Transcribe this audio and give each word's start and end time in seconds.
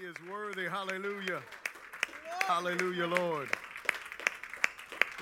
He 0.00 0.06
is 0.06 0.14
worthy. 0.30 0.68
Hallelujah. 0.68 1.40
Hallelujah, 2.46 3.06
Lord. 3.06 3.48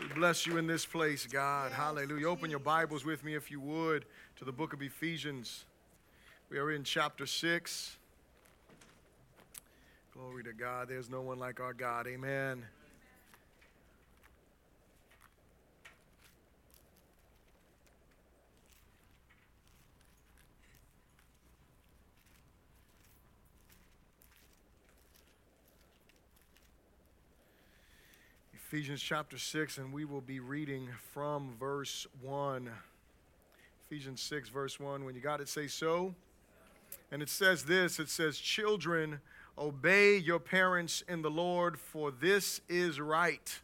We 0.01 0.07
bless 0.15 0.47
you 0.47 0.57
in 0.57 0.67
this 0.67 0.87
place, 0.87 1.27
God. 1.27 1.73
Hallelujah. 1.73 2.29
Open 2.29 2.51
your 2.51 2.59
Bibles 2.59 3.05
with 3.05 3.23
me, 3.23 3.35
if 3.35 3.51
you 3.51 3.61
would, 3.61 4.07
to 4.37 4.45
the 4.45 4.53
book 4.53 4.73
of 4.73 4.81
Ephesians. 4.81 5.65
We 6.49 6.59
are 6.59 6.71
in 6.71 6.85
chapter 6.85 7.27
6. 7.27 7.97
Glory 10.15 10.45
to 10.45 10.53
God. 10.53 10.89
There's 10.89 11.11
no 11.11 11.21
one 11.21 11.39
like 11.39 11.61
our 11.61 11.75
God. 11.75 12.07
Amen. 12.07 12.65
Ephesians 28.73 29.03
chapter 29.03 29.37
6, 29.37 29.77
and 29.77 29.93
we 29.93 30.07
will 30.07 30.23
be 30.23 30.41
reading 30.41 30.89
from 31.13 31.53
verse 31.61 32.07
1. 32.23 32.71
Ephesians 33.85 34.23
6, 34.23 34.49
verse 34.49 34.81
1. 34.81 35.05
When 35.05 35.15
you 35.15 35.21
got 35.21 35.43
it, 35.43 35.51
say 35.51 35.67
so. 35.67 36.15
And 37.11 37.21
it 37.21 37.29
says 37.29 37.65
this 37.65 37.99
it 37.99 38.09
says, 38.09 38.39
Children, 38.39 39.21
obey 39.59 40.17
your 40.17 40.39
parents 40.39 41.05
in 41.07 41.21
the 41.21 41.31
Lord, 41.31 41.79
for 41.79 42.11
this 42.11 42.63
is 42.67 42.99
right. 42.99 43.61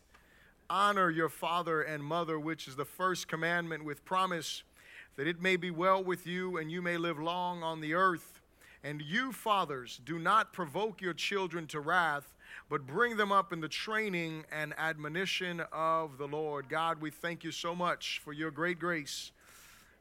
Honor 0.69 1.09
your 1.09 1.31
father 1.31 1.81
and 1.81 2.05
mother, 2.05 2.39
which 2.39 2.69
is 2.69 2.77
the 2.77 2.85
first 2.85 3.29
commandment 3.29 3.87
with 3.87 4.05
promise, 4.05 4.63
that 5.17 5.27
it 5.27 5.41
may 5.41 5.57
be 5.57 5.71
well 5.71 6.05
with 6.05 6.27
you 6.27 6.59
and 6.59 6.71
you 6.71 6.83
may 6.83 6.99
live 6.99 7.19
long 7.19 7.63
on 7.63 7.81
the 7.81 7.95
earth. 7.95 8.43
And 8.85 9.01
you, 9.01 9.33
fathers, 9.33 10.03
do 10.05 10.19
not 10.19 10.53
provoke 10.53 11.01
your 11.01 11.15
children 11.15 11.67
to 11.69 11.81
wrath 11.81 12.35
but 12.69 12.87
bring 12.87 13.17
them 13.17 13.33
up 13.33 13.53
in 13.53 13.61
the 13.61 13.69
training 13.69 14.45
and 14.53 14.75
admonition 14.77 15.63
of 15.73 16.19
the 16.19 16.27
Lord. 16.27 16.69
God, 16.69 17.01
we 17.01 17.11
thank 17.11 17.45
you 17.45 17.53
so 17.53 17.75
much 17.75 18.21
for 18.25 18.33
your 18.33 18.51
great 18.51 18.79
grace. 18.79 19.33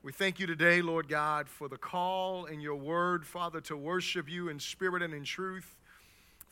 We 0.04 0.12
thank 0.12 0.40
you 0.40 0.48
today, 0.48 0.82
Lord 0.82 1.08
God, 1.08 1.50
for 1.50 1.70
the 1.70 1.78
call 1.78 2.46
in 2.46 2.62
your 2.62 2.76
word, 2.76 3.26
Father, 3.26 3.62
to 3.62 3.78
worship 3.78 4.30
you 4.30 4.50
in 4.50 4.60
spirit 4.60 5.02
and 5.02 5.14
in 5.14 5.24
truth. 5.24 5.77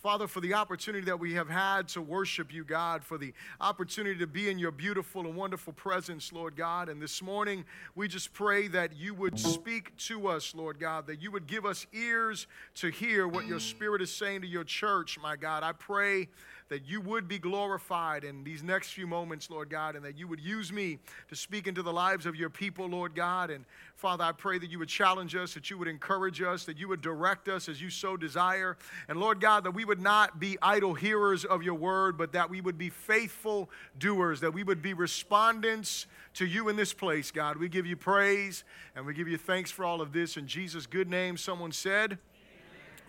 Father, 0.06 0.28
for 0.28 0.40
the 0.40 0.54
opportunity 0.54 1.04
that 1.04 1.20
we 1.20 1.34
have 1.34 1.50
had 1.50 1.88
to 1.88 2.00
worship 2.00 2.54
you, 2.54 2.64
God, 2.64 3.04
for 3.04 3.18
the 3.18 3.34
opportunity 3.60 4.20
to 4.20 4.28
be 4.28 4.52
in 4.52 4.60
your 4.60 4.70
beautiful 4.70 5.22
and 5.22 5.36
wonderful 5.36 5.74
presence, 5.74 6.32
Lord 6.32 6.56
God. 6.56 6.90
And 6.90 7.02
this 7.02 7.24
morning, 7.24 7.66
we 7.96 8.08
just 8.08 8.32
pray 8.32 8.68
that 8.68 8.96
you 8.96 9.16
would 9.16 9.40
speak 9.40 9.98
to 9.98 10.28
us, 10.28 10.54
Lord 10.54 10.80
God, 10.80 11.08
that 11.08 11.24
you 11.24 11.32
would 11.32 11.48
give 11.48 11.66
us 11.66 11.88
ears 11.92 12.46
to 12.76 12.90
hear 12.90 13.28
what 13.28 13.48
your 13.48 13.60
Spirit 13.60 14.00
is 14.00 14.14
saying 14.14 14.42
to 14.42 14.48
your 14.48 14.64
church, 14.64 15.18
my 15.20 15.36
God. 15.36 15.64
I 15.64 15.72
pray 15.72 16.28
that 16.70 16.86
you 16.86 17.00
would 17.00 17.28
be 17.28 17.38
glorified 17.38 18.24
in 18.24 18.44
these 18.44 18.64
next 18.64 18.94
few 18.94 19.06
moments, 19.06 19.50
Lord 19.50 19.70
God, 19.70 19.96
and 19.96 20.04
that 20.04 20.18
you 20.18 20.28
would 20.28 20.40
use 20.40 20.72
me 20.72 20.98
to 21.30 21.36
speak 21.36 21.68
into 21.68 21.84
the 21.84 21.94
lives 21.94 22.26
of 22.26 22.36
your 22.36 22.50
people, 22.50 22.88
Lord 22.88 23.14
God. 23.14 23.52
And 23.52 23.66
Father, 23.96 24.24
I 24.24 24.32
pray 24.32 24.58
that 24.58 24.70
you 24.70 24.80
would 24.80 24.90
challenge 24.90 25.36
us, 25.36 25.54
that 25.54 25.70
you 25.70 25.78
would 25.78 25.88
encourage 25.88 26.42
us, 26.42 26.66
that 26.66 26.78
you 26.78 26.88
would 26.88 27.02
direct 27.02 27.48
us 27.48 27.70
as 27.70 27.80
you 27.80 27.92
so 27.92 28.18
desire. 28.18 28.78
And 29.08 29.20
Lord 29.20 29.40
God, 29.40 29.64
that 29.64 29.72
we 29.72 29.86
would 29.86 30.02
not 30.02 30.40
be 30.40 30.58
idle 30.62 30.96
hearers 30.96 31.46
of 31.46 31.62
your 31.62 31.76
word, 31.76 32.18
but 32.18 32.32
that 32.32 32.50
we 32.50 32.62
would 32.62 32.80
be 32.80 32.90
faithful 32.90 33.70
doers, 34.00 34.40
that 34.40 34.54
we 34.54 34.64
would 34.64 34.82
be 34.82 34.94
respondents 34.94 36.08
to 36.34 36.46
you 36.46 36.68
in 36.70 36.76
this 36.76 36.94
place, 36.94 37.30
God. 37.30 37.58
We 37.58 37.70
give 37.70 37.86
you 37.86 37.96
praise 37.96 38.64
and 38.96 39.06
we 39.06 39.14
give 39.14 39.28
you 39.28 39.38
thanks 39.38 39.70
for 39.70 39.86
all 39.86 40.02
of 40.02 40.14
this. 40.14 40.36
In 40.36 40.48
Jesus' 40.48 40.88
good 40.88 41.10
name, 41.10 41.38
someone 41.38 41.72
said, 41.72 42.18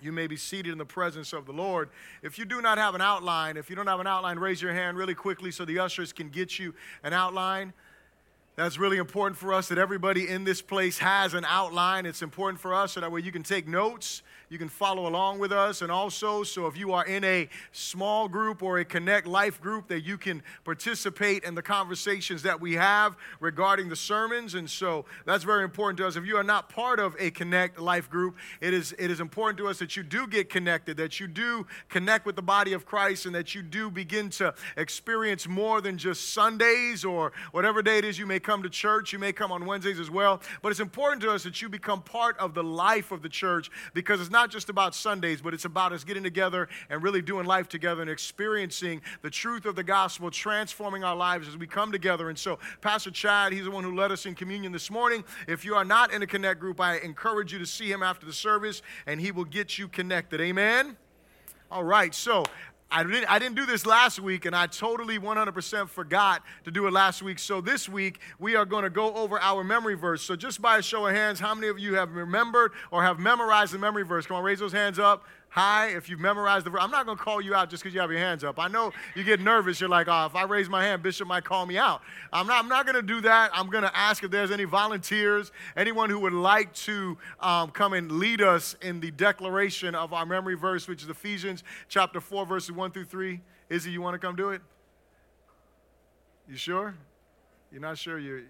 you 0.00 0.12
may 0.12 0.26
be 0.26 0.36
seated 0.36 0.72
in 0.72 0.78
the 0.78 0.84
presence 0.84 1.32
of 1.32 1.46
the 1.46 1.52
Lord. 1.52 1.90
If 2.22 2.38
you 2.38 2.44
do 2.44 2.60
not 2.60 2.78
have 2.78 2.94
an 2.94 3.00
outline, 3.00 3.56
if 3.56 3.70
you 3.70 3.76
don't 3.76 3.86
have 3.86 4.00
an 4.00 4.06
outline, 4.06 4.38
raise 4.38 4.60
your 4.60 4.72
hand 4.72 4.96
really 4.96 5.14
quickly 5.14 5.50
so 5.50 5.64
the 5.64 5.78
ushers 5.78 6.12
can 6.12 6.28
get 6.28 6.58
you 6.58 6.74
an 7.02 7.12
outline. 7.12 7.72
That's 8.56 8.78
really 8.78 8.96
important 8.96 9.36
for 9.36 9.52
us 9.52 9.68
that 9.68 9.76
everybody 9.76 10.28
in 10.28 10.44
this 10.44 10.62
place 10.62 10.96
has 10.96 11.34
an 11.34 11.44
outline. 11.46 12.06
It's 12.06 12.22
important 12.22 12.58
for 12.58 12.72
us 12.72 12.92
so 12.92 13.00
that 13.00 13.12
way 13.12 13.20
you 13.20 13.30
can 13.30 13.42
take 13.42 13.68
notes 13.68 14.22
you 14.48 14.58
can 14.58 14.68
follow 14.68 15.06
along 15.06 15.38
with 15.38 15.52
us. 15.52 15.82
And 15.82 15.90
also, 15.90 16.42
so 16.42 16.66
if 16.66 16.76
you 16.76 16.92
are 16.92 17.04
in 17.04 17.24
a 17.24 17.48
small 17.72 18.28
group 18.28 18.62
or 18.62 18.78
a 18.78 18.84
Connect 18.84 19.26
Life 19.26 19.60
group, 19.60 19.88
that 19.88 20.02
you 20.02 20.18
can 20.18 20.42
participate 20.64 21.44
in 21.44 21.54
the 21.54 21.62
conversations 21.62 22.42
that 22.42 22.60
we 22.60 22.74
have 22.74 23.16
regarding 23.40 23.88
the 23.88 23.96
sermons. 23.96 24.54
And 24.54 24.68
so 24.68 25.04
that's 25.24 25.44
very 25.44 25.64
important 25.64 25.98
to 25.98 26.06
us. 26.06 26.16
If 26.16 26.26
you 26.26 26.36
are 26.36 26.44
not 26.44 26.68
part 26.68 27.00
of 27.00 27.16
a 27.18 27.30
Connect 27.30 27.80
Life 27.80 28.08
group, 28.08 28.36
it 28.60 28.72
is, 28.72 28.94
it 28.98 29.10
is 29.10 29.20
important 29.20 29.58
to 29.58 29.68
us 29.68 29.78
that 29.78 29.96
you 29.96 30.02
do 30.02 30.26
get 30.26 30.48
connected, 30.48 30.96
that 30.98 31.18
you 31.18 31.26
do 31.26 31.66
connect 31.88 32.26
with 32.26 32.36
the 32.36 32.42
body 32.42 32.72
of 32.72 32.86
Christ, 32.86 33.26
and 33.26 33.34
that 33.34 33.54
you 33.54 33.62
do 33.62 33.90
begin 33.90 34.30
to 34.30 34.54
experience 34.76 35.48
more 35.48 35.80
than 35.80 35.98
just 35.98 36.32
Sundays 36.32 37.04
or 37.04 37.32
whatever 37.50 37.82
day 37.82 37.98
it 37.98 38.04
is 38.04 38.18
you 38.18 38.26
may 38.26 38.38
come 38.46 38.62
to 38.62 38.70
church. 38.70 39.12
You 39.12 39.18
may 39.18 39.32
come 39.32 39.50
on 39.50 39.66
Wednesdays 39.66 39.98
as 39.98 40.08
well. 40.08 40.40
But 40.62 40.70
it's 40.70 40.80
important 40.80 41.20
to 41.22 41.32
us 41.32 41.42
that 41.42 41.60
you 41.60 41.68
become 41.68 42.00
part 42.00 42.38
of 42.38 42.54
the 42.54 42.62
life 42.62 43.10
of 43.10 43.20
the 43.20 43.28
church 43.28 43.70
because 43.92 44.20
it's 44.20 44.30
not 44.30 44.50
just 44.50 44.68
about 44.68 44.94
Sundays, 44.94 45.42
but 45.42 45.52
it's 45.52 45.64
about 45.64 45.92
us 45.92 46.04
getting 46.04 46.22
together 46.22 46.68
and 46.88 47.02
really 47.02 47.20
doing 47.20 47.44
life 47.44 47.68
together 47.68 48.02
and 48.02 48.10
experiencing 48.10 49.02
the 49.22 49.30
truth 49.30 49.66
of 49.66 49.74
the 49.74 49.82
gospel, 49.82 50.30
transforming 50.30 51.02
our 51.02 51.16
lives 51.16 51.48
as 51.48 51.56
we 51.56 51.66
come 51.66 51.90
together. 51.90 52.28
And 52.28 52.38
so, 52.38 52.60
Pastor 52.80 53.10
Chad, 53.10 53.52
he's 53.52 53.64
the 53.64 53.70
one 53.70 53.82
who 53.82 53.96
led 53.96 54.12
us 54.12 54.26
in 54.26 54.36
communion 54.36 54.70
this 54.70 54.92
morning. 54.92 55.24
If 55.48 55.64
you 55.64 55.74
are 55.74 55.84
not 55.84 56.12
in 56.12 56.22
a 56.22 56.26
Connect 56.26 56.60
group, 56.60 56.80
I 56.80 56.98
encourage 56.98 57.52
you 57.52 57.58
to 57.58 57.66
see 57.66 57.90
him 57.90 58.02
after 58.02 58.24
the 58.24 58.32
service, 58.32 58.80
and 59.06 59.20
he 59.20 59.32
will 59.32 59.44
get 59.44 59.76
you 59.76 59.88
connected. 59.88 60.40
Amen? 60.40 60.96
All 61.68 61.82
right, 61.82 62.14
so 62.14 62.44
I 62.90 63.02
didn't, 63.02 63.30
I 63.30 63.38
didn't 63.40 63.56
do 63.56 63.66
this 63.66 63.84
last 63.84 64.20
week, 64.20 64.44
and 64.44 64.54
I 64.54 64.68
totally 64.68 65.18
100% 65.18 65.88
forgot 65.88 66.42
to 66.64 66.70
do 66.70 66.86
it 66.86 66.92
last 66.92 67.20
week. 67.20 67.40
So 67.40 67.60
this 67.60 67.88
week, 67.88 68.20
we 68.38 68.54
are 68.54 68.64
going 68.64 68.84
to 68.84 68.90
go 68.90 69.12
over 69.14 69.40
our 69.40 69.64
memory 69.64 69.94
verse. 69.94 70.22
So 70.22 70.36
just 70.36 70.62
by 70.62 70.78
a 70.78 70.82
show 70.82 71.06
of 71.06 71.14
hands, 71.14 71.40
how 71.40 71.54
many 71.54 71.66
of 71.66 71.80
you 71.80 71.94
have 71.94 72.14
remembered 72.14 72.72
or 72.92 73.02
have 73.02 73.18
memorized 73.18 73.72
the 73.72 73.78
memory 73.78 74.04
verse? 74.04 74.26
Come 74.26 74.36
on, 74.36 74.44
raise 74.44 74.60
those 74.60 74.72
hands 74.72 75.00
up 75.00 75.24
high 75.48 75.88
if 75.88 76.08
you've 76.08 76.20
memorized 76.20 76.66
the 76.66 76.70
verse. 76.70 76.82
I'm 76.82 76.90
not 76.90 77.06
going 77.06 77.16
to 77.16 77.24
call 77.24 77.40
you 77.40 77.54
out 77.54 77.70
just 77.70 77.82
because 77.82 77.94
you 77.94 78.00
have 78.00 78.10
your 78.10 78.20
hands 78.20 78.44
up. 78.44 78.58
I 78.58 78.68
know 78.68 78.92
you 79.14 79.24
get 79.24 79.40
nervous. 79.40 79.80
You're 79.80 79.88
like, 79.88 80.06
oh, 80.08 80.26
if 80.26 80.34
I 80.34 80.44
raise 80.44 80.68
my 80.68 80.84
hand, 80.84 81.02
Bishop 81.02 81.26
might 81.26 81.44
call 81.44 81.64
me 81.64 81.78
out. 81.78 82.02
I'm 82.32 82.46
not, 82.46 82.62
I'm 82.62 82.68
not 82.68 82.84
going 82.84 82.96
to 82.96 83.02
do 83.02 83.20
that. 83.22 83.50
I'm 83.54 83.70
going 83.70 83.84
to 83.84 83.96
ask 83.96 84.22
if 84.22 84.30
there's 84.30 84.50
any 84.50 84.64
volunteers, 84.64 85.52
anyone 85.76 86.10
who 86.10 86.18
would 86.20 86.34
like 86.34 86.72
to 86.74 87.16
um, 87.40 87.70
come 87.70 87.94
and 87.94 88.12
lead 88.12 88.42
us 88.42 88.76
in 88.82 89.00
the 89.00 89.10
declaration 89.12 89.94
of 89.94 90.12
our 90.12 90.26
memory 90.26 90.56
verse, 90.56 90.86
which 90.88 91.02
is 91.02 91.08
Ephesians 91.08 91.64
chapter 91.88 92.20
4, 92.20 92.44
verses 92.44 92.72
1 92.72 92.90
through 92.90 93.04
3. 93.06 93.40
Izzy, 93.70 93.90
you 93.90 94.02
want 94.02 94.14
to 94.14 94.18
come 94.18 94.36
do 94.36 94.50
it? 94.50 94.60
You 96.48 96.56
sure? 96.56 96.94
You're 97.72 97.80
not 97.80 97.98
sure? 97.98 98.18
You, 98.18 98.44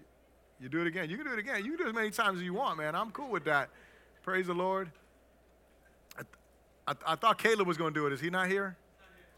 you 0.59 0.69
do 0.69 0.81
it 0.81 0.87
again. 0.87 1.09
You 1.09 1.17
can 1.17 1.25
do 1.25 1.33
it 1.33 1.39
again. 1.39 1.63
You 1.63 1.71
can 1.71 1.77
do 1.77 1.83
it 1.85 1.89
as 1.89 1.95
many 1.95 2.11
times 2.11 2.39
as 2.39 2.43
you 2.43 2.53
want, 2.53 2.77
man. 2.77 2.95
I'm 2.95 3.11
cool 3.11 3.29
with 3.29 3.45
that. 3.45 3.69
Praise 4.23 4.47
the 4.47 4.53
Lord. 4.53 4.91
I, 6.87 6.93
I 7.05 7.15
thought 7.15 7.37
Caleb 7.37 7.67
was 7.67 7.77
going 7.77 7.93
to 7.93 7.99
do 7.99 8.07
it. 8.07 8.13
Is 8.13 8.21
he 8.21 8.29
not 8.29 8.47
here? 8.47 8.77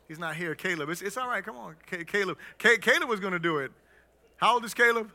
He's 0.07 0.19
not 0.19 0.35
here. 0.35 0.55
Caleb. 0.55 0.89
It's, 0.89 1.01
it's 1.01 1.17
all 1.17 1.27
right. 1.27 1.43
Come 1.43 1.57
on. 1.57 1.75
Caleb. 2.07 2.37
Caleb 2.57 3.09
was 3.09 3.19
going 3.19 3.33
to 3.33 3.39
do 3.39 3.57
it. 3.57 3.71
How 4.37 4.53
old 4.53 4.65
is 4.65 4.73
Caleb? 4.73 5.11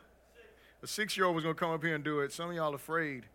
A 0.83 0.87
six 0.87 1.17
year 1.17 1.25
old 1.25 1.35
was 1.35 1.43
going 1.43 1.55
to 1.55 1.59
come 1.59 1.71
up 1.71 1.83
here 1.83 1.95
and 1.95 2.03
do 2.03 2.19
it. 2.19 2.31
Some 2.31 2.49
of 2.49 2.55
y'all 2.55 2.75
afraid. 2.75 3.25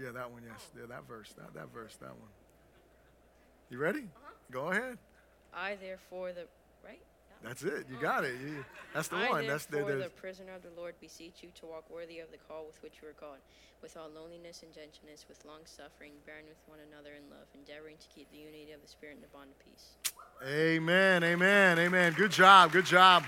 Yeah, 0.00 0.12
that 0.12 0.30
one, 0.30 0.42
yes. 0.46 0.66
Yeah, 0.74 0.86
that 0.88 1.06
verse. 1.06 1.34
That, 1.36 1.52
that 1.54 1.74
verse, 1.74 1.96
that 1.96 2.08
one. 2.08 2.30
You 3.68 3.78
ready? 3.78 4.00
Uh-huh. 4.00 4.30
Go 4.50 4.70
ahead. 4.70 4.96
I, 5.52 5.76
therefore, 5.80 6.32
the. 6.32 6.46
Right? 6.84 7.00
That's 7.42 7.62
it. 7.62 7.86
You 7.90 7.96
got 8.00 8.24
it. 8.24 8.34
You, 8.40 8.64
that's 8.92 9.08
the 9.08 9.16
I, 9.16 9.30
one. 9.30 9.46
That's 9.46 9.64
the, 9.64 9.78
the 9.78 10.10
prisoner 10.14 10.54
of 10.54 10.62
the 10.62 10.70
Lord, 10.76 10.94
beseech 11.00 11.42
you 11.42 11.48
to 11.60 11.66
walk 11.66 11.88
worthy 11.90 12.18
of 12.18 12.30
the 12.30 12.36
call 12.36 12.66
with 12.66 12.82
which 12.82 12.94
you 13.00 13.08
are 13.08 13.12
called 13.12 13.38
with 13.82 13.96
all 13.96 14.10
loneliness 14.14 14.62
and 14.62 14.72
gentleness, 14.74 15.24
with 15.28 15.42
long 15.46 15.60
suffering, 15.64 16.12
bearing 16.26 16.44
with 16.46 16.58
one 16.66 16.78
another 16.92 17.10
in 17.16 17.30
love, 17.30 17.46
endeavoring 17.54 17.96
to 17.98 18.08
keep 18.14 18.30
the 18.30 18.36
unity 18.36 18.72
of 18.72 18.82
the 18.82 18.88
Spirit 18.88 19.16
in 19.16 19.22
the 19.22 19.28
bond 19.28 19.50
of 19.50 19.58
peace. 19.58 19.96
Amen, 20.46 21.24
amen, 21.24 21.78
amen. 21.78 22.12
Good 22.12 22.30
job, 22.30 22.72
good 22.72 22.84
job. 22.84 23.24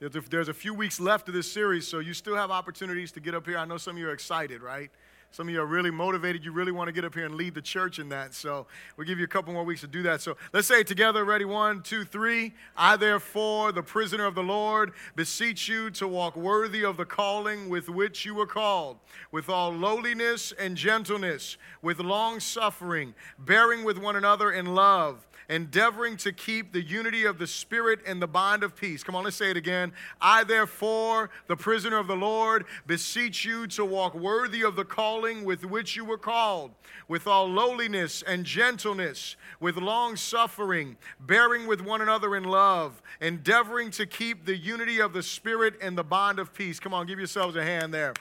There's 0.00 0.48
a 0.48 0.54
few 0.54 0.72
weeks 0.72 0.98
left 0.98 1.28
of 1.28 1.34
this 1.34 1.50
series, 1.50 1.86
so 1.86 1.98
you 1.98 2.14
still 2.14 2.34
have 2.34 2.50
opportunities 2.50 3.12
to 3.12 3.20
get 3.20 3.34
up 3.34 3.46
here. 3.46 3.58
I 3.58 3.66
know 3.66 3.76
some 3.76 3.96
of 3.96 3.98
you 3.98 4.08
are 4.08 4.12
excited, 4.12 4.62
right? 4.62 4.90
Some 5.32 5.46
of 5.46 5.54
you 5.54 5.60
are 5.60 5.66
really 5.66 5.92
motivated. 5.92 6.44
You 6.44 6.50
really 6.50 6.72
want 6.72 6.88
to 6.88 6.92
get 6.92 7.04
up 7.04 7.14
here 7.14 7.24
and 7.24 7.36
lead 7.36 7.54
the 7.54 7.62
church 7.62 8.00
in 8.00 8.08
that. 8.08 8.34
So 8.34 8.66
we'll 8.96 9.06
give 9.06 9.18
you 9.18 9.24
a 9.24 9.28
couple 9.28 9.52
more 9.52 9.62
weeks 9.62 9.80
to 9.82 9.86
do 9.86 10.02
that. 10.02 10.20
So 10.20 10.36
let's 10.52 10.66
say 10.66 10.80
it 10.80 10.88
together. 10.88 11.24
Ready? 11.24 11.44
One, 11.44 11.82
two, 11.82 12.04
three. 12.04 12.52
I, 12.76 12.96
therefore, 12.96 13.70
the 13.70 13.82
prisoner 13.82 14.26
of 14.26 14.34
the 14.34 14.42
Lord, 14.42 14.92
beseech 15.14 15.68
you 15.68 15.90
to 15.92 16.08
walk 16.08 16.36
worthy 16.36 16.84
of 16.84 16.96
the 16.96 17.04
calling 17.04 17.68
with 17.68 17.88
which 17.88 18.24
you 18.24 18.34
were 18.34 18.46
called, 18.46 18.98
with 19.30 19.48
all 19.48 19.70
lowliness 19.70 20.52
and 20.58 20.76
gentleness, 20.76 21.56
with 21.80 22.00
long 22.00 22.40
suffering, 22.40 23.14
bearing 23.38 23.84
with 23.84 23.98
one 23.98 24.16
another 24.16 24.50
in 24.50 24.74
love 24.74 25.26
endeavoring 25.50 26.16
to 26.16 26.32
keep 26.32 26.72
the 26.72 26.80
unity 26.80 27.24
of 27.24 27.36
the 27.36 27.46
Spirit 27.46 27.98
and 28.06 28.22
the 28.22 28.26
bond 28.26 28.62
of 28.62 28.76
peace. 28.76 29.02
Come 29.02 29.16
on, 29.16 29.24
let's 29.24 29.36
say 29.36 29.50
it 29.50 29.56
again. 29.56 29.92
I, 30.20 30.44
therefore, 30.44 31.28
the 31.48 31.56
prisoner 31.56 31.98
of 31.98 32.06
the 32.06 32.16
Lord, 32.16 32.64
beseech 32.86 33.44
you 33.44 33.66
to 33.66 33.84
walk 33.84 34.14
worthy 34.14 34.62
of 34.62 34.76
the 34.76 34.84
calling 34.84 35.19
calling 35.20 35.44
with 35.44 35.66
which 35.66 35.96
you 35.96 36.04
were 36.04 36.16
called, 36.16 36.70
with 37.06 37.26
all 37.26 37.46
lowliness 37.46 38.22
and 38.22 38.42
gentleness, 38.42 39.36
with 39.60 39.76
long 39.76 40.16
suffering, 40.16 40.96
bearing 41.20 41.66
with 41.66 41.82
one 41.82 42.00
another 42.00 42.36
in 42.36 42.44
love, 42.44 43.02
endeavoring 43.20 43.90
to 43.90 44.06
keep 44.06 44.46
the 44.46 44.56
unity 44.56 44.98
of 44.98 45.12
the 45.12 45.22
Spirit 45.22 45.74
and 45.82 45.96
the 45.96 46.02
bond 46.02 46.38
of 46.38 46.54
peace. 46.54 46.80
Come 46.80 46.94
on, 46.94 47.06
give 47.06 47.18
yourselves 47.18 47.54
a 47.54 47.62
hand 47.62 47.92
there. 47.92 48.14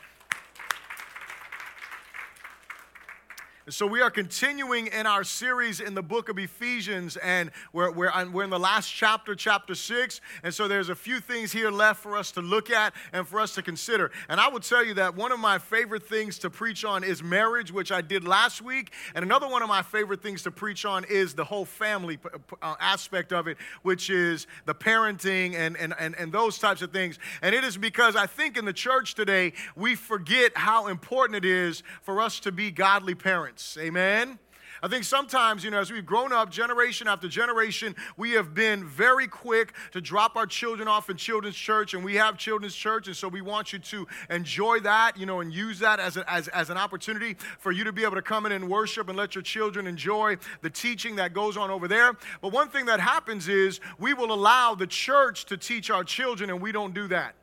So, 3.68 3.86
we 3.86 4.02
are 4.02 4.10
continuing 4.10 4.88
in 4.88 5.06
our 5.06 5.24
series 5.24 5.80
in 5.82 5.94
the 5.94 6.02
book 6.02 6.30
of 6.30 6.40
Ephesians, 6.40 7.18
and 7.18 7.52
we're, 7.74 7.92
we're, 7.92 8.30
we're 8.32 8.46
in 8.46 8.50
the 8.50 8.58
last 8.58 8.90
chapter, 8.90 9.36
chapter 9.36 9.76
six. 9.76 10.22
And 10.44 10.54
so, 10.54 10.68
there's 10.68 10.88
a 10.88 10.96
few 10.96 11.20
things 11.20 11.52
here 11.52 11.70
left 11.70 12.02
for 12.02 12.18
us 12.18 12.32
to 12.32 12.42
look 12.42 12.72
at 12.72 12.94
and 13.12 13.28
for 13.28 13.40
us 13.40 13.54
to 13.56 13.62
consider. 13.62 14.12
And 14.30 14.40
I 14.40 14.48
will 14.48 14.62
tell 14.62 14.84
you 14.84 14.94
that 14.96 15.14
one 15.14 15.32
of 15.32 15.40
my 15.40 15.60
favorite 15.60 16.08
things 16.08 16.40
to 16.40 16.50
preach 16.50 16.86
on 16.86 17.04
is 17.04 17.22
marriage, 17.22 17.72
which 17.72 17.92
I 17.92 18.02
did 18.02 18.24
last 18.24 18.62
week. 18.62 18.94
And 19.14 19.24
another 19.24 19.48
one 19.48 19.62
of 19.62 19.68
my 19.68 19.84
favorite 19.84 20.24
things 20.24 20.42
to 20.44 20.52
preach 20.52 20.86
on 20.86 21.04
is 21.04 21.34
the 21.34 21.46
whole 21.46 21.66
family 21.66 22.18
uh, 22.62 22.76
aspect 22.80 23.34
of 23.34 23.48
it, 23.48 23.58
which 23.84 24.10
is 24.10 24.48
the 24.66 24.74
parenting 24.74 25.54
and, 25.54 25.76
and, 25.78 25.94
and, 26.00 26.16
and 26.16 26.32
those 26.32 26.58
types 26.58 26.82
of 26.82 26.92
things. 26.92 27.20
And 27.42 27.54
it 27.54 27.66
is 27.66 27.78
because 27.78 28.16
I 28.16 28.26
think 28.26 28.58
in 28.58 28.64
the 28.64 28.74
church 28.74 29.14
today, 29.14 29.54
we 29.76 29.96
forget 29.96 30.54
how 30.56 30.88
important 30.88 31.36
it 31.36 31.46
is 31.46 31.84
for 32.02 32.22
us 32.22 32.40
to 32.40 32.52
be 32.52 32.72
godly 32.72 33.16
parents 33.16 33.59
Amen. 33.78 34.40
I 34.82 34.88
think 34.88 35.04
sometimes, 35.04 35.66
you 35.66 35.72
know, 35.72 35.80
as 35.80 35.92
we've 35.92 36.06
grown 36.06 36.32
up 36.32 36.50
generation 36.50 37.08
after 37.10 37.28
generation, 37.28 37.96
we 38.16 38.32
have 38.32 38.54
been 38.54 38.86
very 38.86 39.28
quick 39.28 39.74
to 39.92 40.00
drop 40.00 40.38
our 40.38 40.46
children 40.46 40.88
off 40.88 41.10
in 41.10 41.18
children's 41.18 41.58
church, 41.58 41.94
and 41.94 42.04
we 42.04 42.16
have 42.16 42.38
children's 42.38 42.76
church, 42.76 43.08
and 43.08 43.16
so 43.16 43.28
we 43.28 43.42
want 43.42 43.74
you 43.74 43.80
to 43.80 44.08
enjoy 44.30 44.80
that, 44.80 45.18
you 45.18 45.26
know, 45.26 45.42
and 45.42 45.52
use 45.52 45.80
that 45.80 46.00
as, 46.00 46.16
a, 46.16 46.32
as, 46.32 46.48
as 46.50 46.70
an 46.70 46.78
opportunity 46.78 47.36
for 47.60 47.74
you 47.74 47.84
to 47.84 47.92
be 47.92 48.04
able 48.04 48.16
to 48.16 48.22
come 48.22 48.46
in 48.46 48.54
and 48.54 48.70
worship 48.70 49.10
and 49.10 49.18
let 49.18 49.36
your 49.36 49.42
children 49.42 49.86
enjoy 49.86 50.38
the 50.62 50.70
teaching 50.70 51.18
that 51.18 51.34
goes 51.34 51.58
on 51.58 51.70
over 51.70 51.88
there. 51.88 52.14
But 52.42 52.54
one 52.54 52.70
thing 52.70 52.86
that 52.86 53.02
happens 53.02 53.50
is 53.50 53.82
we 53.98 54.14
will 54.14 54.32
allow 54.32 54.76
the 54.76 54.88
church 54.88 55.46
to 55.46 55.58
teach 55.58 55.90
our 55.90 56.06
children, 56.06 56.50
and 56.50 56.62
we 56.62 56.72
don't 56.72 56.94
do 56.94 57.10
that. 57.10 57.36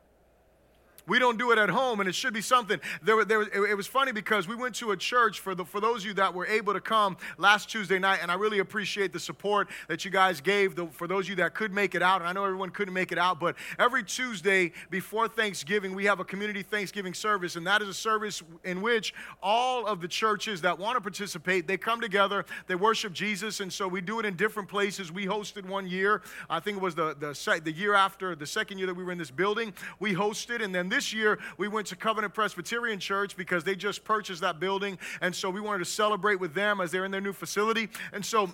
We 1.07 1.19
don't 1.19 1.37
do 1.37 1.51
it 1.51 1.57
at 1.57 1.69
home, 1.69 2.01
and 2.01 2.09
it 2.09 2.15
should 2.15 2.33
be 2.33 2.41
something. 2.41 2.79
There, 3.01 3.23
there, 3.23 3.41
it, 3.43 3.77
was 3.77 3.87
funny 3.87 4.11
because 4.11 4.45
we 4.45 4.55
went 4.55 4.75
to 4.75 4.91
a 4.91 4.97
church 4.97 5.39
for, 5.39 5.55
the, 5.55 5.63
for 5.63 5.79
those 5.79 6.01
of 6.01 6.07
you 6.07 6.13
that 6.15 6.33
were 6.33 6.45
able 6.45 6.73
to 6.73 6.81
come 6.81 7.15
last 7.37 7.69
Tuesday 7.69 7.97
night, 7.97 8.19
and 8.21 8.29
I 8.29 8.35
really 8.35 8.59
appreciate 8.59 9.13
the 9.13 9.19
support 9.19 9.69
that 9.87 10.03
you 10.03 10.11
guys 10.11 10.41
gave 10.41 10.75
the, 10.75 10.87
for 10.87 11.07
those 11.07 11.25
of 11.25 11.29
you 11.29 11.35
that 11.37 11.55
could 11.55 11.71
make 11.71 11.95
it 11.95 12.01
out. 12.01 12.19
And 12.19 12.27
I 12.27 12.33
know 12.33 12.43
everyone 12.43 12.71
couldn't 12.71 12.93
make 12.93 13.13
it 13.13 13.17
out, 13.17 13.39
but 13.39 13.55
every 13.79 14.03
Tuesday 14.03 14.73
before 14.89 15.29
Thanksgiving, 15.29 15.95
we 15.95 16.03
have 16.05 16.19
a 16.19 16.25
community 16.25 16.61
Thanksgiving 16.61 17.13
service, 17.13 17.55
and 17.55 17.65
that 17.67 17.81
is 17.81 17.87
a 17.87 17.93
service 17.93 18.43
in 18.65 18.81
which 18.81 19.13
all 19.41 19.85
of 19.87 20.01
the 20.01 20.09
churches 20.09 20.61
that 20.61 20.77
want 20.77 20.97
to 20.97 21.01
participate, 21.01 21.67
they 21.67 21.77
come 21.77 22.01
together, 22.01 22.45
they 22.67 22.75
worship 22.75 23.13
Jesus, 23.13 23.61
and 23.61 23.71
so 23.71 23.87
we 23.87 24.01
do 24.01 24.19
it 24.19 24.25
in 24.25 24.35
different 24.35 24.67
places. 24.67 25.09
We 25.09 25.25
hosted 25.25 25.65
one 25.65 25.87
year, 25.87 26.21
I 26.49 26.59
think 26.59 26.77
it 26.77 26.83
was 26.83 26.95
the, 26.95 27.15
the, 27.17 27.61
the 27.63 27.71
year 27.71 27.93
after, 27.93 28.35
the 28.35 28.45
second 28.45 28.77
year 28.77 28.87
that 28.87 28.93
we 28.95 29.05
were 29.05 29.13
in 29.13 29.17
this 29.17 29.31
building, 29.31 29.73
we 30.01 30.13
hosted, 30.13 30.61
and 30.61 30.75
then 30.75 30.89
this 30.89 30.96
this 30.97 31.13
year, 31.13 31.37
we 31.59 31.67
went 31.67 31.85
to 31.85 31.95
Covenant 31.95 32.33
Presbyterian 32.33 32.99
Church 32.99 33.37
because 33.37 33.63
they 33.63 33.75
just 33.75 34.03
purchased 34.03 34.41
that 34.41 34.59
building. 34.59 34.97
And 35.21 35.35
so 35.35 35.47
we 35.47 35.61
wanted 35.61 35.77
to 35.77 35.85
celebrate 35.85 36.39
with 36.39 36.55
them 36.55 36.81
as 36.81 36.89
they're 36.89 37.05
in 37.05 37.11
their 37.11 37.21
new 37.21 37.33
facility. 37.33 37.89
And 38.13 38.25
so 38.25 38.49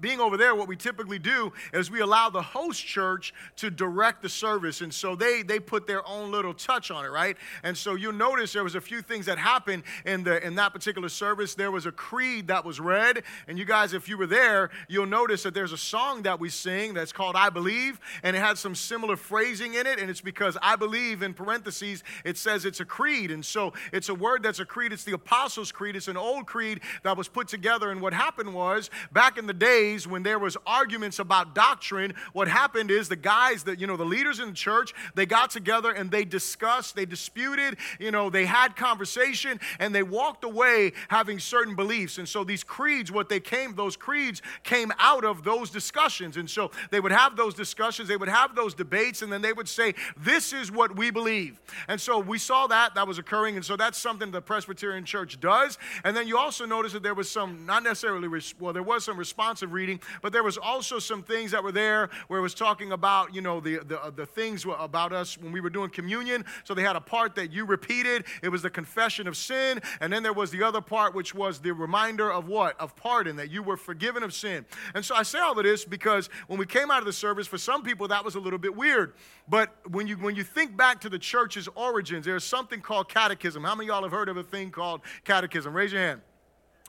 being 0.00 0.20
over 0.20 0.36
there, 0.36 0.54
what 0.54 0.68
we 0.68 0.76
typically 0.76 1.18
do 1.18 1.52
is 1.72 1.90
we 1.90 2.00
allow 2.00 2.30
the 2.30 2.42
host 2.42 2.84
church 2.84 3.32
to 3.56 3.70
direct 3.70 4.22
the 4.22 4.28
service. 4.28 4.80
And 4.80 4.92
so 4.92 5.14
they, 5.14 5.42
they 5.42 5.60
put 5.60 5.86
their 5.86 6.06
own 6.08 6.30
little 6.30 6.54
touch 6.54 6.90
on 6.90 7.04
it, 7.04 7.08
right? 7.08 7.36
And 7.62 7.76
so 7.76 7.94
you'll 7.94 8.12
notice 8.12 8.52
there 8.52 8.64
was 8.64 8.74
a 8.74 8.80
few 8.80 9.02
things 9.02 9.26
that 9.26 9.38
happened 9.38 9.84
in, 10.04 10.24
the, 10.24 10.44
in 10.44 10.54
that 10.56 10.72
particular 10.72 11.08
service. 11.08 11.54
There 11.54 11.70
was 11.70 11.86
a 11.86 11.92
creed 11.92 12.48
that 12.48 12.64
was 12.64 12.80
read. 12.80 13.22
And 13.48 13.58
you 13.58 13.64
guys, 13.64 13.94
if 13.94 14.08
you 14.08 14.18
were 14.18 14.26
there, 14.26 14.70
you'll 14.88 15.06
notice 15.06 15.42
that 15.44 15.54
there's 15.54 15.72
a 15.72 15.78
song 15.78 16.22
that 16.22 16.40
we 16.40 16.48
sing 16.48 16.94
that's 16.94 17.12
called 17.12 17.36
I 17.36 17.50
Believe. 17.50 18.00
And 18.22 18.36
it 18.36 18.40
had 18.40 18.58
some 18.58 18.74
similar 18.74 19.16
phrasing 19.16 19.74
in 19.74 19.86
it. 19.86 19.98
And 20.00 20.10
it's 20.10 20.20
because 20.20 20.56
I 20.60 20.76
believe, 20.76 21.22
in 21.22 21.34
parentheses, 21.34 22.02
it 22.24 22.36
says 22.36 22.64
it's 22.64 22.80
a 22.80 22.84
creed. 22.84 23.30
And 23.30 23.44
so 23.44 23.72
it's 23.92 24.08
a 24.08 24.14
word 24.14 24.42
that's 24.42 24.60
a 24.60 24.64
creed. 24.64 24.92
It's 24.92 25.04
the 25.04 25.14
Apostles' 25.14 25.72
Creed. 25.72 25.96
It's 25.96 26.08
an 26.08 26.16
old 26.16 26.46
creed 26.46 26.80
that 27.02 27.16
was 27.16 27.28
put 27.28 27.48
together. 27.48 27.90
And 27.90 28.00
what 28.00 28.12
happened 28.12 28.52
was, 28.54 28.90
back 29.12 29.38
in 29.38 29.46
the 29.46 29.52
day, 29.52 29.83
days 29.84 30.06
when 30.06 30.22
there 30.22 30.38
was 30.38 30.56
arguments 30.66 31.18
about 31.18 31.54
doctrine, 31.54 32.14
what 32.32 32.48
happened 32.48 32.90
is 32.90 33.08
the 33.08 33.16
guys 33.16 33.64
that, 33.64 33.80
you 33.80 33.86
know, 33.86 33.96
the 33.96 34.04
leaders 34.04 34.40
in 34.40 34.48
the 34.48 34.54
church, 34.54 34.94
they 35.14 35.26
got 35.26 35.50
together 35.50 35.90
and 35.90 36.10
they 36.10 36.24
discussed, 36.24 36.96
they 36.96 37.04
disputed, 37.04 37.76
you 37.98 38.10
know, 38.10 38.30
they 38.30 38.46
had 38.46 38.76
conversation 38.76 39.60
and 39.78 39.94
they 39.94 40.02
walked 40.02 40.44
away 40.44 40.92
having 41.08 41.38
certain 41.38 41.74
beliefs. 41.74 42.18
And 42.18 42.28
so 42.28 42.44
these 42.44 42.64
creeds, 42.64 43.12
what 43.12 43.28
they 43.28 43.40
came, 43.40 43.74
those 43.74 43.96
creeds 43.96 44.40
came 44.62 44.90
out 44.98 45.24
of 45.24 45.44
those 45.44 45.70
discussions. 45.70 46.36
And 46.36 46.48
so 46.48 46.70
they 46.90 47.00
would 47.00 47.12
have 47.12 47.36
those 47.36 47.54
discussions, 47.54 48.08
they 48.08 48.16
would 48.16 48.28
have 48.28 48.54
those 48.54 48.74
debates, 48.74 49.22
and 49.22 49.32
then 49.32 49.42
they 49.42 49.52
would 49.52 49.68
say, 49.68 49.94
This 50.16 50.52
is 50.52 50.72
what 50.72 50.96
we 50.96 51.10
believe. 51.10 51.60
And 51.88 52.00
so 52.00 52.18
we 52.18 52.38
saw 52.38 52.66
that 52.68 52.94
that 52.94 53.06
was 53.06 53.18
occurring. 53.18 53.56
And 53.56 53.64
so 53.64 53.76
that's 53.76 53.98
something 53.98 54.30
the 54.30 54.40
Presbyterian 54.40 55.04
Church 55.04 55.38
does. 55.40 55.78
And 56.04 56.16
then 56.16 56.26
you 56.26 56.38
also 56.38 56.64
notice 56.64 56.92
that 56.92 57.02
there 57.02 57.14
was 57.14 57.30
some, 57.30 57.66
not 57.66 57.82
necessarily, 57.82 58.28
well, 58.58 58.72
there 58.72 58.82
was 58.82 59.04
some 59.04 59.18
responsive 59.18 59.73
reading, 59.74 60.00
but 60.22 60.32
there 60.32 60.42
was 60.42 60.56
also 60.56 60.98
some 60.98 61.22
things 61.22 61.50
that 61.50 61.62
were 61.62 61.72
there 61.72 62.08
where 62.28 62.38
it 62.38 62.42
was 62.42 62.54
talking 62.54 62.92
about, 62.92 63.34
you 63.34 63.42
know, 63.42 63.60
the, 63.60 63.80
the, 63.84 64.00
uh, 64.00 64.10
the 64.10 64.24
things 64.24 64.64
about 64.78 65.12
us 65.12 65.36
when 65.36 65.52
we 65.52 65.60
were 65.60 65.68
doing 65.68 65.90
communion. 65.90 66.44
So 66.64 66.72
they 66.72 66.82
had 66.82 66.96
a 66.96 67.00
part 67.00 67.34
that 67.34 67.52
you 67.52 67.66
repeated. 67.66 68.24
It 68.42 68.48
was 68.48 68.62
the 68.62 68.70
confession 68.70 69.26
of 69.26 69.36
sin. 69.36 69.80
And 70.00 70.12
then 70.12 70.22
there 70.22 70.32
was 70.32 70.50
the 70.50 70.62
other 70.62 70.80
part, 70.80 71.14
which 71.14 71.34
was 71.34 71.58
the 71.58 71.72
reminder 71.72 72.32
of 72.32 72.48
what? 72.48 72.80
Of 72.80 72.96
pardon, 72.96 73.36
that 73.36 73.50
you 73.50 73.62
were 73.62 73.76
forgiven 73.76 74.22
of 74.22 74.32
sin. 74.32 74.64
And 74.94 75.04
so 75.04 75.14
I 75.14 75.22
say 75.24 75.40
all 75.40 75.58
of 75.58 75.64
this 75.64 75.84
because 75.84 76.30
when 76.46 76.58
we 76.58 76.66
came 76.66 76.90
out 76.90 77.00
of 77.00 77.06
the 77.06 77.12
service, 77.12 77.46
for 77.46 77.58
some 77.58 77.82
people 77.82 78.08
that 78.08 78.24
was 78.24 78.36
a 78.36 78.40
little 78.40 78.58
bit 78.58 78.74
weird. 78.74 79.14
But 79.48 79.74
when 79.90 80.06
you 80.06 80.16
when 80.16 80.36
you 80.36 80.44
think 80.44 80.76
back 80.76 81.00
to 81.02 81.08
the 81.08 81.18
church's 81.18 81.68
origins, 81.74 82.24
there's 82.24 82.44
something 82.44 82.80
called 82.80 83.08
catechism. 83.08 83.64
How 83.64 83.74
many 83.74 83.88
y'all 83.88 84.02
have 84.02 84.12
heard 84.12 84.28
of 84.28 84.36
a 84.36 84.44
thing 84.44 84.70
called 84.70 85.00
catechism? 85.24 85.74
Raise 85.74 85.92
your 85.92 86.00
hand. 86.00 86.20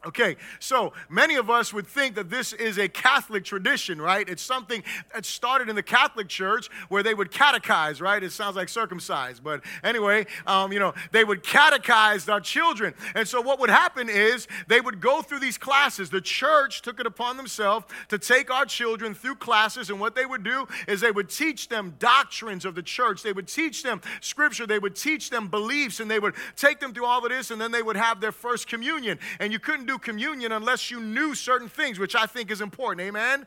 Okay, 0.06 0.38
so 0.60 0.94
many 1.10 1.34
of 1.34 1.50
us 1.50 1.74
would 1.74 1.88
think 1.88 2.14
that 2.14 2.30
this 2.30 2.54
is 2.54 2.78
a 2.78 2.88
Catholic 2.88 3.44
tradition, 3.44 4.00
right? 4.00 4.30
It's 4.30 4.44
something 4.44 4.84
that 5.12 5.26
started 5.26 5.68
in 5.68 5.76
the 5.76 5.82
Catholic 5.82 6.28
Church 6.28 6.70
where 6.90 7.02
they 7.02 7.16
would 7.16 7.32
catechize, 7.32 8.00
right? 8.02 8.22
It 8.22 8.32
sounds 8.32 8.56
like 8.56 8.70
circumcised, 8.70 9.44
but 9.44 9.62
anyway, 9.84 10.28
um, 10.46 10.72
you 10.72 10.78
know, 10.78 10.94
they 11.12 11.24
would 11.24 11.44
catechize 11.44 12.32
our 12.32 12.40
children. 12.40 12.94
And 13.16 13.28
so 13.28 13.42
what 13.42 13.60
would 13.60 13.72
happen 13.72 14.08
is 14.08 14.48
they 14.68 14.80
would 14.80 15.02
go 15.02 15.24
through 15.24 15.40
these 15.40 15.58
classes. 15.58 16.12
The 16.12 16.22
church 16.22 16.84
took 16.84 17.00
it 17.00 17.08
upon 17.08 17.36
themselves 17.36 17.88
to 18.10 18.20
take 18.20 18.52
our 18.52 18.66
children 18.66 19.16
through 19.16 19.36
classes, 19.38 19.90
and 19.90 20.00
what 20.00 20.14
they 20.14 20.28
would 20.28 20.44
do 20.44 20.68
is 20.88 21.02
they 21.02 21.10
would 21.10 21.30
teach 21.30 21.68
them 21.68 21.96
doctrines 21.98 22.64
of 22.64 22.76
the 22.76 22.84
church. 22.84 23.24
They 23.24 23.34
would 23.34 23.48
teach 23.48 23.82
them 23.82 24.02
scripture. 24.22 24.68
They 24.68 24.78
would 24.78 24.96
teach 24.96 25.32
them 25.32 25.48
beliefs, 25.48 26.00
and 26.00 26.12
they 26.12 26.20
would 26.20 26.36
take 26.56 26.80
them 26.80 26.94
through 26.94 27.06
all 27.06 27.26
of 27.26 27.32
this, 27.32 27.50
and 27.50 27.60
then 27.60 27.72
they 27.72 27.82
would 27.82 27.98
have 27.98 28.22
their 28.22 28.32
first 28.32 28.68
communion. 28.68 29.18
And 29.40 29.52
you 29.52 29.58
couldn't 29.58 29.88
do 29.88 29.95
communion 30.00 30.52
unless 30.52 30.92
you 30.92 31.00
knew 31.00 31.36
certain 31.36 31.70
things, 31.70 32.00
which 32.00 32.16
I 32.16 32.26
think 32.26 32.52
is 32.52 32.62
important. 32.62 33.02
Amen? 33.08 33.46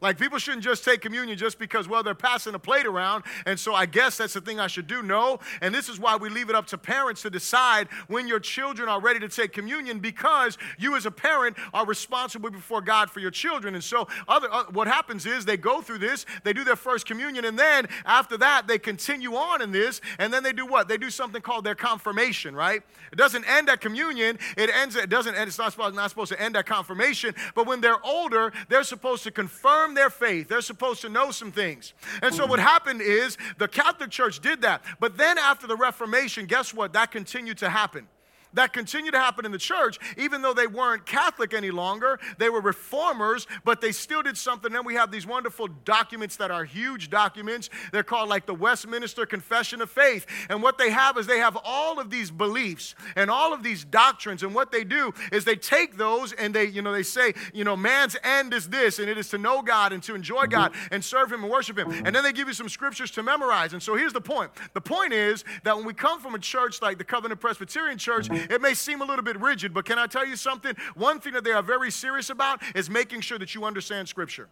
Like, 0.00 0.18
people 0.18 0.38
shouldn't 0.38 0.62
just 0.62 0.84
take 0.84 1.00
communion 1.00 1.36
just 1.36 1.58
because, 1.58 1.88
well, 1.88 2.02
they're 2.02 2.14
passing 2.14 2.54
a 2.54 2.58
plate 2.58 2.86
around, 2.86 3.24
and 3.46 3.58
so 3.58 3.74
I 3.74 3.86
guess 3.86 4.16
that's 4.18 4.34
the 4.34 4.40
thing 4.40 4.60
I 4.60 4.68
should 4.68 4.86
do. 4.86 5.02
No. 5.02 5.40
And 5.60 5.74
this 5.74 5.88
is 5.88 5.98
why 5.98 6.16
we 6.16 6.28
leave 6.28 6.50
it 6.50 6.54
up 6.54 6.66
to 6.68 6.78
parents 6.78 7.22
to 7.22 7.30
decide 7.30 7.88
when 8.06 8.28
your 8.28 8.38
children 8.38 8.88
are 8.88 9.00
ready 9.00 9.18
to 9.20 9.28
take 9.28 9.52
communion 9.52 9.98
because 9.98 10.56
you, 10.78 10.96
as 10.96 11.06
a 11.06 11.10
parent, 11.10 11.56
are 11.74 11.84
responsible 11.84 12.50
before 12.50 12.80
God 12.80 13.10
for 13.10 13.20
your 13.20 13.30
children. 13.30 13.74
And 13.74 13.82
so, 13.82 14.06
other, 14.28 14.48
uh, 14.52 14.64
what 14.70 14.86
happens 14.86 15.26
is 15.26 15.44
they 15.44 15.56
go 15.56 15.80
through 15.80 15.98
this, 15.98 16.26
they 16.44 16.52
do 16.52 16.62
their 16.62 16.76
first 16.76 17.06
communion, 17.06 17.44
and 17.44 17.58
then 17.58 17.88
after 18.04 18.36
that, 18.38 18.68
they 18.68 18.78
continue 18.78 19.34
on 19.34 19.62
in 19.62 19.72
this, 19.72 20.00
and 20.18 20.32
then 20.32 20.42
they 20.42 20.52
do 20.52 20.66
what? 20.66 20.86
They 20.88 20.98
do 20.98 21.10
something 21.10 21.42
called 21.42 21.64
their 21.64 21.74
confirmation, 21.74 22.54
right? 22.54 22.82
It 23.10 23.16
doesn't 23.16 23.44
end 23.48 23.68
at 23.68 23.80
communion, 23.80 24.38
it 24.56 24.70
ends, 24.70 24.94
it 24.94 25.08
doesn't 25.08 25.34
end, 25.34 25.48
it's 25.48 25.58
not 25.58 25.72
supposed, 25.72 25.96
not 25.96 26.10
supposed 26.10 26.32
to 26.32 26.40
end 26.40 26.56
at 26.56 26.66
confirmation, 26.66 27.34
but 27.54 27.66
when 27.66 27.80
they're 27.80 28.04
older, 28.04 28.52
they're 28.68 28.84
supposed 28.84 29.24
to 29.24 29.30
confirm 29.30 29.87
confirm 29.88 29.94
their 29.94 30.10
faith. 30.10 30.48
They're 30.48 30.60
supposed 30.60 31.00
to 31.02 31.08
know 31.08 31.30
some 31.30 31.52
things. 31.52 31.94
And 32.22 32.34
so 32.34 32.46
what 32.46 32.58
happened 32.58 33.00
is 33.00 33.36
the 33.58 33.68
Catholic 33.68 34.10
Church 34.10 34.40
did 34.40 34.62
that. 34.62 34.82
But 35.00 35.16
then 35.16 35.38
after 35.38 35.66
the 35.66 35.76
Reformation, 35.76 36.46
guess 36.46 36.74
what? 36.74 36.92
That 36.92 37.10
continued 37.10 37.58
to 37.58 37.68
happen 37.68 38.08
that 38.54 38.72
continued 38.72 39.12
to 39.12 39.18
happen 39.18 39.44
in 39.44 39.52
the 39.52 39.58
church, 39.58 39.98
even 40.16 40.42
though 40.42 40.54
they 40.54 40.66
weren't 40.66 41.06
Catholic 41.06 41.54
any 41.54 41.70
longer. 41.70 42.18
They 42.38 42.48
were 42.48 42.60
reformers, 42.60 43.46
but 43.64 43.80
they 43.80 43.92
still 43.92 44.22
did 44.22 44.36
something. 44.36 44.72
Then 44.72 44.84
we 44.84 44.94
have 44.94 45.10
these 45.10 45.26
wonderful 45.26 45.68
documents 45.84 46.36
that 46.36 46.50
are 46.50 46.64
huge 46.64 47.10
documents. 47.10 47.70
They're 47.92 48.02
called 48.02 48.28
like 48.28 48.46
the 48.46 48.54
Westminster 48.54 49.26
Confession 49.26 49.80
of 49.80 49.90
Faith. 49.90 50.26
And 50.48 50.62
what 50.62 50.78
they 50.78 50.90
have 50.90 51.18
is 51.18 51.26
they 51.26 51.38
have 51.38 51.58
all 51.64 51.98
of 51.98 52.10
these 52.10 52.30
beliefs 52.30 52.94
and 53.16 53.30
all 53.30 53.52
of 53.52 53.62
these 53.62 53.84
doctrines. 53.84 54.42
And 54.42 54.54
what 54.54 54.72
they 54.72 54.84
do 54.84 55.12
is 55.32 55.44
they 55.44 55.56
take 55.56 55.96
those 55.96 56.32
and 56.32 56.54
they, 56.54 56.66
you 56.66 56.82
know, 56.82 56.92
they 56.92 57.02
say, 57.02 57.34
you 57.52 57.64
know, 57.64 57.76
man's 57.76 58.16
end 58.22 58.54
is 58.54 58.68
this, 58.68 58.98
and 58.98 59.08
it 59.08 59.18
is 59.18 59.28
to 59.30 59.38
know 59.38 59.62
God 59.62 59.92
and 59.92 60.02
to 60.04 60.14
enjoy 60.14 60.42
mm-hmm. 60.42 60.50
God 60.50 60.72
and 60.90 61.04
serve 61.04 61.32
Him 61.32 61.42
and 61.42 61.50
worship 61.50 61.78
Him. 61.78 61.90
And 61.90 62.14
then 62.14 62.22
they 62.22 62.32
give 62.32 62.48
you 62.48 62.54
some 62.54 62.68
scriptures 62.68 63.10
to 63.12 63.22
memorize. 63.22 63.72
And 63.72 63.82
so 63.82 63.94
here's 63.94 64.12
the 64.12 64.20
point 64.20 64.50
the 64.74 64.80
point 64.80 65.12
is 65.12 65.44
that 65.64 65.76
when 65.76 65.84
we 65.84 65.94
come 65.94 66.20
from 66.20 66.34
a 66.34 66.38
church 66.38 66.80
like 66.82 66.98
the 66.98 67.04
Covenant 67.04 67.40
Presbyterian 67.40 67.98
Church, 67.98 68.28
it 68.50 68.60
may 68.60 68.74
seem 68.74 69.00
a 69.02 69.04
little 69.04 69.24
bit 69.24 69.40
rigid, 69.40 69.74
but 69.74 69.84
can 69.84 69.98
I 69.98 70.06
tell 70.06 70.26
you 70.26 70.36
something? 70.36 70.74
One 70.94 71.20
thing 71.20 71.32
that 71.34 71.44
they 71.44 71.52
are 71.52 71.62
very 71.62 71.90
serious 71.90 72.30
about 72.30 72.62
is 72.74 72.88
making 72.88 73.20
sure 73.20 73.38
that 73.38 73.54
you 73.54 73.64
understand 73.64 74.08
Scripture. 74.08 74.48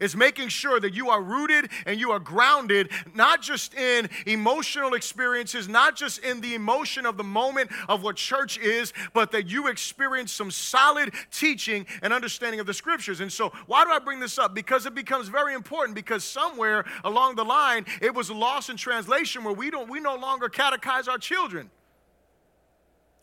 is 0.00 0.14
making 0.14 0.48
sure 0.48 0.78
that 0.78 0.94
you 0.94 1.10
are 1.10 1.22
rooted 1.22 1.70
and 1.86 1.98
you 1.98 2.10
are 2.12 2.20
grounded, 2.20 2.90
not 3.14 3.42
just 3.42 3.74
in 3.74 4.08
emotional 4.26 4.94
experiences, 4.94 5.68
not 5.68 5.96
just 5.96 6.18
in 6.20 6.40
the 6.40 6.54
emotion 6.54 7.06
of 7.06 7.16
the 7.16 7.24
moment 7.24 7.70
of 7.88 8.02
what 8.02 8.16
church 8.16 8.58
is, 8.58 8.92
but 9.14 9.32
that 9.32 9.48
you 9.48 9.66
experience 9.68 10.30
some 10.30 10.50
solid 10.50 11.12
teaching 11.32 11.86
and 12.02 12.12
understanding 12.12 12.60
of 12.60 12.66
the 12.66 12.74
scriptures. 12.74 13.20
And 13.20 13.32
so, 13.32 13.52
why 13.66 13.84
do 13.84 13.90
I 13.90 13.98
bring 13.98 14.20
this 14.20 14.38
up? 14.38 14.54
Because 14.54 14.86
it 14.86 14.94
becomes 14.94 15.28
very 15.28 15.54
important 15.54 15.94
because 15.94 16.22
somewhere 16.22 16.84
along 17.04 17.36
the 17.36 17.44
line 17.44 17.86
it 18.00 18.14
was 18.14 18.30
lost 18.30 18.70
in 18.70 18.76
translation 18.76 19.42
where 19.44 19.54
we 19.54 19.70
don't 19.70 19.90
we 19.90 20.00
no 20.00 20.14
longer 20.16 20.48
catechize 20.48 21.08
our 21.08 21.18
children. 21.18 21.70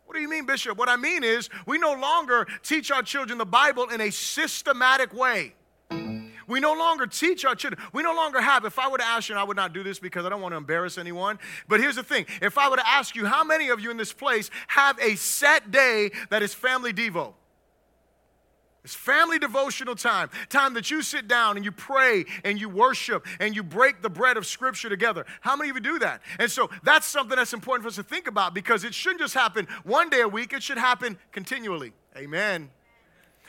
What 0.08 0.16
do 0.16 0.22
you 0.22 0.30
mean, 0.30 0.46
Bishop? 0.46 0.78
What 0.78 0.88
I 0.88 0.96
mean 0.96 1.26
is, 1.26 1.50
we 1.66 1.78
no 1.78 1.94
longer 1.94 2.48
teach 2.64 2.92
our 2.92 3.04
children 3.04 3.38
the 3.38 3.46
Bible 3.46 3.90
in 3.90 4.00
a 4.00 4.10
systematic 4.10 5.14
way. 5.14 5.54
We 6.48 6.62
no 6.62 6.74
longer 6.74 7.08
teach 7.08 7.44
our 7.44 7.56
children. 7.56 7.84
We 7.92 8.04
no 8.04 8.16
longer 8.16 8.40
have, 8.40 8.64
if 8.64 8.80
I 8.80 8.88
were 8.88 9.00
to 9.00 9.06
ask 9.06 9.28
you, 9.28 9.36
and 9.36 9.40
I 9.40 9.44
would 9.44 9.58
not 9.58 9.74
do 9.74 9.84
this 9.84 10.00
because 10.00 10.26
I 10.26 10.30
don't 10.30 10.42
want 10.42 10.54
to 10.54 10.58
embarrass 10.58 10.98
anyone, 10.98 11.40
but 11.68 11.82
here's 11.82 11.98
the 11.98 12.04
thing. 12.04 12.26
If 12.42 12.58
I 12.58 12.70
were 12.70 12.78
to 12.78 12.88
ask 12.88 13.18
you, 13.18 13.26
how 13.26 13.44
many 13.44 13.68
of 13.68 13.82
you 13.82 13.92
in 13.92 13.98
this 13.98 14.14
place 14.14 14.50
have 14.68 14.98
a 15.02 15.18
set 15.18 15.72
day 15.72 16.12
that 16.30 16.42
is 16.42 16.54
family 16.54 16.94
Devo? 16.94 17.34
It's 18.88 18.96
family 18.96 19.38
devotional 19.38 19.96
time, 19.96 20.30
time 20.48 20.74
that 20.76 20.90
you 20.90 21.02
sit 21.02 21.28
down 21.28 21.58
and 21.58 21.66
you 21.66 21.74
pray 21.74 22.24
and 22.46 22.58
you 22.58 22.70
worship 22.70 23.28
and 23.42 23.54
you 23.54 23.62
break 23.62 24.02
the 24.02 24.10
bread 24.10 24.38
of 24.38 24.46
Scripture 24.46 24.88
together. 24.88 25.26
How 25.42 25.58
many 25.58 25.70
of 25.70 25.76
you 25.76 25.82
do 25.82 26.00
that? 26.00 26.22
And 26.40 26.50
so 26.50 26.70
that's 26.84 27.06
something 27.06 27.36
that's 27.36 27.52
important 27.52 27.84
for 27.84 27.90
us 27.90 27.98
to 27.98 28.04
think 28.04 28.28
about 28.28 28.54
because 28.54 28.86
it 28.86 28.94
shouldn't 28.94 29.20
just 29.20 29.34
happen 29.34 29.68
one 29.84 30.10
day 30.10 30.22
a 30.22 30.28
week, 30.30 30.54
it 30.54 30.64
should 30.64 30.78
happen 30.78 31.18
continually. 31.34 31.92
Amen. 32.16 32.70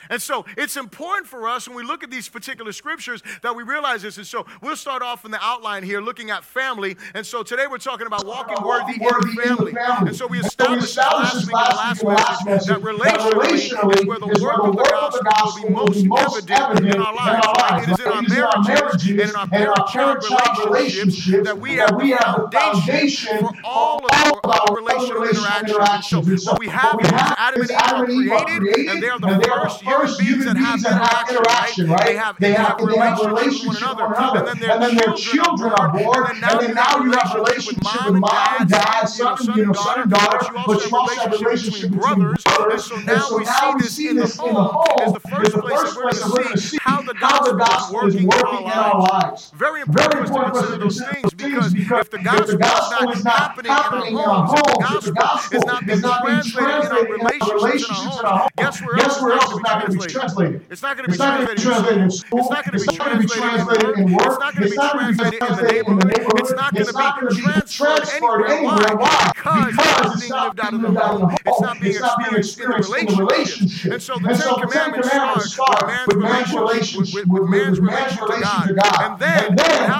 And 0.09 0.21
so 0.21 0.45
it's 0.57 0.77
important 0.77 1.27
for 1.27 1.47
us 1.47 1.67
when 1.67 1.75
we 1.75 1.83
look 1.83 2.03
at 2.03 2.11
these 2.11 2.29
particular 2.29 2.71
scriptures 2.71 3.21
that 3.41 3.55
we 3.55 3.63
realize 3.63 4.01
this. 4.01 4.17
And 4.17 4.25
so 4.27 4.45
we'll 4.61 4.75
start 4.75 5.01
off 5.01 5.25
in 5.25 5.31
the 5.31 5.39
outline 5.41 5.83
here 5.83 6.01
looking 6.01 6.29
at 6.29 6.43
family. 6.43 6.95
And 7.13 7.25
so 7.25 7.43
today 7.43 7.65
we're 7.69 7.77
talking 7.77 8.07
about 8.07 8.25
walking 8.25 8.57
worthy 8.63 8.93
in 8.93 8.99
the 8.99 9.41
family. 9.43 9.73
And 9.77 10.15
so 10.15 10.27
we 10.27 10.39
established 10.39 10.95
last 10.95 11.47
week 11.47 11.55
in 11.55 12.07
the 12.07 12.15
last 12.15 12.45
message 12.45 12.67
that 12.69 12.81
relationally 12.81 13.99
is 14.01 14.05
where 14.07 14.19
the 14.19 14.71
work 14.71 14.93
of 14.93 15.13
the 15.13 15.23
gospel 15.23 15.69
will 15.69 15.87
be 15.87 16.07
most 16.07 16.49
evident 16.49 16.95
in 16.95 17.01
our 17.01 17.13
lives. 17.15 17.47
Right? 17.61 17.83
It 17.87 18.31
is 18.31 18.37
in 18.37 18.43
our 18.43 18.61
marriages 18.63 19.09
and 19.09 19.19
in 19.19 19.35
our 19.35 19.47
parent-child 19.47 20.65
relationships 20.65 21.43
that 21.45 21.57
we 21.57 21.75
have 21.75 21.97
the 21.97 22.49
foundation 22.51 23.39
for 23.39 23.51
all 23.63 24.05
of 24.05 24.11
our 24.45 24.75
relational 24.75 25.23
interactions. 25.23 26.43
So 26.43 26.51
what 26.51 26.59
we 26.59 26.67
have 26.67 26.99
is 26.99 27.71
Adam 27.71 28.03
and 28.03 28.11
Eve 28.11 28.31
are 28.31 28.45
created, 28.45 28.87
and 28.89 29.01
they 29.03 29.09
are 29.09 29.19
the 29.19 29.39
first 29.47 29.81
first 29.89 30.21
human 30.21 30.53
beings 30.55 30.83
that 30.83 31.01
have 31.01 31.29
interaction, 31.29 31.89
right? 31.89 32.05
They 32.05 32.15
have, 32.15 32.39
they 32.39 32.53
have, 32.53 32.77
they 32.77 32.97
have 32.97 33.19
relationship 33.19 33.67
with 33.69 33.81
one 33.81 34.13
another. 34.13 34.49
And 34.49 34.61
then, 34.61 34.69
and 34.69 34.81
then 34.81 34.95
their 34.95 35.13
children 35.13 35.71
are 35.77 35.91
born. 35.91 36.37
And 36.43 36.59
then 36.61 36.73
now 36.73 37.03
you 37.03 37.11
have 37.11 37.33
relationship 37.35 37.83
with 37.83 38.19
mom, 38.19 38.67
dad, 38.67 39.05
son, 39.05 39.37
you 39.55 39.65
know, 39.65 39.73
son 39.73 40.01
and 40.01 40.11
daughter, 40.11 40.39
but 40.65 40.85
you 40.85 40.95
also 40.95 41.15
have 41.15 41.33
a 41.33 41.37
relationship 41.37 41.91
with 41.91 41.99
brothers. 41.99 42.45
And 42.91 43.21
so 43.21 43.37
now 43.37 43.75
we 43.75 43.83
see 43.83 44.13
this 44.13 44.39
in 44.39 44.53
the 44.53 44.63
home 44.63 45.07
is 45.07 45.13
the 45.13 45.19
first 45.19 45.53
place 45.57 46.25
we're 46.29 46.43
going 46.43 46.55
to 46.55 46.61
see 46.61 46.77
how 46.81 47.01
the 47.01 47.13
gospel 47.13 48.07
is 48.07 48.15
working 48.15 48.65
in 48.65 48.71
our 48.71 48.99
lives. 49.01 49.51
Very 49.55 49.81
important 49.81 50.27
for 50.27 50.45
us 50.45 50.71
to 50.71 50.77
consider 50.77 50.77
those 50.77 51.01
things 51.01 51.33
because 51.33 51.73
if 51.73 52.09
the 52.11 52.19
gospel 52.19 53.11
is 53.11 53.23
not 53.23 53.65
happening 53.65 54.13
in 54.13 54.19
our 54.19 54.47
homes, 54.47 54.95
if 54.95 55.05
the 55.05 55.11
gospel 55.13 55.57
is 55.57 55.65
not 55.65 56.25
being 56.25 56.41
translated 56.41 56.91
in 56.91 57.41
our 57.41 57.53
relationships 57.53 58.19
in 58.19 58.25
our 58.25 58.39
homes, 58.39 58.49
guess 58.57 58.81
where 59.21 59.33
else 59.33 59.51
it's 59.51 59.61
not 59.61 59.78
going 59.79 59.99
to 59.99 60.07
be 60.07 60.13
translated. 60.13 60.65
It's 60.69 60.81
not 60.81 60.97
going 60.97 61.05
to 61.05 61.11
be 61.11 61.17
translated 61.17 62.01
in 62.01 62.11
school. 62.11 62.39
It's 62.39 62.49
not 62.49 62.65
going 62.65 62.79
to 62.79 62.85
be 62.85 62.95
translated 62.95 63.97
in 63.97 64.13
work. 64.13 64.27
It's 64.29 64.75
not 64.75 64.93
going 64.95 65.13
to 65.13 65.29
be 65.29 65.37
translated 65.37 65.87
in 65.87 65.99
the 65.99 66.05
neighborhood. 66.05 66.41
It's 66.41 66.93
not 66.93 67.19
going 67.19 67.29
to 67.29 67.35
be 67.35 67.41
transferred 67.41 68.45
anywhere. 68.49 68.95
Why? 68.95 69.31
Because 69.35 70.21
it's 70.21 70.29
not 70.29 70.55
being 70.55 70.57
lived 70.57 70.59
out 70.59 70.73
in 70.73 70.81
the 70.81 70.91
home. 70.99 71.35
It's 71.45 71.61
not 71.61 71.79
being 71.79 72.35
experienced 72.35 72.93
in 72.95 73.05
the 73.05 73.15
relationship. 73.15 73.93
And 73.93 74.01
so 74.01 74.15
the 74.15 74.29
Ten 74.71 74.93
Commandments 74.93 75.53
start 75.53 76.07
with 76.07 76.17
man's 76.17 76.53
relationship 76.53 77.27
with 77.27 77.49
man's 77.49 77.79
relation 77.79 78.27
to 78.27 78.37
God. 78.41 78.71
And 79.01 79.19
then 79.19 79.55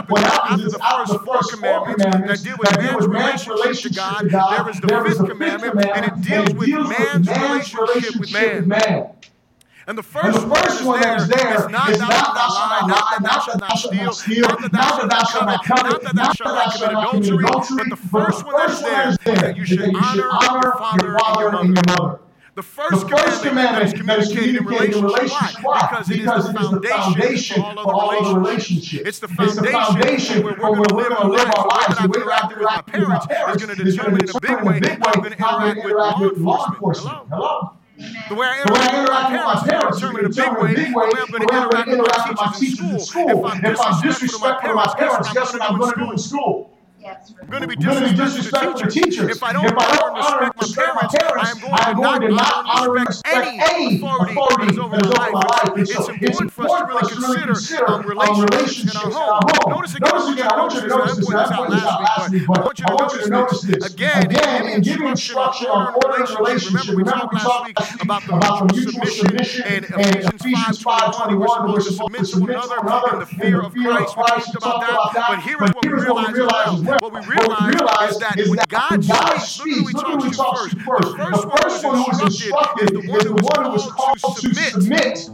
what 0.07 0.21
happens 0.21 0.63
is 0.65 0.75
after 0.81 1.13
the 1.13 1.19
first 1.19 1.51
four 1.55 1.83
commandments 1.86 2.03
that 2.27 2.43
deal 2.43 2.57
with 2.98 3.09
man's 3.09 3.48
relationship 3.48 3.91
to 3.91 4.29
God, 4.29 4.29
there 4.29 4.69
is 4.69 4.79
the 4.79 4.88
fifth 4.88 5.25
commandment, 5.29 5.89
and 5.95 6.05
it 6.05 6.21
deals 6.21 6.53
with 6.53 6.69
man's 6.89 7.74
relationship 7.74 8.19
with 8.19 8.31
man. 8.67 9.12
And 9.89 9.98
the 9.98 10.03
first, 10.03 10.38
and 10.38 10.51
the 10.51 10.55
first 10.55 10.86
one 10.86 11.01
that 11.01 11.19
is 11.19 11.27
there 11.27 11.65
is 11.65 11.67
not, 11.72 11.89
is 11.89 11.98
not 11.98 12.36
thou 12.36 12.48
shalt 12.48 12.69
not 12.69 12.88
lie, 12.88 13.17
not 13.22 13.60
thou 13.60 13.74
shalt 13.74 13.96
not 13.96 14.13
steal, 14.13 14.43
not 14.43 14.62
that 14.62 15.10
thou 15.10 15.24
shalt 15.24 15.48
not 15.48 15.65
covet, 15.65 16.03
not 16.03 16.03
that 16.03 16.15
thou 16.15 16.31
shalt 16.31 16.53
not 16.53 17.10
commit 17.10 17.25
adultery. 17.25 17.43
But 17.75 17.89
the 17.89 17.96
first 17.96 18.46
one 18.46 18.53
that 18.53 18.69
is 18.69 18.81
there 18.84 19.10
is 19.34 19.41
that 19.41 19.58
you 19.58 19.65
should 19.65 19.81
honor 19.81 20.62
your 20.62 20.77
father 20.77 21.58
and 21.58 21.75
your 21.75 21.84
mother. 21.88 22.19
The 22.53 22.62
first, 22.62 23.01
the 23.01 23.17
first 23.17 23.41
commandment, 23.41 23.96
commandment 23.96 24.31
is 24.31 24.38
communicated 24.38 24.96
in 24.98 25.03
relationships. 25.03 25.63
Why? 25.63 25.88
Because, 25.89 26.08
because 26.08 26.50
it 26.50 26.62
is 26.62 26.69
the 26.69 26.81
foundation 26.88 27.63
for 27.63 27.96
all 27.96 28.12
other 28.12 28.39
relationships. 28.39 29.08
It's 29.08 29.17
the 29.17 29.27
foundation 29.27 30.43
where 30.43 30.53
we're 30.53 30.75
going 30.75 30.84
to 30.84 30.93
live 30.93 31.12
our 31.13 31.65
lives. 31.67 31.98
The 31.98 32.10
way 32.10 32.19
that 32.19 32.29
I 32.29 32.51
interact 32.51 32.88
with 32.89 33.08
my 33.08 33.17
parents 33.17 33.25
is 33.25 33.65
going 33.65 33.75
to 33.75 33.84
determine 33.84 34.22
in 34.22 34.29
a 34.29 34.39
big 34.39 34.62
way 34.62 34.81
how 35.39 35.58
I'm 35.58 35.63
going 35.63 35.74
to 35.74 35.81
interact 35.81 36.19
with 36.19 36.38
law 36.38 36.67
enforcement. 36.69 37.17
Hello? 37.29 37.78
The 38.00 38.36
way 38.36 38.48
I 38.48 38.62
interact 38.62 39.32
with 39.34 39.44
my 39.44 39.68
parents 39.68 40.00
determine 40.00 40.20
in 40.20 40.25
a 40.25 40.29
big 40.29 40.51
way 40.58 40.74
the 40.74 40.82
way 40.96 41.20
I'm 41.20 41.32
going 41.32 41.48
to 41.48 41.91
interact 41.91 42.29
with 42.29 42.38
my 42.38 42.53
teachers 42.58 42.89
in 42.89 43.00
school. 43.00 43.46
If 43.46 43.79
I'm 43.82 44.01
disrespectful 44.01 44.70
to 44.70 44.75
my 44.75 44.94
parents, 44.98 45.34
guess 45.34 45.51
what 45.51 45.62
I'm 45.62 45.77
going 45.77 45.94
to 45.94 46.00
do 46.00 46.12
in 46.12 46.18
school? 46.18 46.72
I'm 47.09 47.47
going 47.47 47.61
to 47.61 47.67
be 47.67 47.75
disrespectful 47.75 48.73
to 48.75 48.87
teachers. 48.87 49.31
If 49.31 49.41
I 49.41 49.53
don't, 49.53 49.65
if 49.65 49.73
I 49.77 49.95
don't 49.95 50.17
honor 50.17 50.45
and 50.45 50.53
respect 50.61 50.93
my 50.93 51.07
parents, 51.07 51.63
I 51.65 51.89
am 51.89 51.95
going 51.95 52.21
to 52.21 52.29
not 52.29 52.65
honor 52.65 52.97
and 52.97 53.07
respect 53.07 53.47
any 53.73 53.95
authority 53.95 54.35
that 54.35 54.67
is 54.71 54.77
over 54.77 54.97
my 55.17 55.29
life. 55.29 55.73
It's 55.77 56.07
important 56.07 56.51
for 56.51 56.69
us 56.69 57.09
to 57.09 57.19
really 57.21 57.41
consider 57.41 57.87
um, 57.87 58.05
relationships 58.05 58.93
in 58.93 59.11
our 59.11 59.11
home. 59.11 59.71
Notice 59.71 59.95
again, 59.95 60.47
I 60.51 60.59
want 60.59 60.73
you 60.75 60.81
to 60.81 60.87
notice 60.87 61.17
this. 61.17 61.29
I 61.29 61.55
pointed 61.55 61.77
this 61.77 61.83
out 61.83 62.01
last 62.01 62.31
week, 62.31 62.43
but 62.47 62.59
I 62.59 62.93
want 62.93 63.13
you 63.13 63.21
to 63.21 63.29
notice 63.29 63.61
this. 63.61 63.91
Again, 63.91 64.69
in 64.69 64.81
giving 64.81 65.07
instruction 65.07 65.67
on 65.67 65.93
order 65.95 66.23
and 66.23 66.29
relationship, 66.37 66.95
remember 66.95 67.27
we 67.31 67.39
talked 67.39 68.01
about 68.01 68.23
the 68.27 68.73
mutual 68.73 69.05
submission 69.05 69.65
and 69.65 69.85
Ephesians 69.85 70.83
5.21, 70.83 71.39
where 71.39 71.73
we're 71.73 71.81
supposed 71.81 72.15
to 72.15 72.25
submit 72.25 72.53
to 72.53 72.69
one 72.69 72.85
another 72.85 73.13
in 73.13 73.19
the 73.19 73.25
fear 73.25 73.61
of 73.61 73.73
Christ. 73.73 74.15
We 74.53 74.59
talked 74.59 74.89
about 74.89 75.13
that. 75.13 75.25
But 75.29 75.39
here 75.39 75.57
is 75.63 75.71
what 75.71 75.85
we 75.85 75.91
realize 75.91 76.37
as 76.37 76.85
well 76.85 76.99
what 77.00 77.13
we 77.13 77.20
realize, 77.20 78.12
is 78.12 78.20
that 78.20 78.36
when 78.48 78.60
God, 78.68 79.08
God 79.08 79.38
speaks, 79.38 79.94
look 79.94 80.08
who 80.08 80.18
we 80.18 80.32
talk 80.32 80.70
to 80.70 80.75
first. 80.79 81.18
The 81.18 81.58
first 81.62 81.84
one 81.84 81.96
who 81.98 82.06
was 82.08 82.22
instructed 82.22 82.94
is 82.94 83.24
the 83.24 83.32
one 83.32 83.65
who 83.65 83.72
was 83.72 83.91
called 83.91 84.18
to 84.38 84.53
submit. 84.56 85.29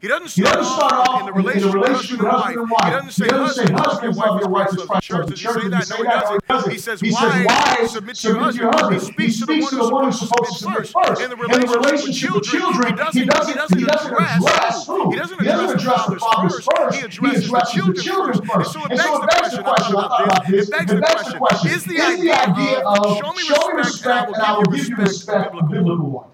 He 0.00 0.08
doesn't 0.08 0.28
start, 0.28 0.48
he 0.48 0.54
doesn't 0.54 0.72
start 0.76 1.08
off 1.08 1.20
in 1.20 1.26
the 1.26 1.32
relationship, 1.34 1.74
with 1.76 2.26
husband, 2.30 2.58
and 2.58 2.70
wife. 2.70 2.84
He 2.84 2.90
doesn't 2.90 3.10
say, 3.10 3.24
he 3.26 3.30
doesn't 3.30 3.66
say 3.66 3.72
husband, 3.74 4.16
love 4.16 4.40
your 4.40 4.48
wife 4.48 4.68
as 4.68 4.84
Christ 4.86 5.28
the 5.28 5.34
church. 5.36 5.36
Does 5.36 5.40
he 5.40 5.46
say 5.46 5.68
that? 5.68 5.90
No, 5.90 5.96
he 5.96 6.02
doesn't. 6.48 6.72
He 6.72 6.78
says, 6.78 7.00
he 7.02 7.10
wives, 7.10 7.92
submit 7.92 8.16
to 8.16 8.28
your 8.32 8.40
husband. 8.40 9.02
He 9.18 9.30
speaks 9.30 9.68
to 9.68 9.76
the 9.76 9.88
one 9.90 10.06
who's 10.06 10.18
supposed 10.18 10.52
to 10.52 10.58
submit 10.58 10.88
first. 10.88 11.20
In 11.20 11.28
the 11.28 11.36
relationship 11.36 12.32
with 12.34 12.44
children, 12.44 12.96
he 13.12 13.26
doesn't 13.26 13.52
address 13.82 14.86
who? 14.86 15.10
He 15.10 15.16
doesn't 15.16 15.38
address 15.38 16.06
the 16.06 16.16
fathers 16.18 16.64
first. 16.64 16.96
He 16.96 17.04
addresses 17.04 17.50
the 17.50 17.60
children 18.00 18.40
first. 18.46 18.74
And 18.76 18.98
so 18.98 19.22
it 19.22 19.28
begs 19.28 19.52
the 19.52 19.62
question, 19.62 19.96
I 19.96 20.08
thought 20.08 20.24
about 20.24 20.46
this, 20.48 20.68
it 20.68 20.72
begs 20.72 20.92
the 20.92 21.36
question, 21.36 21.72
is 21.72 21.84
the 21.84 22.00
idea 22.00 22.80
of 22.88 23.18
show 23.18 23.32
me 23.34 23.42
respect 23.76 24.32
and 24.32 24.42
I 24.42 24.56
will 24.56 24.64
give 24.64 24.88
you 24.88 24.96
respect 24.96 25.54
a 25.54 25.62
biblical 25.62 26.08
one? 26.08 26.29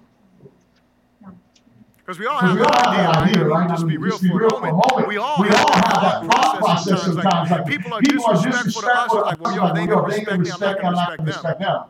Because 2.07 2.21
we 2.21 2.27
all 2.27 2.39
have 2.39 2.55
we 2.55 2.61
an 2.61 2.67
idea, 2.69 3.09
idea, 3.09 3.45
right? 3.47 3.69
Just 3.69 3.85
be 3.85 3.97
real, 3.97 4.17
for, 4.17 4.47
a 4.47 4.61
moment. 4.61 5.09
We 5.09 5.17
all, 5.17 5.43
we 5.43 5.49
have, 5.49 5.67
all 5.67 5.73
have 5.73 6.03
that 6.03 6.25
thought 6.25 6.59
process 6.61 7.03
sometimes. 7.03 7.51
Like, 7.51 7.67
people 7.67 7.95
are 7.95 8.01
people 8.01 8.33
disrespectful 8.33 8.83
to 8.83 8.89
us. 8.93 9.13
Like, 9.13 9.41
well, 9.41 9.57
yo, 9.57 9.75
they 9.75 9.87
don't 9.87 10.05
respect 10.05 10.41
me. 10.41 10.51
I'm 10.53 10.61
not 10.61 10.81
going 10.81 10.95
to 10.95 11.23
respect 11.25 11.59
them. 11.59 11.83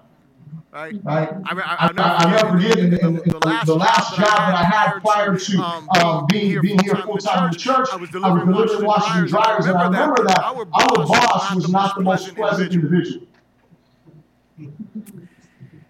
Right? 0.73 0.95
right? 1.05 1.29
I, 1.45 1.55
mean, 1.55 1.65
I, 1.67 1.77
I'll 1.79 2.29
never 2.31 2.49
forget 2.49 2.79
in, 2.79 2.95
in, 2.95 3.19
in, 3.19 3.29
the, 3.29 3.41
last, 3.45 3.67
the 3.67 3.75
last 3.75 4.17
job 4.17 4.27
that 4.27 4.55
I 4.55 4.65
had 4.65 5.01
prior 5.01 5.39
to 5.39 5.59
um, 5.59 5.89
um, 6.03 6.27
being, 6.31 6.63
being 6.63 6.79
here 6.79 6.97
full 6.97 7.19
time 7.19 7.47
in 7.47 7.51
the 7.51 7.59
church, 7.59 7.89
I 7.93 7.97
was 7.97 8.09
delivering 8.09 8.49
washing 8.87 9.27
dryers, 9.27 9.67
and 9.67 9.77
I 9.77 9.85
remember 9.85 10.25
that 10.25 10.39
our 10.43 10.65
boss 10.65 11.55
was 11.55 11.69
not 11.69 11.95
the 11.95 12.03
most 12.03 12.35
pleasant 12.35 12.73
individual. 12.73 13.25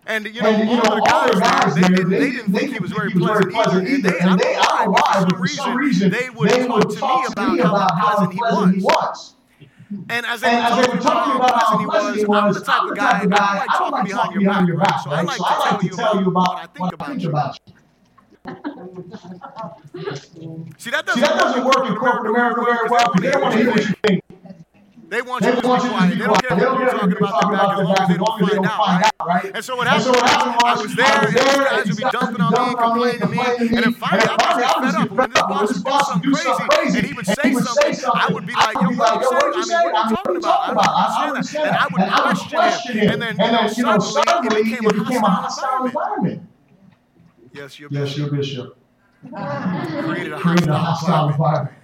And 0.09 0.25
you 0.27 0.41
know, 0.41 0.49
and, 0.49 0.69
you 0.71 0.77
all, 0.77 0.83
know, 0.85 0.95
the 0.95 1.01
guys, 1.01 1.35
all 1.35 1.41
guys 1.41 1.75
they, 1.75 1.81
didn't, 1.83 2.11
they, 2.11 2.31
didn't 2.31 2.53
think 2.53 2.73
he 2.73 2.79
was 2.79 2.93
very 2.93 3.11
pleasant, 3.11 3.51
pleasant 3.53 3.89
either. 3.89 4.09
either. 4.11 4.19
And 4.21 4.39
they, 4.39 4.55
I 4.55 4.85
don't 4.85 4.87
know 4.87 4.93
why, 4.93 5.27
for 5.37 5.49
some 5.49 5.77
reason, 5.77 6.11
they 6.11 6.31
would, 6.31 6.49
they 6.49 6.67
talk 6.67 7.35
to 7.35 7.49
me 7.51 7.59
about 7.59 7.99
how 7.99 8.19
unpleasant 8.25 8.77
he 8.77 8.83
was. 8.83 9.35
And 10.09 10.25
as 10.27 10.41
they 10.41 10.49
And 10.49 10.65
as 10.65 10.87
they 10.87 10.93
were 10.93 11.01
talking 11.01 11.37
about 11.37 11.61
how 11.61 11.79
unpleasant 11.79 12.19
he 12.19 12.25
was, 12.25 12.39
I'm 12.39 12.53
the 12.53 12.61
type 12.61 12.83
of 12.91 12.97
guy, 12.97 13.23
I 13.23 13.59
like 13.59 14.09
talking 14.09 14.41
behind 14.41 14.69
your 14.69 14.79
back, 14.79 14.91
right? 14.91 15.03
So 15.05 15.11
I 15.11 15.23
like 15.23 15.81
to 15.81 15.89
tell 15.89 16.21
you 16.21 16.29
about 16.29 16.35
what 16.35 16.59
I 16.59 16.67
think 16.67 16.93
about 16.93 17.21
you. 17.21 17.33
See, 20.79 20.91
that 20.91 21.09
See, 21.09 21.21
doesn't 21.21 21.21
that 21.21 21.37
doesn't 21.37 21.65
work 21.65 21.85
in 21.89 21.97
corporate 21.97 22.31
America 22.31 22.63
very 22.65 22.89
well 22.89 23.13
because 23.13 23.23
they 23.23 23.31
don't 23.33 23.43
want 23.43 23.55
to 23.55 23.61
hear 23.61 23.71
what 23.71 23.89
you 23.89 23.95
think. 24.07 24.23
They 25.09 25.23
want 25.23 25.43
They 25.43 25.55
you 25.55 25.61
to 25.61 25.69
want 25.69 25.83
be 25.83 25.89
quiet. 25.89 26.19
They 26.19 26.25
don't 26.27 26.43
care 26.43 26.57
what 26.57 26.81
you're 26.81 27.21
talking 27.21 27.55
about 27.55 27.77
their 27.77 27.87
back 27.87 28.11
as 28.11 28.19
long 28.19 28.41
as 28.41 28.49
they 28.49 28.57
don't 28.59 28.67
find 28.67 28.67
out, 28.67 28.81
right? 28.81 29.13
right? 29.25 29.53
And 29.55 29.65
so 29.65 29.77
what 29.77 29.87
And 29.87 30.03
so 30.03 30.13
happened 30.13 30.55
was, 30.57 30.65
I 30.65 30.73
was, 30.75 30.83
was 30.83 30.93
I 30.93 30.95
there, 30.97 31.21
was 31.23 31.29
and 31.31 31.37
there, 31.37 31.47
these 31.47 31.63
guys 31.63 31.79
and 31.79 31.87
would 31.87 31.97
be 31.97 32.03
dumping 32.11 32.43
on 32.43 32.51
me 32.51 32.59
and 32.59 32.77
guys 32.77 32.91
would 32.91 32.99
be 32.99 33.07
complaining 33.07 33.21
to 33.21 33.29
me, 33.29 33.39
and 33.77 33.85
then 33.87 33.95
finally 33.95 34.27
I 34.27 34.35
and 34.35 34.43
was 34.43 34.91
fed 34.91 34.95
up. 34.99 35.11
When 35.15 35.31
this 35.31 35.79
boss 35.79 36.15
would 36.15 36.23
do 36.23 36.35
something 36.35 36.67
crazy, 36.67 36.99
and 36.99 37.07
he 37.07 37.13
would 37.15 37.27
say 37.27 37.55
something, 37.55 37.95
I 38.15 38.33
would 38.35 38.47
be 38.47 38.55
like, 38.55 38.75
yo, 38.75 38.91
what 38.91 39.43
are 39.47 39.55
you 39.55 39.63
saying? 39.63 39.93
I 39.95 40.11
mean, 40.11 40.15
what 40.17 40.27
are 40.27 40.35
you 40.35 40.41
talking 40.41 40.73
about? 40.75 40.91
I 40.91 41.27
don't 41.27 41.37
understand 41.37 41.71
that. 41.71 41.87
And 41.87 42.11
I 42.11 42.27
would 42.27 42.39
question 42.51 42.99
him, 42.99 43.11
and 43.15 43.23
then, 43.23 43.37
suddenly 43.39 44.61
it 44.75 44.83
became 45.07 45.23
a 45.23 45.31
hostile 45.31 45.87
environment. 45.87 46.43
Yes, 47.53 47.79
your 47.79 47.91
Yes, 47.93 48.19
your 48.19 48.29
bishop 48.29 48.75
bishop 48.75 48.86
created 49.31 50.33
a 50.33 50.39
created 50.39 50.69
a 50.69 50.79
hostile 50.79 51.29
hostile 51.29 51.29
environment. 51.29 51.77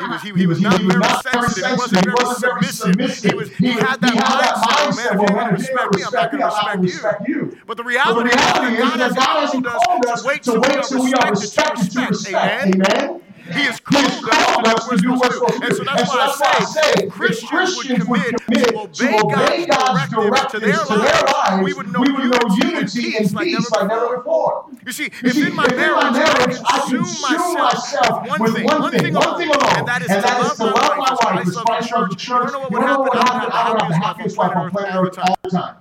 He 0.00 0.06
was, 0.08 0.22
he, 0.22 0.28
he 0.32 0.46
was 0.46 0.60
not 0.60 0.82
very 0.82 1.48
sensitive. 1.48 1.70
He 1.70 1.76
wasn't 1.76 2.40
very 2.40 2.62
submissive. 2.64 3.30
He 3.30 3.36
was 3.36 3.50
he 3.50 3.68
had 3.68 4.00
that 4.00 4.54
mindset. 4.56 5.16
Well, 5.16 5.34
man, 5.34 5.54
if 5.54 5.60
to 5.60 5.70
respect 5.70 5.94
me, 5.94 6.02
I'm 6.02 6.12
not 6.12 6.30
going 6.32 6.42
to 6.42 6.82
respect 6.82 7.28
you. 7.28 7.58
But 7.66 7.76
the 7.76 7.84
But 7.84 7.84
the 7.84 7.84
reality 7.84 8.30
is 8.30 8.34
reality 8.34 8.98
that 8.98 9.10
is 9.10 9.16
God 9.16 9.16
that 9.16 9.16
God 9.16 9.40
hasn't 9.40 9.66
hasn't 9.66 9.84
called 9.84 10.06
us 10.06 10.22
to 10.22 10.28
wait 10.28 10.42
to 10.42 10.52
till 10.52 10.60
wait 10.60 10.84
till 10.84 11.04
we 11.04 11.14
are 11.14 11.30
respected 11.30 11.90
to 11.92 12.06
respect. 12.06 12.74
Amen. 12.74 13.22
He 13.50 13.62
has 13.62 13.80
He 13.88 13.96
has 13.96 14.20
called 14.20 14.66
us 14.66 14.88
to 14.88 14.96
do 14.96 14.96
to 14.96 15.02
do 15.02 15.10
what 15.10 15.20
what's 15.20 15.34
supposed 15.34 15.60
to. 15.60 15.66
And 15.66 15.76
so 15.76 15.84
that's 15.84 16.08
why 16.08 16.20
I 16.20 16.64
say, 16.64 16.80
say, 16.80 17.06
if 17.06 17.20
if 17.20 17.48
Christians 17.48 18.06
would 18.06 18.22
commit 18.44 18.68
to 18.94 19.24
obey 19.24 19.66
God's 19.66 20.10
directives 20.10 20.88
to 20.88 20.98
their 20.98 21.22
lives, 21.22 21.64
we 21.64 21.72
would 21.74 21.92
know 21.92 22.00
we 22.00 22.12
would 22.12 22.30
know 22.30 22.56
unity 22.56 22.76
and 22.76 22.92
peace 22.92 23.20
and 23.26 23.34
like 23.34 23.44
peace 23.46 23.70
never 23.72 23.86
like 23.86 24.00
never 24.00 24.16
before. 24.18 24.69
You 24.86 24.92
see, 24.92 25.04
You 25.04 25.10
if 25.28 25.34
see, 25.34 25.46
in 25.46 25.54
my 25.54 25.64
if 25.64 25.72
in 25.72 25.78
my 25.78 25.82
marriage 25.82 26.04
I 26.04 26.10
marriage 26.10 26.56
I 26.64 26.80
consume 26.80 27.04
consume 27.04 27.60
myself 27.60 28.22
myself 28.22 28.22
with 28.22 28.40
one 28.40 28.52
thing, 28.92 29.14
one 29.14 29.38
thing 29.38 29.48
alone, 29.50 29.76
and 29.76 29.88
that 29.88 30.02
is 30.02 30.08
to 30.08 30.64
love 30.64 30.96
my 30.96 30.98
wife 30.98 31.12
as 31.12 31.54
Christ 31.54 31.56
loved 31.56 32.12
the 32.12 32.16
church, 32.16 32.28
you 32.28 32.52
know 32.52 32.60
what 32.60 32.72
would 32.72 32.82
happen? 32.82 33.08
I 33.52 33.70
would 33.72 33.82
have 33.82 33.90
the 33.90 33.96
happiest 33.96 34.36
wife 34.38 34.56
on 34.56 34.70
planet 34.70 34.94
Earth 34.94 35.18
all 35.18 35.38
the 35.42 35.50
time. 35.50 35.76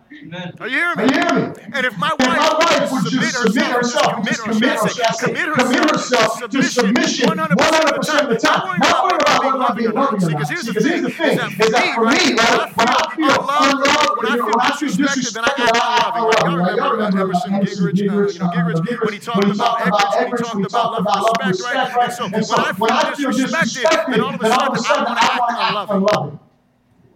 Are 0.59 0.67
you 0.67 0.77
hearing 0.77 0.99
Are 0.99 1.05
you 1.05 1.07
me? 1.07 1.13
hearing 1.15 1.51
me? 1.53 1.63
And 1.73 1.85
if 1.85 1.97
my 1.97 2.11
If 2.19 2.27
my 2.27 2.37
wife 2.37 2.59
wife 2.59 2.91
would 2.91 3.03
would 3.03 3.11
submit 3.11 3.31
just 3.31 3.41
submit 3.41 3.63
herself, 3.65 4.15
herself, 4.17 4.25
just 4.25 4.39
just 4.39 4.43
commit, 4.43 4.59
commit 4.59 4.77
or 4.79 4.89
should 4.89 5.03
I 5.03 5.07
herself, 5.07 5.19
commit 5.19 5.47
commit 5.55 5.89
herself 5.89 5.91
herself 5.91 6.39
to 6.39 6.47
to 6.49 6.63
submission 6.63 7.27
submission 7.27 7.29
100% 7.29 7.41
of 7.41 7.49
the 7.49 7.55
100% 7.55 8.07
time. 8.07 8.23
of 8.23 8.29
the 8.29 8.37
time. 8.37 8.79
Not 8.79 9.03
worrying 9.05 9.21
about 9.21 9.41
being 9.41 9.53
Not 9.53 9.59
loving 9.59 9.85
or 9.87 9.93
not. 9.93 10.21
See, 10.21 10.33
because 10.33 10.49
here's 10.49 10.65
the 10.67 10.73
thing, 10.75 11.05
is 11.05 11.37
that 11.37 11.51
for 11.55 11.69
me, 11.71 12.35
right, 12.35 12.35
when 12.75 12.87
I 12.89 13.15
feel 13.15 13.31
unloved, 13.31 14.17
when 14.17 14.27
I 14.27 14.37
feel 14.37 14.59
disrespected, 14.59 15.33
then 15.33 15.45
I 15.45 15.53
act 15.55 16.15
unloving. 16.17 16.59
Right? 16.59 16.75
Y'all 16.75 16.91
remember 16.93 17.19
Emerson 17.21 17.51
Eggerichs, 17.53 17.99
uh, 17.99 18.03
you 18.03 18.39
know, 18.39 18.49
Eggerichs, 18.51 19.03
when 19.05 19.13
he 19.13 19.19
talked 19.19 19.45
about 19.45 19.79
Eggerichs, 19.79 20.53
when 20.53 20.63
he 20.63 20.69
talked 20.69 20.99
about 20.99 21.23
love 21.23 21.35
and 21.41 21.49
respect, 21.49 21.95
right? 21.95 22.19
And 22.33 22.45
so 22.45 22.57
when 22.77 22.91
I 22.91 23.13
feel 23.15 23.31
disrespected, 23.31 24.11
then 24.11 24.21
all 24.21 24.33
of 24.35 24.41
a 24.41 24.49
sudden 24.79 24.85
I 24.85 25.37
want 25.39 25.49
to 25.49 25.61
act 25.61 25.91
unloving. 25.91 26.39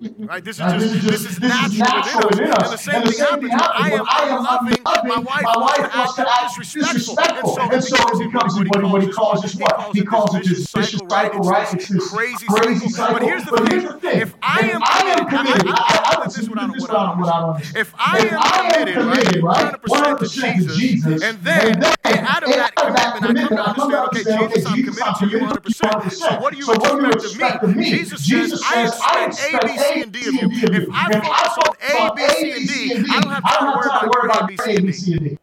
Right? 0.01 0.43
This 0.43 0.59
is 0.59 1.01
just 1.01 1.03
this 1.03 1.25
is 1.25 1.39
natural 1.39 2.27
within 2.29 2.51
us. 2.51 2.87
And 2.87 3.05
the 3.05 3.11
same 3.11 3.39
thing 3.39 3.49
happens 3.49 3.91
when 3.91 4.01
I 4.01 4.27
am 4.29 4.39
unloving, 4.39 4.83
my 4.83 5.19
wife 5.19 5.43
my 5.43 5.57
wife 5.57 5.95
wants 5.95 6.15
to 6.15 6.27
act 6.29 6.57
disrespectful. 6.57 7.59
And 7.61 7.83
so 7.83 7.95
it 8.19 8.25
becomes 8.25 8.55
what 8.55 9.03
he 9.03 9.09
calls 9.09 9.41
this 9.41 9.55
what? 9.55 9.95
He 9.95 10.03
calls 10.03 10.35
it 10.35 10.43
this 10.43 10.71
vicious 10.71 10.99
cycle, 11.09 11.39
right? 11.41 11.73
It's 11.73 11.87
this 11.87 12.09
crazy 12.11 12.45
crazy 12.47 12.89
cycle. 12.89 13.13
But 13.13 13.23
here's 13.23 13.45
the 13.45 13.57
thing. 14.01 14.21
If 14.21 14.35
I 14.41 14.59
am 14.71 14.81
committed, 15.27 15.67
I, 15.67 16.15
I, 16.17 16.21
I, 16.21 16.25
this 16.25 16.37
is 16.37 16.49
what 16.49 16.59
I 16.59 16.67
don't 16.67 16.79
what 16.79 16.89
I 16.91 16.93
don't 16.93 17.49
understand. 17.55 17.77
If 17.77 17.93
I 17.97 18.17
am 18.19 18.93
committed, 18.93 19.43
right, 19.43 19.81
100% 19.81 20.59
to 20.59 20.67
Jesus, 20.75 21.23
and 21.23 21.39
then 21.39 21.83
out 21.83 22.43
of 22.43 22.49
that 22.49 23.15
commitment, 23.17 23.59
I 23.59 23.73
come 23.73 23.91
to 23.91 23.97
understand, 23.97 24.43
okay, 24.43 24.61
Jesus, 24.75 25.01
I'm 25.01 25.15
committed 25.15 25.15
to 25.19 25.27
you 25.27 25.39
100%. 25.39 26.11
So 26.11 26.39
what 26.39 26.53
do 26.53 26.59
you 26.59 26.71
expect 27.11 27.63
of 27.63 27.75
me? 27.75 27.89
Jesus 27.89 28.25
says, 28.25 28.61
I 28.63 29.25
expect 29.27 29.63
A, 29.63 29.67
B, 29.67 29.77
C, 29.77 29.92
and 30.01 30.11
D 30.11 30.27
of 30.27 30.33
you. 30.33 30.49
If 30.51 30.89
I 30.91 31.13
focus 31.13 31.57
on 31.65 31.73
A, 31.81 32.13
B, 32.15 32.19
C, 32.27 32.51
and 32.51 32.67
D, 32.67 33.11
I 33.11 33.21
don't 33.21 33.31
have 33.31 33.43
time 33.43 33.63
to 33.71 33.77
worry 33.77 34.25
about 34.25 34.49
your 34.49 34.59
A, 34.69 34.81
B, 34.81 34.91
C, 34.91 35.13
and 35.13 35.23
D. 35.23 35.37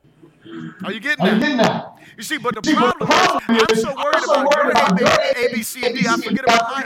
Are 0.85 0.93
you 0.93 1.01
getting 1.01 1.57
that? 1.59 1.97
You 2.17 2.23
see, 2.23 2.39
but 2.39 2.55
the 2.55 2.63
problem 2.63 3.09
is, 3.57 3.63
I'm 3.71 3.77
so 3.77 3.95
worried 3.95 4.25
about 4.25 5.01
your 5.01 5.09
A, 5.09 5.55
B, 5.55 5.63
C, 5.63 5.87
and 5.87 5.95
D, 5.95 6.07
I 6.09 6.17
forget 6.17 6.45
about 6.45 6.71
my 6.71 6.83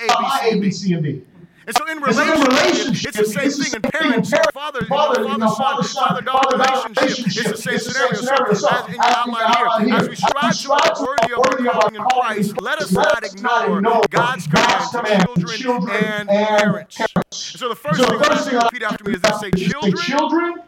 A, 0.50 0.61
B, 0.61 0.70
C, 0.70 0.92
and 0.94 1.03
D. 1.05 1.22
and 1.66 1.77
so 1.77 1.87
in 1.87 1.98
And 1.98 2.07
relationships, 2.07 2.48
relationships, 2.48 3.18
it's 3.18 3.35
the 3.35 3.50
same 3.50 3.50
thing 3.50 3.72
in 3.74 3.83
parents, 3.90 4.33
father, 4.53 4.81
you 4.83 4.88
know, 5.38 5.55
father, 5.55 5.83
son, 5.83 6.09
father, 6.09 6.22
daughter 6.22 6.57
relationship. 6.57 7.46
It's 7.46 7.50
the 7.50 7.57
same 7.57 7.79
scenario. 7.79 8.14
So 8.55 8.68
as 8.68 8.87
in 8.88 8.94
your 8.94 9.05
outline 9.05 9.87
here, 9.87 9.94
as 9.96 10.09
we 10.09 10.16
strive 10.16 10.59
to 10.59 10.68
walk 10.68 11.00
worthy 11.00 11.33
of 11.33 11.38
our 11.77 11.81
calling 11.81 11.94
in 11.96 12.03
Christ, 12.03 12.61
let 12.61 12.79
us 12.81 12.92
not 12.92 13.24
ignore 13.24 13.81
God's 14.11 14.46
command 14.46 15.27
to 15.37 15.44
children 15.57 15.96
and 16.05 16.29
parents. 16.29 16.98
So 17.31 17.68
the 17.68 17.74
first 17.74 18.00
thing 18.48 18.57
I 18.59 18.64
repeat 18.64 18.83
after 18.83 19.05
me, 19.05 19.14
is 19.14 19.20
this: 19.22 19.40
say, 19.40 19.50
children 19.50 20.62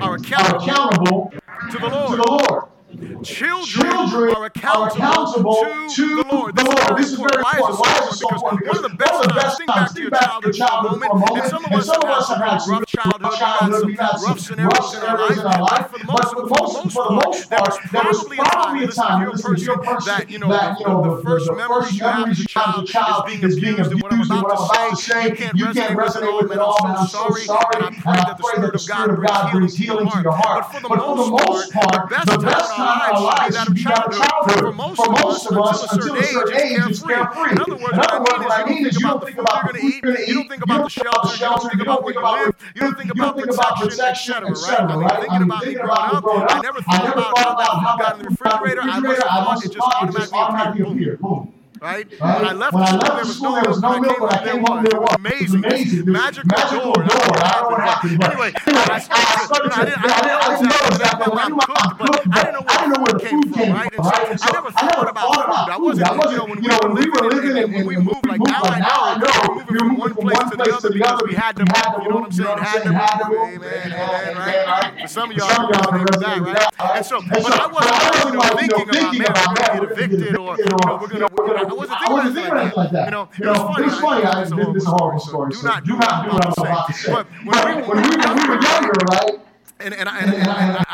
are 0.00 0.14
accountable 0.14 1.32
to 1.70 1.78
the 1.78 1.88
Lord. 1.88 2.71
The 2.96 3.06
Lord. 3.06 3.24
Children 3.24 3.92
Children 3.92 4.34
are 4.34 4.44
accountable 4.46 5.62
to 5.94 6.16
the 6.16 6.24
Lord. 6.30 6.56
This 6.56 6.66
is 6.66 6.74
very 6.74 6.96
This 6.96 7.12
is 7.12 7.18
very 7.18 7.40
important. 7.40 7.80
Why 7.80 7.98
is 8.02 8.14
it 8.14 8.18
so 8.18 8.28
important? 8.28 8.60
Because 8.60 8.76
one 8.76 8.84
of 8.84 8.90
the 8.90 8.96
best 8.96 9.60
times, 9.66 9.92
think 9.92 10.10
back 10.10 10.40
to 10.40 10.42
your 10.42 10.52
childhood 10.52 10.56
for 10.56 10.64
a 10.64 11.14
moment, 11.14 11.38
and 11.38 11.50
some 11.50 11.64
of 11.64 11.72
us 11.72 11.88
have 11.88 12.38
had 12.38 12.58
some 12.58 12.70
rough 12.72 12.86
childhood, 12.86 13.86
we've 13.86 13.98
had 13.98 14.16
some 14.16 14.30
rough 14.32 14.40
scenarios 14.40 15.38
in 15.38 15.46
our 15.46 15.62
life, 15.62 15.88
but 15.90 15.92
for 15.92 15.98
the 15.98 16.04
most, 16.06 16.92
for 16.92 17.04
the 17.04 17.14
most 17.14 17.48
part, 17.50 17.76
there 17.92 18.02
was 18.04 18.24
probably 18.24 18.84
a 18.84 18.88
time, 18.88 19.28
listen, 19.30 19.54
if 19.54 19.62
you're 19.62 19.74
a 19.74 19.82
person 19.82 20.12
that, 20.12 20.30
you 20.30 20.38
know, 20.38 20.48
the, 20.48 21.16
the 21.16 21.22
first 21.22 21.50
memories 21.52 21.96
you 21.96 22.04
have 22.04 22.28
as 22.28 22.40
a 22.40 22.44
child 22.44 22.88
is 23.30 23.58
being 23.58 23.78
abused, 23.78 23.92
and 23.92 24.02
what 24.02 24.12
I'm 24.12 24.20
about 24.22 24.90
to 24.90 24.96
say, 24.96 25.28
you 25.54 25.66
can't 25.72 25.96
resonate 25.96 26.42
with 26.42 26.52
it 26.52 26.58
all, 26.58 26.76
man, 26.84 26.96
I'm 26.96 27.06
so 27.06 27.30
sorry, 27.30 27.76
and 27.76 27.84
I 27.84 27.90
pray 28.00 28.18
that 28.18 28.72
the 28.72 28.78
Spirit 28.78 29.10
of 29.10 29.26
God 29.26 29.52
brings 29.52 29.76
healing 29.76 30.10
to 30.10 30.20
your 30.22 30.32
heart. 30.32 30.66
But 30.72 30.82
for 30.82 30.96
the 30.96 31.30
most 31.46 31.72
part, 31.72 32.10
the 32.10 32.38
best 32.38 32.72
in 32.76 32.80
our 32.80 32.81
lives 32.82 33.58
should 33.64 33.74
be 33.74 33.82
that 33.82 34.06
of 34.06 34.12
childhood. 34.12 34.60
For 34.60 34.72
most 34.72 35.46
of 35.46 35.58
us, 35.58 35.92
until 35.92 36.16
a 36.16 36.22
certain 36.22 36.56
age, 36.56 36.90
is 36.90 37.02
carefree. 37.02 37.52
In 37.52 37.60
other 37.60 37.76
words, 37.76 37.96
what 37.96 38.50
I 38.50 38.64
mean 38.68 38.86
is 38.86 38.94
you 39.00 39.06
don't 39.06 39.24
think 39.24 39.38
about 39.38 39.72
the 39.72 39.78
food 39.78 39.92
you're 39.92 40.00
going 40.02 40.16
to 40.16 40.22
eat, 40.22 40.28
you 40.28 40.34
don't 40.34 40.48
think 40.48 40.62
about 40.62 40.82
the 40.84 40.88
shelter, 40.88 41.36
you 41.36 41.44
don't 41.44 41.68
think 41.68 41.82
about 41.82 42.04
where 42.04 42.14
you 42.14 42.22
live, 42.22 42.54
you 42.74 42.80
don't 42.80 42.98
think 42.98 43.10
about 43.10 43.36
protection, 43.80 44.44
etc. 44.44 44.96
Right? 44.96 45.28
I 45.30 45.38
mean, 45.38 45.50
thinking 45.60 45.80
about 45.80 46.14
me 46.14 46.20
growing 46.20 46.42
up, 46.42 46.52
I 46.52 46.60
never 46.62 46.82
thought 46.82 47.12
about 47.12 47.38
how 47.38 47.54
that 47.56 47.98
got 47.98 48.16
in 48.16 48.22
the 48.24 48.30
refrigerator. 48.30 48.82
I 48.82 48.86
have 48.94 49.02
thought 49.02 49.64
it 49.64 49.72
just 49.72 50.32
automatically 50.32 50.82
appeared. 50.82 51.20
Boom. 51.20 51.51
Right? 51.82 52.06
Right? 52.20 52.38
When 52.38 52.46
I 52.46 52.52
left 52.52 52.74
when 52.74 52.82
I 52.84 52.86
school, 52.86 52.98
left 53.00 53.16
there 53.16 53.24
was 53.26 53.36
school, 53.36 53.50
no 53.50 53.60
there 53.60 53.70
was 53.70 53.82
no 53.82 54.00
milk. 54.00 54.20
When 54.20 54.30
I 54.30 54.44
came 54.44 54.62
home, 54.62 54.84
there 54.86 55.00
was. 55.00 55.14
Amazing. 55.18 55.64
amazing. 55.64 56.12
Magical, 56.12 56.46
magical 56.54 56.94
door. 56.94 57.02
door. 57.02 57.10
I 57.10 57.50
don't 57.58 57.62
know 57.62 57.70
what 57.74 57.82
happened. 57.82 58.18
But 58.18 58.30
Anyway, 58.30 58.52
I 58.70 58.98
started 58.98 59.72
I 59.72 59.84
didn't, 59.90 59.98
I 59.98 60.62
know 60.62 60.78
exactly 60.94 61.26
what 61.26 61.50
mom 61.50 61.58
cooked, 61.58 61.98
but 61.98 62.22
I 62.22 62.42
didn't 62.42 62.54
know 62.54 62.62
where 62.62 62.86
the 62.86 63.02
food 63.02 63.18
came 63.18 63.42
from, 63.50 63.66
right? 63.74 63.90
I 63.98 64.48
never 64.54 64.70
thought 64.70 65.10
about 65.10 65.26
food. 65.34 65.74
I 65.74 65.76
wasn't, 65.76 66.06
you 66.30 66.38
know, 66.38 66.78
when 66.86 66.94
we 66.94 67.10
were 67.10 67.26
living 67.34 67.58
and 67.58 67.74
when 67.74 67.86
we 67.86 67.96
moved, 67.96 68.26
like 68.30 68.40
now 68.46 68.62
I 68.62 68.78
know, 69.18 69.64
we 69.66 69.74
were 69.74 69.90
moving 69.90 70.14
from 70.14 70.26
one 70.26 70.30
place 70.30 70.50
to 70.50 70.56
the 70.56 70.70
other 70.70 70.90
because 70.92 71.22
we 71.26 71.34
had 71.34 71.56
to 71.58 71.66
move, 71.66 72.02
you 72.02 72.08
know 72.14 72.22
what 72.22 72.30
I'm 72.30 72.32
saying? 72.32 72.94
Had 72.94 73.18
to 73.18 73.28
move. 73.28 73.58
Amen, 73.58 73.90
amen, 73.90 74.36
right? 74.38 75.02
For 75.02 75.08
some 75.08 75.30
of 75.32 75.36
y'all, 75.36 75.50
you 75.50 75.66
remember 75.98 76.14
that, 76.22 76.38
right? 76.46 76.96
And 76.96 77.04
so, 77.06 77.20
but 77.26 77.42
I 77.42 77.66
wasn't, 77.66 77.98
you 78.22 78.38
know, 78.38 78.46
thinking 78.54 78.86
about, 78.86 79.58
man, 79.58 79.80
we're 79.82 79.86
going 79.86 79.98
to 79.98 80.06
get 80.06 80.14
evicted 80.14 80.36
or, 80.38 80.56
you 80.58 81.18
know, 81.18 81.28
we're 81.34 81.46
going 81.46 81.66
to, 81.66 81.71
I 81.72 82.12
wasn't 82.12 82.34
thinking 82.34 82.52
about 82.52 82.76
like 82.76 82.90
that. 82.90 83.04
You 83.06 83.10
know, 83.10 83.28
it 83.38 83.46
was 83.46 83.58
funny. 83.58 83.86
It's 83.86 84.00
funny. 84.00 84.24
I, 84.24 84.44
this 84.44 84.82
is 84.82 84.86
a 84.86 84.90
horrible 84.90 85.20
story. 85.20 85.50
Do 85.50 85.56
so 85.56 85.66
not 85.68 85.84
do 85.84 85.96
not 85.96 86.24
do 86.24 86.30
what 86.32 86.46
I'm 86.46 86.52
about 86.52 86.86
to 86.88 86.92
say. 86.92 87.12
But 87.12 87.26
But 87.44 87.64
when 87.64 87.76
we 87.76 87.82
when 87.82 87.96
we 88.02 88.16
when 88.16 88.36
we 88.36 88.48
were 88.48 88.62
younger, 88.62 88.92
right? 89.10 89.40
And, 89.84 89.94
and, 89.94 90.08
I, 90.08 90.18
and, 90.20 90.34
and, 90.34 90.48
I, 90.48 90.84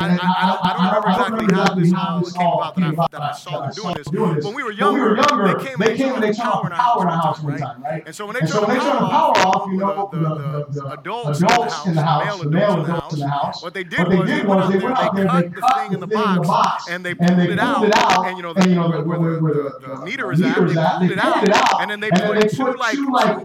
I, 0.63 0.91
don't 0.93 1.05
remember 1.05 1.43
exactly 1.43 1.91
how 1.91 2.19
this 2.19 2.35
all 2.35 2.71
came 2.71 2.83
about 2.85 3.11
that 3.11 3.21
I, 3.21 3.31
saw 3.33 3.61
them 3.61 3.71
doing 3.73 3.95
this. 3.95 4.43
When 4.45 4.53
we 4.53 4.63
were 4.63 4.71
younger, 4.71 5.15
they 5.15 5.65
came 5.65 6.13
and 6.13 6.23
they 6.23 6.33
turned 6.33 6.71
the 6.71 6.73
power 6.73 7.01
in 7.01 7.07
our 7.09 7.21
house 7.21 7.41
one 7.41 7.57
time, 7.57 7.83
right? 7.83 8.03
And 8.05 8.15
so 8.15 8.25
when 8.25 8.35
they 8.35 8.41
turned 8.41 8.63
the 8.63 9.07
power 9.09 9.33
off, 9.37 9.69
you 9.71 9.77
know, 9.77 10.09
the, 10.11 10.19
the, 10.19 10.81
the 10.81 10.91
adults 10.93 11.39
in 11.85 11.95
the 11.95 12.01
house, 12.01 12.39
the 12.39 12.49
male 12.49 12.81
adults 12.81 13.13
in 13.13 13.19
the 13.19 13.27
house, 13.27 13.63
what 13.63 13.73
they 13.73 13.83
did 13.83 14.07
was 14.07 14.27
they 14.27 14.43
went 14.45 14.97
out 14.97 15.15
there, 15.15 15.25
they 15.25 15.49
cut 15.49 15.55
the 15.55 15.81
thing 15.81 15.93
in 15.93 15.99
the 15.99 16.07
box, 16.07 16.89
and 16.89 17.05
they 17.05 17.13
pulled 17.13 17.39
it 17.39 17.59
out, 17.59 17.83
and 18.25 18.37
you 18.37 18.43
know, 18.43 18.53
where 18.53 19.19
the 19.19 20.01
meter 20.03 20.31
is 20.31 20.41
at, 20.41 20.55
they 20.55 20.73
pulled 20.73 21.11
it 21.11 21.17
out, 21.19 21.81
and 21.81 21.91
then 21.91 21.99
they 21.99 22.09
put 22.11 22.49
two 22.49 22.75
like 22.75 22.97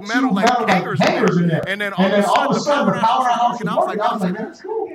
metal 0.06 0.34
hangers 0.36 1.00
in 1.38 1.48
there, 1.48 1.62
and 1.66 1.80
then 1.80 1.92
all 1.92 2.50
of 2.50 2.56
a 2.56 2.60
sudden 2.60 2.94
the 2.94 3.00
powerhouse 3.00 3.60
was 3.60 3.64
working. 3.64 3.98
I 3.98 4.12
was 4.12 4.22
like, 4.22 4.36
that's 4.36 4.60
cool. 4.62 4.88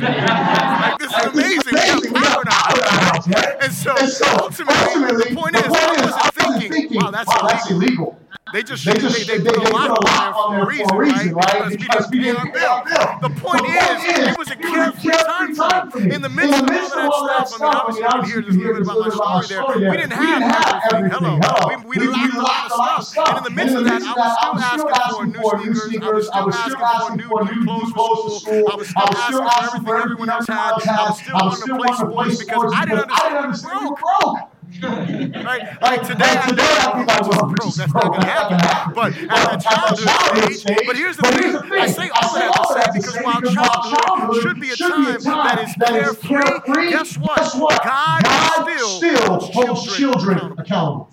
Like, 0.00 0.98
this 0.98 1.12
is 1.12 1.24
amazing. 1.26 2.12
We 2.12 2.20
got 2.20 2.44
power 2.44 2.44
now. 2.44 3.58
And 3.60 3.72
so, 3.72 3.94
ultimately, 4.40 5.16
the 5.16 5.34
point 5.34 5.56
is, 5.56 5.62
I 5.64 6.30
wasn't 6.36 6.72
thinking, 6.72 7.00
wow, 7.00 7.10
that's 7.10 7.70
illegal. 7.70 8.18
They 8.52 8.62
just 8.62 8.84
They 8.84 8.92
they, 8.92 9.00
just 9.00 9.26
they, 9.26 9.38
they, 9.38 9.50
put 9.50 9.56
a 9.56 9.72
lot 9.72 9.90
on 9.90 10.04
there 10.06 10.32
for 10.32 10.62
a 10.62 10.66
reason, 10.66 10.96
right? 10.96 11.32
right? 11.34 11.78
Because 11.78 12.08
we 12.10 12.20
didn't 12.20 12.52
pay 12.52 12.64
our 12.64 12.84
bill. 12.84 13.28
The 13.28 13.40
point 13.40 13.66
is, 13.66 13.85
it 14.02 14.38
was 14.38 14.50
a 14.50 14.56
carefree 14.56 15.10
time 15.54 15.90
for 15.90 16.00
me. 16.00 16.14
In 16.14 16.22
the 16.22 16.28
midst 16.28 16.60
of 16.60 17.10
all 17.10 17.26
that 17.26 17.48
stuff, 17.48 17.84
I 17.88 17.92
mean, 17.92 18.02
obviously, 18.02 18.02
you 18.02 18.08
can 18.08 18.24
hear 18.24 18.42
just 18.42 18.58
a 18.58 18.60
little 18.60 18.74
bit 18.74 18.82
about 18.82 18.98
my 18.98 19.42
story 19.42 19.78
there. 19.80 19.90
We 19.90 19.96
didn't 19.96 20.12
have 20.12 20.82
everything. 20.92 21.20
Hello. 21.20 21.84
We, 21.86 21.98
we 21.98 22.06
lacked 22.08 22.34
a 22.34 22.76
lot 22.76 22.98
of 22.98 23.04
stuff. 23.06 23.28
And 23.28 23.38
in 23.38 23.44
the 23.44 23.50
midst 23.50 23.76
of 23.76 23.84
that, 23.84 24.02
I 24.02 24.50
was 24.52 24.64
still 24.66 24.90
asking 24.90 25.32
for 25.34 25.58
new 25.58 25.74
sneakers. 25.74 26.28
I 26.30 26.44
was 26.44 26.58
still 26.58 26.76
asking 26.78 27.20
for 27.28 27.44
new, 27.44 27.54
new 27.54 27.64
clothes 27.64 27.92
for 27.92 28.40
school. 28.40 28.64
I 28.70 28.74
was 28.76 28.88
still 28.88 29.42
asking 29.42 29.84
for 29.84 29.96
everything 29.96 30.16
everyone 30.16 30.30
else 30.30 30.46
had. 30.46 30.72
I 30.88 31.08
was 31.08 31.18
still 31.20 31.76
wanting 31.76 31.98
to 31.98 32.06
play 32.06 32.32
sports 32.32 32.38
because 32.38 32.72
I 32.74 32.84
didn't 32.84 33.10
understand 33.10 33.80
we 33.80 33.90
were 33.90 33.96
broke. 33.96 34.55
Right? 34.82 35.82
Like 35.82 36.02
today, 36.06 36.24
I 36.24 36.52
know 36.52 37.06
I'm 37.08 37.24
just 37.24 37.40
broke. 37.40 37.74
That's 37.74 37.94
not 37.94 38.08
going 38.08 38.20
to 38.20 38.26
happen. 38.26 38.58
But 38.94 39.12
at 39.16 39.52
the 39.52 39.58
childhood 39.58 40.52
stage, 40.54 40.86
but 40.86 40.96
here's 40.96 41.16
the 41.16 41.22
thing. 41.22 41.56
I 41.72 41.86
say 41.86 42.08
all 42.08 42.34
that 42.34 42.52
to 42.52 42.64
say 42.74 42.84
because 42.94 43.16
while 43.24 43.40
childhood 43.42 44.42
should 44.42 44.60
be 44.60 44.70
a 44.70 44.76
time 44.76 45.20
that 45.22 45.58
is 45.58 46.16
carefree, 46.22 46.90
guess 46.90 47.16
what? 47.16 47.38
God 47.84 48.22
still 48.80 49.40
holds 49.40 49.96
children 49.96 50.54
accountable. 50.58 51.10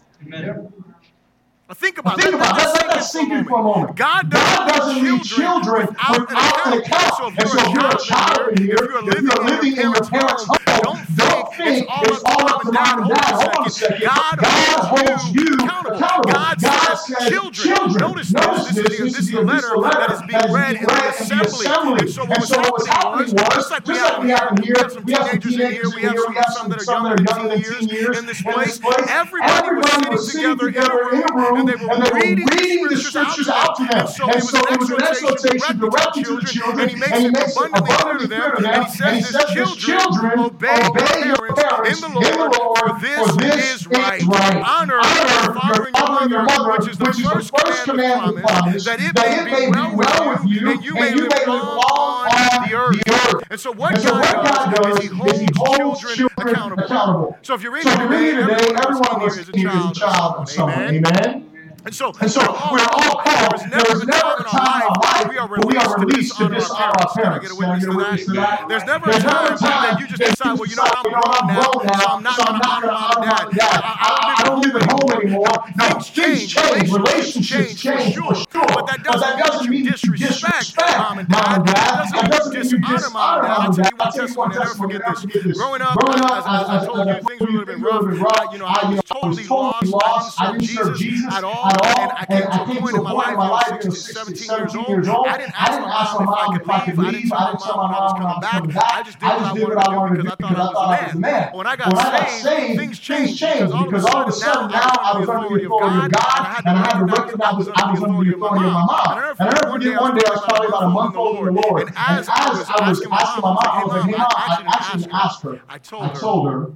Now 1.74 1.78
think 1.80 1.98
about 1.98 2.22
Think 2.22 2.28
it. 2.28 2.36
about 2.36 2.60
it. 2.60 2.66
Let 2.66 2.88
that 2.88 3.00
sink 3.00 3.34
in 3.34 3.46
for 3.46 3.60
a 3.60 3.64
moment. 3.64 3.96
God 3.96 4.30
God 4.30 4.68
doesn't, 4.70 4.78
doesn't 4.78 5.04
leave 5.04 5.24
children 5.24 5.88
without 5.88 6.30
an 6.30 6.78
account. 6.78 7.34
And 7.34 7.50
so 7.50 7.58
if 7.58 7.74
you're 7.74 7.90
a 7.90 7.98
child 7.98 8.54
in 8.54 8.64
here, 8.64 8.78
if 8.78 8.92
you're 8.92 9.42
living, 9.42 9.72
in 9.74 9.90
your 9.90 10.06
parents' 10.06 10.46
home, 10.46 10.60
don't 10.84 11.02
don't 11.18 11.54
think 11.56 11.88
think 11.88 11.88
it's 11.90 12.24
all 12.26 12.46
up 12.46 12.62
to 12.62 12.72
mom 12.72 13.02
and 13.02 13.10
dad. 13.10 13.34
Hold 13.34 13.58
on 13.58 13.68
a 13.68 13.70
second. 13.70 14.02
God, 14.02 14.38
God 14.38 14.80
holds 14.94 15.34
you 15.34 15.48
accountable. 15.54 16.00
God, 16.00 16.62
God 16.62 16.96
says 16.96 17.30
says 17.30 17.50
children. 17.52 17.98
Notice 17.98 18.30
this. 18.30 18.68
This 18.68 18.78
is 18.78 18.84
the, 18.84 19.04
this 19.04 19.18
is 19.20 19.32
the 19.32 19.42
letter 19.42 19.74
that 19.82 20.12
is 20.12 20.22
being 20.30 20.54
read 20.54 20.76
in 20.76 20.84
the 20.84 21.10
assembly. 21.10 21.66
And 21.66 22.10
so 22.10 22.26
what 22.26 22.40
was 22.72 22.88
happening 22.88 23.34
was, 23.34 23.50
just 23.54 23.72
like 23.72 23.88
we 23.88 23.98
have 23.98 24.22
in 24.22 24.28
here, 24.30 24.50
we 24.64 24.74
have 24.78 24.92
some 24.92 25.06
teenagers 25.06 25.94
in 25.96 26.02
here, 26.02 26.22
we 26.28 26.36
have 26.36 26.54
some 26.54 26.70
that 26.70 26.82
are 26.82 26.92
younger 26.92 27.16
than 27.16 27.26
10 27.26 27.90
years 27.90 28.20
in 28.20 28.26
this 28.26 28.42
place. 28.42 28.80
Everybody 29.10 30.10
was 30.10 30.32
sitting 30.32 30.58
together 30.58 31.10
in 31.14 31.24
a 31.24 31.34
room, 31.34 31.63
and 31.70 32.04
they 32.04 32.12
were 32.12 32.20
reading 32.20 32.88
the 32.88 32.98
scriptures 32.98 33.50
out 33.50 33.76
to 33.78 33.84
them. 33.86 34.06
And 34.34 34.44
so 34.44 34.60
it 34.70 34.80
was 34.80 34.90
an 34.90 35.02
exhortation 35.04 35.80
directed 35.80 36.26
to 36.26 36.36
the 36.38 36.48
children, 36.48 36.80
and 36.82 36.92
he 36.92 36.98
makes 36.98 37.18
it 37.18 37.32
abundantly 37.32 37.96
clear 37.96 38.18
to 38.20 38.28
them, 38.28 38.66
and 38.66 38.86
he 38.86 38.92
says 38.92 39.32
that 39.32 39.48
children 39.78 40.40
obey 40.40 40.80
your 41.26 41.56
parents 41.56 42.04
in 42.04 42.14
the 42.14 42.20
Lord, 42.20 43.02
for 43.02 43.34
this 43.40 43.82
is 43.82 43.88
right. 43.88 44.22
Honor 44.28 44.96
your 44.96 45.54
father 45.54 45.88
and 45.94 46.32
your 46.32 46.44
mother, 46.44 46.72
which 46.72 46.90
is 46.90 46.98
the 46.98 47.06
first 47.06 47.84
commandment 47.86 48.46
promise, 48.46 48.86
that 48.86 49.00
it 49.00 49.14
may 49.16 49.68
be 49.68 49.96
well 49.96 50.30
with 50.30 50.46
you, 50.46 50.70
and 50.70 50.84
you 50.84 50.94
may 50.96 51.14
live 51.14 51.48
long 51.48 52.28
on 52.28 52.70
the 52.70 52.76
earth. 52.76 53.44
And 53.50 53.60
so 53.60 53.72
what 53.72 53.96
God 54.04 54.76
does 54.76 55.00
is 55.00 55.12
he 55.40 55.48
holds 55.56 56.02
children 56.16 56.56
accountable. 56.56 57.38
So 57.42 57.54
if 57.54 57.62
you're 57.62 57.78
in 57.78 57.84
So 57.84 57.90
if 57.90 57.98
here 57.98 58.10
you're 58.10 58.42
in 58.42 58.48
today, 58.48 58.74
everyone 58.82 59.04
everyone 59.04 59.22
was 59.22 59.36
here 59.36 59.42
is 59.42 59.50
a 59.50 59.58
here 59.58 59.70
is 59.70 59.86
a 59.86 59.94
child 59.94 60.36
of 60.38 60.50
someone. 60.50 60.96
Amen. 60.96 61.53
And 61.86 61.94
so, 61.94 62.14
And 62.22 62.32
so 62.32 62.40
we're 62.72 62.80
all 62.80 63.20
called. 63.20 63.60
There 63.70 63.84
was 63.92 64.06
never 64.08 64.40
a 64.40 64.46
time 64.46 64.82
in 64.82 64.88
our 64.88 64.96
life 65.04 65.28
where 65.28 65.60
we 65.68 65.76
are 65.76 65.98
released 66.00 66.38
to 66.38 66.48
dishonor 66.48 66.96
our 66.96 67.14
parents. 67.14 67.16
Can 67.16 67.26
I 67.26 67.40
get 67.40 67.52
a 67.52 67.56
witness 67.56 68.26
to 68.26 68.32
that? 68.34 68.70
There's 68.70 68.86
never 68.86 69.10
a 69.10 69.20
time 69.20 69.58
that 69.60 70.00
you 70.00 70.08
just 70.08 70.22
decide, 70.22 70.58
well, 70.58 70.66
you 70.66 70.78
know, 70.78 70.84
I'm 70.88 71.04
grown 71.04 71.86
now, 71.86 72.32
so 72.32 72.44
I'm 72.48 72.60
not 72.64 72.82
going 72.82 72.88
to 72.88 72.96
honor 72.96 73.36
and 73.36 73.52
dad. 73.52 73.82
I, 73.84 74.44
don't 74.46 74.60
live 74.64 74.76
at 74.76 74.92
home 74.92 75.12
anymore. 75.22 75.48
No, 75.76 76.00
Things 76.00 76.08
change, 76.08 76.56
change, 76.56 76.92
relationships 76.92 77.76
change, 77.76 78.16
for 78.16 78.36
sure. 78.36 78.36
sure. 78.36 78.68
But 78.68 78.88
that 78.88 79.04
doesn't 79.04 79.70
mean 79.70 79.86
you 79.86 79.92
disrespect 79.92 80.76
mom 80.98 81.20
and 81.20 81.28
dad. 81.28 81.66
That 81.66 82.32
doesn't 82.32 82.54
mean 82.54 82.64
you 82.64 82.80
dishonor 82.80 83.10
mom 83.12 83.66
and 83.66 83.76
dad. 83.76 83.92
I'll 84.00 84.12
tell 84.12 84.28
you 84.28 84.36
one 84.36 84.52
testimony, 84.52 84.96
I'll 84.96 85.04
never 85.04 85.16
forget 85.20 85.44
this. 85.44 85.58
Growing 85.58 85.82
up, 85.82 85.98
as, 86.00 86.46
I 86.46 86.86
told 86.86 87.08
you, 87.08 87.14
things 87.28 87.42
a 87.42 87.44
little 87.44 87.66
bit 87.66 87.80
rough. 87.80 88.54
You 88.54 88.60
know, 88.60 88.68
I 88.68 88.90
was 88.90 89.02
totally 89.04 89.44
lost. 89.92 90.42
I 90.42 90.54
didn't 90.54 90.68
serve 90.68 90.98
Jesus 90.98 91.34
at 91.34 91.44
all. 91.44 91.73
And 91.84 92.12
I 92.12 92.26
came 92.26 92.42
to 92.42 92.62
a 92.62 92.66
point 92.66 92.96
in 92.96 93.04
my 93.04 93.12
life, 93.50 93.72
I 93.72 93.76
was 93.86 94.04
16, 94.06 94.36
17 94.36 94.86
years 94.88 95.08
old. 95.08 95.28
I 95.28 95.38
didn't 95.38 95.56
ask 95.58 96.20
my 96.20 96.26
mom 96.26 96.60
if 96.60 96.70
I 96.70 96.86
could 96.86 96.98
leave. 96.98 97.32
I 97.34 97.52
didn't 97.52 97.62
tell 97.62 97.78
my 97.78 97.92
mom 97.92 97.94
I 97.94 98.00
was 98.04 98.42
coming 98.42 98.70
back. 98.70 98.94
I 98.94 99.04
just 99.04 99.20
did 99.20 99.64
what 99.68 99.78
I 99.78 99.96
wanted 99.96 100.18
to 100.18 100.24
do 100.24 100.30
because 100.30 100.52
I 100.52 100.56
thought 100.56 101.00
I 101.00 101.06
was 101.06 101.16
a 101.16 101.20
man. 101.20 101.50
When 101.54 101.68
I 101.68 101.76
got 101.76 102.30
saved, 102.30 102.80
things 102.80 103.00
changed 103.00 103.40
because 103.40 104.06
all 104.06 104.22
of 104.24 104.28
a 104.28 104.32
sudden 104.32 104.72
now 104.72 104.92
I 105.02 105.20
was 105.20 105.30
under 105.30 105.50
the 105.50 105.66
authority 105.66 106.06
of 106.06 106.12
God 106.12 106.64
and 106.66 106.78
I 106.78 106.82
had 106.82 107.00
to 107.00 107.06
recognize 107.06 107.44
I 107.44 107.92
was 107.92 108.04
under 108.04 108.24
the 108.24 108.36
authority 108.36 108.66
of 108.66 108.74
my 108.74 108.86
mom. 108.86 109.18
And 109.40 109.50
I 109.50 109.72
forget 109.72 110.00
one 110.02 110.16
day 110.16 110.24
I 110.26 110.30
was 110.32 110.42
probably 110.46 110.68
about 110.68 110.84
a 110.84 110.90
month 110.90 111.16
old 111.16 111.48
in 111.48 111.56
the 111.56 111.62
Lord. 111.62 111.82
And 111.88 111.92
as 111.98 112.30
I 112.30 112.50
was 112.50 112.70
asking 112.70 113.10
my 113.10 113.24
mom, 113.42 113.58
I 113.62 113.84
was 113.84 113.94
like, 113.94 114.04
hey 114.06 114.12
mom, 114.12 114.28
I 114.36 114.64
actually 114.68 115.12
asked 115.12 115.42
her. 115.44 115.62
I 115.68 115.78
told 115.78 116.52
her. 116.52 116.72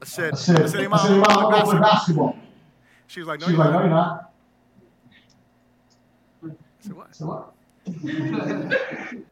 I 0.00 0.04
said, 0.04 0.34
I 0.34 0.36
said, 0.36 0.70
hey 0.70 0.88
mom, 0.88 1.00
I'm 1.28 1.64
going 1.64 1.76
to 1.76 1.82
basketball. 1.82 2.36
She 3.06 3.20
was 3.20 3.28
like, 3.28 3.40
no, 3.40 3.46
She 3.46 3.52
was 3.52 3.58
you're 3.58 3.66
like, 3.66 3.74
no, 3.74 3.80
you're 3.80 3.90
not. 3.90 4.31
Not. 7.26 7.54
I 7.86 7.90
what? 7.90 8.34
I 8.38 8.46
said, 8.46 8.66
what? 8.66 9.22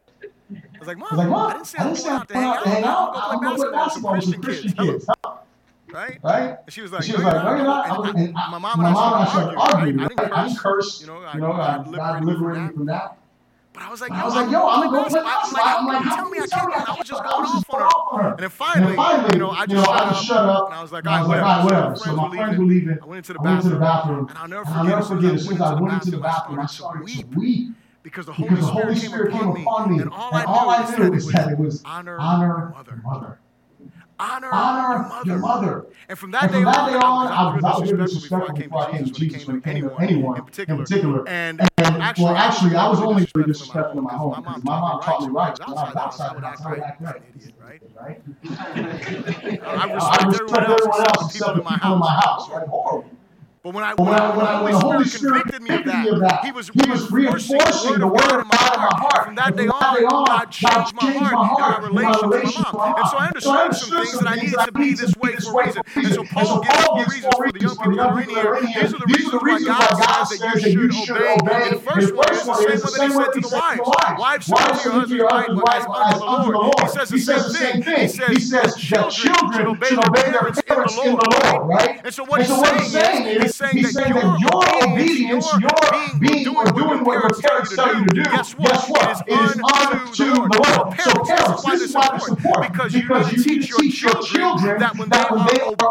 I 0.75 0.79
was 0.79 0.87
like, 0.87 0.97
mom, 0.97 1.07
I 1.11 1.15
was 1.15 1.17
like, 1.17 1.29
Mom, 1.29 1.49
I 1.49 1.53
didn't 1.53 1.65
say 1.67 1.77
I 1.77 1.89
was 1.89 2.03
going 2.03 2.15
out 2.15 2.27
to 2.27 2.33
hang 2.33 2.43
out. 2.43 2.65
hang 2.65 2.83
out. 2.83 3.11
I'm 3.15 3.39
going 3.41 3.55
to 3.57 3.63
play 3.63 3.71
basketball 3.71 4.13
with 4.15 4.23
some 4.23 4.41
Christian 4.41 4.73
kids. 4.73 5.05
kids, 5.05 5.07
Right? 5.93 6.19
right? 6.23 6.57
And 6.65 6.73
she 6.73 6.81
was 6.81 6.91
like, 6.91 7.03
She 7.03 7.11
was 7.13 7.21
you're 7.21 7.31
like, 7.31 7.43
no, 7.43 7.55
you're 7.55 7.65
not. 7.65 7.85
I 7.89 8.09
And 8.09 8.37
I- 8.37 8.49
my 8.49 8.57
mom 8.57 8.79
and 8.79 8.93
mom 8.93 9.13
I 9.13 9.25
started 9.27 9.57
arguing. 9.57 9.99
arguing. 9.99 10.17
right? 10.19 10.31
I 10.33 10.47
didn't 10.47 10.59
curse. 10.59 11.01
You 11.01 11.07
know, 11.07 11.17
I, 11.21 11.33
You 11.35 11.41
know, 11.41 11.51
I, 11.51 11.75
I 11.75 12.19
liberated 12.19 12.63
me 12.63 12.73
from 12.73 12.85
that. 12.87 13.17
But 13.73 13.83
I 13.83 13.89
was 13.89 14.01
like, 14.01 14.11
I 14.11 14.19
yo, 14.19 14.25
was 14.25 14.35
I'm 14.35 14.43
like, 14.43 14.51
yo, 14.51 14.67
I'm 14.67 14.81
going 14.81 14.91
gonna 14.91 15.09
go 15.09 15.09
play 15.09 15.23
basketball. 15.23 15.65
I'm 15.65 15.85
like, 15.87 16.15
tell 16.15 16.29
me 16.29 16.39
I 16.39 16.47
can't. 16.47 16.89
I 16.89 16.95
was 16.97 17.07
just 17.07 17.23
going 17.23 17.83
off 17.85 18.07
on 18.11 18.19
her. 18.23 18.29
And 18.31 18.39
then 18.39 18.49
finally, 18.49 18.93
you 19.33 19.39
know, 19.39 19.49
I 19.51 19.65
just 19.65 20.25
shut 20.25 20.37
up. 20.37 20.65
And 20.67 20.75
I 20.75 20.81
was 20.81 20.91
like, 20.91 21.07
all 21.07 21.13
ah, 21.13 21.19
was 21.19 21.27
like, 21.29 21.41
all 21.41 21.47
ah, 21.47 21.63
whatever. 21.63 21.95
So 21.95 22.15
my 22.15 22.35
friends 22.35 22.57
were 22.57 22.65
leaving. 22.65 22.97
I 23.01 23.05
went 23.05 23.17
into 23.29 23.33
the 23.33 23.39
to 23.39 23.69
the 23.69 23.79
bathroom. 23.79 24.27
And 24.27 24.37
I'll 24.37 24.47
never 24.47 24.63
And 24.65 24.73
I'll 24.73 24.83
never 24.83 25.01
forget, 25.03 25.35
as 25.35 25.45
soon 25.45 25.55
as 25.55 25.61
I 25.61 25.73
went 25.79 25.93
into 25.93 26.11
the 26.11 26.17
bathroom, 26.17 26.59
I 26.59 26.65
started 26.65 27.07
to 27.07 27.13
to 27.21 27.27
weep. 27.27 27.69
Because 28.03 28.25
the 28.25 28.33
Because 28.33 28.59
Holy 28.59 28.61
the 28.61 28.67
Holy 28.67 28.95
Spirit 28.95 29.31
Spirit 29.31 29.31
came 29.33 29.49
upon 29.49 29.91
me. 29.95 30.01
And 30.01 30.09
all 30.11 30.33
I 30.33 30.95
knew 30.97 31.11
was 31.11 31.31
that 31.31 31.51
it 31.51 31.57
was 31.57 31.81
honor 31.85 32.17
honor 32.19 32.69
mother. 32.75 33.01
mother. 33.03 33.39
Honor 34.19 34.49
Honor 34.53 35.09
your 35.25 35.25
your 35.25 35.37
mother. 35.39 35.65
mother. 35.65 35.85
And 36.07 36.17
from 36.19 36.29
that 36.31 36.43
And 36.43 36.51
day 36.51 36.55
from 36.57 36.65
that 36.65 36.89
day 36.89 36.95
on, 36.95 37.27
I 37.27 37.55
was, 37.55 37.63
I 37.63 37.73
very 37.79 37.97
very 37.97 38.03
disrespectful 38.05 38.55
before 38.55 38.87
I 38.87 38.91
came 38.91 39.05
to 39.05 39.11
Jesus 39.11 39.47
when 39.47 39.57
it 39.57 39.63
came 39.63 39.81
to 39.81 39.95
anyone, 39.95 40.37
in 40.37 40.45
particular. 40.45 41.27
And, 41.27 41.59
And 41.59 41.97
actually, 42.03 42.25
well, 42.25 42.35
actually, 42.35 42.75
I 42.75 42.87
was 42.87 42.99
only 42.99 43.27
really 43.33 43.47
disrespectful 43.51 43.97
in 43.97 44.03
my 44.03 44.13
home 44.13 44.35
because 44.37 44.63
my 44.63 44.79
mom 44.79 45.01
taught 45.01 45.21
me 45.23 45.29
right. 45.29 45.57
When 45.67 45.75
I 45.75 45.81
I 45.81 45.85
was 45.85 45.95
outside, 45.95 46.27
I 46.27 46.31
I 46.31 46.35
would 46.35 46.43
act 46.43 46.61
act 46.61 47.01
right. 47.01 47.21
right. 47.59 47.81
Right? 47.99 48.21
Right? 49.55 49.63
I 49.63 49.87
I 49.89 50.27
respect 50.27 50.69
everyone 50.69 51.01
else 51.07 51.33
except 51.35 51.55
the 51.55 51.61
people 51.63 51.93
in 51.93 51.99
my 51.99 52.19
house. 52.21 52.47
Right? 52.51 52.67
Horrible. 52.67 53.09
But 53.63 53.75
when 53.75 53.83
I, 53.83 53.93
But 53.93 54.07
when, 54.07 54.17
I, 54.17 54.35
when, 54.35 54.45
I, 54.47 54.63
when 54.63 54.71
the 54.73 54.79
Holy 54.79 55.05
Spirit 55.05 55.43
convicted 55.45 55.61
convicted 55.61 55.93
me 55.93 56.09
of 56.09 56.19
that, 56.21 56.43
he 56.43 56.51
was 56.51 56.71
He 56.73 56.89
was 56.89 57.11
reinforcing 57.11 57.99
the 58.01 58.07
Word 58.07 58.41
of 58.41 58.49
God 58.49 58.73
in 58.73 58.81
my 58.81 58.89
heart. 58.97 59.25
From 59.25 59.35
that 59.35 59.53
And 59.53 59.57
day 59.57 59.67
that 59.69 60.01
on, 60.09 60.25
God 60.25 60.45
changed 60.49 60.97
my 60.97 61.13
heart 61.13 61.85
and 61.85 61.93
my 61.93 62.09
and 62.09 62.09
my 62.09 62.17
relationship 62.25 62.41
with 62.41 62.57
my 62.57 62.71
mom. 62.73 62.95
And 62.97 63.05
so 63.05 63.17
I 63.21 63.25
understood 63.29 63.75
some 63.77 64.01
things 64.01 64.17
that 64.17 64.27
I 64.27 64.35
needed 64.41 64.57
to 64.65 64.71
be 64.73 64.93
this 64.97 65.13
way 65.21 65.37
for 65.37 65.61
a 65.61 65.65
reason. 65.69 65.81
And 65.93 66.09
so 66.09 66.23
Paul 66.25 66.65
gives 66.65 67.21
four 67.21 67.37
reasons 67.37 67.37
for 67.37 67.53
the 67.53 67.61
young 67.61 67.77
people 67.77 68.33
that 68.33 68.45
are 68.49 68.57
in 68.57 68.65
here. 68.65 68.81
These 68.81 68.97
are 68.97 69.05
the 69.05 69.45
reasons 69.45 69.77
why 69.77 69.93
God 69.93 70.25
says 70.25 70.41
that 70.41 70.65
you 70.65 70.89
should 70.89 71.21
obey. 71.21 71.61
And 71.61 71.77
the 71.77 71.85
first 71.85 72.17
one 72.17 72.33
is 72.33 72.81
the 72.81 72.89
same 72.97 73.13
one 73.13 73.29
that 73.29 73.37
he 73.37 73.45
said 73.45 73.45
to 73.45 73.45
the 73.45 73.53
wives. 73.53 73.85
Wives, 74.17 74.45
to 74.49 75.13
your 75.13 75.29
husband's 75.29 75.61
wife 75.61 75.85
as 75.85 76.17
unto 76.17 76.49
the 76.49 76.57
Lord. 76.57 76.81
He 76.81 77.21
says 77.21 77.45
the 77.45 77.53
same 77.53 77.85
thing. 77.85 78.09
He 78.09 78.41
says 78.41 78.73
that 78.73 79.13
children 79.13 79.53
should 79.53 79.69
obey 79.69 80.33
their 80.33 80.49
parents 80.49 80.97
in 80.97 81.13
the 81.13 81.29
Lord. 81.29 81.69
Right? 81.69 82.01
And 82.03 82.13
so 82.13 82.25
what 82.25 82.41
he's 82.41 82.49
saying 82.49 83.25
is, 83.45 83.50
he's 83.69 83.93
saying 83.93 84.13
that 84.13 84.39
your 84.39 84.91
obedience, 84.91 85.45
your 85.59 86.19
being 86.19 86.47
or 86.47 86.65
doing 86.65 87.03
what 87.03 87.21
your 87.21 87.29
parents 87.41 87.75
tell 87.75 87.93
you 87.93 88.05
to 88.05 88.13
do, 88.15 88.23
guess 88.23 88.53
what? 88.55 89.27
It 89.27 89.33
is 89.33 89.61
unto 89.61 90.33
the 90.33 90.59
Lord. 90.59 90.97
So 90.99 91.11
parents, 91.23 91.63
this 91.65 91.81
is 91.81 91.93
why 91.95 92.09
it's 92.15 92.27
important. 92.29 92.73
Because 92.73 92.93
you 92.93 93.45
need 93.45 93.61
to 93.67 93.77
teach 93.77 94.01
your 94.01 94.21
children 94.21 94.79
that 94.79 94.97
when 94.97 95.09
they 95.09 95.19
are 95.19 95.31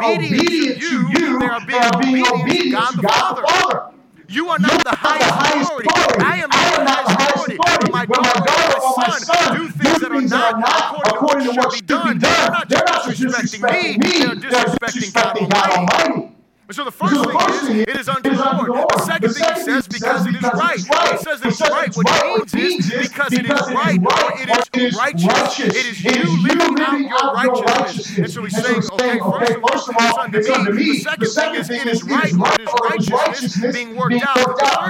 obedient 0.05 0.81
to 0.81 0.97
you, 1.09 1.39
they 1.39 1.47
are 1.47 2.01
being 2.01 2.27
obedient 2.27 2.91
to 2.91 3.03
God 3.03 3.37
the 3.37 3.43
Father. 3.47 3.95
You 4.29 4.49
are 4.49 4.59
not 4.61 4.85
the 4.85 4.95
highest 4.95 5.67
authority. 5.67 5.89
I 6.23 6.37
am 6.39 6.51
not 6.51 7.07
the 7.07 7.15
highest 7.15 7.49
authority. 7.49 7.59
When 7.59 7.91
my 7.91 8.05
daughter 8.07 8.81
or 8.81 8.95
my 8.97 9.19
son 9.19 9.57
do 9.59 9.69
things 9.69 10.01
that 10.01 10.13
are 10.13 10.23
not 10.23 10.63
according 11.09 11.47
to 11.47 11.53
what 11.53 11.73
should 11.73 11.87
be 11.87 11.87
done, 11.87 12.19
they're 12.21 12.51
not 12.51 12.69
just 12.69 13.23
disrespecting 13.23 13.99
me, 13.99 14.19
they're 14.23 14.37
disrespecting 14.37 15.13
God 15.13 15.37
Almighty. 15.37 16.37
And 16.71 16.77
so 16.77 16.85
the 16.85 16.93
first 16.93 17.17
So 17.17 17.23
the 17.25 17.31
thing 17.31 17.39
first 17.41 17.63
is, 17.63 17.69
thing 17.69 17.77
is, 17.79 17.83
it 17.83 17.97
is 17.97 18.09
unto 18.09 18.31
it 18.31 18.33
is 18.35 18.39
the 18.39 18.45
Lord. 18.45 18.69
the 18.69 18.73
Lord. 18.75 18.91
The 18.91 19.03
second 19.03 19.29
The 19.31 19.35
thing 19.35 19.55
he 19.55 19.61
says, 19.61 19.89
because 19.89 20.27
it 20.27 20.37
is 20.37 20.43
right. 20.45 20.55
right. 20.55 21.11
He 21.11 21.19
says 21.19 21.43
it's 21.43 21.59
says 21.59 21.69
right, 21.69 21.97
what 21.97 22.07
it 22.07 22.43
it 22.47 22.55
means 22.55 22.87
is 22.87 22.93
is 22.93 23.09
because 23.09 23.33
it 23.33 23.45
is 23.45 23.51
it 23.51 23.57
is 23.59 23.75
right 23.75 23.99
or 23.99 24.41
it 24.41 24.49
is 24.55 24.71
it 24.73 24.83
is 24.83 24.95
righteous. 24.95 25.59
It 25.59 25.75
is 25.75 26.05
you 26.05 26.47
living 26.47 27.11
out 27.11 27.43
your 27.43 27.65
righteousness. 27.67 28.19
And 28.19 28.31
so 28.31 28.45
he's 28.45 28.55
And 28.55 28.65
saying, 28.65 28.83
okay, 28.87 29.03
saying, 29.03 29.21
okay, 29.21 29.55
first 29.67 29.89
of 29.89 29.97
all, 29.99 30.25
it's 30.33 30.49
unto 30.49 30.71
me. 30.71 31.03
The 31.19 31.27
second 31.27 31.27
thing 31.27 31.55
is, 31.57 31.71
it 31.71 31.87
is 31.89 32.05
right 32.05 32.33
or 32.39 32.95
it 32.95 33.01
is 33.01 33.11
righteousness 33.11 33.75
being 33.75 33.97
worked 33.97 34.23
out. 34.23 34.37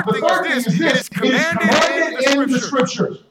The 0.05 0.21
third 0.21 0.43
thing 0.45 0.57
is 0.59 0.65
this, 0.67 0.77
it 0.77 0.97
is 1.01 1.09
commanded 1.09 2.29
in 2.29 2.51
the 2.51 2.61
scriptures. 2.61 3.25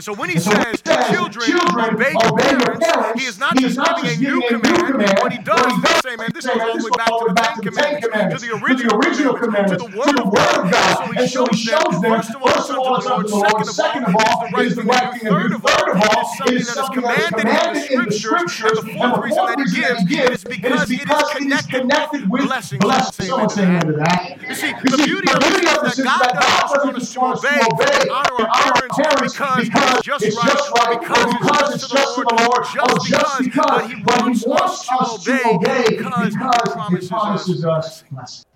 And 0.00 0.04
so 0.06 0.14
when 0.14 0.30
he 0.30 0.38
so 0.38 0.50
says, 0.52 0.80
children, 0.80 1.44
children, 1.44 1.94
obey 1.94 2.12
your 2.12 2.32
parents, 2.38 2.86
parents, 2.86 3.20
he 3.20 3.26
is 3.26 3.38
not 3.38 3.58
he 3.58 3.68
just 3.68 3.76
giving 3.76 4.08
a 4.08 4.16
new 4.16 4.40
command. 4.48 4.86
command. 4.86 5.18
What 5.20 5.30
he 5.30 5.38
does 5.44 5.60
is 5.60 6.00
say, 6.00 6.16
man, 6.16 6.30
this 6.32 6.46
goes 6.46 6.56
all 6.56 6.78
the 6.78 6.84
way 6.84 7.34
back 7.34 7.60
to 7.60 7.60
the 7.60 7.70
back 7.70 8.00
Ten 8.00 8.00
to 8.00 8.00
the 8.00 8.08
Commandments, 8.08 8.42
to 8.42 8.48
the 8.48 8.64
original 8.64 8.96
original 8.96 9.34
commandments, 9.36 9.82
to 9.84 9.90
the 9.90 9.98
Word 9.98 10.16
of 10.16 10.32
God. 10.32 10.72
God. 10.72 11.18
And 11.18 11.28
so 11.28 11.44
he 11.52 11.56
shows 11.58 12.00
them, 12.00 12.16
first 12.16 12.32
of 12.32 12.40
all, 12.40 12.48
it's 12.48 12.70
unto 12.70 13.28
the 13.28 13.36
Lord. 13.36 13.66
Second 13.66 14.04
of 14.08 14.16
all, 14.16 14.60
is 14.64 14.74
the 14.74 14.84
right 14.84 15.12
thing 15.12 15.20
to 15.20 15.36
do. 15.36 15.58
Third 15.60 15.88
of 15.92 16.00
all, 16.00 16.32
is 16.48 16.64
something 16.64 16.64
that 16.64 16.80
is 16.80 16.88
commanded 16.96 17.92
in 17.92 18.04
the 18.08 18.12
Scriptures. 18.16 18.78
And 18.80 18.88
the 18.88 18.96
fourth 18.96 19.20
reason 19.20 19.44
that 19.52 19.60
he 19.60 19.68
gives, 19.68 20.00
it 20.08 20.32
is 20.32 20.44
because 20.44 20.90
it 20.90 21.04
is 21.04 21.66
connected 21.68 22.24
with 22.30 22.48
blessings. 22.48 22.80
Someone 22.80 23.50
say 23.52 23.64
amen 23.68 23.84
to 23.84 23.92
that. 24.00 24.40
You 24.48 24.54
see, 24.54 24.72
the 24.72 24.96
beauty 25.04 25.28
of 25.28 25.44
this 25.44 26.00
is 26.00 26.08
that 26.08 26.40
God 26.40 26.72
doesn't 26.72 26.88
want 26.88 26.96
us 26.96 27.12
to 27.12 27.20
obey 27.20 27.60
and 28.00 28.08
honor 28.08 28.48
our 28.48 28.80
parents 28.96 29.36
because 29.36 29.89
it's 29.98 30.06
just 30.06 30.70
right, 30.72 31.00
because 31.00 31.74
it's 31.74 31.88
just 31.88 32.14
to 32.16 32.22
the 32.22 32.34
Lord, 32.46 32.66
oh, 32.80 33.04
just 33.06 33.38
because, 33.42 33.92
but 34.04 34.26
He 34.34 34.42
wants 34.46 34.90
us 34.90 35.24
to 35.24 35.48
obey 35.48 35.84
because 35.88 36.32
He 36.32 37.08
promises 37.08 37.64
us 37.64 38.04
blessing. 38.10 38.49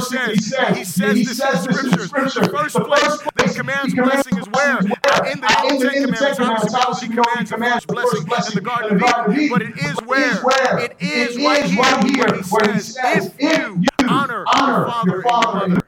He 0.76 0.84
says? 0.84 1.16
He 1.16 1.24
says 1.24 1.66
this 1.66 1.84
in 1.84 1.90
the 1.90 1.98
Scriptures. 2.06 2.34
The 2.34 2.48
first 2.48 2.76
place 2.76 3.18
that 3.36 3.48
He 3.48 3.54
commands 3.54 3.94
blessing 3.94 4.38
is 4.38 4.46
where? 4.48 4.78
In 4.78 4.86
the 4.86 5.48
In 5.70 5.78
the 5.78 5.90
Ten. 5.90 6.34
Commandments, 6.34 6.74
Obviously, 6.74 7.08
He 7.08 7.14
commands 7.14 7.50
the 7.50 7.94
first 7.94 8.26
blessing 8.26 8.58
in 8.58 8.64
the 8.64 8.70
Garden 8.70 9.02
of 9.02 9.36
Eden. 9.36 9.48
But 9.50 9.62
it 9.62 9.76
is 9.78 9.96
where? 10.08 10.40
It 10.80 10.96
is 11.00 11.36
right 11.36 11.64
here 12.08 12.32
where 12.48 12.72
He 12.72 12.80
says, 12.80 13.34
if 13.38 13.40
you 13.40 13.82
honor 14.08 14.44
your 15.06 15.22
father 15.22 15.64
and 15.66 15.82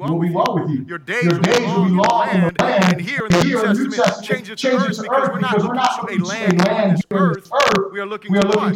your 0.00 0.08
mother, 0.08 0.14
will 0.14 0.28
be 0.28 0.34
well 0.34 0.58
with 0.58 0.70
you. 0.70 0.84
Your 0.88 0.98
days 0.98 1.26
will 1.26 1.40
be 1.40 1.90
long 1.90 2.28
in 2.30 2.40
the 2.42 2.54
land. 2.62 2.92
And 2.92 3.00
here 3.00 3.26
in 3.26 3.32
the 3.32 3.44
New 3.44 3.60
Testament, 3.90 4.24
change 4.24 4.50
it 4.50 4.58
to 4.58 4.76
earth 4.76 5.02
because 5.02 5.28
we're 5.30 5.40
not 5.40 5.58
looking 6.04 6.18
to 6.20 6.24
a 6.24 6.26
land 6.26 6.68
on 6.68 6.90
this 6.90 7.02
earth. 7.10 7.50
We 7.92 8.00
are 8.00 8.06
looking 8.06 8.32
We 8.32 8.38
are 8.38 8.42
to 8.42 8.48
what? 8.48 8.74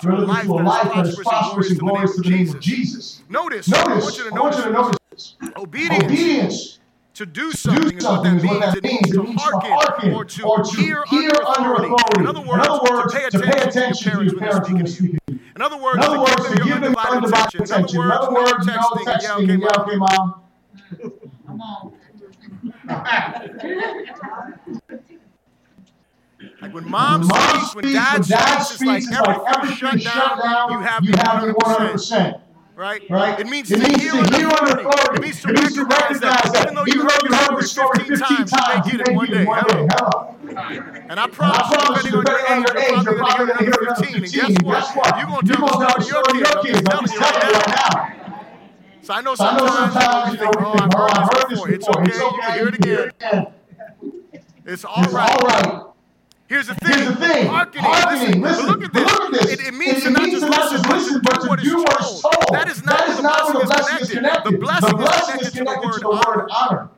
to? 0.00 0.08
We're 0.08 0.16
looking 0.16 0.46
to 0.46 0.52
a 0.52 0.62
life 0.62 0.94
that 0.94 1.06
is 1.06 1.16
prosperous 1.16 1.70
and 1.70 1.78
glorious 1.80 2.16
to 2.16 2.22
the 2.22 2.30
name 2.30 2.48
of 2.50 2.60
Jesus. 2.60 3.22
Notice, 3.28 3.72
I 3.72 3.78
want 3.84 4.00
Notice, 4.00 4.18
you 4.18 4.30
to 4.30 4.36
I 4.36 4.40
want 4.40 4.56
you 4.56 4.62
to 4.62 4.70
notice 4.70 5.36
obedience. 5.56 6.04
obedience. 6.04 6.76
To 7.14 7.26
do 7.26 7.50
To 7.50 7.56
something 7.56 7.82
do 7.90 7.96
is 7.98 8.04
what 8.04 8.24
something 8.24 8.36
that 8.38 8.44
is 8.44 8.44
what 8.46 8.60
means. 8.60 8.64
that 8.72 8.76
It 8.76 8.84
means. 8.84 9.10
It 9.10 9.12
to 9.12 9.22
means 9.24 9.42
to 9.42 9.50
hearken 9.50 10.14
or 10.14 10.24
to 10.24 10.42
or 10.44 10.62
to 10.62 10.76
hear 10.80 11.04
hear 11.10 11.30
under 11.30 11.74
under 11.74 11.84
authority. 11.84 12.20
In 12.20 12.26
other 12.26 12.40
In 12.40 12.60
other 12.60 12.80
words, 12.80 13.12
words, 13.12 13.32
to 13.32 13.40
pay 13.40 13.60
attention 13.60 14.12
to 14.12 14.24
your 14.24 14.38
parents 14.38 14.70
when 14.70 14.78
they're 14.78 14.86
speaking 14.86 15.18
to 15.28 15.34
you. 15.34 15.40
In 15.56 15.60
other 15.62 15.76
words, 15.76 15.96
In 15.98 16.02
other 16.04 16.18
words, 16.18 16.48
to 16.48 16.56
give 16.64 16.80
them 16.80 16.92
your 16.94 16.98
undivided 16.98 17.60
attention. 17.60 18.00
In 18.00 18.10
other 18.10 18.32
words, 18.32 18.64
no 18.66 18.74
no 18.74 18.80
texting. 19.04 19.60
Yeah, 19.60 19.82
okay, 19.82 19.96
mom. 19.96 20.40
Okay, 20.92 21.30
mom. 21.46 21.92
Like 26.62 26.74
when 26.74 26.88
mom 26.90 27.20
When 27.20 27.28
mom 27.28 27.64
speaks, 27.64 27.74
when 27.74 27.92
dad 27.92 28.22
speaks, 28.60 29.06
it's 29.06 29.20
like 29.20 29.56
everything 29.56 29.76
shut 29.76 30.02
down. 30.02 30.72
You 30.72 30.78
have 30.80 31.04
you 31.04 31.12
have 31.16 31.42
me 31.42 31.52
100%. 31.52 31.54
100%. 31.54 32.40
Right? 32.74 33.02
Right? 33.10 33.38
It 33.38 33.46
means 33.46 33.70
It 33.70 33.76
to 33.76 33.88
means 33.88 34.00
hear 34.00 34.12
to 34.12 34.18
under 34.18 34.36
hear 34.36 34.48
authority. 34.48 35.16
It 35.16 35.20
means 35.20 35.42
to 35.42 35.48
It 35.50 35.60
means 35.60 35.74
to 35.74 35.84
recognize 35.84 36.20
that 36.20 36.52
that 36.54 36.62
even 36.62 36.74
though 36.74 36.86
you 36.86 37.02
heard 37.02 37.20
though 37.50 37.56
the 37.60 37.66
story 37.66 38.04
15 38.04 38.46
times, 38.46 38.50
you 38.90 38.96
may 38.96 38.98
get 38.98 39.08
it 39.08 39.14
one 39.14 39.26
day. 39.26 39.44
Hello. 39.44 39.86
Hello. 39.92 40.34
And 40.48 40.58
I 40.58 40.74
And 41.06 41.20
I 41.20 41.26
promise 41.28 41.68
you, 41.68 41.76
promise 41.78 42.04
depending 42.10 42.46
on 42.46 42.62
your 42.62 42.78
age, 42.78 43.04
you're 43.04 43.18
probably 43.18 43.46
going 43.46 43.58
to 43.58 43.64
hear 43.64 43.74
another 43.80 44.00
15. 44.00 44.24
And 44.24 44.32
guess 44.32 44.96
what? 44.96 45.18
You're 45.18 45.26
going 45.28 45.46
to 45.46 45.52
tell 45.52 45.66
the 45.68 46.00
story 46.00 46.24
to 46.24 46.38
your 46.40 46.62
kids. 46.64 46.88
I'm 46.88 47.04
telling 47.04 47.48
you 47.48 47.52
right 47.52 47.68
now. 47.68 48.19
So 49.02 49.14
I 49.14 49.20
know 49.22 49.34
So 49.34 49.44
I 49.44 49.56
know 49.56 49.66
sometimes 49.66 50.32
you 50.32 50.38
think, 50.38 50.54
oh, 50.58 50.72
I've 50.74 50.90
oh, 50.94 51.20
heard 51.20 51.50
this 51.50 51.58
before. 51.60 51.70
It's 51.72 51.88
okay, 51.88 52.16
you 52.16 52.30
can 52.40 52.52
hear 52.52 52.68
it 52.68 52.74
again. 52.74 53.46
It's 54.66 54.84
all 54.84 55.02
It's 55.04 55.14
all 55.14 55.36
right. 55.38 55.82
Here's 56.48 56.66
the 56.66 56.74
thing. 56.74 56.92
Here's 56.98 57.08
the 57.08 57.14
thing. 57.16 57.46
Hearkening. 57.46 57.84
Hearkening. 57.84 58.40
Listen. 58.42 58.66
Listen. 58.66 58.66
Look 58.66 58.84
at 58.84 58.92
this. 58.92 59.04
look 59.04 59.34
at 59.34 59.40
this. 59.40 59.52
It, 59.52 59.60
it 59.68 59.74
means 59.74 59.98
It 59.98 60.02
to 60.02 60.10
not 60.10 60.22
means 60.24 60.40
just 60.40 60.44
to 60.44 60.50
not 60.50 60.72
listen, 60.72 60.82
but 60.82 60.96
listen, 60.96 61.14
to 61.22 61.40
do 61.40 61.48
what 61.48 61.58
is 61.60 61.64
do 61.64 61.76
what 61.78 62.00
is 62.00 62.06
told. 62.20 62.22
told. 62.22 62.46
That 62.52 62.68
is 62.68 62.84
not 62.84 62.98
That 62.98 63.08
is 63.08 63.16
the 63.16 63.22
not 63.22 63.46
the 63.46 63.52
blessing 63.52 63.66
blessing 63.66 64.00
is 64.00 64.10
connected. 64.10 64.14
connected. 64.16 64.52
The 64.52 64.58
blessing 64.58 64.96
The 64.96 65.04
is 65.04 65.10
connected 65.10 65.46
is 65.46 65.52
to 65.52 65.64
the 65.64 65.80
word 65.80 65.92
to 65.94 66.00
the 66.00 66.08
word 66.10 66.48
honor. 66.50 66.50
honor. 66.50 66.88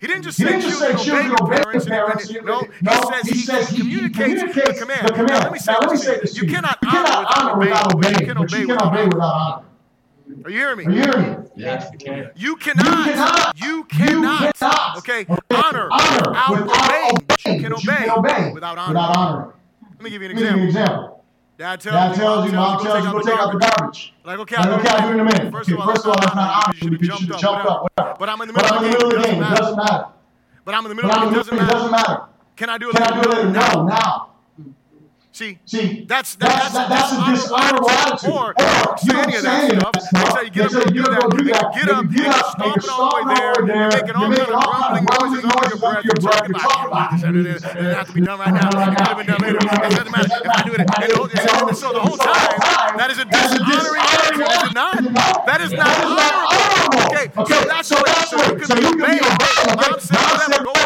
He 0.00 0.06
didn't 0.06 0.22
just 0.24 0.38
He 0.38 0.44
say 0.44 0.50
didn't 0.52 0.62
just 0.62 0.78
say 0.80 0.94
children 1.04 1.36
obey 1.40 1.56
your 1.56 1.62
parents. 1.62 1.86
parents. 1.86 2.30
and- 2.30 2.44
No, 2.46 2.66
No, 2.82 2.92
he 2.92 2.98
says 3.12 3.28
he 3.28 3.38
says 3.38 3.68
he 3.68 3.76
he 3.76 3.82
communicates 4.10 4.40
the 4.42 4.80
command. 4.80 5.08
the 5.08 5.12
command. 5.12 5.28
Now, 5.30 5.38
let 5.44 5.52
me 5.52 5.58
say 5.58 5.72
Now, 5.72 5.78
let 5.80 5.90
me 5.90 5.96
this 5.96 6.04
say 6.06 6.14
to 6.14 6.20
this 6.22 6.36
you. 6.36 6.42
You 6.48 6.54
cannot 6.54 6.78
honor 6.86 7.58
without 7.58 7.94
obeying, 7.94 8.12
but 8.14 8.20
you 8.20 8.26
can 8.26 8.38
obey 8.38 9.04
without 9.06 9.22
honor. 9.22 9.64
Without 10.26 10.38
honor. 10.38 10.44
Are 10.44 10.50
you 10.50 10.58
hearing 10.58 10.78
me? 10.78 10.84
you 10.84 11.02
hearing 11.02 11.30
me? 11.42 11.48
Yes, 11.56 11.90
we 11.92 11.98
can. 11.98 12.30
You 12.36 12.56
cannot. 12.56 13.04
cannot. 13.04 13.58
You 13.60 13.84
cannot. 13.84 14.54
cannot. 14.58 14.98
Okay. 14.98 15.26
Okay. 15.28 15.42
Honor 15.54 15.88
Honor 15.90 16.28
without 16.28 16.50
without 16.50 16.84
obeying. 16.84 17.12
But 17.28 17.44
you 17.44 17.54
obeying, 17.54 17.60
can 17.60 17.72
but 17.72 17.84
you 17.84 17.92
obey 17.92 17.96
can 17.96 18.10
obey 18.10 18.52
without 18.52 18.78
honor. 18.78 18.88
Without 18.94 19.16
honor. 19.16 19.54
Let 19.92 20.02
me 20.02 20.10
give 20.10 20.22
you 20.22 20.30
an 20.30 20.36
Let 20.36 20.42
me 20.42 20.48
give 20.48 20.56
you 20.56 20.62
an 20.62 20.68
example. 20.68 20.68
example. 20.68 21.24
Dad 21.56 21.80
tells 21.80 21.94
Dad 21.94 22.14
tells 22.16 22.46
you, 22.46 22.52
mom 22.52 22.82
tells 22.82 23.04
you, 23.04 23.12
go 23.12 23.20
take 23.20 23.38
out 23.38 23.52
the 23.52 23.58
garbage. 23.58 24.12
Like, 24.24 24.38
okay, 24.40 24.56
I'll 24.56 24.74
okay, 24.80 24.88
I'll 24.88 25.02
do 25.02 25.08
it 25.08 25.14
in 25.14 25.20
a 25.20 25.24
minute. 25.24 25.52
First 25.52 25.70
Okay, 25.70 25.80
of 25.80 25.80
all, 25.88 25.94
first 25.94 26.04
of 26.04 26.10
all, 26.10 26.18
that's 26.20 26.34
not 26.34 26.50
honor. 26.50 26.62
honor. 26.66 26.74
You 26.74 26.78
should 27.14 27.30
have 27.30 27.40
jumped 27.40 27.66
up. 27.66 27.82
whatever. 27.96 28.16
But 28.18 28.28
I'm 28.28 28.40
in 28.40 28.48
the 28.48 28.54
middle 28.54 28.72
I'm 28.72 28.84
in 28.84 28.92
of 28.92 28.98
the 28.98 28.98
the 28.98 29.04
middle 29.06 29.10
game. 29.10 29.12
of 29.12 29.12
It 29.12 29.18
the 29.18 29.22
game. 29.22 29.42
It 29.42 29.54
doesn't 29.54 29.54
doesn't 29.56 29.76
matter. 29.76 29.92
matter. 29.92 30.08
But 30.64 30.74
I'm 30.74 30.84
in 30.84 30.88
the 30.88 30.94
middle 30.96 31.10
But 31.10 31.16
of 31.18 31.22
I'm 31.22 31.28
in 31.28 31.34
the 31.34 31.38
doesn't 31.38 31.54
middle. 31.54 31.68
It 31.68 31.72
doesn't 31.72 31.90
matter. 31.92 32.08
matter. 32.10 32.22
Can 32.56 32.70
I 32.70 32.78
do 32.78 32.90
it 32.90 32.96
Can 32.96 33.02
I 33.02 33.22
do 33.22 33.30
it 33.30 33.34
later? 33.36 33.48
later? 33.50 33.52
No, 33.52 33.86
now. 33.86 34.33
See, 35.34 35.58
See, 35.66 36.04
that's 36.06 36.36
that's, 36.36 36.54
that's, 36.54 36.74
that, 36.74 36.88
that's 36.88 37.10
a 37.10 37.18
dishonorable 37.34 37.90
attitude. 37.90 38.30
Or 38.30 38.54
Or 38.54 38.94
you 39.02 39.12
don't 39.18 39.32
say 39.34 39.74
that 39.74 39.82
stuff. 39.82 39.98
They 40.14 40.30
say 40.30 40.44
you 40.46 40.50
get 40.54 40.70
up 40.70 40.86
and 40.86 40.94
do 40.94 41.02
that. 41.02 41.26
do 41.34 41.42
You 41.42 41.50
that. 41.50 41.74
get 41.74 41.88
up, 41.90 42.06
and 42.06 42.14
get 42.14 42.30
up, 42.30 42.54
and 42.54 42.70
you're 42.70 42.86
stomping 42.86 42.94
all 42.94 43.18
the 43.18 43.26
way 43.26 43.66
there. 43.66 43.90
You're 44.14 44.30
making 44.30 44.54
all 44.54 44.70
kind 44.78 44.94
of 44.94 45.02
rumbling 45.10 45.42
noises 45.42 45.42
under 45.42 45.66
your 45.74 45.78
breath. 45.82 46.04
You're 46.06 46.22
talking 46.22 46.54
about 46.54 47.18
it. 47.18 47.34
It 47.34 47.66
doesn't 47.66 48.06
to 48.06 48.12
be 48.14 48.20
done 48.22 48.38
right 48.38 48.54
now. 48.54 48.62
It 48.62 48.94
could 48.94 49.06
have 49.10 49.18
been 49.18 49.26
done 49.26 49.42
later. 49.42 49.58
It 49.58 49.90
doesn't 49.90 50.14
matter 50.14 50.38
if 50.38 50.50
I 50.54 50.62
do 50.62 50.70
it. 50.78 50.80
And 50.86 51.10
the 51.10 51.74
so 51.74 51.90
the 51.90 51.98
whole 51.98 52.14
time, 52.14 52.94
that 52.94 53.10
is 53.10 53.18
a 53.18 53.26
dishonoring 53.26 54.06
attitude, 54.06 54.46
is 54.54 54.70
it 54.70 54.74
not? 54.78 55.02
That 55.50 55.58
is 55.66 55.74
not 55.74 55.90
honorable. 55.98 57.10
Okay, 57.10 57.26
so 57.42 57.58
that's 57.66 57.90
what 57.90 58.06
that's 58.06 58.30
so 58.30 58.38
you 58.38 58.54
can 58.54 58.70
be 58.70 58.86
obeyed. 58.86 59.18
obeyed. 59.18 59.82
Mom 59.82 59.98
said 59.98 60.62
Mom 60.62 60.78
to 60.78 60.83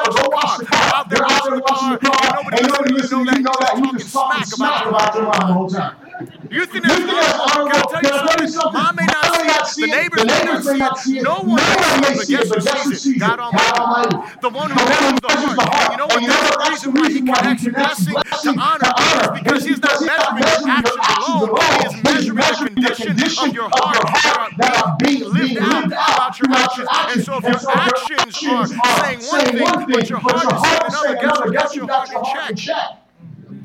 car, 1.78 1.98
and 2.02 2.34
nobody 2.34 2.58
and 2.58 2.68
nobody 2.68 2.94
listening. 2.94 3.26
You 3.26 3.42
know 3.42 3.52
that. 3.60 3.76
You 3.76 3.82
You're 3.82 3.84
know 3.84 3.92
that. 3.92 3.98
Just 3.98 4.12
just 4.12 4.12
talking 4.12 4.42
talking 4.42 4.44
smack 4.44 4.46
smack 4.46 4.86
about 4.86 5.14
about 5.14 5.14
your 5.14 5.24
mom 5.24 5.48
the 5.48 5.54
whole 5.54 5.68
time. 5.68 5.96
You 6.50 6.66
think 6.66 6.84
that's 6.84 6.96
think 6.96 7.10
that's 7.10 7.38
honorable? 7.38 7.70
Can 7.70 7.76
I 7.76 7.82
tell 7.82 8.00
Can 8.00 8.12
I 8.12 8.26
tell 8.26 8.42
you 8.42 8.48
something? 8.48 8.72
Mom 8.72 8.96
may 8.96 9.06
not 9.06 9.68
see 9.68 9.82
it. 9.84 9.88
The 9.88 10.24
neighbors 10.26 10.66
may 10.66 10.78
not 10.78 10.98
see 10.98 11.18
it. 11.18 11.22
No 11.22 11.42
one 11.42 11.62
may 12.00 12.14
see 12.16 12.34
it, 12.34 12.48
but 12.48 12.64
guess 12.64 12.84
who 12.84 12.94
sees 12.94 13.16
it? 13.16 13.20
God 13.20 13.40
Almighty. 13.40 14.16
The 14.40 14.48
one 14.48 14.70
who 14.70 14.76
measures 14.76 15.20
the 15.20 15.28
heart. 15.28 15.90
And 15.90 15.92
you 15.92 15.98
know 15.98 16.06
what? 16.06 16.58
That's 16.64 16.82
the 16.82 16.90
reason 16.90 17.26
why 17.26 17.42
he 17.42 17.56
connects 17.56 17.64
blessing 17.64 18.14
to 18.42 18.60
honor. 18.60 18.92
Because 19.34 19.64
he's 19.64 19.80
not 19.80 20.00
measuring 20.00 20.42
your 20.42 20.56
actions 20.68 21.04
alone. 21.18 21.56
He 21.58 22.16
is 22.16 22.32
measuring 22.32 22.74
the 22.74 22.94
condition 22.96 23.48
of 23.48 23.54
your 23.54 23.68
heart 23.72 24.52
that 24.58 24.72
are 24.84 24.96
being 24.98 25.24
lived 25.24 25.58
out 25.58 25.86
about 25.86 26.38
your 26.38 26.50
actions. 26.52 26.88
And 26.92 27.24
so 27.24 27.38
if 27.38 27.44
your 27.44 27.76
actions 27.76 28.42
are 28.44 28.66
saying 29.02 29.20
one 29.28 29.86
thing, 29.86 29.86
but 29.92 30.08
your 30.10 30.18
heart 30.20 30.52
is 30.52 30.62
saying 30.64 30.82
another, 30.88 31.16
guess 31.16 31.38
what? 31.38 31.52
Get 31.52 31.74
your 31.74 31.88
heart 31.88 32.10
in 32.50 32.56
check. 32.56 33.07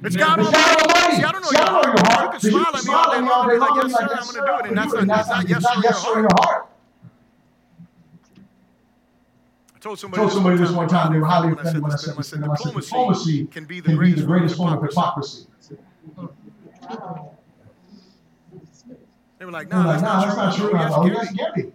It's 0.04 0.16
God 0.16 0.40
Almighty. 0.40 1.16
See, 1.16 1.24
I 1.24 1.32
don't 1.32 1.42
know 1.42 1.52
your 1.52 1.62
I 1.62 1.66
don't 1.72 1.86
your 1.86 2.06
heart. 2.08 2.44
You 2.44 2.52
can 2.52 2.78
smile 2.82 3.14
at 3.14 3.24
me 3.24 3.30
all 3.30 3.48
day 3.48 3.58
long 3.58 3.80
and 3.80 3.90
be 3.90 3.94
like, 3.94 3.94
yes, 3.94 3.94
sir, 3.94 4.02
I'm 4.02 4.08
going 4.10 4.26
to 4.26 4.34
do 4.34 4.56
it. 4.60 4.68
And 4.68 4.78
that's 4.78 4.94
not, 4.94 5.08
that's 5.08 5.30
not 5.30 5.50
yes, 5.50 5.64
sir, 5.64 5.70
not 5.76 5.84
yes, 5.84 6.04
sir, 6.04 6.14
in 6.14 6.20
in 6.20 6.22
your 6.24 6.30
heart. 6.40 6.70
I 9.76 9.80
told 9.80 10.00
somebody, 10.00 10.22
told 10.22 10.32
somebody 10.34 10.58
this 10.58 10.72
one 10.72 10.88
time 10.88 11.14
they 11.14 11.20
were 11.20 11.26
highly 11.26 11.50
when 11.50 11.60
offended 11.60 11.84
when 11.84 11.92
I 11.92 11.96
said 11.96 12.16
this 12.18 12.30
to. 12.30 12.50
I 12.50 12.56
said 12.56 12.66
diplomacy 12.66 12.90
diplomacy 12.90 13.46
can 13.48 13.66
be 13.66 13.80
the 13.80 13.90
can 13.90 13.98
greatest 13.98 14.26
greatest 14.28 14.56
form 14.58 14.74
of 14.74 14.82
hypocrisy. 14.82 15.46
They 19.40 19.46
were 19.46 19.52
like, 19.52 19.70
No, 19.70 19.82
no, 19.84 19.90
like, 19.90 20.00
that's 20.00 20.04
nah, 20.04 20.26
not 20.26 20.36
that's 20.38 20.56
true. 20.56 20.72
not 20.72 20.94
true. 20.94 21.06
Oh, 21.06 21.64
Oh, 21.66 21.72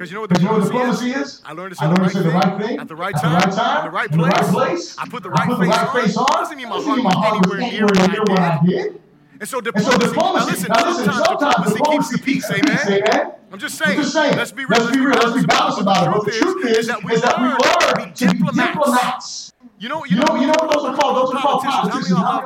Because 0.00 0.12
you 0.12 0.14
know 0.16 0.22
what 0.22 0.40
you 0.40 0.48
what 0.48 0.62
diplomacy 0.64 1.10
diplomacy 1.10 1.10
is? 1.10 1.28
is? 1.28 1.42
I 1.44 1.52
learned 1.52 1.72
to 1.72 1.76
say 1.76 1.84
I 1.84 1.88
the 1.88 2.00
learned 2.00 2.00
right 2.00 2.10
to 2.10 2.16
say 2.16 2.22
the 2.24 2.30
right 2.30 2.66
thing 2.66 2.78
at 2.78 2.88
the 2.88 2.96
right 2.96 3.14
at 3.14 3.20
the 3.20 3.28
time, 3.28 3.34
right 3.34 3.52
time, 3.52 3.76
in 3.76 3.84
the 3.84 3.90
right 3.90 4.10
in 4.10 4.16
the 4.16 4.24
right 4.24 4.34
place. 4.34 4.94
place. 4.94 4.98
I 4.98 5.06
put 5.10 5.22
the 5.22 5.28
I 5.28 5.32
right 5.32 5.48
put 5.50 5.58
the 5.60 5.66
right 5.66 5.92
face 5.92 6.04
face 6.06 6.16
on. 6.16 6.24
on. 6.24 6.40
Doesn't 6.40 6.56
mean 6.56 6.68
my 6.70 6.76
Doesn't 6.76 7.04
heart 7.12 7.46
was 7.46 7.60
anywhere 7.60 8.08
near 8.08 8.22
what 8.24 8.38
I 8.40 8.56
I 8.56 8.64
did. 8.64 9.00
And 9.40 9.46
so 9.46 9.58
And 9.60 9.84
so 9.84 9.92
diplomacy, 9.98 10.00
now 10.00 10.08
diplomacy, 10.08 10.50
listen, 10.52 10.68
now 10.72 10.88
listen, 10.88 11.04
sometimes 11.04 11.28
sometimes 11.28 11.72
diplomacy 11.76 11.92
keeps 11.92 12.08
the 12.08 12.18
peace, 12.24 12.48
amen? 12.48 13.04
Amen. 13.04 13.32
I'm 13.52 13.58
just 13.58 13.76
I'm 13.82 13.88
saying. 13.88 14.00
just 14.00 14.12
saying. 14.14 14.36
Let's 14.40 14.52
be 14.52 14.64
real. 14.64 14.80
Let's 14.80 14.96
be 14.96 15.00
real. 15.04 15.20
Let's 15.20 15.36
be 15.36 15.44
balanced 15.44 15.80
about 15.82 16.06
it. 16.08 16.10
But 16.16 16.24
The 16.24 16.32
truth 16.32 16.64
is, 16.64 16.78
is 16.78 16.86
that 16.86 17.04
we 17.04 17.12
is 17.12 17.20
that 17.20 17.36
we 17.36 17.48
learn 17.52 18.14
to 18.14 18.24
be 18.32 18.40
diplomats. 18.56 19.52
You 19.76 19.90
know, 19.90 20.06
You 20.06 20.16
know, 20.16 20.32
you 20.40 20.46
know 20.48 20.56
what 20.64 20.72
those 20.72 20.84
are 20.88 20.96
called? 20.96 21.28
Those 21.28 21.34
are 21.36 21.42
called 21.44 21.60
politicians. 21.62 22.16
How 22.16 22.40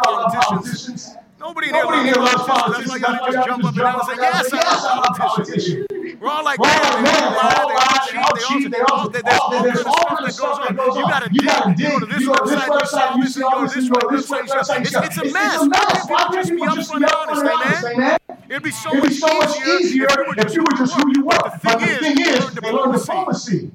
many 1.54 1.70
of 1.70 1.74
How 1.76 1.82
y'all 1.82 1.90
many 2.02 2.10
love 2.10 2.18
of 2.18 2.26
y'all 2.26 2.26
love 2.26 2.42
politicians? 2.42 2.90
Nobody 2.90 2.98
in 2.98 2.98
here 2.98 2.98
loves 2.98 2.98
politicians. 2.98 2.98
That's 2.98 3.20
why 3.22 3.30
y'all 3.30 3.30
just 3.30 3.46
jump 3.46 3.62
up 3.62 3.70
and 3.70 3.78
down 3.78 4.42
and 4.42 4.48
say, 4.50 4.56
yes, 4.58 4.84
I 4.84 4.98
love 4.98 5.16
politicians. 5.16 5.93
We're 6.20 6.28
all 6.28 6.44
like, 6.44 6.58
man, 6.60 7.02
man, 7.02 7.22
all 7.24 7.32
they 7.32 7.38
all 7.48 7.68
lie, 7.74 8.08
they 8.12 8.18
all 8.18 8.36
cheat, 8.36 8.62
cheat, 8.62 8.70
they 8.70 8.80
all, 8.80 9.00
all- 9.00 9.62
there's 9.62 9.82
all 9.84 10.04
kinds 10.04 10.28
of 10.28 10.32
stuff 10.32 10.68
that 10.68 10.76
goes 10.76 10.90
on. 10.90 10.96
You 10.98 11.04
on. 11.04 11.10
gotta 11.10 11.28
You 11.32 11.40
dig, 11.40 11.78
you 11.80 11.88
go 11.90 11.98
to 12.00 12.06
this 12.06 12.20
you 12.22 12.26
go 12.34 12.46
this 12.46 12.60
website, 12.64 13.16
you 13.16 13.26
see 13.26 13.42
all 13.42 13.60
this, 13.62 13.76
you 13.76 13.90
go 13.90 14.00
to 14.08 14.16
this 14.16 14.30
website, 14.30 14.78
you 14.80 14.84
see- 14.86 14.96
website. 14.96 15.06
It's, 15.06 15.16
a 15.18 15.32
mess. 15.32 15.54
It's 15.54 15.62
a 15.62 15.68
mess. 15.68 16.08
Why 16.08 16.28
can't 16.32 16.48
people 16.48 16.74
just 16.74 16.92
be 16.92 16.98
upfront 17.00 17.38
and 17.40 17.48
honest, 17.48 17.84
amen? 17.84 18.18
It'd 18.48 18.62
be 18.62 18.70
so 18.70 18.92
much 19.38 19.56
easier 19.80 20.06
if 20.38 20.54
you 20.54 20.62
were 20.62 20.76
just 20.76 20.94
who 20.94 21.12
you 21.16 21.24
were. 21.24 21.38
But 21.62 21.80
the 21.80 21.86
thing 22.00 22.20
is, 22.20 22.54
they 22.54 22.70
learn 22.72 22.92
diplomacy. 22.92 23.70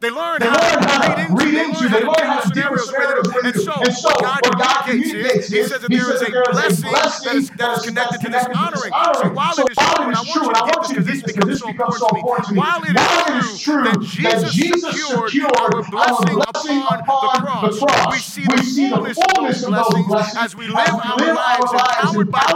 They 0.00 0.10
learn 0.10 0.38
They 0.38 0.46
how 0.46 0.54
learn 0.54 0.82
how 0.84 1.10
read 1.10 1.16
to 1.16 1.22
into, 1.22 1.34
read 1.34 1.54
they 1.54 1.64
into, 1.64 1.80
learn 1.80 1.90
they 1.90 1.98
how 1.98 2.06
learn 2.06 2.14
to 2.14 2.26
how 2.30 2.40
to 2.40 2.54
deal 2.54 2.70
with 2.70 2.80
scenarios 2.82 3.26
with 3.26 3.34
scenarios. 3.34 3.50
And 3.50 3.54
so, 3.58 3.72
And 3.82 3.94
so, 3.98 4.08
what 4.10 4.22
God 4.22 4.58
God 4.58 4.82
communicates 4.86 5.46
is, 5.46 5.50
He 5.50 5.62
says 5.66 5.80
that 5.82 5.90
there 5.90 6.14
is 6.14 6.22
a 6.22 6.30
blessing 6.30 6.92
that 6.92 7.34
is, 7.34 7.50
that 7.58 7.78
is 7.78 7.82
connected 7.82 8.20
to 8.22 8.28
this 8.30 8.46
honoring. 8.54 8.92
So 8.94 9.28
while 9.34 9.58
it 9.58 9.66
is 9.66 9.74
true, 9.74 10.06
and 10.06 10.14
I 10.14 10.22
want 10.22 10.86
you 10.86 10.94
to 10.94 10.94
get 10.94 11.02
this 11.02 11.22
because 11.26 11.46
this 11.50 11.62
becomes 11.66 11.98
so 11.98 12.06
important 12.14 12.46
to 12.46 12.52
me, 12.54 12.58
while 12.62 12.78
it 12.86 12.94
is 12.94 13.58
true 13.58 13.82
that 13.90 13.98
Jesus 14.06 14.54
secured 14.54 15.50
our 15.58 15.82
blessing 15.90 16.38
upon 16.86 17.66
the 17.66 17.74
cross, 17.74 18.14
we 18.14 18.18
see 18.22 18.46
the 18.46 19.02
fullness 19.34 19.64
of 19.66 19.74
those 19.74 20.06
blessings 20.06 20.38
as 20.38 20.54
we 20.54 20.68
live 20.68 20.94
our 20.94 21.34
lives 21.34 21.74
empowered 21.74 22.30
by 22.30 22.46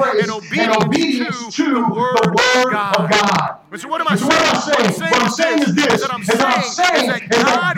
grace 0.00 0.24
and 0.24 0.32
obedience 0.32 1.54
to 1.56 1.64
the 1.76 1.84
Word 1.92 2.72
of 2.72 3.10
God. 3.10 3.65
And 3.72 3.80
so 3.80 3.88
what 3.88 4.00
am 4.00 4.06
I 4.08 4.14
saying? 4.16 4.30
what 4.30 4.54
I'm 4.54 4.92
saying, 4.92 5.10
what 5.10 5.22
I'm 5.22 5.30
saying 5.30 5.62
is 5.62 5.74
this, 5.74 5.94
is 5.94 6.00
that 6.02 6.12
I'm 6.12 6.22
is 6.22 6.30
I'm 6.30 6.62
saying 6.62 7.00
is 7.00 7.06
that 7.08 7.28
God 7.30 7.76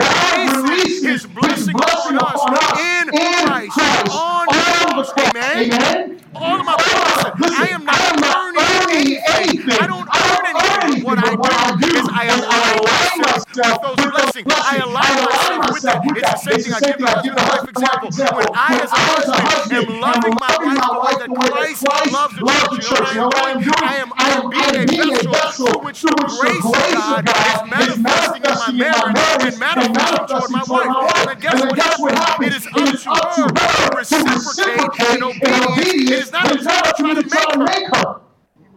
releases 0.68 1.05
His 1.05 1.27
blessing 1.27 1.74
upon 1.74 2.18
us 2.18 2.44
in 2.79 3.09
Christ 3.46 3.79
on 4.12 4.46
the 4.46 4.53
cross. 4.53 5.12
Amen. 5.18 5.72
Amen. 5.72 6.17
All 6.35 6.61
of 6.61 6.67
my 6.67 6.77
listen, 6.77 7.57
I 7.57 7.69
am 7.73 7.85
not 7.85 7.99
earning 8.12 9.19
anything. 9.38 9.79
I 9.79 9.87
don't 9.87 10.09
earn 10.09 10.45
anything. 10.45 11.05
What 11.05 11.19
I 11.19 11.35
do 11.81 11.88
is 11.88 12.09
I 12.12 12.27
align 12.29 12.85
myself 12.85 13.49
with 13.49 13.97
those 13.97 14.01
blessings. 14.12 14.47
I 14.49 14.79
align 14.85 15.14
myself 15.25 15.73
with 15.73 15.83
that. 15.83 16.03
It's 16.05 16.45
the 16.45 16.53
same 16.53 16.61
thing 16.62 16.73
I 16.75 16.81
give 16.85 17.01
my 17.01 17.11
husband 17.11 17.37
a 17.37 17.45
life 17.49 17.69
example. 17.69 18.11
When 18.12 18.47
I, 18.55 18.81
as 18.83 18.93
a 18.93 18.99
husband, 18.99 19.73
am 19.73 20.01
loving 20.01 20.37
my 20.38 20.53
wife 20.61 20.85
the 20.85 21.01
way 21.01 21.14
that 21.17 21.31
Christ 21.33 21.83
loves 22.12 22.35
the 22.37 22.45
church, 22.45 23.09
you 23.14 23.21
know 23.21 23.29
what 23.29 23.45
I 23.45 23.51
am 23.51 23.61
doing? 23.62 23.83
I 23.83 23.97
am, 23.97 24.12
I 24.14 24.29
am 24.37 24.51
being 24.51 24.69
a 24.69 24.85
vessel 24.85 25.67
through 25.67 25.81
which 25.85 26.03
the 26.03 26.12
grace 26.12 26.64
of 26.64 26.77
God 26.93 27.25
is 27.25 27.61
manifesting 27.73 28.43
in 28.45 28.55
my 28.59 28.71
marriage 28.73 29.17
and 29.49 29.59
manifesting 29.59 30.27
toward 30.29 30.51
my 30.53 30.64
wife. 30.69 30.93
And 31.29 31.41
guess 31.41 31.99
what 31.99 32.12
happens? 32.12 32.67
It 32.69 32.93
is 32.93 33.07
up 33.09 33.33
to 33.37 33.43
her 33.49 33.71
to 33.88 33.97
reciprocate 33.97 35.17
in 35.17 35.23
obedience. 35.25 36.28
It 36.35 36.61
is 36.61 36.67
not 36.67 36.87
up 36.88 36.97
to 36.97 37.09
her 37.09 37.14
to 37.23 37.29
try 37.29 37.45
to 37.53 37.59
make 37.59 37.97
her. 37.97 38.21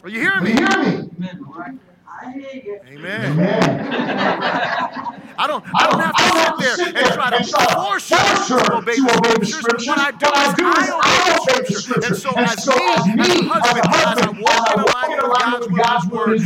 Are 0.04 0.10
you 0.10 0.20
hearing 0.20 0.48
You 0.48 0.54
me? 0.56 0.62
hear 0.62 0.84
me? 0.84 1.10
Amen. 2.88 3.32
Amen. 3.34 3.64
I 5.38 5.48
don't, 5.48 5.64
I 5.74 5.90
don't 5.90 6.02
have 6.02 6.58
to 6.58 6.64
sit 6.64 6.94
there 6.94 7.06
and 7.06 7.14
try 7.14 7.30
to 7.32 7.44
force 7.76 8.10
her 8.10 8.58
to 8.60 8.74
obey 8.78 8.96
the 8.98 9.46
scriptures. 9.46 9.88
What 9.88 10.00
I 10.00 10.12
do 10.12 10.28
is 10.28 10.90
I 10.92 11.40
obey 11.42 11.66
the 11.68 11.82
scripture. 11.82 12.08
And 12.08 12.18
so 12.18 12.32
as 12.38 12.68
me, 12.68 13.24
as 13.24 13.38
a 13.42 13.48
husband, 13.50 13.88
as 13.98 14.20
I 14.22 14.84
walk 14.86 15.10
in 15.10 15.20
alignment 15.20 15.72
with 15.72 15.78
God's 15.78 16.08
word, 16.12 16.42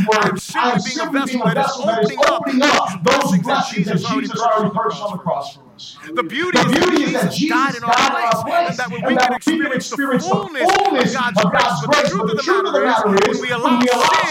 I 0.54 0.72
am 0.72 0.80
simply 0.80 1.20
being 1.26 1.42
a 1.42 1.54
vessel 1.54 1.86
that 1.86 2.04
is 2.04 2.16
opening 2.28 2.62
up 2.62 3.04
those 3.04 3.38
blessings 3.40 3.86
that 3.88 3.98
Jesus 3.98 4.40
already 4.40 4.74
purchased 4.74 5.02
on 5.02 5.12
the 5.12 5.22
cross 5.22 5.56
for. 5.56 5.65
The 6.14 6.22
beauty, 6.22 6.56
The 6.56 6.68
beauty 6.72 7.02
is 7.04 7.12
that 7.12 7.32
Jesus 7.32 7.50
died 7.50 7.74
in 7.76 7.84
our 7.84 7.92
place, 7.92 8.70
and 8.70 8.78
that 8.78 8.90
when 8.90 9.02
we 9.04 9.16
can 9.16 9.34
experience 9.34 9.90
the 9.90 9.96
fullness 10.32 10.70
of 10.70 11.52
God's 11.52 11.84
grace. 11.84 11.84
But 11.86 12.02
the 12.04 12.42
truth 12.42 12.66
of 12.66 12.72
the 12.72 12.80
matter 12.80 13.30
is, 13.30 13.40
when 13.40 13.44
we 13.44 13.52
allow 13.52 13.80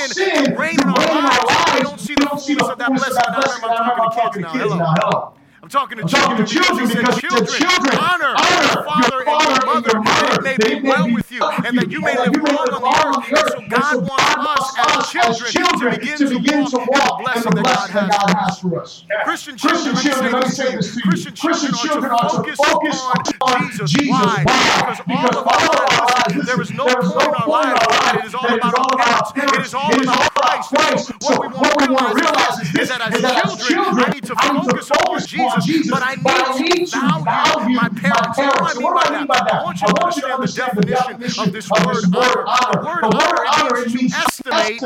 sin 0.07 0.45
to 0.45 0.55
reign 0.55 0.79
in 0.81 0.89
our 0.89 1.45
lives, 1.45 1.85
we 1.85 1.85
don't 1.85 1.99
see 1.99 2.15
the 2.15 2.25
fullness 2.25 2.69
of 2.69 2.77
that 2.79 2.89
blessing. 2.89 3.17
And 3.27 3.35
I 3.35 3.79
remember 3.79 4.03
I'm 4.03 4.11
talking 4.11 4.41
to 4.43 4.49
kids 4.49 4.73
now. 4.73 4.93
Hello. 4.97 5.33
I'm 5.65 5.69
talking 5.69 5.97
to 5.97 6.03
I'm 6.03 6.09
talking 6.09 6.45
children 6.45 6.45
to 6.45 6.53
children 6.53 6.87
because 6.93 7.17
he 7.17 7.25
because 7.25 7.49
said, 7.49 7.57
he 7.57 7.57
said, 7.57 7.57
children, 7.57 7.71
children, 7.73 7.97
honor, 7.97 8.33
honor 8.37 8.61
your 8.69 8.85
father 8.85 9.17
your 9.17 9.25
father 9.25 9.25
and 9.25 9.41
your 9.41 9.57
and 9.57 9.65
mother, 9.65 9.89
that 9.89 10.05
mother, 10.05 10.33
it 10.37 10.43
may 10.45 10.57
be 10.61 10.85
well 10.85 11.09
with 11.09 11.31
you, 11.33 11.41
and 11.41 11.73
that 11.73 11.89
you 11.89 12.01
may 12.05 12.13
live 12.21 12.37
long 12.37 12.69
on 12.69 12.85
the 12.85 12.93
earth. 13.01 13.25
And 13.25 13.49
so 13.49 13.61
God 13.65 13.97
wants 14.05 14.29
us 14.45 14.77
as 14.77 15.49
children 15.49 15.89
to 15.89 16.37
begin 16.37 16.69
to 16.69 16.77
walk 16.85 17.17
in 17.33 17.41
the 17.41 17.57
blessing 17.65 17.97
that 17.97 18.13
God 18.13 18.29
has 18.37 18.61
for 18.61 18.77
us. 18.77 19.09
Christian 19.25 19.57
children, 19.57 19.97
let 19.97 20.45
me 20.45 20.53
say 20.53 20.75
this 20.77 20.93
to 20.93 21.01
you. 21.01 21.09
Christian 21.09 21.33
children 21.33 22.13
are 22.13 22.29
to 22.29 22.53
focus 22.53 23.01
on 23.41 23.57
Jesus. 23.65 23.89
Why? 24.05 24.45
Because 24.45 25.01
all 25.01 25.33
of 25.33 25.49
our 25.49 26.05
lives, 26.13 26.45
there 26.45 26.61
is 26.61 26.69
no 26.77 26.85
point 26.85 27.25
in 27.25 27.33
our 27.33 27.49
lives 27.49 27.95
it 28.15 28.25
is 28.25 28.35
all 28.35 28.53
about 28.53 28.77
our. 28.77 29.33
It 29.35 29.65
is 29.65 29.73
all 29.73 29.91
about 29.91 30.31
Christ. 30.33 31.11
What 31.21 31.41
we 31.41 31.47
want 31.53 31.73
to 31.73 32.13
realize 32.13 32.57
is 32.79 32.89
that 32.89 33.01
as 33.01 33.67
children, 33.67 34.05
I 34.05 34.13
need 34.13 34.25
to 34.25 34.35
focus 34.35 34.91
on 34.91 35.19
Jesus, 35.25 35.54
but 35.89 36.03
I 36.03 36.15
need 36.59 36.87
to 36.87 36.99
value 37.23 37.75
my 37.75 37.89
parents. 37.89 38.37
So 38.37 38.43
what 38.81 39.03
do 39.03 39.13
I 39.13 39.17
mean 39.17 39.27
by 39.27 39.39
that? 39.39 39.53
I 39.53 39.63
want 39.63 40.15
you 40.15 40.21
to 40.21 40.33
understand 40.33 40.77
the 40.77 40.83
definition 40.85 41.43
of 41.47 41.51
this 41.53 41.69
word 41.69 42.05
honor. 42.47 43.01
The 43.01 43.09
word 43.15 43.45
honor, 43.55 43.85
means 43.87 44.13
to 44.13 44.53
estimate 44.53 44.83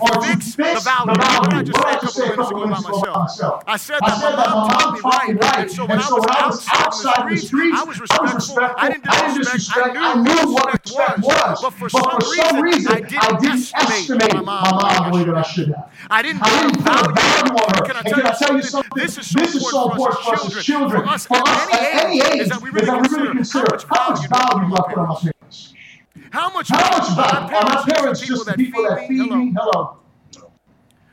or 0.00 0.08
to 0.08 0.26
fix 0.26 0.56
the 0.56 0.80
value. 0.82 1.12
What 1.68 1.86
I 1.86 1.98
just 2.00 2.14
say 2.16 2.28
a 2.28 2.34
couple 2.34 2.60
minutes 2.66 2.80
ago 2.80 3.00
about 3.00 3.20
myself? 3.22 3.64
I 3.66 3.76
said 3.76 4.00
that 4.00 4.18
my 4.20 4.34
mom 4.34 5.00
taught 5.00 5.28
me 5.28 5.34
right. 5.34 5.58
And 5.58 5.70
so 5.70 5.86
when 5.86 5.98
I 5.98 6.08
was 6.10 6.66
outside 6.70 7.30
the 7.30 7.36
streets, 7.36 7.76
I 7.78 7.84
was 7.84 8.00
respectful. 8.00 8.58
I 8.60 8.90
didn't 8.90 9.04
disrespect. 9.36 9.96
I 9.96 10.14
knew 10.20 10.52
what 10.52 10.72
respect 10.72 11.20
was. 11.20 11.62
But 11.62 11.72
for 11.74 11.88
some 11.88 12.60
reason, 12.62 12.92
I 12.92 13.00
didn't 13.00 13.44
estimate 13.44 14.34
my 14.34 14.42
mom 14.42 15.10
the 15.10 15.18
way 15.18 15.24
that 15.24 15.36
I 15.36 15.42
should 15.42 15.68
have. 15.68 15.90
I 16.10 16.22
didn't 16.22 16.40
value 16.40 16.74
her. 16.84 17.82
Can 17.84 17.96
I 17.96 18.32
tell 18.36 18.56
you 18.56 18.62
something? 18.62 18.90
This 18.94 19.18
is 19.18 19.26
so 19.28 19.90
important 19.90 20.07
for 20.16 20.34
us 20.34 20.56
as 20.56 20.64
children. 20.64 21.02
For 21.02 21.08
us 21.08 21.26
at 21.30 22.04
any 22.04 22.20
age 22.20 22.40
is 22.40 22.48
that 22.48 22.62
we 22.62 22.70
really 22.70 22.86
consider 23.32 23.66
how 23.88 24.10
much 24.10 24.28
value 24.28 24.68
do 24.68 24.76
I 24.76 24.82
put 24.88 24.98
on 24.98 25.08
my 25.08 25.20
parents. 25.20 25.74
How 26.30 26.50
much 26.50 26.68
How 26.68 27.00
value 27.14 27.56
are 27.56 27.62
my 27.64 27.84
parents 27.88 28.20
just 28.20 28.46
the 28.46 28.52
people 28.54 28.82
that 28.84 29.06
feed 29.08 29.30
me? 29.30 29.54
Hello. 29.56 29.98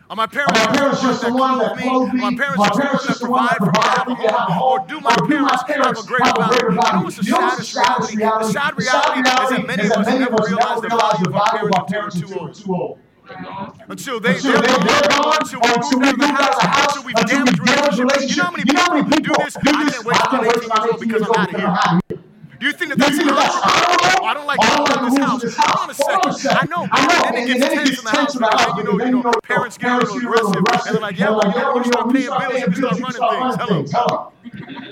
Are 0.07 0.15
my 0.15 0.27
parents, 0.27 0.53
Are 0.59 0.69
my 0.69 0.75
parents 0.77 1.01
just 1.01 1.21
the 1.23 1.33
one 1.33 1.57
that 1.57 1.77
clothe 1.77 2.13
me? 2.13 2.21
Are 2.21 2.31
my 2.31 2.37
parents 2.37 2.57
My 2.59 2.67
just 2.67 2.79
parents 2.79 3.07
just 3.07 3.21
the 3.21 3.29
one 3.29 3.45
that 3.47 3.57
that 3.59 3.73
provide 3.73 4.03
for 4.03 4.09
me 4.11 4.15
to 4.27 4.31
have 4.31 4.49
a 4.49 4.53
home? 4.53 4.79
Or 4.79 4.87
do 4.87 4.99
my 5.01 5.15
Or 5.19 5.27
do 5.27 5.39
my 5.39 5.57
parents 5.65 5.97
have 5.97 5.97
a 5.97 6.03
greater 6.03 6.31
value? 6.31 6.61
You 6.61 6.75
know 6.93 7.01
what's 7.01 7.15
the 7.17 7.23
You 7.25 7.31
know 7.31 7.39
what's 7.39 7.57
the 7.57 7.63
saddest 7.63 8.13
saddest 8.13 8.15
reality? 8.15 8.45
The 8.45 8.51
sad 8.53 8.77
reality 8.77 9.19
is 9.19 9.49
that 9.49 9.65
many 9.65 9.85
of 9.85 9.91
us 9.93 10.07
never 10.07 10.37
realize 10.45 10.81
the 10.81 10.89
value 10.89 11.25
of 11.25 11.73
our 11.73 11.85
parents 11.85 12.15
until 12.17 12.45
we're 12.45 12.53
too 12.53 12.75
old. 12.75 12.99
Until 13.27 14.19
they, 14.19 14.35
Until 14.35 14.51
they're, 14.53 14.61
they- 14.61 14.67
they're 14.67 15.09
gone, 15.09 15.37
until 15.41 15.59
we 15.59 15.67
move 15.67 15.73
out 15.73 15.83
of 15.83 15.89
the 15.89 15.97
move 15.97 16.05
out 16.05 16.13
of 16.13 16.19
the 16.19 16.27
house, 16.27 16.61
house, 16.61 16.95
until 16.95 17.03
we've 17.03 17.15
damaged 17.15 17.59
relationships. 17.99 18.29
You 18.29 18.73
know 18.73 18.81
how 18.81 18.93
many 18.93 19.09
people 19.09 19.35
do 19.35 19.43
this? 19.43 19.57
I 19.57 19.61
can't 19.61 20.05
wait 20.05 20.15
till 20.15 20.39
I'm 20.39 20.45
18 20.45 20.61
years 20.69 20.89
old 20.91 20.99
because 20.99 21.21
I'm 21.23 21.31
out 21.35 21.53
of 21.53 21.59
here. 21.59 22.19
Do 22.57 22.65
you 22.67 22.71
think 22.73 22.89
that 22.91 22.99
that's 22.99 23.17
think 23.17 23.27
that 23.29 23.35
that's 23.35 23.55
honorable? 23.55 24.05
honorable? 24.05 24.25
I 24.25 24.33
don't 24.33 24.47
like 24.47 24.59
I 24.61 24.69
the 24.69 24.75
don't 24.77 24.89
like 24.89 25.01
rules 25.01 25.15
the 25.15 25.25
rules 25.27 25.41
this 25.41 25.55
house. 25.57 25.65
Hold 25.65 25.83
on 25.83 25.89
a 25.89 26.29
house. 26.29 26.41
second. 26.41 26.73
On 26.73 26.89
a 26.89 26.93
I 26.93 27.05
know, 27.05 27.25
and 27.25 27.35
then 27.35 27.43
it 27.43 27.47
gets 27.59 27.73
tense 27.73 27.99
in 27.99 28.05
the 28.05 28.11
house 28.11 28.35
then, 28.77 28.77
you 28.77 28.83
know, 28.83 29.05
you 29.05 29.11
know, 29.23 29.31
parents 29.43 29.77
get 29.77 29.91
a 29.91 29.97
little 29.97 30.17
aggressive 30.17 30.63
and 30.87 30.95
they're 30.95 31.01
like, 31.01 31.17
yeah, 31.19 31.29
well, 31.31 31.51
you 31.51 31.59
know, 31.59 31.73
when 31.73 31.83
you 31.83 31.91
start 31.91 32.13
paying 32.13 32.71
bills, 32.71 32.99
you 32.99 33.11
start 33.11 33.19
running 33.19 33.83
things. 33.83 33.91
Hello. 33.91 34.31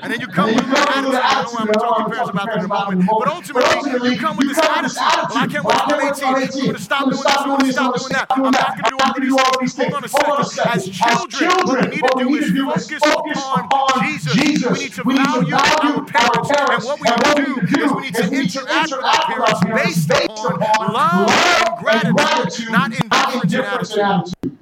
And 0.04 0.12
then 0.12 0.20
you 0.20 0.28
come 0.28 0.54
with 0.54 0.58
then 0.58 0.66
a 0.66 0.68
you 0.68 0.74
little 0.74 0.86
come 0.86 1.24
attitude. 1.24 1.60
I 1.60 1.64
know 1.64 1.64
I'm 1.64 1.68
an 1.68 1.68
going 1.68 1.74
to 1.74 1.80
talk 1.80 1.98
to 1.98 2.04
attitude. 2.04 2.14
parents 2.14 2.30
about 2.30 2.48
that 2.48 2.58
in 2.60 2.66
a 2.66 2.68
moment. 2.68 3.06
But 3.08 3.28
ultimately, 3.28 4.10
you 4.12 4.20
come 4.20 4.38
with 4.38 4.48
this 4.50 4.58
attitude. 4.58 4.98
Well, 4.98 5.38
I 5.38 5.48
can't 5.48 5.64
wait 5.64 5.78
till 6.18 6.28
I'm 6.28 6.44
18. 6.44 6.60
I'm 6.60 6.66
going 6.66 6.76
to 6.76 6.82
stop 6.82 7.06
doing 7.46 7.60
this. 7.64 7.78
I'm 7.78 7.88
going 7.88 8.00
to 8.00 8.04
stop 8.04 8.36
doing 8.36 8.52
that. 8.52 8.76
I'm 8.84 8.98
not 8.98 9.16
going 9.16 9.24
to 9.24 9.30
do 9.30 9.38
all 9.38 9.54
of 9.54 9.60
these 9.62 9.74
things. 9.74 9.94
Hold 9.94 10.04
on 10.04 10.42
a 10.42 10.46
second. 10.46 10.72
As 10.74 10.90
children, 11.30 12.00
what 12.02 12.16
we 12.18 12.24
need 12.26 12.44
to 12.44 12.54
do 12.54 12.72
is 12.72 12.88
focus 12.90 13.40
upon 13.40 14.18
Jesus. 14.34 14.74
We 14.74 14.80
need 14.84 14.94
to 14.94 15.04
value 15.04 15.56
our 15.56 16.06
parents. 16.06 16.50
And 16.52 16.84
what 16.84 17.00
we 17.00 17.08
need 17.08 17.36
to 17.38 17.68
do 17.68 17.84
is 17.84 17.92
we 17.94 18.02
need 18.02 18.16
to 18.16 18.26
interact 18.28 18.90
with 18.90 19.06
our 19.06 19.60
parents 19.62 20.06
based 20.06 20.10
upon 20.10 20.94
love 20.94 21.30
and 21.30 22.16
gratitude, 22.16 22.72
not 22.72 22.92
indifference 22.92 23.92
and 23.94 24.02
attitude. 24.02 24.53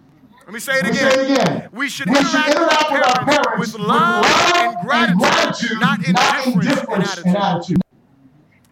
Let 0.52 0.56
me 0.56 0.60
say 0.60 0.80
it 0.80 0.86
me 0.86 0.94
say 0.94 1.08
it 1.08 1.32
again. 1.32 1.48
again. 1.48 1.70
We 1.72 1.88
should 1.88 2.10
We 2.10 2.16
should 2.16 2.26
interact 2.26 2.56
interact 2.58 2.92
with 2.92 3.08
our 3.08 3.26
parents 3.26 3.74
with 3.74 3.80
love 3.80 4.26
and 4.58 4.76
gratitude, 4.86 5.80
not 5.80 6.06
indifference 6.06 7.18
and 7.20 7.38
attitude. 7.38 7.82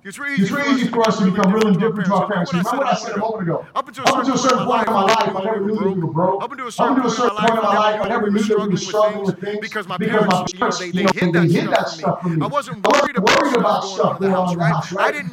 It's 0.03 0.19
really 0.19 0.41
It's 0.41 0.51
really 0.51 0.73
easy 0.75 0.89
for 0.89 1.07
us 1.07 1.19
to 1.19 1.31
become 1.31 1.53
real 1.53 1.67
indifferent 1.67 2.07
to 2.07 2.15
our 2.15 2.27
parents. 2.27 2.51
Remember 2.51 2.79
what 2.79 2.87
I 2.87 2.95
said 2.95 3.15
a 3.15 3.19
moment 3.19 3.43
ago? 3.43 3.65
Up 3.73 3.87
until 3.87 4.03
a 4.03 4.37
certain 4.37 4.65
point 4.65 4.87
in 4.87 4.93
my 4.93 5.03
life, 5.03 5.35
I 5.35 5.43
never 5.45 5.59
knew 5.61 5.75
that 5.75 5.85
we 5.85 6.01
were 6.01 6.11
broke. 6.11 6.43
Up 6.43 6.51
until 6.51 6.67
a 6.67 6.71
certain 6.71 6.97
until 6.97 7.11
a 7.11 7.15
certain 7.15 7.37
point 7.37 7.49
in 7.49 7.55
my 7.55 7.75
life, 7.77 8.01
I 8.01 8.09
never 8.09 8.29
knew 8.29 8.43
that 8.43 8.59
we 8.59 8.67
were 8.67 8.77
struggling 8.77 9.25
with 9.25 9.39
things 9.39 9.59
because 9.61 9.87
my 9.87 9.97
parents, 9.97 10.53
you 10.53 10.59
know, 10.59 10.71
they, 10.71 10.91
they 10.91 11.47
hid 11.47 11.69
that, 11.71 11.87
stuff 11.87 12.21
from 12.21 12.39
me. 12.39 12.45
I 12.45 12.47
wasn't 12.47 12.85
worried 12.85 13.15
about 13.15 13.85
stuff 13.85 14.19
going 14.19 14.33
on 14.33 14.51
in 14.51 14.57
the 14.59 14.65
house, 14.65 14.91
right? 14.91 15.07
I 15.07 15.11
didn't 15.13 15.31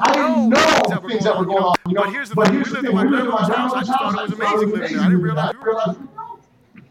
know 0.49 1.09
things 1.09 1.24
that 1.24 1.36
were 1.36 1.44
going 1.44 1.64
on. 1.64 1.74
But 1.97 2.12
here's 2.12 2.30
the 2.30 2.36
thing: 2.36 2.55
we 2.55 2.62
lived 2.70 2.86
in 2.86 2.94
my 2.94 3.03
we 3.03 3.11
lived 3.11 3.24
in 3.24 3.30
my 3.32 3.47
grandmother's 3.49 3.57
house. 3.57 3.72
I 3.74 3.80
just 3.80 3.99
thought 3.99 4.14
it 4.14 4.22
was 4.22 4.32
amazing 4.32 4.70
living 4.70 4.94
there. 4.94 5.01
I 5.01 5.09
didn't 5.09 5.22
realize. 5.22 5.97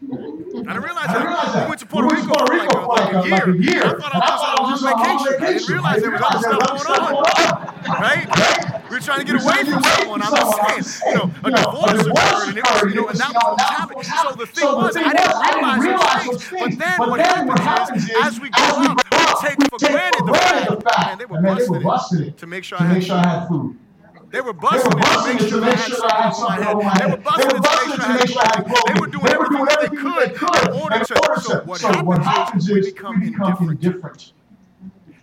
I 0.06 0.72
didn't 0.72 0.82
realize 0.82 1.08
I 1.08 1.08
realize 1.08 1.08
I 1.08 1.24
realize 1.24 1.46
that. 1.46 1.52
that. 1.52 1.64
We 1.64 1.68
went 1.68 1.80
to 1.80 1.86
Puerto 1.86 2.08
We 2.08 2.16
Rico 2.16 2.28
for 2.28 2.46
Puerto 2.46 2.56
like, 2.56 2.62
Rico 2.62 2.78
a, 2.78 2.84
for 2.84 2.94
like 2.94 3.12
a 3.12 3.28
year. 3.28 3.36
like 3.36 3.46
a 3.46 3.56
year. 3.58 3.84
I 3.84 3.98
thought 3.98 4.14
I 4.14 4.62
was 4.62 4.82
on 4.82 4.92
a 4.92 5.02
long 5.02 5.18
vacation. 5.18 5.42
I 5.42 5.52
didn't 5.52 5.68
realize 5.68 6.00
there 6.02 6.10
was 6.10 6.22
other 6.22 6.38
stuff 6.38 6.62
going 6.62 6.96
on. 6.96 7.24
Right? 8.00 8.26
We 8.88 8.96
were 8.96 9.00
trying 9.02 9.18
to 9.18 9.26
get 9.26 9.42
away 9.42 9.64
from 9.64 9.82
someone. 9.82 10.22
I'm 10.22 10.34
just 10.34 11.02
saying, 11.02 11.10
you 11.10 11.18
know, 11.18 11.30
a 11.42 11.50
divorce 11.50 12.06
occurred, 12.06 12.48
and 12.48 12.58
it 12.58 12.64
was, 12.64 12.82
you 12.86 12.94
know, 12.94 13.08
and 13.08 13.18
that 13.18 13.32
was 13.34 13.56
was 13.58 13.66
happening. 13.66 14.02
So 14.04 14.32
the 14.34 14.46
thing 14.46 14.66
was, 14.66 14.96
I 14.96 15.12
didn't 15.12 15.80
realize 15.80 16.24
those 16.26 16.44
things. 16.44 16.76
But 16.76 17.18
then 17.18 17.46
what 17.46 17.58
happens 17.60 18.04
is, 18.04 18.10
as 18.22 18.40
we 18.40 18.50
grow 18.50 18.86
up, 18.86 18.98
we 19.10 19.48
take 19.48 19.58
for 19.70 19.78
granted 19.78 20.26
the 20.26 20.32
fact, 20.34 21.06
man, 21.08 21.18
they 21.18 21.66
were 21.66 21.80
busting 21.80 22.22
it 22.22 22.38
to 22.38 22.46
make 22.46 22.64
sure 22.64 22.78
I 22.78 22.84
had 22.84 23.48
food. 23.48 23.78
They 24.30 24.40
were 24.40 24.52
busting 24.52 24.92
it 24.98 25.48
to 25.50 25.60
make 25.60 25.78
sure 25.78 26.04
I 26.04 26.22
had 26.22 26.30
something 26.30 26.66
over 26.66 26.82
my 26.82 26.98
head. 26.98 27.22
They 27.36 27.44
were 27.46 27.60
busting 27.60 27.92
it 27.92 28.00
to 28.00 28.08
make 28.14 28.28
sure 28.28 28.42
I 28.42 28.56
had 28.56 28.66
clothing. 28.66 28.94
They 28.94 29.00
were 29.00 29.06
doing 29.06 29.28
everything 29.28 29.64
they 29.80 29.88
could 29.96 30.32
in 30.68 30.74
order 30.82 30.98
to. 31.04 31.14
So 31.78 32.02
what 32.04 32.22
happens 32.22 32.68
is 32.68 32.74
we 32.74 32.80
become 32.92 33.22
indifferent. 33.22 34.32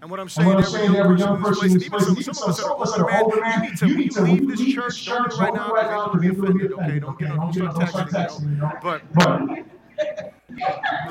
And 0.01 0.09
what 0.11 0.19
I'm 0.19 0.27
saying, 0.27 0.47
what 0.49 0.57
I'm 0.57 0.63
every 0.63 0.71
saying, 0.79 0.93
young 0.93 0.97
every 0.97 1.15
person 1.15 1.27
young 1.27 1.37
in 1.37 1.43
this 1.43 1.59
place, 1.59 1.71
even 1.85 1.99
some, 2.01 2.17
even 2.17 2.33
some 2.33 2.71
of 2.73 2.81
us 2.81 2.91
that 2.91 2.99
are 3.01 3.21
older, 3.23 3.39
man, 3.39 3.63
you 3.63 3.69
need 3.69 3.77
to, 3.77 3.87
you 3.87 3.95
we 3.95 4.03
need 4.03 4.11
to 4.11 4.21
leave 4.21 4.47
this 4.49 4.59
church. 4.65 5.05
Don't 5.05 5.29
do 5.29 5.35
it 5.35 5.39
right 5.39 5.53
now 5.53 5.71
right 5.71 5.87
because 5.87 5.89
now, 5.89 6.11
they're 6.21 6.33
going 6.33 6.51
to 6.51 6.59
be 6.59 6.65
offended. 6.65 6.73
Okay, 6.73 6.99
don't 6.99 7.17
get 7.17 7.31
offended, 7.31 7.71
don't 7.71 7.87
start 7.87 8.09
Don't 8.09 8.09
texting, 8.09 8.49
you 8.49 8.57
know. 8.57 8.57
texting, 8.57 8.57
you 8.57 8.57
know. 8.57 8.71
But 8.81 9.01
But 9.13 9.41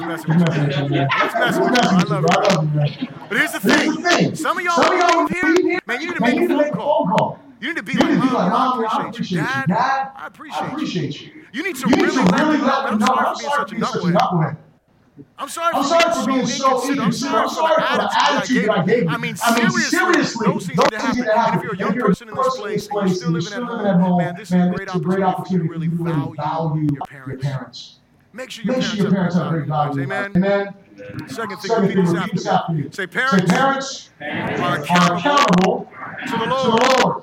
let's 0.08 0.26
mess 0.26 0.26
with 0.26 0.38
you. 0.38 0.44
you, 0.82 0.88
man. 0.90 1.08
Let's 1.18 1.34
mess 1.34 1.56
You're 1.56 1.70
with 1.70 1.72
you. 1.72 1.88
I 1.88 2.02
love 2.02 2.24
you, 2.24 2.28
you. 2.28 2.28
I 2.30 2.54
love 2.54 2.64
you, 2.64 2.70
man. 2.70 2.88
But 3.28 3.38
here's 3.38 3.52
the 3.52 3.60
thing. 3.60 4.34
Some 4.34 4.58
of 4.58 4.64
y'all 4.64 4.76
Some 4.76 4.92
of 4.92 4.98
y'all 4.98 5.24
leave 5.24 5.30
leave 5.30 5.56
here, 5.56 5.70
here, 5.72 5.80
man, 5.86 6.00
you 6.00 6.06
need 6.08 6.16
to 6.16 6.20
make 6.56 6.74
a 6.74 6.76
phone 6.76 7.08
call. 7.08 7.38
You 7.62 7.68
need 7.68 7.76
to 7.76 7.82
be 7.84 7.92
You 7.92 8.00
like, 8.00 8.08
need 8.10 8.14
to 8.16 8.20
be 8.22 8.26
Mom, 8.26 8.34
like, 8.34 8.46
I 8.46 8.48
Mom, 8.50 8.84
I 9.06 9.08
appreciate 9.08 9.30
you. 9.30 9.36
Dad, 9.46 9.66
Dad, 9.68 10.10
I 10.16 10.24
I 10.24 10.26
appreciate 10.26 11.20
you. 11.20 11.26
you. 11.28 11.44
You 11.52 11.62
need 11.62 11.76
to 11.76 11.88
You 11.88 11.94
need 11.94 12.02
really 12.02 12.16
to 12.16 12.22
let 12.24 12.40
really 12.40 12.56
them 12.56 12.66
know, 12.66 12.66
let 12.66 12.84
them 12.86 12.94
I'm 12.94 12.98
know. 12.98 13.06
sorry 13.06 13.26
I'm 13.28 13.34
for 13.36 13.38
being 13.38 13.50
sorry 13.52 13.64
for 13.68 13.70
being 13.70 13.84
such 13.84 14.02
a 14.02 14.18
knucklehead. 14.18 14.56
I'm 15.38 15.48
sorry 15.48 15.74
I'm 15.74 15.82
for 15.84 15.88
sorry 15.88 16.14
for 16.14 16.26
being 16.26 16.46
so 16.46 16.90
inconsiderate. 16.90 17.42
I'm 17.44 17.48
sorry 17.48 17.74
for 17.74 17.96
the 17.98 18.10
attitude 18.20 18.64
that 18.68 18.78
I 18.78 18.84
gave 18.84 19.02
you. 19.04 19.08
I 19.10 19.16
mean, 19.16 19.36
seriously, 19.36 20.46
those 20.46 20.66
things 20.66 20.78
need 20.78 20.90
to 20.90 20.98
happen. 20.98 21.28
And 21.28 21.56
if 21.56 21.62
you're 21.62 21.74
a 21.74 21.78
young 21.78 21.94
person 21.94 22.28
in 22.30 22.34
this 22.34 22.56
place 22.56 22.88
and 22.88 23.06
you're 23.08 23.14
still 23.14 23.30
living 23.30 23.52
at 23.52 24.00
home, 24.00 24.18
man, 24.18 24.34
this 24.36 24.48
is 24.48 24.54
a 24.54 24.98
great 24.98 25.22
opportunity 25.22 25.68
to 25.68 25.72
really 25.72 25.86
value 26.34 26.88
your 26.92 27.36
parents. 27.38 28.00
Make 28.32 28.50
sure 28.50 28.64
your 28.64 28.74
Make 28.74 28.84
sure 28.84 28.96
your 28.96 29.10
parents 29.12 29.36
have 29.36 29.50
great 29.50 29.66
values. 29.66 29.94
value. 29.94 30.12
Amen. 30.12 30.32
Amen. 30.34 30.74
Second 31.28 31.58
thing, 31.58 31.70
Second 31.70 31.86
thing, 31.88 31.98
repeat 32.06 32.32
this 32.34 32.46
after 32.46 32.72
me. 32.72 32.82
me. 32.82 32.88
Say, 32.90 33.02
Say, 33.02 33.06
parents 33.06 33.44
parents 33.50 34.10
are 34.60 34.82
accountable 34.82 35.88
to 36.26 36.32
the 36.32 36.44
to 36.46 37.04
Lord. 37.04 37.22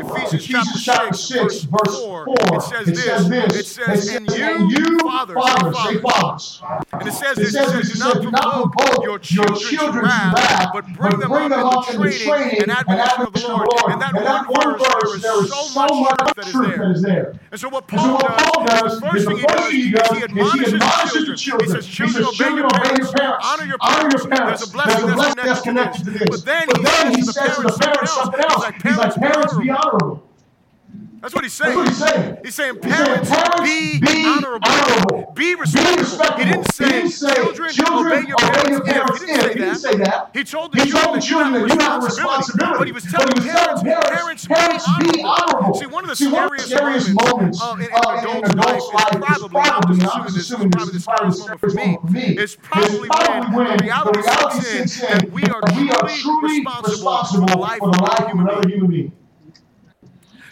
Ephesians 0.00 0.44
Ephesians 0.44 0.84
chapter 0.84 1.12
6, 1.14 1.62
verse 1.62 2.00
4, 2.00 2.26
it 2.28 2.62
says 2.62 2.88
It 2.88 2.96
says 2.96 3.28
this. 3.28 3.48
this. 3.54 3.56
It 3.60 3.66
says, 3.66 4.08
and 4.14 4.30
and 4.30 4.70
you, 4.70 4.98
fathers, 5.00 5.36
fathers, 5.36 5.76
say 5.84 5.98
fathers. 6.00 6.62
And 6.92 7.08
it 7.08 7.12
says 7.12 7.38
It 7.38 7.40
this, 7.42 7.48
it 7.48 7.52
says 7.52 7.70
says, 7.70 7.72
this, 7.88 7.96
it 7.96 7.98
not 7.98 8.12
says, 8.14 8.22
do 8.22 8.30
not 8.30 8.72
provoke 8.72 9.04
your 9.04 9.18
children 9.18 9.92
to 9.92 10.00
wrath, 10.00 10.70
but 10.72 10.86
bring 10.94 11.18
them 11.18 11.32
up 11.32 11.90
in 11.92 12.00
the 12.00 12.10
training 12.10 12.62
and 12.62 12.70
admonition 12.70 13.20
of 13.22 13.32
the 13.32 13.46
Lord. 13.48 13.92
In 13.92 13.98
that 13.98 14.14
one 14.14 14.78
verse, 14.78 15.22
there 15.22 15.44
is 15.44 15.50
so 15.50 15.74
much 15.74 15.90
truth 16.50 16.76
that 16.76 16.90
is 16.96 17.02
there. 17.02 17.38
And 17.50 17.60
so 17.60 17.68
what 17.68 17.84
And 17.90 17.98
Paul 18.00 18.66
does, 18.66 19.00
the 19.00 19.06
first 19.06 19.26
thing 19.26 19.36
he 19.38 19.90
does 19.90 20.10
is 20.10 20.18
he 20.18 20.24
admonishes 20.24 21.26
the 21.26 21.36
children. 21.36 21.68
He 21.68 21.74
says, 21.74 21.86
children, 21.86 22.24
obey 22.24 22.56
your 22.56 22.68
parents, 22.70 23.12
honor 23.42 23.64
your 23.64 23.78
parents. 23.78 24.28
There's 24.28 24.68
a 24.68 24.72
blessing 24.72 25.06
that's 25.36 25.60
connected 25.62 26.04
to 26.04 26.10
this. 26.10 26.28
But 26.30 26.44
then 26.44 27.14
he 27.14 27.22
says 27.22 27.56
to 27.56 27.62
the 27.62 27.76
parents 27.80 28.12
something 28.14 28.40
else. 28.40 28.64
He's 28.82 28.96
like, 28.96 29.14
parents, 29.14 29.56
be 29.56 29.70
honorable. 29.92 30.22
That's 31.20 31.34
what 31.34 31.44
he's 31.44 31.52
saying. 31.52 31.76
That's 31.76 32.00
what 32.00 32.08
he's 32.10 32.14
saying. 32.14 32.38
He's 32.42 32.54
saying, 32.54 32.76
He's 32.82 32.90
saying, 32.90 32.96
parents, 32.96 33.28
parents, 33.30 33.60
be, 33.60 34.00
be 34.00 34.24
honorable. 34.26 34.66
honorable. 34.66 35.32
Be 35.36 35.54
Be 35.54 35.60
respectful. 35.60 35.96
respectful. 35.98 36.44
He 36.46 36.50
didn't 36.50 37.10
say, 37.10 37.34
children, 37.34 37.70
obey 37.92 38.26
your 38.26 38.38
parents. 38.38 38.80
if." 38.88 39.20
He 39.20 39.26
didn't, 39.26 39.52
He 39.52 39.58
didn't 39.60 39.74
say, 39.76 39.90
say 39.92 39.96
that. 39.98 40.30
He 40.32 40.44
told 40.44 40.72
the 40.72 40.82
He 40.82 40.90
children 40.90 41.04
told 41.04 41.16
that 41.20 41.28
you 41.28 41.38
have 41.38 41.52
children 41.52 41.68
that 41.68 41.74
you 41.74 41.80
have 41.84 42.04
responsibility. 42.04 42.04
responsibility. 42.04 42.78
But 42.78 42.86
he 42.88 42.92
was 42.92 43.04
telling 43.04 43.28
he 43.36 43.40
was 43.40 43.50
parents, 43.52 43.82
telling 43.82 44.02
parents, 44.08 44.46
parents, 44.48 44.84
be 44.98 45.22
honorable. 45.22 45.28
honorable. 45.28 45.74
See, 45.74 45.86
one 45.86 46.04
of 46.04 46.08
the 46.08 46.16
See, 46.16 46.28
one 46.32 46.44
of 46.44 46.50
the 46.56 46.58
scariest 46.64 46.68
scariest 46.70 47.08
moments 47.14 47.60
moments, 47.60 47.60
uh, 47.60 47.76
in, 47.76 47.84
in 47.84 47.92
uh, 47.92 48.24
in 48.24 48.44
an 48.44 48.58
adult's 48.58 48.88
life 48.94 49.12
is 49.12 49.20
life 49.20 49.36
is 49.36 49.46
probably, 49.52 50.00
I'm 50.00 50.24
probably, 50.24 50.40
assuming 50.40 50.70
this 50.70 50.90
is 50.90 50.96
probably 50.96 50.98
the 50.98 51.00
probably 51.04 51.32
scariest 51.32 51.38
the 51.38 51.44
moment 51.44 51.60
for 51.60 51.68
me, 51.68 51.72
scariest 51.72 51.76
moment 51.76 52.00
for 52.00 52.12
me. 52.12 52.38
is 52.38 52.56
probably 52.56 52.96
It's 52.96 53.06
probably 53.06 53.56
when 53.56 53.76
the 53.76 53.84
reality 53.84 54.22
sets 54.22 55.02
in 55.02 55.08
that 55.08 55.30
we 55.30 55.42
are 55.44 55.60
that 55.60 55.76
we 55.76 55.90
are 55.90 56.08
truly 56.08 56.18
truly 56.20 56.58
responsible 56.60 57.24
for 57.26 57.46
the 57.46 57.58
life 57.58 57.82
of 57.82 57.94
another 58.40 58.68
human 58.68 58.88
being. 58.90 59.12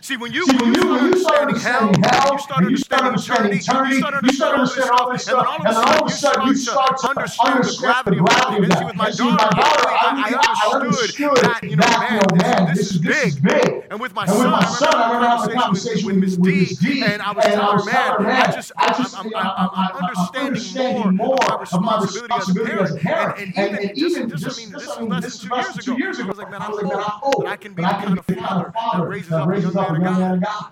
See, 0.08 0.16
when 0.16 0.32
you, 0.32 0.46
See, 0.46 0.56
when 0.56 0.72
you 0.72 0.88
when 0.88 1.12
you 1.12 1.18
start 1.18 1.48
understanding 1.48 2.02
hell, 2.02 2.30
understanding 2.30 2.48
hell, 2.48 2.58
and 2.60 2.70
you 2.70 2.76
start 2.78 3.02
understanding 3.02 3.58
eternity, 3.58 3.96
you 3.96 4.32
start 4.32 4.54
understanding 4.54 4.96
all 4.98 5.12
this 5.12 5.22
stuff, 5.24 5.46
and 5.58 5.66
then 5.66 5.76
all 5.76 6.00
of 6.00 6.06
a 6.06 6.10
sudden 6.10 6.48
you 6.48 6.54
start 6.54 6.96
to 6.96 7.08
understand 7.10 7.64
the 7.64 7.76
gravity 7.78 8.16
of 8.16 8.24
life. 8.24 8.56
And 8.56 8.72
see, 8.72 8.84
with 8.86 8.96
my 8.96 9.10
daughter, 9.10 9.44
I 9.44 10.32
I 10.32 10.76
understood 10.76 11.36
that, 11.36 11.62
you 11.62 11.76
know, 11.76 12.36
man, 12.38 12.74
this 12.74 12.90
is 12.90 12.96
big. 12.96 13.84
And 13.90 14.00
with 14.00 14.14
my 14.14 14.24
And 14.24 14.32
with 14.32 14.40
son, 14.40 14.50
my 14.50 14.64
son, 14.64 14.94
I 14.94 15.12
remember 15.12 15.26
having 15.26 15.56
a 15.56 15.60
conversation 15.60 16.06
with 16.06 16.16
Miss 16.16 16.36
D, 16.38 17.02
and 17.04 17.20
I 17.20 17.32
was 17.32 17.44
telling 17.44 17.78
her, 17.78 17.84
man, 17.84 18.26
I 18.32 18.50
just, 18.50 18.72
I'm, 18.78 18.94
I'm, 19.14 19.34
I'm, 19.36 19.70
I'm 19.74 20.46
understanding 20.46 21.16
more 21.16 21.36
of 21.36 21.82
my 21.82 22.00
responsibility 22.00 22.34
as 22.80 22.96
a 22.96 22.98
parent. 22.98 23.58
And, 23.58 23.90
even 23.98 24.30
just, 24.30 24.58
I 24.58 24.62
mean, 24.62 24.72
this 24.72 24.86
was 24.86 25.50
less 25.50 25.74
than 25.74 25.84
two 25.84 25.98
years 25.98 26.18
ago. 26.18 26.28
I 26.28 26.30
was 26.30 26.38
like, 26.38 26.50
man, 26.50 26.62
I 26.62 26.64
hope 26.64 27.44
that 27.44 27.50
I 27.50 27.56
can 27.56 27.74
be 27.74 27.82
the 27.82 27.88
kind 27.88 28.18
of 28.18 28.24
father 28.24 29.04
that 29.04 29.06
raises 29.06 29.32
up 29.32 29.48
a 29.50 29.52
young 29.54 29.74
man 29.74 29.97
of 30.06 30.42
God. 30.42 30.70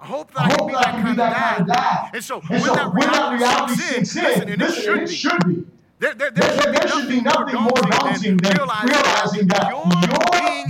I 0.00 0.06
hope 0.06 0.32
that 0.32 0.42
I, 0.42 0.50
can 0.92 1.06
be 1.06 1.16
that 1.16 1.36
kind 1.36 1.60
of 1.62 1.66
dad. 1.66 2.10
And 2.14 2.22
so, 2.22 2.40
when, 2.40 2.62
that 2.62 2.92
reality 2.92 3.74
sinks 4.04 4.16
in, 4.16 4.58
listen, 4.58 4.92
and 4.92 5.02
it 5.02 5.08
should 5.08 5.44
be. 5.46 5.66
There, 5.98 6.14
there, 6.14 6.30
there, 6.30 6.56
There, 6.56 6.72
there 6.72 6.88
should 6.88 7.08
be 7.08 7.20
nothing 7.20 7.60
more 7.60 7.72
daunting 7.72 8.36
than 8.36 8.56
realizing 8.56 9.48
that 9.48 9.70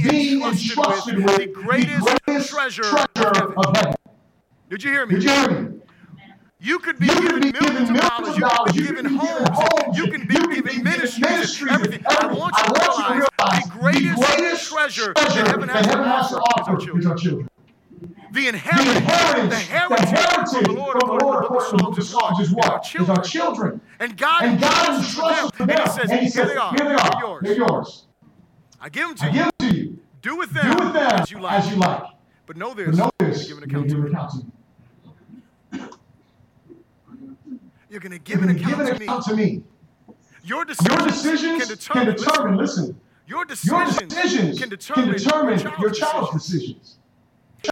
you're 0.03 0.11
being 0.11 0.43
entrusted 0.43 1.17
with 1.23 1.37
the 1.37 1.47
greatest 1.49 2.49
treasure 2.49 2.85
of 2.87 3.77
heaven. 3.77 3.95
Did 4.71 4.83
you 4.83 4.91
hear 4.91 5.05
me? 5.05 5.15
Did 5.17 5.25
you 5.25 5.31
hear 5.31 5.51
me? 5.51 5.81
You 6.61 6.79
could 6.81 6.99
be 6.99 7.07
You 7.07 7.15
given 7.21 7.41
be 7.41 7.53
millions 7.53 7.91
millions 7.91 8.01
dollars. 8.01 8.29
of 8.31 8.35
You 8.35 8.41
dollars. 8.41 8.73
be 8.73 8.79
You 8.81 8.87
given 8.89 9.05
could 9.07 9.21
be 9.21 9.27
given 9.27 9.47
homes. 9.53 9.99
You 9.99 10.07
can 10.11 10.27
be 10.27 10.61
be 10.63 10.83
ministries. 10.83 11.63
Everything. 11.71 12.05
I 12.09 12.27
want 12.27 12.55
you 12.59 12.65
to 12.65 12.73
want 12.73 12.99
you 12.99 13.05
to 13.05 13.13
realize 13.39 13.65
the 13.65 13.71
greatest 13.79 14.21
the 14.21 14.75
treasure 14.75 15.13
that 15.15 15.33
heaven 15.33 15.69
has 15.69 16.31
to 16.31 16.39
offer 16.39 16.99
is 16.99 17.07
our 17.07 17.15
children. 17.17 17.49
The 18.33 18.41
The 18.43 18.49
inheritance, 18.49 18.97
inheritance, 18.97 19.51
the 19.51 19.57
heritage 19.57 20.51
from 20.53 20.63
the 20.65 20.73
Lord, 20.73 20.95
to 21.01 21.07
the 21.07 21.79
book 21.83 21.93
of 21.93 21.99
is 21.99 22.13
what? 22.15 22.41
is 22.41 22.51
what? 22.53 22.95
Is 23.01 23.09
our 23.09 23.23
children. 23.23 23.25
children. 23.25 23.81
And 24.01 24.17
God 24.17 24.43
And 24.45 24.61
God 24.61 24.89
entrusts 24.89 25.17
entrusts 25.17 25.43
us 25.45 25.51
to 25.53 25.65
with 25.65 25.69
them. 25.69 25.77
them. 25.77 25.79
And 25.79 25.87
He 25.87 25.89
says, 25.89 26.11
And 26.11 26.21
he 26.21 26.25
Here 26.27 26.31
says, 26.31 26.49
they 26.49 26.57
are. 26.57 26.71
Here 26.71 26.79
they 26.79 26.97
They're 26.97 27.21
yours. 27.21 27.43
They're 27.43 27.57
yours. 27.57 28.07
I 28.81 28.89
give 28.89 29.07
them 29.09 29.17
to 29.17 29.25
I 29.25 29.29
you. 29.29 29.33
give 29.33 29.43
them 29.45 29.71
to 29.71 29.77
you. 29.77 29.99
Do 30.23 30.37
with 30.37 30.53
Do 30.53 30.61
them, 30.61 30.71
with 30.77 30.93
them 30.93 31.13
as 31.13 31.31
you 31.31 31.39
like. 31.41 31.53
as 31.65 31.71
you 31.71 31.77
like. 31.77 32.03
But 32.47 32.57
know 32.57 32.75
this. 32.75 32.89
But 32.89 32.97
know 32.97 33.11
this. 33.19 33.47
giving 33.49 33.63
an 33.65 33.71
account 33.71 33.89
to 33.89 33.95
giving 33.95 34.05
me. 34.05 34.11
an 34.11 34.15
account 34.17 34.31
to 34.33 34.37
me. 34.39 35.85
You're 37.89 38.01
going 38.01 38.13
to 38.13 38.19
give 38.19 38.43
an 38.43 38.49
gonna 38.49 38.59
give 38.59 38.79
account 38.81 38.87
to 38.89 38.95
me. 38.99 39.05
account 39.07 39.25
to 39.25 39.37
me. 39.37 39.63
Your 40.43 40.59
Your 40.59 40.65
decisions 40.67 41.05
decisions 41.05 41.59
can 41.59 41.69
determine, 41.69 42.07
can 42.07 42.17
determine, 42.25 42.57
listen, 42.57 42.83
listen, 42.85 43.01
your 43.27 43.39
your 43.39 43.45
decisions 43.47 43.99
decisions 44.15 44.59
can 44.59 44.69
can 44.69 44.69
determine, 44.71 45.15
determine 45.17 45.59
your 45.61 45.73
your 45.81 45.91
child's 45.91 46.33
decisions. 46.33 46.75
decisions. 46.75 46.99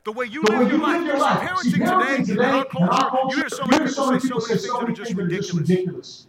The 0.04 0.12
way 0.12 0.26
you 0.26 0.42
The 0.42 0.52
live 0.52 0.60
way 0.60 0.66
your 0.66 0.76
you 0.76 0.82
life. 0.82 0.98
live 0.98 1.06
your 1.06 1.18
life. 1.18 1.38
Parenting 1.48 1.62
See, 1.62 1.70
today, 1.72 1.84
parenting 1.84 2.18
in 2.18 2.24
today, 2.26 2.44
our 2.44 2.66
in 2.76 2.82
our 2.88 3.10
culture, 3.10 3.10
culture, 3.10 3.36
you 3.36 3.42
hear 3.42 3.48
so 3.88 4.06
many 4.06 4.20
people 4.20 4.40
say 4.40 4.56
so 4.56 4.56
many 4.56 4.58
things 4.58 4.66
so 4.66 4.72
that 4.72 4.78
are 4.78 4.82
many 4.82 4.94
just 4.94 5.14
things 5.14 5.16
that 5.16 5.22
are 5.22 5.28
just 5.28 5.52
ridiculous. 5.54 5.54
ridiculous. 5.54 6.26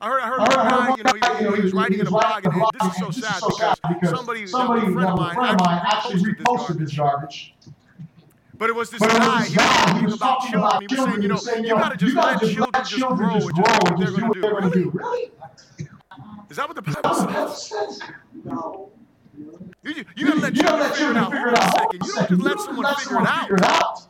I 0.00 0.08
heard, 0.08 0.20
I 0.20 0.26
heard 0.28 0.40
I 0.40 0.44
heard, 0.44 0.58
I 0.58 0.62
one 0.62 0.64
heard 0.64 0.70
guy, 0.70 0.96
you 0.96 1.02
know, 1.04 1.12
he, 1.38 1.44
you 1.44 1.50
know, 1.50 1.56
he 1.56 1.62
was 1.62 1.72
writing 1.72 1.98
in 2.00 2.06
a 2.06 2.10
blog, 2.10 2.44
and, 2.46 2.54
this 2.80 2.92
is 2.92 2.98
so 2.98 3.10
sad 3.10 3.36
so 3.36 3.48
because 3.88 4.10
somebody, 4.10 4.46
somebody, 4.46 4.80
a 4.86 4.90
friend 4.92 5.08
of 5.08 5.18
a 5.20 5.34
friend 5.34 5.60
of 5.60 5.66
mine, 5.66 5.80
actually 5.86 6.22
reposted 6.22 6.78
this 6.78 6.94
garbage. 6.96 7.54
But 8.58 8.70
it 8.70 8.74
was 8.76 8.90
this 8.90 9.00
But 9.00 9.10
guy, 9.10 9.44
he 9.98 10.04
was 10.06 10.18
talking 10.18 10.54
about 10.54 10.88
children. 10.88 10.88
He 10.88 10.94
was 10.96 11.04
saying, 11.04 11.22
you 11.22 11.28
know, 11.28 11.36
saying, 11.36 11.64
you 11.64 11.74
gotta 11.74 11.96
just 11.96 12.14
let 12.14 12.40
just 12.40 12.52
children 12.54 12.84
just 12.84 13.00
grow 13.16 13.48
and 13.48 13.56
just 13.56 13.56
do 13.56 13.62
grow 13.62 13.78
what 13.82 13.98
they're 13.98 14.12
gonna 14.12 14.26
what 14.28 14.34
do. 14.34 14.40
they're 14.40 14.52
gonna 14.52 14.68
Really? 14.68 14.84
do. 14.84 14.90
Really? 14.92 15.30
Is 16.50 16.56
that 16.56 16.68
what 16.68 16.76
the 16.76 16.82
Bible 16.82 17.14
says? 17.14 17.66
says. 17.68 18.00
You, 19.82 20.04
you, 20.16 20.26
gotta 20.26 20.40
let 20.40 20.54
You 20.56 20.62
children 20.62 20.80
let 20.80 20.96
figure 20.96 21.14
children 21.14 21.16
it 21.16 21.18
out. 21.18 21.32
figure 21.32 21.48
it 21.48 21.58
out. 21.58 21.76
second. 21.78 22.02
You 22.06 22.12
don't 22.14 22.28
just 22.28 22.42
let 22.42 22.60
someone 22.60 22.86
figure 22.94 23.18
it 23.20 23.26
out. 23.26 23.26
someone 23.26 23.26
figure 23.42 23.56
it 23.56 23.62
out. 23.64 24.06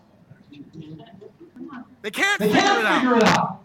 They 2.02 2.10
can't 2.10 2.38
They 2.40 2.46
figure 2.52 2.60
it 2.60 2.62
can't 2.62 3.00
figure 3.02 3.14
out. 3.16 3.22
it 3.22 3.28
out. 3.28 3.60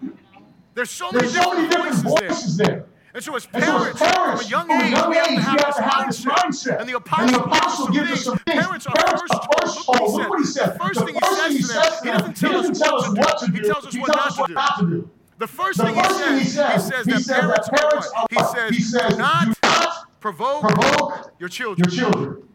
There's 0.75 0.89
so 0.91 1.11
many 1.11 1.27
There's 1.27 1.33
so 1.43 1.53
many 1.53 1.67
different 1.67 1.95
different 1.95 2.19
voices 2.29 2.57
there. 2.57 2.85
And 3.13 3.23
so 3.23 3.35
as 3.35 3.47
And 3.53 3.63
so 3.63 3.71
parents, 3.71 4.01
as 4.01 4.07
parents, 4.11 4.41
from 4.41 4.47
a 4.47 4.49
young 4.49 4.67
from 4.67 4.81
age, 4.81 4.91
young 4.91 5.09
we 5.09 5.15
have 5.15 5.25
to 5.35 5.41
have 5.41 5.57
this 5.65 5.75
have 5.77 5.93
have 5.93 6.07
this 6.07 6.25
mindset. 6.25 6.77
mindset. 6.77 6.79
And 6.79 6.89
the 6.89 6.93
And 6.93 6.95
apostle, 6.95 7.27
the 7.39 7.43
apostle 7.43 7.87
gives 7.87 8.11
us 8.11 8.23
some 8.23 8.37
things. 8.39 8.61
Parents 8.61 8.87
are 8.87 8.95
Parents 8.95 9.21
first 9.21 9.33
are 9.33 9.39
told. 9.39 9.61
first 9.61 9.75
Look 9.77 9.87
what 9.89 9.99
he 10.01 10.07
Look 10.17 10.29
what 10.29 10.39
he 10.39 10.45
said. 10.45 10.73
The 10.73 10.79
first 10.79 10.99
The 10.99 11.05
thing 11.05 11.15
he 11.15 11.19
first 11.21 11.41
he 11.51 11.61
says 11.63 11.99
to 11.99 12.03
them, 12.05 12.33
he 12.33 12.41
doesn't 12.41 12.73
tell 12.75 12.95
us 13.01 13.09
what 13.09 13.37
to 13.39 13.45
do. 13.47 13.53
He 13.53 13.59
tells 13.61 13.85
us 13.87 13.97
what 13.97 14.07
not 14.09 14.35
to 14.35 14.43
do. 14.47 14.53
not 14.53 14.79
to 14.79 14.85
do. 14.85 15.09
The 15.39 15.47
first 15.47 15.79
thing 15.79 15.95
he 15.95 16.03
says, 16.03 16.41
he 16.43 16.47
says, 16.49 17.05
that 17.05 17.25
parents 17.25 17.69
parents 17.69 18.11
are? 18.15 18.27
He 18.29 18.43
says, 18.43 18.75
He 18.75 18.81
says, 18.83 19.13
do 19.13 19.17
not 19.17 20.19
provoke 20.19 20.61
provoke 20.61 21.31
your 21.39 21.49
children. 21.49 21.89
your 21.89 22.11
children. 22.11 22.48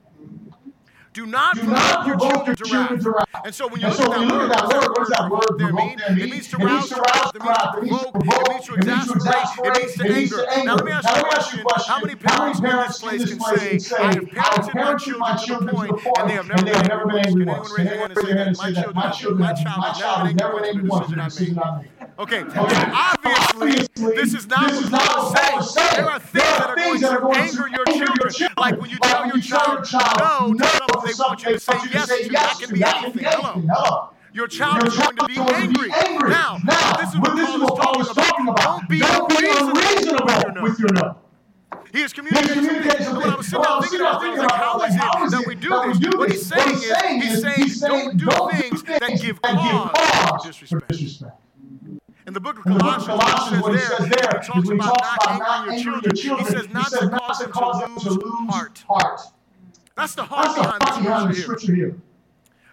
Do 1.14 1.26
not 1.26 1.56
provoke 1.56 2.46
your 2.48 2.56
children 2.56 2.98
to 3.00 3.10
wrath. 3.12 3.28
And 3.44 3.54
so 3.54 3.68
when 3.68 3.80
you 3.80 3.86
look 3.86 4.00
at 4.00 4.48
that 4.48 4.66
word, 4.66 4.88
what 4.88 4.98
does 4.98 5.08
that 5.10 5.30
word 5.30 5.72
mean? 5.72 6.00
It 6.00 6.28
means 6.28 6.48
to 6.48 6.56
rouse, 6.56 6.90
it 6.90 6.98
means 6.98 8.02
to 8.02 8.10
provoke, 8.10 8.16
it 8.16 8.48
means 8.48 8.66
to 8.66 8.74
exasperate, 8.74 9.76
it 9.76 10.10
means 10.10 10.30
to 10.30 10.52
anger. 10.52 10.66
Now 10.66 10.74
let 10.74 10.84
me 10.84 10.90
ask 10.90 11.54
you 11.54 11.60
a 11.60 11.64
question. 11.64 11.94
How 11.94 12.00
many 12.00 12.16
parents 12.16 12.58
in 12.58 12.64
this 12.64 12.98
place 12.98 13.24
can 13.28 13.38
say, 13.80 13.96
I 13.96 14.14
have 14.14 14.66
parented 14.66 15.18
my 15.18 15.36
children 15.36 15.74
to 15.76 15.86
the 15.86 15.92
point, 15.94 16.18
and 16.18 16.30
they 16.30 16.34
have 16.34 16.48
never 16.48 17.06
been 17.06 17.18
angry 17.24 17.44
once? 17.44 17.72
Can 17.72 17.86
anyone 17.86 18.10
raise 18.10 18.26
their 18.26 18.36
hand 18.36 18.48
and 18.48 18.56
say 18.56 18.72
that? 18.72 18.94
My 18.94 19.10
children, 19.10 19.40
my 19.40 19.52
child 19.52 20.26
has 20.26 20.34
never 20.34 20.54
been 20.56 20.64
angry 20.64 20.88
once 20.88 21.06
for 21.06 21.14
the 21.14 21.22
decision 21.22 21.60
I 21.60 21.78
made. 21.78 21.90
Okay. 22.16 22.42
okay. 22.42 22.56
Obviously, 22.56 23.88
this 24.14 24.34
is 24.34 24.46
not 24.46 24.70
this 24.70 24.88
what 24.90 25.02
Paul 25.02 25.58
is 25.58 25.74
saying. 25.74 25.90
There 25.96 26.10
are 26.10 26.20
things, 26.20 26.32
there 26.32 26.44
are 26.44 26.58
that, 26.58 26.70
are 26.70 26.76
things 26.76 27.00
that, 27.00 27.12
are 27.12 27.20
going 27.20 27.34
to 27.34 27.40
anger 27.40 27.68
your 27.68 27.84
children. 27.86 28.16
your 28.20 28.30
children. 28.30 28.54
Like 28.56 28.80
when 28.80 28.90
you 28.90 28.98
like 29.02 29.10
tell 29.10 29.20
when 29.22 29.30
your, 29.30 29.40
child, 29.40 29.84
child 29.84 30.18
no, 30.18 30.52
no, 30.52 30.78
no, 30.94 31.06
they 31.06 31.12
want 31.18 31.42
you 31.42 31.52
to 31.54 31.58
say 31.58 31.72
yes 31.92 32.06
to. 32.08 32.28
That 32.30 32.56
can 32.60 32.74
be 32.74 32.84
anything. 32.84 33.24
Hello. 33.24 34.10
Your 34.32 34.46
child, 34.46 34.82
your 34.82 34.92
is 34.92 34.96
going 34.96 35.16
to 35.16 35.26
be 35.26 35.38
angry. 35.38 35.90
Angry. 35.92 36.30
Now, 36.30 36.58
now, 36.64 36.96
this 36.96 37.10
is 37.10 37.18
what, 37.18 37.36
this 37.36 37.46
Paul, 37.48 37.62
is 37.62 37.70
Paul 37.70 38.00
is 38.00 38.08
talking 38.08 38.48
about. 38.48 38.80
Don't 38.80 38.88
be 38.88 38.98
Don't 38.98 39.30
unreasonable, 39.30 40.62
with 40.62 40.78
your 40.78 40.92
no. 40.92 41.16
He 41.92 42.02
is 42.02 42.12
communicating. 42.12 42.64
He 42.64 42.88
is 42.88 43.06
I 43.06 43.34
was 43.36 43.46
sitting 43.46 43.62
down 43.62 43.82
thinking 43.82 44.00
about 44.00 44.20
things 44.22 44.38
like, 44.38 44.52
how 44.52 44.82
is 44.82 44.94
it 44.94 45.30
that 45.30 45.44
we 45.46 45.54
do 45.54 45.68
this? 45.70 46.16
What 46.16 46.30
he's 46.30 46.46
saying 46.46 47.22
is, 47.22 47.44
he's 47.56 47.80
saying, 47.80 48.16
don't 48.16 48.16
do 48.16 48.26
things 48.58 48.82
that 48.82 49.20
give 49.20 49.40
cause 49.40 50.42
to 50.42 50.48
disrespect. 50.48 51.43
In 52.26 52.32
the 52.32 52.40
book 52.40 52.56
of 52.58 52.64
Colossians, 52.64 53.06
book 53.06 53.20
Colossians 53.20 53.62
what 53.62 53.72
he 53.74 53.80
says 53.80 53.98
there, 53.98 54.40
he 54.40 54.46
talks 54.46 54.68
about 54.70 54.96
not 55.38 55.68
angering 55.68 55.84
your, 55.84 56.00
your 56.04 56.12
children. 56.12 56.46
He 56.46 56.52
says 56.52 56.68
not 56.70 56.90
to 57.38 57.48
cause 57.48 57.80
them 57.80 57.96
to 57.98 58.10
lose 58.10 58.50
heart. 58.50 58.82
heart. 58.88 59.20
That's 59.94 60.14
the 60.14 60.24
heart 60.24 60.56
That's 60.56 60.58
behind, 60.58 60.80
the, 60.80 61.08
behind 61.08 61.36
scripture 61.36 61.74
here. 61.74 61.86
here. 61.88 61.96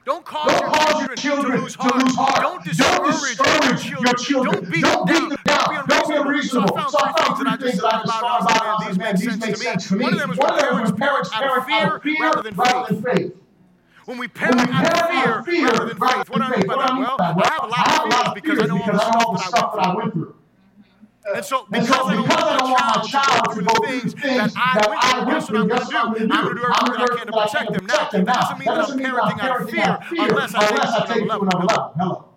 Don't 0.05 0.25
cause, 0.25 0.59
Don't 0.59 0.73
cause 0.73 0.99
your, 0.99 1.09
your 1.09 1.15
children, 1.15 1.57
to 1.57 1.61
lose 1.63 1.75
heart. 1.75 1.99
To 1.99 2.05
lose 2.05 2.15
heart. 2.15 2.41
Don't, 2.41 2.63
discourage 2.63 3.37
Don't 3.37 3.61
discourage 3.61 3.89
your 3.89 3.99
children. 3.99 4.05
Your 4.05 4.13
children. 4.13 4.53
Don't 4.55 4.71
beat 4.71 4.81
Don't 4.83 5.07
them 5.07 5.29
down. 5.45 5.73
down. 5.75 5.85
Don't 5.87 6.09
be 6.09 6.15
unreasonable. 6.15 6.67
So 6.89 6.97
I 6.99 7.21
found 7.21 7.59
three 7.59 7.69
things 7.69 7.81
that 7.81 7.93
I 7.93 7.97
just 8.03 8.19
thought 8.19 8.41
about. 8.41 8.87
These 8.87 9.37
make 9.37 9.55
sense 9.57 9.87
to 9.89 9.95
me. 9.95 10.05
One 10.05 10.13
of 10.13 10.19
them 10.19 10.29
was 10.29 10.39
parents' 10.39 11.29
parents 11.29 11.29
out 11.33 11.57
of 11.57 12.01
fear 12.01 12.21
rather 12.21 12.41
than 12.41 12.55
faith 12.55 13.33
when 14.11 14.19
we 14.19 14.27
parent 14.27 14.59
out 14.59 15.39
of 15.39 15.45
fear, 15.45 15.65
rather 15.67 15.85
than 15.85 15.97
faith. 15.97 16.29
What 16.29 16.37
do 16.37 16.43
I 16.43 16.57
mean 16.57 16.67
by 16.67 16.75
that? 16.75 16.91
Well, 16.99 17.15
I 17.17 17.83
have 17.87 18.05
a 18.05 18.09
lot 18.09 18.27
of 18.27 18.43
fears 18.43 18.57
because 18.59 18.99
I 18.99 19.09
know 19.09 19.25
all 19.25 19.33
the 19.33 19.39
stuff 19.39 19.73
that 19.73 19.81
I 19.87 19.95
went 19.95 20.13
through. 20.13 20.35
And 21.33 21.45
so, 21.45 21.65
because, 21.69 21.87
and 21.87 21.95
so 21.95 22.21
because 22.23 22.43
I 22.43 22.57
don't 22.57 22.71
want 22.71 22.83
my 22.83 23.03
child 23.07 23.55
to 23.55 23.61
go 23.61 23.73
through 23.87 24.01
the 24.01 24.09
things 24.09 24.13
that 24.15 24.51
I 24.57 25.23
went 25.25 25.45
through, 25.45 25.67
guess 25.69 25.85
what 25.85 25.95
I'm 25.95 26.13
going 26.13 26.21
to 26.21 26.27
do? 26.27 26.33
I'm 26.33 26.43
going 26.43 26.55
to 26.57 26.61
do 26.61 26.65
everything 26.67 26.97
I 26.99 27.07
can 27.15 27.27
to 27.27 27.31
protect 27.31 27.71
them 27.71 27.85
now. 27.85 28.09
That 28.09 28.25
doesn't 28.25 28.97
mean 28.97 29.11
that 29.11 29.23
I'm 29.23 29.37
parenting 29.37 29.39
out 29.39 29.61
of 29.61 29.69
fear 29.69 29.99
unless 30.11 30.55
I 30.55 31.05
take 31.05 31.23
it 31.23 31.27
to 31.27 31.39
another 31.39 31.45
level. 31.45 31.93
Hello. 31.95 32.30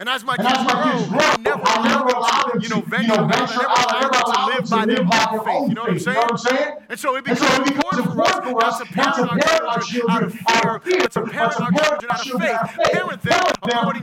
And 0.00 0.08
as 0.08 0.22
my 0.22 0.36
and 0.38 0.46
kids 0.46 0.58
grow, 0.62 1.18
I'll 1.18 1.82
never 1.82 2.06
allow 2.06 2.50
them 2.52 2.60
to, 2.60 2.62
you 2.62 2.68
know, 2.68 2.80
venture, 2.82 3.12
you 3.12 3.18
know, 3.18 3.26
venture 3.26 3.66
I'll 3.66 4.00
never 4.00 4.14
allow 4.14 4.48
them 4.48 4.62
to 4.62 4.62
live 4.62 4.70
by 4.70 4.86
their 4.86 5.00
own 5.00 5.44
faith. 5.44 5.68
You 5.68 5.74
know 5.74 5.82
what 5.82 6.30
I'm 6.30 6.38
saying? 6.38 6.74
And 6.88 7.00
so 7.00 7.16
it 7.16 7.24
becomes 7.24 7.40
so 7.40 7.62
important 7.64 8.04
for 8.44 8.64
us, 8.64 8.78
not 8.94 9.16
to 9.16 9.26
parent 9.26 9.64
our 9.64 9.80
children 9.80 10.38
out 10.46 10.76
of 10.76 10.84
fear, 10.84 11.00
but 11.00 11.12
to 11.12 11.22
parent 11.22 11.60
our 11.60 11.72
children 11.72 12.10
out 12.10 12.26
of 12.26 12.40
faith. 12.40 12.92
Parent 12.92 13.22
them 13.22 13.42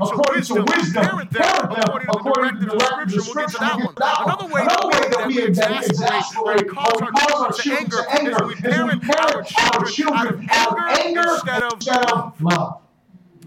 according 0.01 0.43
to 0.43 0.65
wisdom. 0.65 0.65
Parent 0.65 1.31
them 1.31 1.69
according 2.09 2.59
to 2.59 2.65
the 2.65 2.77
directive 2.77 3.19
of 3.19 3.23
Scripture. 3.23 3.35
We'll 3.35 3.45
get 3.45 3.49
to 3.51 3.59
that 3.59 3.79
one. 3.79 3.95
Another 4.25 4.47
way 4.53 4.65
that 4.65 5.27
we 5.27 5.43
exasperate 5.43 6.35
or 6.37 6.65
cause 6.65 7.01
our 7.31 7.53
children 7.53 7.89
to 7.89 8.05
anger 8.11 8.51
is 8.51 8.51
we 8.51 8.99
parent 8.99 9.47
our 9.73 9.85
children 9.85 10.47
out 10.51 10.77
of 10.77 10.99
anger 10.99 11.21
instead 11.21 11.63
of 11.63 12.41
love. 12.41 12.81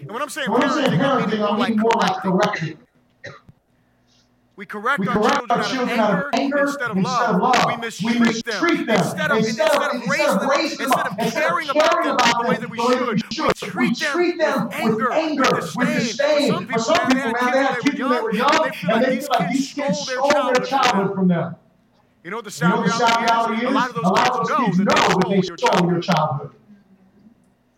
And 0.00 0.10
when 0.10 0.22
I'm 0.22 0.28
saying 0.28 0.50
when 0.50 0.62
parenting, 0.62 0.86
saying 0.86 1.00
parenting 1.00 1.52
I 1.52 1.68
mean 1.68 1.78
more 1.78 1.90
like 1.96 2.16
correcting. 2.22 2.78
We 4.56 4.66
correct, 4.66 4.98
we 4.98 5.06
correct 5.06 5.46
our, 5.50 5.62
children, 5.62 6.00
out, 6.00 6.10
of 6.10 6.16
anger, 6.16 6.30
anger 6.34 6.62
instead, 6.62 6.90
of, 6.90 6.96
instead 6.96 7.12
love. 7.12 7.34
of 7.36 7.40
love. 7.42 7.64
We 7.68 7.76
mistreat, 7.76 8.18
we 8.18 8.26
mistreat 8.26 8.76
them. 8.78 8.86
them. 8.86 8.96
Instead, 8.96 9.30
of, 9.30 9.38
instead, 9.38 9.70
of, 9.70 9.94
of 9.94 10.08
raising 10.08 10.26
them, 10.26 10.48
raising 10.50 10.80
instead 10.80 11.06
of 11.06 11.32
caring 11.32 11.68
about 11.68 12.02
them, 12.02 12.14
about 12.14 12.26
them 12.26 12.42
the 12.42 12.48
way 12.48 12.56
that 12.56 12.68
we 12.68 12.78
should, 12.78 13.00
we, 13.00 13.14
we 13.14 13.20
treat, 13.54 13.76
we 13.76 13.94
treat 13.94 14.38
them 14.38 14.64
with 14.64 14.74
anger, 14.74 15.12
anger 15.12 15.44
with, 15.54 15.76
with 15.76 15.94
disdain. 15.94 16.48
Some 16.48 16.66
people, 16.66 16.82
some 16.82 17.06
people 17.06 17.22
man, 17.22 17.52
they 17.52 17.62
had 17.62 17.78
kids 17.78 18.00
when 18.00 18.10
they 18.10 18.20
were 18.20 18.34
young, 18.34 18.70
and 18.90 19.04
they 19.04 19.20
feel 19.20 19.28
like 19.30 19.52
these 19.52 19.72
kids, 19.72 20.00
stole, 20.00 20.28
their 20.28 20.54
childhood, 20.54 20.68
childhood 20.68 21.14
from 21.14 21.28
them. 21.28 21.54
You 22.24 22.30
know 22.32 22.38
what 22.38 22.44
the 22.44 22.50
sad 22.50 22.80
reality 22.80 23.64
is? 23.64 23.70
A 23.70 23.70
lot 23.70 23.90
of 23.90 24.48
those 24.48 24.58
kids 24.58 24.78
know 24.80 24.84
that 24.86 25.26
they 25.28 25.40
stole 25.40 25.88
your 25.88 26.00
childhood. 26.00 26.50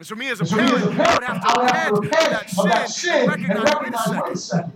And 0.00 0.06
so, 0.06 0.14
me 0.14 0.30
as 0.30 0.40
a 0.40 0.46
parent, 0.46 0.72
I 0.72 1.60
would 1.60 1.70
have 1.72 1.94
to 1.94 2.00
repent, 2.00 2.00
repent 2.00 2.30
that, 2.30 2.48
sin, 2.48 2.68
that 2.70 2.88
sin 2.88 3.20
and 3.20 3.28
recognize, 3.28 3.50
and 3.50 3.64
recognize 3.64 4.08
wait 4.08 4.32
a 4.32 4.36
second. 4.38 4.72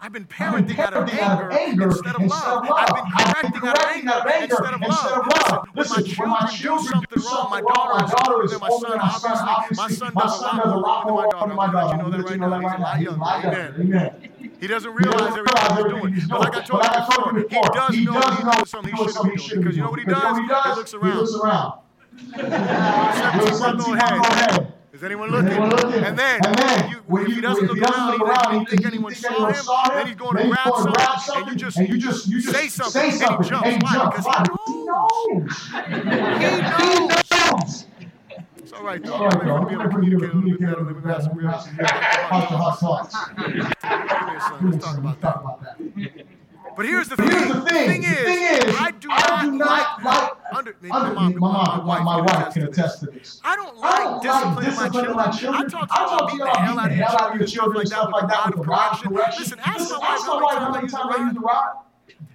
I've 0.00 0.12
been 0.12 0.26
parenting, 0.26 0.78
out, 0.78 0.94
of 0.94 1.08
anger, 1.08 1.50
anger 1.50 1.86
instead, 1.86 2.14
of 2.14 2.22
instead 2.22 2.52
of 2.52 2.62
love. 2.62 2.70
I've 2.70 2.94
been 2.94 3.04
correcting, 3.10 3.24
I've 3.26 3.52
been 3.52 3.60
correcting 3.60 4.08
out, 4.08 4.26
of 4.26 4.32
anger 4.32 4.54
instead 4.54 4.74
of 4.74 4.82
instead 4.82 5.10
love. 5.10 5.26
Of 5.26 5.50
love. 5.50 5.68
Listen, 5.74 6.04
when 6.20 6.28
my 6.30 6.46
children, 6.46 6.92
when 6.92 7.02
my 7.02 7.02
children 7.02 7.02
do 7.12 7.20
something 7.20 7.34
wrong, 7.34 7.50
my 7.50 7.60
daughter, 7.62 8.04
my 8.04 8.10
daughter 8.12 8.44
is 8.44 8.52
older 8.54 8.90
than 8.90 8.98
my 8.98 9.10
son, 9.18 9.48
obviously. 9.48 9.82
My 9.82 9.88
son 9.88 10.14
does 10.14 10.40
a 10.72 10.76
lot 10.76 11.08
more 11.08 11.28
wrong 11.32 11.48
than 11.48 11.56
my 11.56 11.72
daughter. 11.72 11.96
You 11.96 12.02
know 12.04 12.10
that 12.10 12.22
right 12.22 12.78
now. 12.78 12.94
He's 12.94 13.08
a 13.08 13.10
lot 13.10 13.42
younger. 13.42 13.74
Amen. 13.80 14.30
He 14.60 14.66
doesn't 14.68 14.94
realize 14.94 15.36
everything 15.36 16.14
he's 16.14 16.28
doing. 16.28 16.40
But 16.40 16.40
like 16.40 16.54
I 16.54 16.62
told 16.62 17.34
you 17.34 17.42
before, 17.42 17.64
he 17.90 18.04
does 18.04 18.14
know 18.14 18.20
he's 18.30 18.54
doing 18.54 18.66
something 18.66 18.94
he 18.94 19.02
shouldn't 19.02 19.24
be 19.24 19.36
doing. 19.36 19.62
Because 19.64 19.76
you 19.76 19.82
know 19.82 19.90
what 19.90 19.98
he 19.98 20.06
does? 20.06 20.36
He 20.38 20.46
looks 20.76 20.94
around. 20.94 21.80
Is 24.92 25.02
anyone 25.02 25.30
looking? 25.30 25.48
Anyone 25.48 25.70
looking? 25.70 26.04
And 26.04 26.16
then, 26.16 26.40
and 26.46 26.56
then 26.56 26.90
you, 26.90 26.96
when 27.06 27.26
you, 27.28 27.34
he 27.36 27.40
doesn't 27.40 27.66
look 27.66 27.78
around, 27.78 28.22
around, 28.22 28.60
you 28.60 28.66
think, 28.66 28.86
anyone, 28.86 29.12
saw, 29.14 29.46
him, 29.46 29.54
saw 29.56 29.90
him, 29.90 29.96
then 29.96 30.06
he's 30.06 30.16
going 30.16 30.36
to 30.36 30.46
grab 30.48 30.74
something, 30.76 30.94
something, 30.94 31.42
and 31.42 31.50
you 31.50 31.56
just, 31.56 31.76
and 31.76 31.88
you 31.88 31.98
just, 31.98 32.28
you 32.28 32.40
just 32.40 32.54
say 32.54 32.68
something, 32.68 33.10
say 33.10 33.18
something 33.18 33.52
and 33.52 33.72
he 33.72 33.78
jumps. 33.80 34.16
And 34.16 34.16
he. 34.16 34.24
Why? 34.24 34.42
Because 34.44 34.60
he 34.66 34.74
knows. 34.84 35.18
he 36.80 37.06
knows. 37.06 37.86
It's 38.58 38.72
all 38.72 38.84
right, 38.84 39.02
though. 39.02 39.14
I'm 39.14 39.30
going 39.44 39.60
to 39.60 39.66
be 39.66 39.72
able 39.74 39.84
to 39.84 39.88
communicate 40.28 40.68
a 40.68 40.80
little 40.80 40.94
better. 40.94 41.06
Let 41.06 41.14
have 41.14 41.22
some 41.24 41.36
real 41.36 41.48
hot 41.50 42.78
thoughts. 42.78 43.16
Let's 44.62 44.84
talk 44.84 44.98
about 44.98 45.20
that. 45.20 46.26
But 46.76 46.86
here's 46.86 47.08
the 47.08 47.16
thing. 47.16 47.48
The 47.48 47.60
thing 47.62 48.04
is, 48.04 48.76
I 48.78 48.90
do 48.92 49.08
not 49.08 50.02
like 50.02 50.43
under, 50.52 50.76
under 50.90 51.14
my, 51.14 51.28
mom, 51.30 51.86
my, 51.86 52.02
my, 52.02 52.20
wife 52.20 52.54
can 52.54 52.64
attest 52.64 53.00
to 53.00 53.06
this. 53.06 53.40
I 53.44 53.56
don't 53.56 53.76
like, 53.76 54.26
I 54.26 54.40
don't 54.42 54.64
disciplining, 54.64 55.16
my, 55.16 55.30
children. 55.30 55.64
I 55.64 55.68
talk 55.68 55.88
to 55.88 56.00
you 56.00 56.06
about 56.06 56.28
beating 56.28 56.44
the 56.44 56.58
hell 56.58 56.78
out, 57.18 57.32
of 57.32 57.38
your 57.38 57.46
children 57.46 57.80
and 57.80 57.88
stuff 57.88 58.10
like 58.12 58.28
that 58.28 58.46
with 58.56 58.66
a 58.66 58.68
rod 58.68 58.92
correction. 59.02 59.42
Listen, 59.42 59.60
ask 59.64 59.90
my 59.90 59.98
wife 60.42 60.58
how 60.58 60.72
many 60.72 60.88
times 60.88 61.14
I 61.16 61.24
use 61.24 61.34
the 61.34 61.40
rod. 61.40 61.76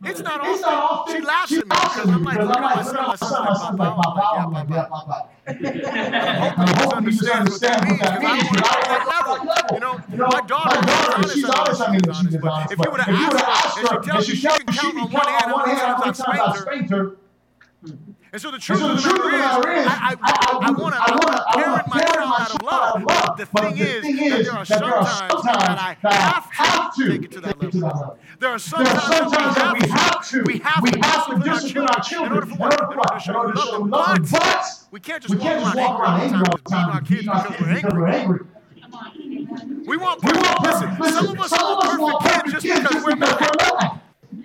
It's 0.04 0.22
not 0.22 0.40
it's 0.44 0.64
all 0.64 1.06
She 1.08 1.20
laughs 1.20 1.52
at 1.52 1.58
me 1.58 1.70
because 1.70 2.10
I'm 2.10 2.24
like, 2.24 2.38
look 2.38 2.56
at 2.56 2.62
my 2.62 2.84
son, 2.84 3.08
my 3.08 3.16
son, 3.16 3.46
my 3.46 3.54
son, 3.54 3.76
like, 3.76 3.98
my 3.98 4.04
bottom, 4.04 4.54
like, 4.54 4.70
yeah, 4.70 4.88
my 4.90 5.06
bottom. 5.06 5.30
I 5.48 5.52
hope 6.78 7.04
you 7.04 7.32
understand 7.32 7.50
what 7.50 7.62
that. 7.62 7.84
I'm 7.84 8.24
like, 8.88 9.06
level. 9.08 9.74
You 9.74 9.80
know, 9.80 10.00
you 10.10 10.18
know 10.18 10.28
my 10.28 10.42
daughter, 10.42 10.80
my 10.80 10.88
daughter 10.88 11.30
she's 11.30 11.46
honest. 11.46 11.82
I 11.82 11.92
mean, 11.92 12.02
she's 12.02 12.36
honest. 12.42 12.74
If 12.74 12.80
you 12.80 12.92
would 12.92 13.02
have 13.02 13.42
asked 13.44 13.78
her, 13.80 13.98
and 13.98 14.06
she 14.06 14.12
tells 14.12 14.28
me 14.30 14.36
she 14.36 14.48
can 14.48 14.74
count 14.74 14.98
on 15.00 15.12
one 15.12 15.28
hand 15.28 15.52
how 15.52 15.66
many 15.66 15.78
times 15.78 16.22
I 16.22 16.58
spanked 16.60 16.92
her, 16.92 17.16
Mm-hmm. 17.84 18.12
And 18.34 18.42
so 18.42 18.52
the 18.52 18.60
truth, 18.60 18.80
so 18.80 18.94
the 18.94 19.02
truth 19.02 19.18
of 19.18 19.24
the 19.24 19.32
matter 19.32 19.72
is, 19.72 19.86
is 19.86 19.88
I, 19.88 20.16
I, 20.22 20.60
I, 20.68 20.72
want 20.72 20.94
to 20.94 21.60
parent 21.60 21.88
my 21.88 22.02
child 22.02 22.42
out 22.42 22.54
of 22.54 22.62
love. 22.62 23.04
love. 23.04 23.38
The, 23.38 23.46
thing 23.46 23.76
the 23.76 23.82
is, 23.82 24.02
thing 24.04 24.20
is, 24.20 24.48
there 24.48 24.56
are 24.58 24.66
sometimes 24.66 25.44
that 25.44 25.80
I 25.80 25.98
have, 26.02 26.44
have 26.52 26.96
to 26.96 27.10
take 27.10 27.24
it 27.24 27.32
to 27.32 27.42
that 27.42 27.60
level. 27.60 27.80
level. 27.80 28.18
There 28.40 28.50
are 28.50 28.60
sometimes 28.60 29.02
some 29.04 29.32
that 29.32 29.78
we 29.82 29.90
have 29.90 30.28
to. 30.30 30.44
We 30.44 30.60
have 30.60 30.84
to, 30.84 30.92
we 30.92 31.00
have 31.02 31.28
to 31.28 31.50
discipline 31.50 31.88
our 31.88 32.04
children 32.04 32.32
in 32.32 32.38
order 32.38 32.48
for 32.48 32.56
what? 32.58 32.74
In 33.28 33.36
order 33.36 33.54
to 33.54 33.60
show 33.62 33.80
love. 33.80 34.30
But, 34.30 34.30
but 34.30 34.66
we 34.92 35.00
can't 35.00 35.24
just 35.24 35.34
we 35.34 35.42
can't 35.42 35.62
walk, 35.62 35.74
just 35.74 35.88
walk 35.88 36.00
around 36.02 36.22
angry 36.22 36.40
all 36.40 36.58
the 36.58 36.70
time 36.70 36.90
our 36.90 37.02
kids 37.02 37.24
because 37.24 37.62
we're 37.62 38.08
angry. 38.08 38.40
We 39.86 39.98
want 39.98 40.22
perfect. 40.22 41.00
Listen, 41.00 41.26
some 41.26 41.30
of 41.30 41.40
us 41.40 41.98
want 41.98 42.22
perfect 42.26 42.62
kids 42.62 42.82
just 42.82 42.90
because 42.90 43.04
we're 43.06 43.16
mad. 43.16 44.02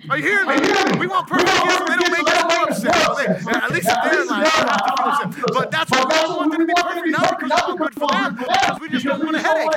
Are 0.09 0.17
you 0.17 0.23
hearing 0.23 0.47
me? 0.47 0.99
We 0.99 1.07
want 1.07 1.27
perfect 1.27 1.63
gifts, 1.63 1.77
so 1.77 1.85
they 1.85 1.95
don't 1.95 2.11
make 2.11 2.27
us 2.27 2.83
fellowship. 2.83 3.55
At 3.55 3.71
least 3.71 3.89
in 3.89 4.11
their 4.11 4.25
life, 4.25 4.43
they 4.43 4.49
have 4.49 4.85
to 4.85 5.31
fellowship. 5.31 5.53
But 5.53 5.71
that's 5.71 5.91
why 5.91 6.03
we 6.03 6.13
don't 6.13 6.37
want 6.37 6.51
them 6.51 6.61
to 6.61 6.67
be 6.67 6.73
perfect 6.73 7.07
now 7.07 7.31
because 7.31 7.51
it's 7.51 7.61
all 7.61 7.75
good 7.75 7.93
for 7.93 8.07
them 8.07 8.35
because 8.35 8.79
we 8.79 8.89
just 8.89 9.05
don't 9.05 9.23
want 9.23 9.35
a 9.35 9.39
headache. 9.39 9.73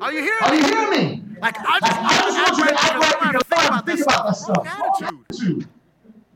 Are 0.00 0.12
you 0.12 0.22
hearing 0.22 0.40
me? 0.40 0.46
Are 0.46 0.54
you 0.54 0.64
hearing 0.64 0.90
me? 0.90 1.22
Like, 1.40 1.56
I 1.58 1.80
just, 1.80 2.00
want 2.02 2.58
you 2.58 2.64
to 2.64 2.74
act 2.74 2.94
right 2.94 3.16
because 3.20 3.24
I'm 3.24 3.24
trying 3.24 3.32
to 3.32 3.44
think 3.44 3.64
about 3.68 3.86
this 3.86 4.02
stuff. 4.02 5.00
Attitude. 5.00 5.68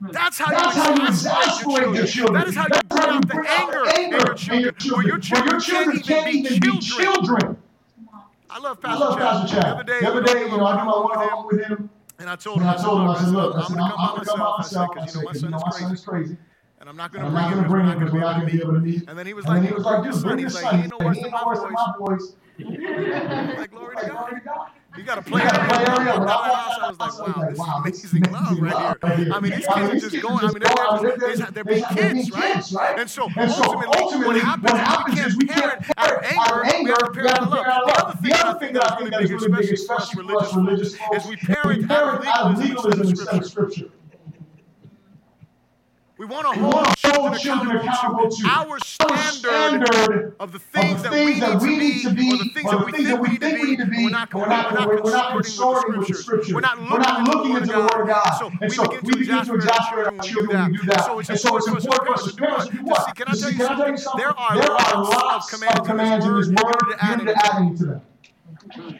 That's 0.00 0.38
how 0.38 0.50
That's 0.50 0.76
you 0.98 1.06
exasperate 1.06 1.94
your 1.96 2.06
children. 2.06 2.34
That 2.34 2.48
is 2.48 2.54
how 2.54 2.66
you 2.72 2.80
bring 3.20 3.46
out 3.48 3.72
the 3.72 3.94
anger 3.98 4.14
in 4.54 4.60
your 4.60 4.72
children. 4.72 4.74
Where 4.92 5.06
your 5.06 5.18
children 5.18 6.00
can't 6.00 6.28
even 6.28 6.60
be 6.60 6.78
children. 6.78 7.56
I 8.58 8.60
love 8.60 8.80
Pastor, 8.80 9.04
I 9.04 9.06
love 9.06 9.18
Pastor 9.18 9.54
Chad. 9.54 9.64
The 9.64 9.68
other 9.68 9.84
day, 9.84 10.00
the 10.00 10.08
other 10.08 10.22
day 10.22 10.40
you 10.40 10.48
know, 10.48 10.66
I 10.66 10.78
do 10.80 10.84
my 10.84 10.98
one-on-one 10.98 11.46
with 11.46 11.64
him. 11.64 11.90
And 12.18 12.28
I 12.28 12.34
told 12.34 12.56
and 12.56 12.66
him, 12.66 12.70
I 12.70 12.82
told 12.82 13.02
him, 13.02 13.08
I 13.08 13.18
said, 13.20 13.28
look, 13.28 13.54
I'm 13.54 13.62
going 13.68 13.84
to 13.84 14.26
come 14.26 14.40
by 14.40 14.56
myself. 14.58 14.90
I 14.98 15.06
said, 15.06 15.20
because 15.20 15.42
you 15.42 15.48
know, 15.50 15.60
my 15.64 15.70
son 15.70 15.94
is 15.94 16.04
crazy. 16.04 16.36
And 16.80 16.88
I'm 16.88 16.96
not 16.96 17.12
going 17.12 17.24
to 17.24 17.30
bring 17.30 17.86
him 17.86 17.98
because 18.00 18.12
we're 18.12 18.18
not 18.18 18.40
going 18.40 18.48
to 18.48 18.52
be 18.52 18.60
able 18.60 18.72
to 18.74 18.80
meet. 18.80 19.08
And 19.08 19.16
then 19.16 19.26
he 19.26 19.32
was 19.32 19.46
like, 19.46 19.62
dude, 19.62 20.22
bring 20.22 20.40
your 20.40 20.50
son. 20.50 20.74
He 20.74 20.82
ain't 20.82 20.90
no 20.90 21.06
worse 21.06 21.20
than 21.20 21.30
my 21.30 21.94
voice. 22.00 22.32
Like, 22.58 23.70
glory 23.70 23.94
to 23.96 24.06
God. 24.08 24.70
You 24.96 25.04
got 25.04 25.16
to 25.16 25.22
play 25.22 25.42
out 25.42 25.54
of 25.54 25.98
area. 25.98 26.12
I 26.14 26.88
was 26.88 26.98
like, 26.98 27.58
wow, 27.58 27.82
this 27.84 28.04
is 28.04 28.12
amazing 28.12 28.32
love 28.32 28.58
right 28.58 29.16
here. 29.16 29.32
I 29.32 29.40
mean, 29.40 29.52
these 29.52 29.66
kids 29.66 30.04
are 30.04 30.08
just 30.10 30.22
going. 30.22 30.44
I 30.44 30.48
mean, 30.48 30.62
they're, 30.62 31.16
they're, 31.16 31.36
they're, 31.36 31.50
they're 31.52 31.64
being 31.64 31.84
kids, 31.84 32.72
right? 32.72 32.98
And 32.98 33.08
so 33.08 33.28
ultimately, 33.36 34.40
what 34.40 34.40
happens 34.40 35.20
is 35.20 35.36
we 35.36 35.46
can't 35.46 35.80
parent 35.96 36.32
our 36.48 36.64
anger. 36.64 36.84
We 36.84 36.90
have 36.90 36.98
to 36.98 37.10
parent 37.12 37.38
our 37.40 37.86
love. 37.86 38.22
The 38.22 38.32
other 38.34 38.58
thing 38.58 38.72
that 38.74 38.92
I 38.92 38.96
think 38.96 39.10
that 39.10 39.22
is 39.22 39.30
really 39.30 39.52
big, 39.52 39.72
especially 39.72 40.24
for 40.24 40.40
us 40.40 40.56
religious 40.56 40.96
folks, 40.96 41.24
is 41.24 41.30
we 41.30 41.36
parent 41.36 41.90
our 41.90 42.20
legalism 42.56 43.38
of 43.38 43.46
Scripture. 43.46 43.90
We 46.18 46.26
want 46.26 46.52
to 46.52 46.60
hold, 46.60 46.86
hold 47.04 47.38
children 47.38 47.76
accountable 47.76 48.28
to 48.28 48.46
our 48.48 48.80
standard, 48.80 50.34
of 50.40 50.50
the 50.50 50.58
things, 50.58 51.04
that, 51.04 51.12
we 51.12 51.76
need 51.76 52.02
to 52.02 52.10
be, 52.10 52.32
or 52.32 52.38
the 52.38 52.50
things, 52.52 52.70
that, 53.06 53.20
we 53.20 53.36
think 53.36 53.62
we 53.62 53.70
need 53.70 53.78
to 53.78 53.86
be. 53.86 54.02
We're 54.02 54.10
not, 54.10 54.34
we're 54.34 54.48
not, 54.48 54.74
we're 54.74 55.12
not 55.12 55.34
consorting 55.34 55.98
with 56.00 56.08
the 56.08 56.14
scriptures. 56.14 56.52
We're 56.52 56.60
not 56.60 56.80
looking, 56.80 57.56
into 57.56 57.68
the 57.68 57.78
Word 57.78 58.00
of 58.00 58.08
God. 58.08 58.52
And 58.60 58.72
so 58.72 58.88
we 59.00 59.12
begin 59.14 59.44
to 59.44 59.54
exasperate 59.54 60.06
our 60.08 60.24
children 60.24 60.58
when 60.58 60.72
we 60.72 60.78
do 60.78 60.84
that. 60.86 61.08
And 61.08 61.38
so 61.38 61.56
it's 61.56 61.68
important 61.68 61.84
for 61.84 62.12
us 62.12 62.24
to 62.24 62.36
do 62.36 62.82
what? 62.82 63.14
Can 63.14 63.28
I 63.28 63.34
tell 63.34 63.52
you 63.52 63.96
something? 63.96 64.18
There 64.18 64.36
are 64.36 64.56
lots 64.56 65.52
of 65.52 65.86
commands 65.86 66.26
in 66.26 66.34
this 66.34 66.48
Word. 66.48 66.58
You're 66.58 67.26
to 67.26 67.44
add 67.44 67.62
into 67.62 67.84
them. 67.84 68.02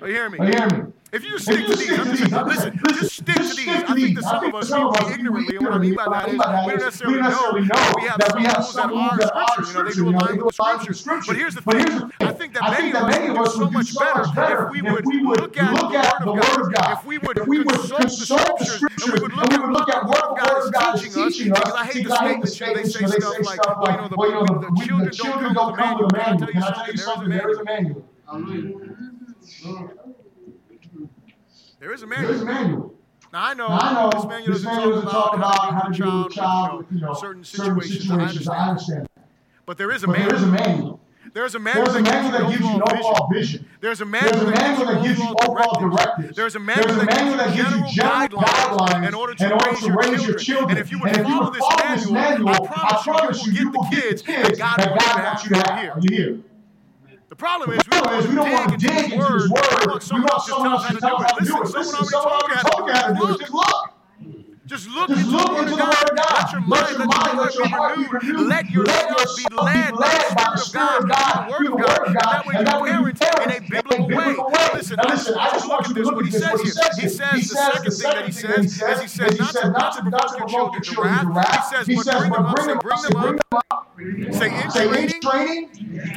Are 0.00 0.06
you 0.08 0.14
hearing 0.14 0.32
me? 0.32 0.38
Are 0.38 0.46
you 0.46 0.52
hearing 0.52 0.86
me? 0.86 0.92
If 1.10 1.24
you 1.24 1.38
stick 1.38 1.66
to 1.66 1.74
these, 1.74 1.90
I'm 1.98 2.16
just, 2.16 2.30
listen, 2.30 2.80
just 2.88 3.16
stick 3.16 3.36
to 3.36 3.54
these. 3.54 3.68
I 3.68 3.94
think 3.94 4.16
that 4.16 4.24
some 4.24 4.44
of 4.44 4.54
us 4.54 4.68
speak 4.68 5.18
ignorantly, 5.18 5.56
and 5.56 5.64
what 5.64 5.72
I 5.74 5.78
mean 5.78 5.94
by 5.94 6.04
that 6.04 6.28
is 6.28 6.32
we 7.06 7.14
don't 7.14 7.22
necessarily 7.22 7.62
know 7.66 7.92
that 8.18 8.34
we 8.36 8.42
have 8.44 8.64
some 8.64 8.90
rules 8.90 9.16
that 9.16 9.32
are 9.34 9.64
scripture. 9.64 10.04
You 10.04 10.12
know, 10.12 10.26
they 10.26 10.36
go 10.36 10.50
aligned 10.60 10.86
with 10.86 10.98
scripture. 10.98 11.32
But 11.32 11.36
here's 11.36 11.54
the 11.54 11.62
thing: 11.62 12.12
I 12.20 12.32
think 12.32 12.52
that 12.52 12.68
many 13.08 13.28
of 13.28 13.38
us 13.38 13.56
would 13.56 13.70
do 13.72 13.82
so 13.82 14.04
much 14.04 14.34
better 14.34 14.68
if 14.68 14.70
we 14.70 14.82
would 14.82 15.06
look 15.06 15.56
at 15.56 16.20
the 16.24 16.32
Word 16.32 16.60
of 16.60 16.72
God, 16.74 16.98
if 17.00 17.06
we 17.06 17.16
would 17.16 17.38
consult 17.38 18.58
the 18.58 18.64
scriptures, 18.66 18.82
and 19.22 19.32
we 19.48 19.56
would 19.56 19.72
look 19.72 19.88
at 19.88 20.04
what 20.04 20.36
God 20.36 20.94
is 20.96 21.14
teaching 21.14 21.52
us. 21.52 21.58
Because 21.58 22.12
I 22.12 22.28
hate 22.28 22.42
the 22.42 22.46
statement 22.46 22.84
they 22.84 22.84
say 22.84 23.42
stuff 23.44 23.78
like, 23.80 24.10
"Well, 24.14 24.44
you 24.76 24.92
know, 24.92 25.04
the 25.04 25.10
children 25.10 25.54
don't 25.54 25.74
come 25.74 25.98
with 26.04 26.12
a 26.12 26.16
manual." 26.16 26.48
Can 26.48 26.62
I 26.62 26.70
tell 26.72 26.92
you 26.92 26.96
something? 26.98 27.30
There 27.30 27.48
is 27.48 27.58
a 27.58 27.64
manual. 27.64 28.04
Hallelujah. 28.26 28.84
There 31.80 31.92
is 31.92 32.02
a 32.02 32.06
manual. 32.06 32.28
There 32.28 32.36
is 32.36 32.42
a 32.42 32.44
manual. 32.44 32.94
Now 33.32 33.46
I 33.46 33.54
know, 33.54 33.68
now, 33.68 33.78
I 33.78 33.92
know 33.94 34.10
this 34.10 34.24
manual 34.24 34.52
doesn't, 34.52 34.74
doesn't 34.74 35.10
talk 35.10 35.36
about, 35.36 35.74
how 35.74 35.88
to 35.88 35.96
deal 35.96 36.24
with 36.24 36.32
a 36.32 36.34
child, 36.34 36.78
with, 36.78 36.86
you 36.92 37.00
know, 37.00 37.14
certain 37.14 37.44
situations. 37.44 38.08
Certain 38.08 38.28
situations 38.28 38.48
I, 38.48 38.56
understand. 38.56 38.58
I 38.58 38.68
understand. 38.68 39.08
But 39.66 39.78
there 39.78 39.90
is 39.92 40.02
a 40.02 40.06
but 40.06 40.18
manual. 40.18 40.30
There 40.30 40.36
is 40.36 40.42
a 40.42 40.46
manual. 40.48 41.00
There's 41.34 41.54
a 41.54 41.58
manual, 41.58 41.84
There's 41.84 41.96
a 41.96 42.02
manual 42.02 42.32
that, 42.32 42.50
gives 42.50 42.60
you 42.64 42.74
an 42.74 42.82
overall 42.82 43.28
vision. 43.30 43.66
There's 43.80 44.00
a 44.00 44.06
manual, 44.06 44.32
There's 44.32 44.48
a 44.48 44.50
manual 44.50 44.86
that 44.86 45.04
gives 45.04 45.18
you 45.18 45.34
overall 45.46 45.78
directives. 45.78 46.36
There's 46.36 46.56
a 46.56 46.58
manual, 46.58 46.88
There's 46.88 47.02
a 47.02 47.04
manual 47.04 47.36
that 47.36 47.54
gives 47.54 47.70
you 47.70 48.02
general 48.02 48.42
guidelines 48.42 49.06
in 49.06 49.14
order 49.14 49.34
to, 49.34 49.46
in 49.46 49.52
order 49.52 49.76
to 49.76 49.92
raise, 49.92 50.26
your, 50.26 50.38
children. 50.38 50.70
And 50.70 50.78
if 50.78 50.90
you 50.90 50.98
would 50.98 51.10
and 51.10 51.26
follow, 51.26 51.34
you 51.34 51.44
would 51.44 51.54
this, 51.54 52.10
manual, 52.10 52.12
manual, 52.12 52.48
I 52.48 52.66
promise, 52.66 52.92
I 52.92 53.02
promise 53.02 53.46
you, 53.46 53.52
you, 53.52 53.70
will 53.70 53.86
get 53.90 54.18
the 54.18 54.24
kids, 54.24 54.58
that 54.58 54.58
God, 54.58 54.78
God 54.78 55.22
wants 55.22 55.44
you 55.44 55.50
to 55.50 55.70
have. 55.70 56.02
Here. 56.02 56.40
The 57.28 57.36
problem 57.36 57.78
is, 57.78 57.84
we, 57.86 58.34
don't 58.34 58.50
want 58.50 58.70
to 58.72 58.76
dig 58.78 59.12
into 59.12 59.32
his 59.34 59.50
word. 59.50 59.50
We 59.50 59.86
want 59.86 60.02
someone, 60.02 60.22
we 60.22 60.28
want 60.32 60.42
someone 60.44 60.70
else 60.72 60.88
to 60.88 60.96
tell 60.96 61.16
us 61.16 61.30
how 61.30 61.36
to 61.36 61.44
do 61.44 61.56
it. 61.56 61.68
Listen, 61.76 62.04
someone 62.06 62.32
already 62.32 62.60
told 62.70 62.88
you 62.88 62.94
how 62.94 63.08
to 63.08 63.14
do 63.14 63.34
it. 63.34 63.40
Just 63.40 63.52
look. 63.52 63.77
Just 64.68 64.86
look 64.90 65.08
Just 65.08 65.22
into 65.22 65.32
look 65.32 65.46
the 65.46 65.54
word 65.54 65.62
into 65.62 65.72
of 65.72 65.78
God. 65.80 65.88
The 65.88 65.96
word 65.96 66.10
of 66.10 66.16
God. 66.18 66.36
Let 66.36 66.52
your 66.52 66.60
mind, 66.60 66.98
let 66.98 66.98
your, 66.98 67.08
mind, 67.08 67.38
let 67.38 67.54
your 67.54 67.68
heart 67.68 67.96
be 67.96 68.04
renewed. 68.04 68.48
Let 68.48 68.70
yourself 68.70 69.36
be 69.38 69.44
led 69.56 69.94
by 69.96 70.50
the 70.52 70.56
Spirit 70.58 71.04
of 71.04 71.08
God, 71.08 71.48
through 71.48 71.68
the 71.68 71.74
word 71.74 71.98
of 72.04 72.14
God. 72.14 72.44
And 72.52 72.66
that 72.66 72.80
way 72.82 72.90
you 72.90 73.12
parent 73.14 73.50
in 73.50 73.64
a 73.64 73.66
biblical 73.66 74.08
way. 74.08 74.36
Now 74.36 74.74
Listen, 74.74 75.00
I 75.00 75.08
just 75.52 75.66
want 75.66 75.88
you 75.88 75.94
to 75.94 76.02
look 76.02 76.22
at 76.22 76.32
this, 76.32 76.44
what 76.44 76.60
he 76.60 76.68
says 76.68 76.98
here. 76.98 77.08
He 77.32 77.42
says 77.42 77.82
the 77.82 77.90
second 77.90 77.92
thing 77.92 78.12
that 78.12 78.26
he 78.26 78.32
says 78.32 79.00
is 79.00 79.00
he 79.00 79.08
says 79.08 79.38
not 79.38 79.94
to 79.94 80.02
provoke 80.36 80.74
your 80.74 80.82
children 80.82 80.82
to 80.82 81.00
wrath. 81.00 81.86
He 81.86 81.96
says, 81.96 82.28
but 82.28 82.54
bring 82.54 82.66
them 82.68 82.78
up, 82.84 82.98
say 82.98 83.08
bring 83.10 83.36
them 83.36 83.60
up. 83.72 83.88
Say 84.32 84.62
in 84.62 84.70
training 84.70 85.70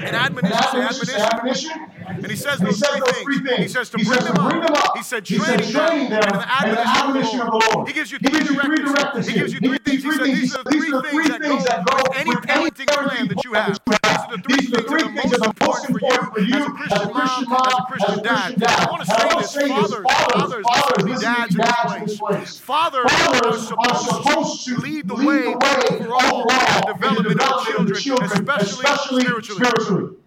and 0.04 0.16
admonition. 0.16 0.92
Say 0.92 1.16
admonition 1.16 1.72
and 2.16 2.28
he 2.28 2.36
says, 2.36 2.60
those, 2.60 2.76
he 2.76 2.86
says 2.86 3.00
those 3.00 3.18
three 3.20 3.40
things. 3.40 3.60
He 3.60 3.68
says 3.68 3.90
to, 3.92 3.98
bring, 3.98 4.20
them 4.20 4.74
up. 4.74 4.98
He 4.98 5.04
said, 5.04 5.26
train 5.26 5.48
them, 5.48 6.10
them 6.10 6.24
and 6.24 6.78
the 6.78 6.88
admonition, 6.88 7.40
of, 7.40 7.48
the 7.48 7.72
Lord. 7.74 7.88
He 7.88 7.94
gives 7.94 8.12
you 8.12 8.20
three, 8.20 8.40
directives. 8.40 9.28
He 9.28 9.34
gives 9.34 9.54
you 9.54 9.60
three 9.60 9.78
things. 9.78 10.04
He 10.04 10.12
said, 10.12 10.24
these 10.26 10.54
are 10.56 11.02
the 11.02 11.10
three 11.10 11.28
things 11.28 11.66
that 11.66 11.86
go 11.86 11.96
with 11.98 12.18
any 12.18 12.32
parenting 12.32 12.88
plan 12.88 13.28
that 13.28 13.44
you 13.44 13.54
have. 13.54 13.68
These 13.68 13.80
are 13.88 14.38
the 14.38 14.44
three 14.44 15.02
things 15.16 15.32
that 15.32 15.42
are 15.42 15.68
most 15.68 15.90
important 15.90 16.34
for 16.34 16.40
you 16.42 16.56
as 16.56 16.92
a 16.92 17.10
Christian 17.10 17.50
mom, 17.50 17.68
as 17.68 17.74
a 17.74 17.86
Christian 17.88 18.24
dad. 18.24 18.64
I 18.64 18.92
want 18.92 19.04
to 19.04 19.10
say 19.12 19.28
this, 19.38 19.56
fathers, 19.68 20.06
fathers, 20.08 20.66
fathers, 20.66 21.22
dads 21.22 21.56
in 21.56 22.06
this 22.06 22.18
place. 22.18 22.58
Fathers 22.60 23.12
are 23.12 23.96
supposed 23.98 24.66
to 24.66 24.76
lead 24.78 25.08
the 25.08 25.16
way 25.16 25.46
overall 25.46 26.42
in 26.42 26.58
the 26.58 26.84
development 26.94 27.42
of 27.42 28.00
children, 28.00 28.50
especially 28.50 29.24
spiritually. 29.24 30.18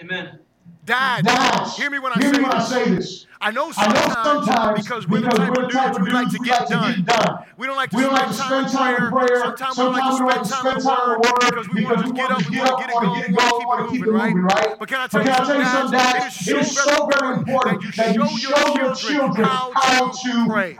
Amen. 0.00 0.38
Dad, 0.84 1.24
Dads, 1.24 1.76
hear 1.76 1.88
me 1.88 1.98
when, 1.98 2.12
I, 2.12 2.16
hear 2.16 2.34
say 2.34 2.38
me 2.40 2.44
when 2.44 2.52
I, 2.52 2.62
say 2.62 2.90
this. 2.90 3.26
I 3.40 3.50
know 3.50 3.72
sometimes, 3.72 3.98
I 3.98 4.24
know 4.24 4.44
sometimes 4.44 4.82
because 4.82 5.08
we're 5.08 5.20
because 5.20 5.38
the 5.38 5.44
type, 5.44 5.56
of, 5.56 5.70
dudes 5.70 5.98
we 6.00 6.10
like 6.10 6.30
to 6.30 6.38
get, 6.38 6.60
like 6.60 6.68
done. 6.68 6.94
To 6.94 7.02
get 7.02 7.06
done. 7.06 7.44
We 7.56 7.66
don't 7.66 7.76
like 7.76 7.90
to, 7.90 7.98
spend, 7.98 8.12
like 8.12 8.26
to 8.28 8.34
spend 8.34 8.68
time, 8.68 8.96
time 8.96 9.04
in 9.06 9.12
prayer. 9.12 9.40
Sometimes, 9.40 9.76
sometimes 9.76 10.12
we 10.12 10.18
don't 10.18 10.28
like 10.28 10.42
to 10.42 10.48
spend 10.48 10.82
time 10.82 11.10
in 11.10 11.16
word 11.16 11.46
because 11.46 11.68
we 11.68 11.84
want 11.84 12.06
to 12.06 12.12
get 12.12 12.30
up 12.30 12.46
and 12.46 12.56
want 12.56 12.68
to 12.68 13.20
get 13.20 13.30
it 13.30 13.36
going, 13.36 13.66
want 13.66 13.86
to 13.86 13.92
keep 13.92 14.06
it 14.06 14.10
moving, 14.12 14.42
right? 14.42 14.78
But 14.78 14.88
can 14.88 15.00
I 15.00 15.06
tell 15.06 15.24
you 15.24 15.64
something, 15.64 15.98
Dad? 15.98 16.32
It 16.32 16.56
is 16.56 16.76
so 16.76 17.10
very 17.18 17.36
important 17.38 17.96
that 17.96 18.14
you 18.14 18.38
show 18.38 18.74
your 18.76 18.94
children 18.94 19.44
how 19.46 20.10
to 20.10 20.46
pray. 20.46 20.76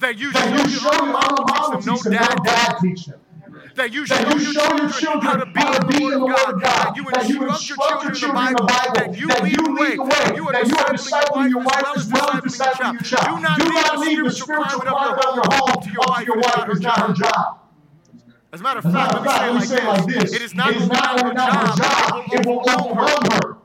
That 0.00 0.18
you 0.18 0.32
show 0.32 0.92
your 0.92 1.06
mom 1.06 1.80
teach 1.82 2.02
them, 2.02 2.12
no 2.12 2.26
dad 2.42 2.78
teach 2.80 3.06
them 3.06 3.20
that 3.74 3.92
you 3.92 4.06
show, 4.06 4.16
your, 4.20 4.38
children 4.90 5.22
how 5.22 5.36
to 5.36 5.46
be, 5.46 5.60
how 5.60 5.78
the 5.78 6.00
Word 6.00 6.54
of 6.54 6.62
God, 6.62 6.94
that 6.94 7.28
you 7.28 7.48
instruct 7.48 8.04
your 8.04 8.12
children, 8.12 8.48
in 8.48 8.54
the 8.54 8.62
Bible, 8.62 8.94
that 8.94 9.18
you 9.18 9.26
lead 9.26 9.58
the 9.58 9.72
way, 9.72 9.96
that 9.96 10.36
you 10.36 10.48
are 10.48 10.92
discipling 10.92 11.50
your 11.50 11.62
wife 11.62 11.84
as 11.96 12.10
well 12.10 12.30
as 12.30 12.42
discipling 12.42 12.94
your 12.94 13.02
child. 13.02 13.36
Do 13.36 13.42
not 13.42 13.98
leave 13.98 14.24
the 14.24 14.30
spiritual 14.30 14.80
climate 14.80 15.26
of 15.26 15.34
your 15.34 15.44
home 15.50 15.82
to 15.82 15.90
your 16.24 16.36
wife 16.36 16.70
is 16.70 16.80
not 16.80 17.08
her 17.08 17.12
job. 17.14 17.58
As 18.52 18.60
a 18.60 18.62
matter 18.62 18.78
of 18.78 18.92
fact, 18.92 19.14
let 19.14 19.54
me 19.54 19.60
say 19.62 19.78
it 19.78 19.84
like 19.84 20.06
this. 20.06 20.32
It 20.32 20.42
is 20.42 20.54
not 20.54 20.72
her 20.74 21.34
job. 21.34 22.24
It 22.32 22.46
will 22.46 22.62
overwhelm 22.70 23.24
her. 23.32 23.56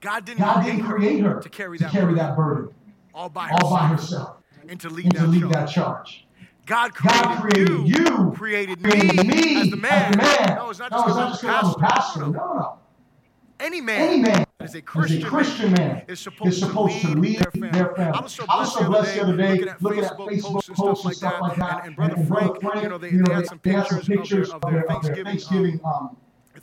God 0.00 0.24
didn't, 0.24 0.40
God 0.40 0.64
didn't 0.64 0.84
create 0.84 1.20
her 1.20 1.40
to 1.40 1.48
carry 1.48 1.76
that, 1.78 1.86
to 1.86 1.90
carry 1.90 2.14
burden, 2.14 2.18
that 2.18 2.36
burden 2.36 2.74
all 3.12 3.28
by 3.28 3.48
herself, 3.48 3.70
by 3.70 3.86
herself 3.86 4.36
and 4.68 4.80
to 4.80 4.88
lead, 4.88 5.06
and 5.06 5.12
that, 5.12 5.20
to 5.20 5.26
lead 5.26 5.40
charge. 5.40 5.52
that 5.52 5.68
charge. 5.68 6.26
God 6.70 6.94
created, 6.94 7.22
God 7.24 7.40
created 7.40 7.68
you, 7.68 7.84
you, 7.84 8.32
created, 8.36 8.80
created 8.80 9.26
me, 9.26 9.60
as 9.60 9.70
the 9.70 9.76
man. 9.76 10.16
man. 10.16 10.54
No, 10.56 10.70
it's 10.70 10.78
not 10.78 10.92
No, 10.92 10.98
just 10.98 11.08
because 11.08 11.40
just 11.40 11.44
I'm 11.44 11.70
a 11.70 11.72
because 11.72 11.76
I'm 11.76 11.82
a 11.82 11.88
pastor. 11.88 12.20
No, 12.20 12.26
No, 12.26 12.32
no. 12.32 12.54
no. 12.54 12.78
Any 13.58 13.80
man, 13.80 14.00
Any 14.08 14.22
man 14.22 14.46
that 14.58 14.64
is 14.68 14.74
a 14.76 14.78
as 14.78 14.84
Christian, 14.84 15.22
a 15.22 15.26
Christian 15.28 15.72
man 15.72 16.04
is 16.06 16.20
supposed, 16.20 16.52
is 16.52 16.60
supposed 16.60 17.00
to 17.00 17.08
lead 17.08 17.40
their 17.40 17.50
family. 17.50 17.70
their 17.70 17.94
family. 17.96 18.18
I 18.18 18.20
was 18.22 18.32
so 18.32 18.44
I 18.48 18.60
was 18.60 18.72
blessed, 18.72 18.78
so 18.78 18.88
blessed 18.88 19.14
the 19.16 19.22
other 19.22 19.36
day 19.36 19.50
looking 19.50 19.68
at 19.68 19.82
looking 19.82 20.04
at 20.04 20.16
Facebook, 20.16 20.28
Facebook 20.30 20.74
posts 20.76 21.04
and 21.06 21.16
stuff 21.16 21.40
like 21.40 21.56
that. 21.56 21.78
And, 21.78 21.86
and 21.88 21.96
Brother 21.96 22.14
and 22.14 22.28
Frank, 22.28 22.60
Brother 22.60 22.82
you 22.82 22.88
know, 22.88 22.98
they, 22.98 23.10
you 23.10 23.22
they 23.24 23.34
had 23.34 23.46
some 23.48 23.60
they 23.64 23.72
had 23.72 23.86
some 23.88 23.98
pictures, 23.98 24.16
pictures 24.16 24.50
of 24.50 24.60
their, 24.60 24.70
of 24.70 25.02
their 25.02 25.14
Thanksgiving, 25.14 25.24
Thanksgiving, 25.24 25.80
um, 25.84 25.92
um, 25.92 26.16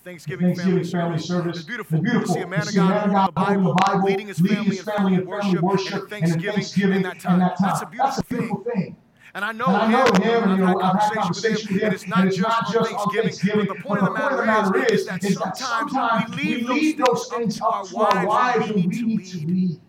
Thanksgiving, 0.06 0.48
Thanksgiving 0.56 0.84
family 0.86 1.20
service. 1.20 1.58
It's 1.58 1.66
beautiful. 1.66 1.98
It's 2.00 2.04
beautiful. 2.04 2.28
To 2.28 2.40
see 2.40 2.44
a 2.44 2.48
man 2.48 2.62
To 2.62 2.70
of 2.70 2.76
God 2.76 2.90
man 2.90 3.04
of 3.04 3.12
God 3.12 3.28
the 3.28 3.32
Bible, 3.34 3.76
Bible, 3.86 4.06
leading 4.06 4.28
his 4.28 4.40
family 4.40 4.78
in 4.78 4.84
family 4.86 5.20
worship, 5.20 5.60
worship, 5.60 5.94
and 5.94 6.02
and 6.02 6.10
Thanksgiving, 6.10 6.54
Thanksgiving 6.54 6.96
in 6.96 7.02
that 7.04 7.20
time. 7.20 7.40
That's 7.40 7.62
That's 7.62 7.82
a 7.82 7.86
beautiful 7.86 8.08
That's 8.08 8.20
a 8.20 8.24
beautiful 8.24 8.64
thing. 8.64 8.84
thing. 8.84 8.98
And 9.34 9.46
I 9.46 9.52
know 9.52 9.66
And 9.68 9.76
I 9.76 9.92
know 9.92 10.06
him, 10.06 10.44
and 10.44 10.52
and 10.52 10.60
you 10.60 10.66
I've 10.66 10.74
know, 10.74 10.80
had 10.80 10.96
I've 10.96 11.02
had 11.02 11.14
conversation 11.14 11.74
with 11.74 11.82
him, 11.82 11.86
and 11.88 11.94
it's 11.94 12.08
not 12.08 12.20
and 12.20 12.28
it's 12.30 12.38
just 12.38 12.48
not 12.50 12.66
on 12.68 12.74
just 12.74 12.90
Thanksgiving, 12.90 13.22
Thanksgiving, 13.30 13.66
but 13.68 13.78
the 13.78 13.84
point 13.84 14.00
of 14.02 14.06
the 14.08 14.12
matter 14.14 14.86
is, 14.94 15.02
is 15.02 15.06
that 15.08 15.24
is 15.24 15.36
that 15.38 15.58
sometimes 15.58 16.36
we 16.36 16.64
leave 16.64 16.98
those 16.98 17.28
things 17.28 17.60
up 17.62 17.88
to 17.90 17.98
our 17.98 18.26
wives 18.26 18.66
and 18.70 18.76
we 18.76 18.88
need 18.88 19.26
to 19.26 19.38
lead. 19.46 19.80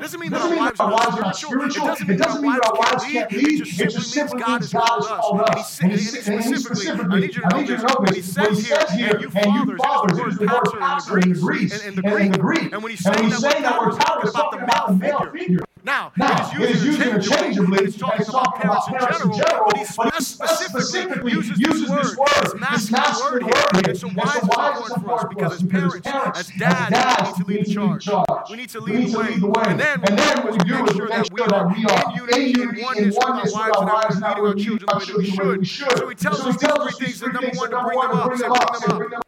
Doesn't 0.00 0.18
mean 0.18 0.30
Doesn't 0.32 0.46
our 0.46 0.50
mean 0.50 0.58
wives 0.64 0.78
that 0.78 0.84
our 0.84 0.90
wives 0.92 1.16
are 1.16 1.20
not 1.20 1.36
spiritual. 1.36 1.94
spiritual. 1.94 2.10
It 2.14 2.18
doesn't 2.18 2.42
mean 2.42 2.52
that 2.52 2.66
our 2.66 2.78
wives 2.78 3.04
can't 3.04 3.30
lead. 3.32 3.60
It 3.60 3.80
It 3.80 3.90
just 3.90 4.10
simply 4.10 4.36
means 4.42 4.72
God 4.72 4.98
has 4.98 5.06
called 5.06 5.40
us. 5.40 5.80
And 5.80 5.92
he, 5.92 5.98
said- 5.98 6.34
and 6.34 6.44
he 6.44 6.56
specifically, 6.56 7.16
I 7.16 7.20
need 7.20 7.34
you 7.36 7.42
to 7.42 7.48
know 7.48 7.62
this, 7.62 7.82
when 7.96 8.14
he 8.14 8.20
says 8.22 8.64
here, 8.90 9.10
and 9.14 9.20
you 9.22 9.30
fathers, 9.76 10.18
it 10.18 10.26
is 10.28 10.36
the 10.38 10.46
word 10.46 10.80
pastor 10.80 11.18
in 11.20 11.32
the 11.32 11.38
Greek. 11.38 11.72
And, 11.72 11.82
and 11.82 12.34
the 12.34 12.38
Greek. 12.38 12.72
And 12.72 12.82
when 12.82 12.90
he's 12.90 13.04
saying 13.04 13.28
that 13.30 13.80
word 13.80 13.96
power, 13.98 14.24
is 14.26 14.32
talking 14.32 14.60
about 14.62 14.88
the 14.88 14.94
male 14.96 15.30
figure. 15.30 15.60
Now, 15.84 16.12
Now, 16.16 16.50
it 16.54 16.70
is 16.70 16.82
used 16.82 17.02
interchangeably, 17.02 17.76
and 17.78 17.88
it's 17.88 17.96
talking 17.98 18.26
about 18.64 18.86
parents 18.86 19.22
in 19.22 19.32
general, 19.34 19.66
but 19.66 19.76
he 19.76 19.84
specifically 20.24 21.32
uses 21.32 21.58
this 21.58 21.88
word, 22.16 22.58
this 22.72 22.90
masculine 22.90 23.44
word 23.44 23.44
here. 23.44 23.82
And 23.88 23.98
so 23.98 24.08
why 24.08 24.24
is 24.24 24.36
it 24.36 24.42
important 24.44 25.02
for 25.02 25.12
us? 25.12 25.24
Because 25.28 25.52
as 25.52 25.62
parents, 25.62 26.08
as 26.08 26.50
dads, 26.58 27.44
we 27.44 27.56
need 27.56 27.66
to 27.66 27.84
lead 27.84 27.96
the 27.96 28.00
charge. 28.00 28.50
We 28.50 28.56
need 28.56 28.70
to 28.70 28.80
lead 28.80 29.10
the 29.40 29.46
way. 29.46 29.62
And 29.66 29.78
then 29.78 30.00
what 30.42 30.52
we 30.52 30.58
do 30.58 30.84
is 30.86 30.94
make 30.94 30.96
sure 30.96 31.08
that 31.08 31.30
we 31.30 31.42
are 31.84 32.40
in 32.40 32.48
unity, 32.48 32.62
in 32.62 33.12
oneness 33.16 33.52
with 33.52 33.76
our 33.76 33.84
wives 33.84 34.16
and 34.16 34.24
our 34.24 34.54
leading 34.54 34.88
our 34.88 35.00
children 35.00 35.28
the 35.28 35.36
way 35.36 35.44
that 35.44 35.58
we 35.58 35.64
should. 35.66 35.98
So 35.98 36.08
he 36.08 36.14
tells 36.14 36.40
us 36.40 36.56
these 36.56 37.18
three 37.18 37.30
things, 37.32 37.60
and 37.60 37.72
number 37.74 37.92
one, 37.92 38.08
to 38.08 38.24
bring 38.26 38.38
them 38.38 38.52
up. 38.52 38.80
Bring 38.80 39.10
them 39.10 39.14
up. 39.14 39.23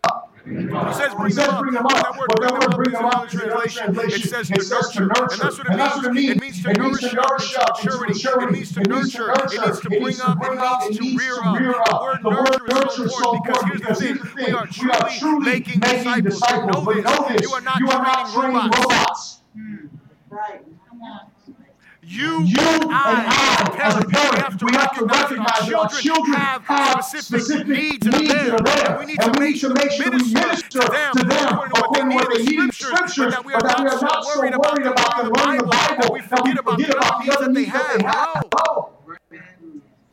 He 0.47 0.53
says 0.93 1.13
bring 1.15 1.35
them 1.75 1.87
up. 1.87 2.17
But 2.29 2.41
That 2.41 2.53
word 2.61 2.77
bring 2.77 2.93
them 2.93 3.05
up 3.07 3.27
is 3.27 3.35
another 3.35 3.69
translation. 3.69 4.29
It 4.55 4.63
says 4.63 4.91
to 4.91 5.07
nurture. 5.07 5.51
And 5.69 5.81
that's 5.81 5.97
what 5.97 6.07
it 6.07 6.13
means. 6.15 6.65
It 6.65 6.79
means 6.79 7.01
to 7.01 7.15
nourish 7.15 7.57
up 7.57 7.85
into 7.85 7.99
maturity. 7.99 8.47
It 8.47 8.53
means 8.53 8.73
to 8.75 8.81
nurture. 8.83 9.33
It 9.33 9.61
means 9.63 9.81
to 9.81 9.91
bring 9.91 10.21
up. 10.21 10.83
It 10.83 11.01
means 11.01 11.19
to 11.19 11.55
rear 11.59 11.75
up. 11.89 12.23
The 12.23 12.29
word 12.31 12.63
nurture 12.69 13.07
is 13.07 13.19
so 13.19 13.35
important 13.35 13.75
because 13.75 14.01
here's 14.01 14.21
the 14.21 14.27
thing. 14.27 14.47
We 14.47 14.53
are 14.53 14.67
truly 15.09 15.45
making 15.45 15.81
disciples. 15.81 16.41
But 16.85 17.03
know 17.03 17.29
this. 17.29 17.43
You 17.43 17.53
are 17.53 17.61
not 17.61 18.33
training 18.33 18.55
robots. 18.55 19.41
Hmm. 19.55 19.87
Right. 20.31 20.63
You, 22.09 22.45
you 22.45 22.57
and 22.61 22.85
I, 22.89 23.79
as 23.83 23.97
a 23.97 24.07
parent, 24.07 24.63
we 24.63 24.71
have 24.77 24.95
to 24.97 25.05
recognize 25.05 25.69
that 25.69 25.75
our 25.75 25.89
children 25.89 26.35
have 26.35 27.05
specific 27.05 27.67
needs. 27.67 28.07
And 28.07 28.99
we 29.01 29.07
need 29.07 29.19
to 29.19 29.33
make 29.41 29.57
sure 29.57 30.11
we 30.13 30.33
minister 30.33 30.79
to 30.79 30.89
them 30.89 31.17
according 31.75 32.11
to 32.11 32.15
what 32.15 32.33
they 32.33 32.45
need 32.45 32.61
in 32.61 32.71
scriptures, 32.71 33.17
but 33.17 33.31
that 33.31 33.45
we 33.45 33.55
are 33.55 33.61
not 33.61 34.25
so 34.25 34.41
worried 34.41 34.55
about 34.55 34.77
them 34.77 35.33
learning 35.33 35.63
the 35.63 35.67
Bible 35.67 35.97
that 35.99 36.13
we 36.13 36.21
forget 36.21 36.61
about 36.61 36.79
the 36.79 37.37
other 37.37 37.51
needs 37.51 37.73
that 37.73 37.99
they 37.99 38.01
have. 38.05 38.45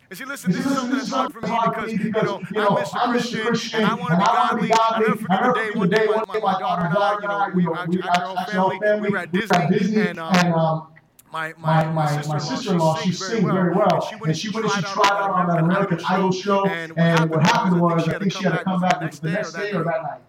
And 0.10 0.18
see, 0.18 0.26
listen, 0.26 0.52
this 0.52 0.66
is 0.66 0.74
something 0.74 0.98
that's 0.98 1.10
hard 1.10 1.32
for 1.32 1.42
me 1.42 1.98
because, 1.98 2.42
you 2.52 2.58
know, 2.58 2.78
I'm 2.96 3.16
Mr. 3.16 3.46
Christian 3.46 3.82
and 3.82 3.90
I 3.92 3.94
want 3.94 4.12
to 4.12 4.18
be 4.18 4.70
godly. 4.70 4.72
I 4.74 5.00
never 5.00 5.16
forget 5.16 5.44
the 5.44 5.54
day, 5.54 5.70
one 5.78 5.90
day, 5.90 6.06
my, 6.08 6.40
my 6.40 6.60
daughter 6.60 6.86
and 6.86 6.98
I, 6.98 7.18
you 7.22 7.28
know, 7.28 7.52
we 7.56 8.02
our 8.08 8.20
whole 8.20 8.80
family, 8.80 9.00
we 9.00 9.10
were 9.10 9.18
at 9.20 9.32
Disney, 9.32 10.02
and, 10.02 10.20
um, 10.20 10.93
my, 11.34 11.52
my, 11.58 11.84
my, 11.92 12.28
my 12.28 12.38
sister-in-law, 12.38 12.98
she 12.98 13.12
sings 13.12 13.44
very 13.44 13.74
well, 13.74 13.88
and 13.92 14.04
she 14.04 14.16
went 14.16 14.28
and 14.28 14.38
she, 14.38 14.50
went 14.50 14.66
and 14.66 14.74
she 14.76 14.82
tried 14.82 15.12
out 15.12 15.32
on 15.32 15.48
that 15.48 15.64
American 15.64 16.00
Idol 16.08 16.32
show, 16.32 16.64
and 16.68 17.30
what 17.30 17.42
happened 17.42 17.82
was, 17.82 18.08
I 18.08 18.20
think 18.20 18.32
she 18.32 18.44
had 18.44 18.60
to 18.60 18.64
come 18.64 18.80
back 18.80 19.00
the 19.00 19.06
next 19.06 19.20
day 19.52 19.72
or 19.72 19.84
that 19.84 20.04
night. 20.04 20.22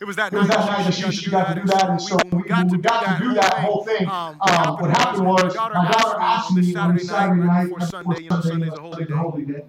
It 0.00 0.04
was 0.06 0.16
that 0.16 0.32
It 0.32 0.38
was 0.38 0.48
that 0.48 0.66
night 0.66 0.84
that 0.84 0.94
she, 0.94 1.08
she 1.12 1.30
got 1.30 1.54
to 1.54 1.60
do 1.60 1.66
that, 1.68 1.88
and 1.88 2.02
so 2.02 2.16
we 2.32 2.42
got 2.42 2.68
to 2.68 2.76
do 2.76 2.82
that 2.82 3.54
whole 3.60 3.84
thing, 3.84 4.08
um, 4.08 4.36
what 4.36 4.90
happened 4.90 5.26
was, 5.26 5.54
my 5.54 5.92
daughter 5.92 6.20
asked 6.20 6.52
me 6.52 6.74
on 6.74 6.96
this 6.96 7.06
Saturday 7.06 7.42
night, 7.42 7.68
before 7.68 7.80
Sunday, 7.82 8.24
you 8.24 8.30
know, 8.30 8.40
Sunday's 8.40 8.72
a 8.72 9.16
holy 9.16 9.44
day. 9.44 9.64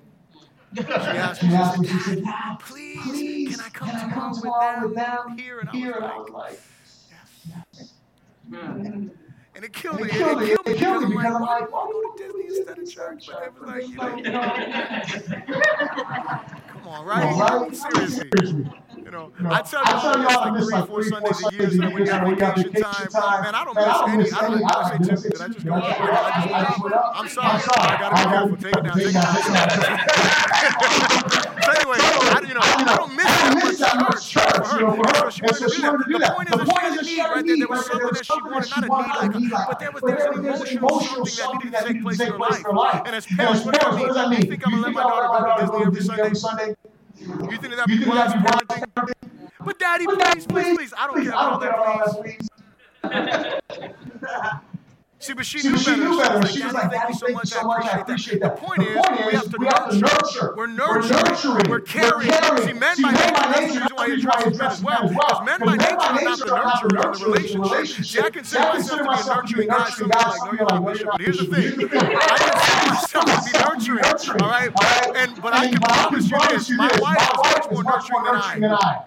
She 0.75 0.83
asked 0.83 1.43
me, 1.43 1.87
she 1.87 1.99
said, 1.99 2.23
Dad, 2.23 2.57
please, 2.59 3.61
can 3.61 3.95
I 3.95 4.09
come 4.09 4.33
tomorrow 4.33 4.87
with 4.87 4.95
them 4.95 5.37
here? 5.37 5.59
And 5.59 5.69
I 5.69 6.17
was 6.17 6.29
like, 6.29 6.59
yes. 7.71 7.91
And 9.55 9.63
it 9.63 9.71
killed 9.71 10.01
me. 10.01 10.07
It 10.07 10.11
killed 10.11 10.39
me. 10.41 10.51
It 10.51 10.77
killed 10.77 11.03
me 11.03 11.09
because 11.15 11.33
I'm 11.33 11.41
like, 11.41 11.71
why 11.71 11.87
go 11.89 12.01
to 12.01 12.11
Disney 12.23 12.43
instead 12.47 12.77
of 12.77 12.91
church? 12.91 13.29
But 13.31 13.43
it 13.43 13.53
was 13.87 13.95
like, 13.95 14.17
you 14.17 14.23
know, 14.31 14.41
come 16.73 16.87
on, 16.87 17.05
right? 17.05 17.73
Seriously. 17.73 18.29
You 19.05 19.11
know, 19.11 19.31
I 19.45 19.61
tell 19.61 19.81
I 19.85 19.91
tell 20.01 20.17
y'all, 20.19 20.31
y'all, 20.31 20.43
I 20.43 20.49
miss 20.51 20.61
miss 20.65 20.71
like 20.71 20.85
three, 20.85 20.87
four 20.87 21.03
Sundays 21.03 21.43
a 21.45 21.47
year, 21.53 21.69
so 21.69 21.77
when 21.83 21.91
you 21.91 21.97
you 22.05 22.11
have 22.11 22.27
vacation 22.27 22.71
time, 22.81 23.07
man, 23.43 23.53
I 23.55 23.63
don't 23.63 23.75
man, 23.75 23.87
I 23.87 23.89
don't 23.99 24.17
miss 24.17 24.31
miss 24.31 24.41
any. 24.41 24.41
I 24.41 24.43
any. 24.45 24.55
don't 24.59 24.65
I 24.65 24.67
even 24.95 25.07
don't 25.07 25.17
say 25.17 25.27
even 25.27 25.31
Did 25.31 25.41
I 25.41 25.47
just 25.47 25.65
go? 25.65 25.73
I 25.73 25.75
just? 25.79 25.99
I 26.01 26.03
just 26.41 26.53
I 26.53 26.55
went 26.81 26.83
went 26.83 26.95
up. 26.95 27.05
up. 27.05 27.11
I'm 27.15 27.27
sorry. 27.29 27.61
I 27.77 27.79
gotta 27.99 28.15
be 28.15 28.21
careful. 28.31 28.57
Take 28.57 28.75
it 28.75 28.83
down. 28.83 28.97
Take 28.97 29.09
it 29.09 29.13
down. 31.45 31.45
So 31.65 31.71
anyway, 31.71 31.97
I, 31.99 32.45
you 32.47 32.53
know, 32.53 32.59
I 32.61 32.95
don't 32.95 33.15
miss 33.15 33.79
that 33.79 33.97
much 33.97 34.29
church 34.29 34.45
church, 34.45 34.67
for 34.67 34.79
you 34.79 34.85
know, 34.85 34.95
for 34.95 35.03
her. 35.07 35.31
her. 35.31 35.47
And 35.47 35.55
so 35.55 35.67
she 35.67 35.81
wanted 35.81 36.05
to 36.05 36.13
do 36.13 36.19
that. 36.19 36.37
The 36.37 36.65
point 36.65 36.85
is 36.85 36.95
that 36.97 37.05
she 37.05 37.17
had 37.17 37.37
a 37.37 37.41
need 37.41 37.63
right 37.63 37.67
there. 37.67 37.67
Was 37.67 37.85
something 37.85 38.07
that 38.07 38.25
she 38.25 38.33
wanted, 38.41 38.89
not 38.89 39.35
a 39.35 39.39
need 39.39 39.51
like, 39.51 39.67
but 39.67 39.79
there 39.79 39.91
was 39.91 40.03
an 40.03 40.77
emotional 40.77 41.25
something 41.25 41.71
that 41.71 41.87
needed 41.87 41.87
to 41.87 41.93
take 41.93 42.01
place 42.01 42.19
in 42.19 42.31
her 42.31 42.37
life. 42.37 43.01
And 43.05 43.15
as 43.15 43.25
parents, 43.25 43.65
what 43.65 43.79
does 43.79 44.15
that 44.15 44.29
mean? 44.29 44.41
You 44.41 44.49
think 44.49 44.67
I'm 44.67 44.73
gonna 44.73 44.83
let 44.83 44.93
my 44.93 45.03
daughter 45.03 45.67
go 45.67 45.85
to 45.85 45.91
Disney 45.91 46.19
every 46.19 46.35
Sunday? 46.35 46.75
You 47.17 47.57
think 47.57 47.75
that 47.75 47.87
You 47.89 47.99
be 47.99 48.05
wise 48.05 48.33
that'd 48.33 48.45
parenting? 48.45 49.15
But 49.63 49.79
daddy, 49.79 50.05
please, 50.05 50.45
please, 50.45 50.77
please, 50.77 50.93
I 50.95 51.07
don't 51.07 51.23
care 51.23 51.31
about 51.31 51.61
don't 51.61 51.73
all 51.73 52.31
care 52.31 52.39
that, 53.01 53.51
please. 54.21 54.69
See, 55.19 55.33
but 55.33 55.45
she 55.45 55.59
See, 55.59 55.69
knew 55.69 55.77
she 55.77 55.91
better. 55.91 56.03
knew 56.03 56.17
better. 56.21 56.47
She 56.47 56.59
She 56.59 56.65
was 56.65 56.73
like, 56.73 56.91
Daddy, 56.91 57.13
thank 57.13 57.37
you 57.39 57.45
so 57.45 57.63
much. 57.63 57.85
I 57.85 57.99
appreciate 58.01 58.41
that. 58.41 58.55
The 58.57 58.61
point 58.61 58.81
The 58.81 58.89
is, 58.89 59.25
we 59.25 59.33
have 59.33 59.49
to 59.49 59.57
we 59.57 59.65
have 59.65 59.89
to 59.89 59.97
nurture. 59.99 60.53
We're 60.57 60.67
nurturing. 60.67 61.69
We're 61.69 61.79
caring. 61.79 62.27
We're 62.27 62.37
caring. 62.39 62.67
See, 62.67 62.73
men 62.73 62.95
See, 62.97 63.03
by 63.03 63.11
nature, 63.11 63.31
that's 63.33 63.73
the 63.73 63.79
reason 63.79 63.95
why 63.95 64.05
addresses 64.07 64.59
why 64.59 64.59
men 64.59 64.71
as 64.71 64.81
well. 64.83 65.05
addresses 65.07 65.45
men 65.45 65.61
as 65.63 65.77
Because 65.77 65.77
men 65.79 65.97
by 65.97 66.11
nature 66.13 66.13
are 66.13 66.13
not 66.13 66.23
nature 66.23 66.45
the 66.45 66.55
are 66.55 66.63
not 66.65 66.81
the 66.83 66.89
nurturers 66.89 67.15
in 67.15 67.29
the 67.29 67.29
nurturers 67.31 67.51
in 67.55 67.61
the 67.61 67.69
relationship. 67.69 68.05
See, 68.05 68.19
I 68.19 68.29
consider 68.29 69.03
myself 69.05 69.45
to 69.45 69.55
be 69.55 69.63
a 69.63 69.67
nurturing 69.67 69.69
guy. 69.69 69.89
Some 69.89 70.09
people 70.09 70.27
like, 70.27 70.43
no, 70.45 70.51
you're 70.53 70.65
not, 70.65 70.85
Bishop. 70.85 71.07
But 71.11 71.21
here's 71.21 71.37
the 71.37 71.45
thing. 71.45 72.09
I 72.21 72.37
consider 72.51 73.25
myself 73.25 73.25
to 73.25 73.91
be 73.93 73.99
nurturing. 74.03 74.41
All 74.43 74.49
right? 74.49 74.71
And, 75.15 75.41
but 75.41 75.53
I 75.53 75.69
can 75.69 75.79
promise 75.79 76.29
you 76.29 76.37
this. 76.49 76.69
My 76.71 76.91
wife 77.01 77.21
is 77.21 77.43
much 77.55 77.71
more 77.71 77.83
nurturing 77.83 78.61
than 78.61 78.73
I. 78.73 79.05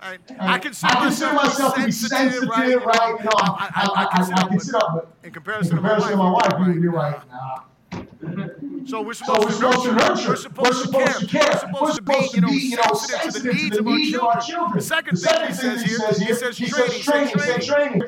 Right? 0.00 0.20
I 0.38 0.58
consider, 0.58 0.92
I 0.96 1.00
consider 1.06 1.32
myself 1.34 1.74
to 1.74 1.84
be 1.84 1.90
sensitive, 1.92 2.48
right? 2.48 2.68
You 2.68 2.76
know, 2.76 3.30
I, 3.34 3.70
I, 3.74 3.88
I, 3.96 4.04
I, 4.04 4.16
consider, 4.16 4.38
I 4.38 4.48
consider, 4.48 4.78
but 4.94 5.08
in 5.22 5.26
in 5.28 5.32
comparison, 5.32 5.76
comparison 5.76 6.10
to 6.10 6.16
my 6.16 6.30
wife, 6.30 6.52
you- 6.58 6.66
you're 6.66 6.82
you're 6.82 6.92
right. 6.92 7.14
right. 7.16 7.30
Nah. 7.30 7.62
So 8.86 9.02
we're 9.02 9.12
So 9.12 9.24
supposed, 9.34 9.44
we're 9.44 9.52
supposed 9.52 9.82
to 9.84 9.92
nurture. 9.92 10.28
We're 10.30 10.36
supposed, 10.36 10.84
to, 11.20 11.26
care. 11.26 11.44
We're 11.80 11.92
supposed 11.92 11.96
to 11.96 12.02
be, 12.42 12.68
you 12.68 12.76
know, 12.76 12.92
sensitive 12.94 13.42
to 13.42 13.82
the 13.82 13.82
needs 13.82 14.14
of 14.16 14.22
our 14.24 14.40
children. 14.40 14.76
The 14.76 14.82
second 14.82 15.16
thing 15.16 15.46
he 15.48 15.52
says 15.54 15.82
here, 15.82 15.98
he 16.12 16.34
says 16.34 16.56
training. 16.56 17.28
He 17.28 17.38
says 17.38 17.66
training. 17.66 18.02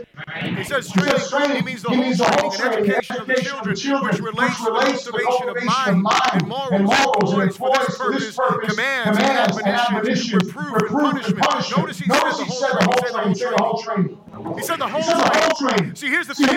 He 0.56 0.64
says 0.64 0.90
training. 0.90 1.56
He 1.56 1.62
means 1.62 1.82
the 1.82 1.90
whole 1.90 2.50
training 2.50 2.90
and 2.90 3.04
education 3.10 3.56
of 3.56 3.64
the 3.64 3.74
children, 3.74 4.12
which 4.12 4.20
relates 4.20 5.04
to 5.04 5.12
the 5.12 5.22
cultivation 5.24 5.88
of 5.88 5.96
mind 5.98 6.42
and 6.72 6.84
morals 6.84 7.32
and 7.34 7.54
for 7.54 7.72
this 8.12 8.36
purpose, 8.36 8.36
commands 8.68 9.18
and 9.18 9.66
admonition, 9.66 10.38
reproof 10.38 10.74
and 10.76 10.88
punishment. 10.88 11.38
Notice 11.76 11.98
he 11.98 12.06
said 12.06 12.72
the 12.78 13.56
whole 13.58 13.78
training. 13.82 14.18
He 14.56 14.62
said 14.62 14.78
the 14.78 14.88
whole 14.88 15.68
training. 15.68 15.94
See, 15.94 16.08
here's 16.08 16.26
the 16.26 16.34
thing. 16.34 16.48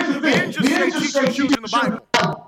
He 0.51 0.67
didn't 0.67 0.91
just 1.01 1.13
say 1.13 1.26
teach 1.26 1.38
your 1.38 1.49
children 1.49 1.63
the 1.63 1.69
Bible. 1.71 2.43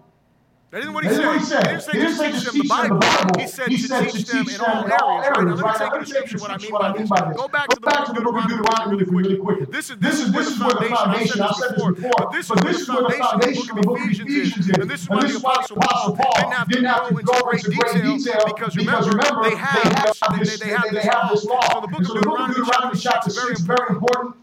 That 0.76 0.82
isn't 0.82 0.94
what 0.94 1.06
he 1.06 1.10
That's 1.10 1.24
what 1.24 1.40
he 1.40 1.46
said. 1.46 1.80
said. 1.80 1.96
He 1.96 2.00
didn't 2.02 2.16
say 2.18 2.32
just 2.34 2.52
teach 2.52 2.68
them 2.68 2.90
the 2.90 3.00
Bible. 3.00 3.40
He 3.40 3.48
said 3.48 3.72
to 3.72 4.12
teach 4.12 4.28
them 4.28 4.44
in 4.44 4.60
all 4.60 5.24
areas. 5.24 5.62
Right? 5.64 5.80
Now, 5.80 5.88
let 5.88 6.02
me 6.02 6.06
take 6.06 6.30
you 6.30 6.38
to 6.38 6.44
what 6.44 6.52
I 6.52 6.58
mean 6.58 6.76
by 6.76 6.92
this. 6.92 7.38
Go 7.40 7.48
back 7.48 7.70
to 7.72 8.12
the 8.12 8.20
book 8.20 8.36
of 8.36 8.44
Deuteronomy 8.44 9.06
really 9.08 9.38
quick. 9.38 9.72
This 9.72 9.90
is 9.90 9.96
this 10.04 10.20
is 10.20 10.34
this 10.34 10.52
is 10.52 10.60
where 10.60 10.76
the 10.76 10.92
foundation. 10.92 11.40
I've 11.40 11.56
said 11.56 11.80
this 11.80 11.96
before, 11.96 12.12
but 12.20 12.32
this 12.34 12.52
is 12.52 12.90
where 12.92 13.08
the 13.08 13.16
foundation 13.16 13.70
of 13.72 13.76
the 13.78 13.88
book 13.88 14.00
of 14.00 14.04
Ephesians 14.04 14.68
is, 14.68 14.70
and 14.76 14.92
this 14.92 15.04
is 15.04 15.08
why 15.08 15.24
the 15.24 15.38
apostle 15.38 15.78
Paul 15.80 16.66
didn't 16.68 16.92
have 16.92 17.08
to 17.08 17.24
go 17.24 17.50
into 17.52 17.72
great 17.72 18.04
detail 18.04 18.44
because 18.44 18.76
remember 18.76 19.48
they 19.48 19.56
have 19.56 20.12
this 20.36 20.60
they 20.60 20.76
they 20.92 21.08
have 21.08 21.32
this 21.32 21.46
law. 21.46 21.64
So 21.72 21.88
the 21.88 21.88
book 21.88 22.04
of 22.04 22.20
Deuteronomy 22.20 23.00
chapter 23.00 23.30
six 23.30 23.62
is 23.62 23.66
very 23.66 23.96
important 23.96 24.36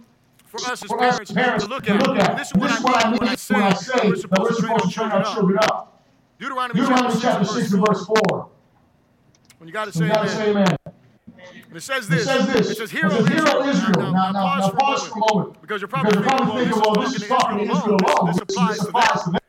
for 0.47 0.65
us 0.65 0.83
as 0.83 1.31
parents 1.31 1.65
to 1.65 1.69
look 1.69 1.87
at. 1.87 2.39
This 2.39 2.49
is 2.49 2.55
what 2.57 2.73
I 2.73 3.11
mean 3.11 3.21
when 3.21 3.29
I 3.29 3.35
say 3.35 3.53
that 3.53 4.01
we're 4.09 4.17
supposed 4.17 4.61
to 4.61 4.89
train 4.89 5.13
our 5.13 5.25
children 5.25 5.59
up. 5.61 5.92
Deuteronomy, 6.43 6.81
Deuteronomy 6.81 7.21
chapter 7.21 7.45
6, 7.45 7.73
and 7.73 7.87
verse 7.87 8.05
4. 8.05 8.17
4. 8.29 8.49
When 9.59 9.69
you 9.69 9.73
got 9.73 9.85
to 9.85 9.93
say 9.93 10.09
gotta 10.09 10.23
amen. 10.23 10.29
say 10.29 10.51
amen. 10.51 10.77
And 11.69 11.77
it 11.77 11.81
says 11.83 12.09
this. 12.09 12.23
It 12.23 12.25
says 12.25 12.47
this. 12.49 12.71
It 12.71 12.77
says, 12.79 12.93
It 12.93 12.97
Hear, 12.97 13.07
O 13.07 13.11
says, 13.11 13.29
"Hear, 13.29 13.37
Israel. 13.39 13.63
Israel." 13.69 13.93
Now, 14.01 14.11
Now, 14.11 14.33
now, 14.33 14.57
now, 14.59 14.71
pause 14.71 15.07
for 15.07 15.19
a 15.19 15.35
moment. 15.35 15.61
Because 15.63 15.81
you're 15.81 15.87
Because 15.87 16.03
probably 16.03 16.19
you're 16.19 16.23
probably 16.25 16.65
thinking, 16.65 16.83
well, 16.85 16.95
this 17.01 17.15
is 17.15 17.29
talking 17.29 17.59
to 17.59 17.65
Israel 17.73 17.97
alone. 17.97 18.27
This 18.27 18.41
This 18.41 18.43
applies 18.43 18.79
to 18.81 18.89
applies 18.89 19.23
to 19.23 19.31
them. 19.31 19.42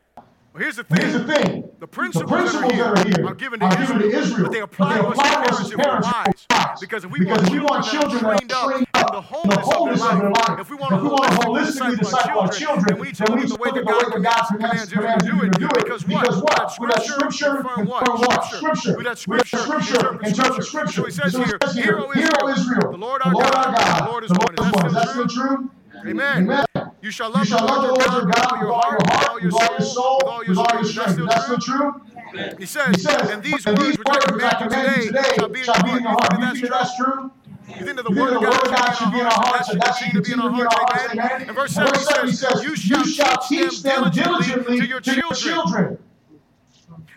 Well, 0.53 0.61
here's 0.61 0.75
the 0.75 0.83
But 0.83 0.99
here's 1.01 1.13
the 1.13 1.25
thing. 1.25 1.43
thing. 1.45 1.61
The 1.63 1.79
The 1.79 1.87
principles, 1.87 2.29
principles 2.29 2.73
that 2.73 2.79
are 2.79 3.05
here 3.09 3.25
are 3.25 3.29
are 3.29 3.33
given 3.33 3.59
to 3.59 3.65
are 3.65 3.75
given 3.75 3.97
to 3.99 4.05
Israel, 4.05 4.21
Israel. 4.23 4.43
but 4.43 4.51
they 4.51 4.59
apply 4.61 5.01
to 5.01 5.07
us 5.07 5.61
as 5.61 5.71
parents 5.73 6.13
wise. 6.13 6.77
Because 6.79 7.05
if 7.05 7.11
we 7.11 7.19
Because 7.25 7.41
want 7.41 7.51
we 7.51 7.59
want 7.59 7.85
children 7.85 8.21
that 8.21 8.29
are 8.29 8.37
children 8.37 8.45
that 8.47 8.53
are 8.53 8.69
trained 8.69 8.85
trained 8.85 8.87
up 8.93 9.09
in 9.09 9.49
the 9.49 9.57
up 9.57 9.65
wholeness 9.65 10.03
of 10.05 10.19
their 10.21 10.29
life, 10.29 10.59
if 10.59 10.69
we 10.69 10.75
want 10.77 10.93
to 10.93 11.01
holistically 11.41 11.97
disciple 11.97 12.41
our 12.41 12.51
children, 12.53 12.85
then 12.85 12.99
we 13.01 13.07
need 13.09 13.15
to 13.17 13.25
look 13.25 13.73
at 13.73 13.81
the 13.81 13.89
way 13.89 14.05
that 14.13 14.21
God 14.21 14.45
commands 14.53 14.93
Israel 14.93 15.17
to 15.17 15.25
do 15.25 15.41
it. 15.41 15.83
Because 15.83 16.05
what? 16.05 16.77
We 16.79 16.85
let 16.85 17.01
Scripture 17.01 17.55
confirm 17.57 17.87
what? 17.87 18.05
Scripture. 18.53 18.95
We 18.95 19.03
let 19.05 19.17
Scripture 19.17 20.21
interpret 20.21 20.67
Scripture. 20.69 21.01
So 21.01 21.05
he 21.05 21.11
says 21.11 21.33
here, 21.33 21.57
Hear, 21.73 21.97
O 21.97 22.13
Israel, 22.13 22.93
the 22.93 22.97
Lord 23.01 23.23
our 23.25 23.33
God, 23.33 24.05
the 24.05 24.05
Lord 24.05 24.23
is 24.23 24.29
one. 24.29 24.53
Is 24.85 24.93
that 24.93 25.09
still 25.09 25.27
true? 25.27 25.71
Amen. 26.05 26.65
You 27.01 27.11
shall 27.11 27.29
love 27.29 27.45
You 27.45 27.51
the 27.51 27.57
shall 27.57 27.65
love 27.65 27.81
the 27.81 27.87
your 27.87 27.95
Lord 27.95 28.23
your 28.23 28.31
God 28.31 28.59
with 28.61 28.69
all 28.69 28.91
your 28.91 29.01
heart, 29.05 29.43
with 29.43 29.53
all 29.53 29.71
your 29.71 29.81
soul, 29.81 30.19
with 30.47 30.57
all 30.57 30.73
your 30.73 30.83
strength. 30.85 31.17
That's 31.17 31.35
that 31.35 31.43
still 31.43 31.57
true? 31.57 32.01
true? 32.31 32.55
He 32.57 32.65
says, 32.65 32.95
He 32.95 33.01
says, 33.01 33.29
and 33.29 33.43
these 33.43 33.65
and 33.65 33.77
words 33.77 33.97
which 33.97 34.07
I 34.09 34.63
command 34.63 35.03
you 35.03 35.11
today 35.11 35.63
shall 35.63 35.83
be 35.83 35.91
in 35.91 36.03
your 36.03 36.11
heart. 36.11 36.39
You 36.39 36.47
You 36.47 36.53
think 36.53 36.69
that's 36.69 36.71
that's 36.71 36.97
true? 36.97 37.31
You 37.67 37.85
think 37.85 37.97
that 37.97 38.03
the 38.03 38.11
word 38.11 38.33
of 38.33 38.41
God 38.41 38.91
should 38.93 39.11
be 39.11 39.19
in 39.19 39.25
our 39.25 39.31
hearts, 39.31 39.69
and 39.69 39.81
that 39.81 39.95
should 39.95 40.11
continue 40.11 40.43
to 40.43 40.49
be 40.49 40.61
in 40.61 40.67
our 40.67 40.69
hearts, 40.71 41.13
amen? 41.13 41.43
And 41.47 41.55
verse 41.55 41.73
7 41.73 42.27
he 42.27 42.33
says, 42.33 42.63
You 42.63 42.75
shall 42.75 43.37
teach 43.37 43.81
them 43.81 44.11
diligently 44.11 44.79
to 44.79 44.85
your 44.87 45.01
children 45.01 45.97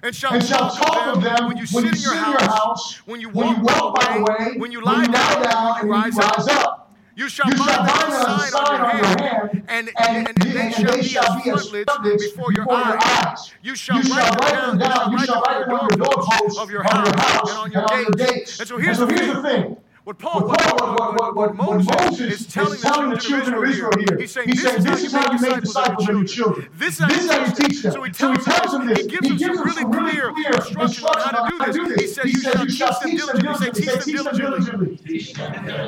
and 0.02 0.14
shall, 0.14 0.34
and 0.34 0.44
shall 0.44 0.70
talk 0.70 1.16
of 1.16 1.22
them 1.22 1.48
when 1.48 1.56
you 1.56 1.66
sit 1.66 1.84
in 1.84 2.00
your 2.00 2.14
house, 2.14 2.98
when 3.06 3.20
you 3.20 3.28
walk 3.28 4.00
by 4.00 4.18
the 4.18 4.24
way, 4.24 4.58
when 4.58 4.72
you 4.72 4.80
lie 4.80 5.04
down, 5.06 5.80
and 5.80 5.88
when 5.88 6.04
you 6.04 6.10
rise 6.10 6.48
up. 6.48 6.75
You 7.16 7.30
shall, 7.30 7.48
you 7.48 7.56
bind 7.56 7.88
them 7.88 8.08
a 8.08 8.40
sign 8.40 8.52
on 8.52 8.98
your 8.98 9.06
hand, 9.06 9.62
and, 9.68 9.90
and, 9.96 10.28
and, 10.28 10.28
and 10.28 10.36
they, 10.36 10.70
shall 11.02 11.42
be 11.42 11.50
as 11.50 11.70
frontlets 11.70 12.24
before 12.26 12.52
your 12.52 12.70
eyes. 12.70 13.52
You 13.62 13.74
shall 13.74 14.02
write 14.02 14.38
them 14.38 14.76
down, 14.76 15.12
you 15.12 15.18
shall 15.24 15.40
write 15.40 15.64
them 15.64 15.74
on 15.76 15.88
your 15.88 16.06
doorposts 16.06 16.58
of 16.58 16.70
your 16.70 16.82
house 16.82 17.08
and 17.08 17.58
on 17.58 17.72
your 17.72 17.86
gates. 18.16 18.60
And 18.60 18.68
so 18.68 18.76
here's 18.76 18.98
the 18.98 19.06
thing. 19.06 19.78
What 20.06 20.18
Paul, 20.18 20.46
what, 20.46 20.64
what, 20.64 21.34
what, 21.34 21.34
what, 21.34 21.54
Moses 21.56 22.42
is 22.42 22.46
telling, 22.46 22.78
the 22.78 23.18
children 23.18 23.54
of 23.54 23.64
Israel 23.64 23.90
here, 23.98 24.16
he's 24.20 24.30
saying, 24.30 24.46
this 24.46 25.02
is 25.02 25.12
how 25.12 25.32
you 25.32 25.40
make 25.40 25.62
disciples 25.62 26.08
of 26.08 26.14
your 26.14 26.24
children. 26.24 26.68
This 26.74 27.00
is 27.00 27.28
how 27.28 27.44
you 27.44 27.52
teach 27.52 27.82
them. 27.82 27.90
So 27.90 28.02
he 28.04 28.12
tells 28.12 28.70
them 28.70 28.86
this. 28.86 29.00
He 29.00 29.08
gives 29.08 29.28
them 29.28 29.36
some 29.36 29.62
really 29.62 29.82
clear 29.82 30.28
instructions 30.28 31.02
on 31.02 31.18
how 31.18 31.64
to 31.64 31.72
do 31.72 31.88
this. 31.88 32.16
He 32.22 32.34
says, 32.34 32.62
you 32.62 32.70
shall 32.70 32.94
teach 33.00 33.20
them 33.20 33.36
diligently. 33.36 33.82
He 33.82 33.88
says, 33.88 34.04
teach 34.04 34.22
them 34.22 34.36
diligently. 34.36 34.94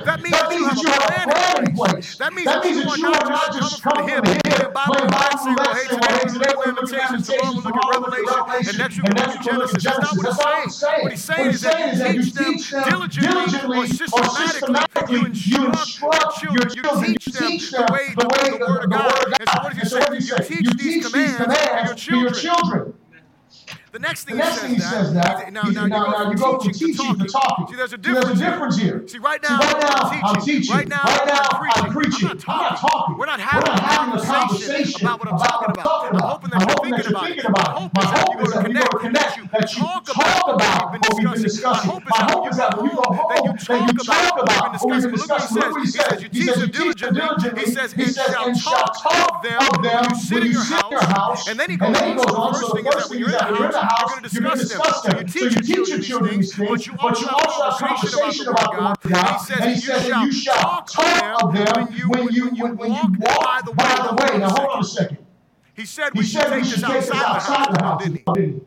That 0.04 0.20
means 0.20 0.36
that 0.36 0.82
you 0.82 0.88
have 0.88 1.04
a 1.04 1.30
plan 1.30 1.68
in 1.68 1.76
place. 1.76 2.16
That 2.16 2.32
means 2.32 2.46
that 2.46 2.64
you 2.64 3.10
are 3.12 3.30
not 3.30 3.52
just 3.52 3.80
coming 3.84 4.08
from 4.08 4.24
him, 4.24 4.47
playing 4.58 4.72
Bible 4.72 4.94
class, 4.94 5.44
saying, 5.44 5.56
well, 5.56 5.74
hey, 5.74 5.84
today 5.86 6.52
we're 6.56 6.72
looking 6.72 6.98
at 6.98 7.10
Lamentations, 7.10 7.62
tomorrow 7.62 8.00
we're 8.00 8.10
looking 8.10 8.26
at 8.26 8.36
Revelation, 8.36 8.68
and 8.68 8.78
next 8.78 8.96
week 8.96 9.04
we're 9.06 9.14
looking 9.14 9.38
at 9.38 9.42
Genesis. 9.42 9.84
That's 9.84 9.98
not 9.98 10.16
what 10.16 10.26
he's 10.26 10.74
saying. 10.74 11.02
What 11.02 11.12
he's 11.12 11.24
saying 11.24 11.50
is 11.50 11.98
that 12.00 12.14
you 12.14 12.22
teach 12.22 12.70
them 12.70 12.84
diligently 12.88 13.78
or 13.78 13.86
systematically, 13.86 15.18
you 15.32 15.66
instruct 15.66 16.42
your 16.42 16.56
children, 16.56 17.10
you 17.12 17.18
teach 17.18 17.70
them 17.70 17.86
the 17.86 18.26
way 18.32 18.58
the 18.58 18.66
Word 18.68 18.84
of 18.84 18.90
God. 18.90 19.34
And 19.40 19.48
so 19.48 19.56
what 19.62 19.74
does 19.74 19.82
he 19.82 19.88
say? 19.88 20.58
You 20.60 20.70
teach 20.72 21.12
these 21.12 21.36
commands 21.36 22.04
to 22.04 22.16
your 22.16 22.30
children. 22.30 22.94
The 23.90 23.98
next 23.98 24.24
thing, 24.24 24.36
the 24.36 24.44
next 24.44 24.62
he, 24.64 24.78
says 24.78 25.14
that, 25.14 25.46
he, 25.46 25.50
now, 25.50 25.62
now, 25.62 25.86
now, 25.86 26.10
now, 26.10 26.30
you 26.30 26.36
go 26.36 26.58
from 26.58 26.72
teaching 26.72 27.18
to 27.18 27.24
talking. 27.24 27.66
See, 27.68 27.76
there's 27.76 27.94
a 27.94 27.96
difference, 27.96 28.26
See, 28.26 28.34
there's 28.34 28.40
a 28.40 28.50
difference 28.50 28.76
here. 28.76 29.08
See, 29.08 29.18
right 29.18 29.42
now, 29.42 29.60
See, 29.60 29.66
right 29.66 29.80
now 29.80 29.96
I'm, 29.96 30.10
teaching. 30.10 30.24
I'm 30.24 30.40
teaching. 30.44 30.76
Right 30.76 30.88
now, 30.88 31.02
right 31.04 31.26
now 31.26 31.40
I'm, 31.74 31.92
preaching. 31.92 32.28
I'm, 32.28 32.36
not 32.36 32.48
I'm 32.48 32.60
not 32.60 32.78
talking. 32.78 33.16
We're 33.16 33.26
not 33.26 33.40
having, 33.40 33.64
We're 33.64 33.76
not 33.76 33.88
having 33.88 34.20
a 34.20 34.26
conversation 34.26 35.06
about 35.06 35.20
what 35.20 35.32
I'm 35.32 35.38
talking 35.38 35.70
about. 35.70 35.86
I'm 35.88 36.68
hoping 36.68 36.90
that 36.90 37.08
you're 37.08 37.20
thinking 37.20 37.46
about 37.46 37.80
it. 37.80 37.90
My 37.96 38.04
hope 38.04 38.44
is 38.44 38.52
that 38.52 38.68
you 38.68 38.74
go 38.74 38.84
to 38.84 38.98
connect, 38.98 39.52
that 39.52 39.76
you 39.76 39.82
talk 39.88 40.08
about 40.52 40.92
what 40.92 41.14
we've 41.16 41.32
been 41.32 41.42
discussing. 41.42 41.88
My 41.88 42.28
hope 42.28 42.50
is 42.50 42.56
that 42.58 42.76
when 42.76 42.90
you 42.90 42.96
go 42.96 43.02
home, 43.08 43.32
that 43.32 43.88
you 43.88 43.92
talk 44.04 44.42
about 44.42 44.82
what 44.84 44.92
we've 44.92 45.02
been 45.02 45.12
discussing. 45.12 45.56
Look 45.56 45.70
what 45.72 45.80
he 45.80 45.88
says. 45.88 46.22
He 46.30 46.42
says, 46.42 46.60
you 46.60 46.68
teach 46.68 47.00
them 47.00 47.14
diligently. 47.14 47.64
He 47.64 47.70
says, 47.72 47.94
and 47.96 48.56
shall 48.58 48.84
talk 49.00 49.28
of 49.38 49.42
them 49.42 49.60
when 49.80 50.10
you 50.10 50.16
sit 50.16 50.44
in 50.44 50.52
your 50.52 50.62
house. 50.62 51.48
And 51.48 51.58
then 51.58 51.70
he 51.70 51.76
goes 51.76 51.96
on 51.96 52.52
to 52.54 52.60
the 52.60 52.66
first 52.66 52.72
thing 52.74 52.86
is 52.86 52.94
that 52.94 53.08
when 53.08 53.18
you're 53.18 53.28
in 53.28 53.34
the 53.34 53.42
house, 53.42 53.77
you're 54.32 54.42
going 54.42 54.58
to 54.58 54.62
discuss 54.62 55.02
them. 55.02 55.28
So 55.28 55.38
you 55.38 55.50
teach 55.50 55.88
your 55.88 56.00
children 56.00 56.36
these 56.36 56.54
things, 56.54 56.70
but 56.70 56.86
you 56.86 57.28
also 57.30 57.62
have 57.62 57.78
conversation 57.78 58.48
about 58.48 58.72
the 58.72 58.78
Word 58.78 58.96
of 59.04 59.10
God. 59.10 59.50
And 59.60 59.70
he 59.74 59.80
says 59.80 60.08
that 60.08 60.24
you 60.24 60.32
shall 60.32 60.82
talk 60.82 61.42
of 61.42 61.54
them 61.54 61.86
when 61.86 61.92
you 61.92 62.08
when 62.08 62.32
you 62.32 62.50
walk 63.18 63.18
by 63.18 63.60
the 63.64 63.72
way. 63.72 64.38
Now 64.38 64.50
hold 64.50 64.68
on 64.70 64.80
a 64.80 64.84
second. 64.84 65.18
He 65.74 65.84
said 65.86 66.12
we 66.14 66.24
should 66.24 66.42
take 66.42 66.64
this 66.64 67.10
outside 67.12 67.74
the 67.74 67.82
house, 67.82 68.04
didn't 68.04 68.22
he? 68.36 68.60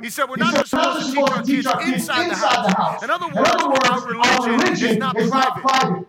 He 0.00 0.10
said 0.10 0.28
we're 0.28 0.36
not 0.36 0.54
just 0.54 0.70
supposed 0.70 1.12
to 1.12 1.42
teach 1.44 1.66
our 1.66 1.80
kids 1.80 2.08
inside 2.08 2.30
the 2.30 2.74
house. 2.76 3.02
In 3.02 3.10
other 3.10 3.26
words, 3.26 3.50
our 3.50 4.48
religion 4.48 5.02
is 5.16 5.30
not 5.30 5.60
private. 5.60 6.06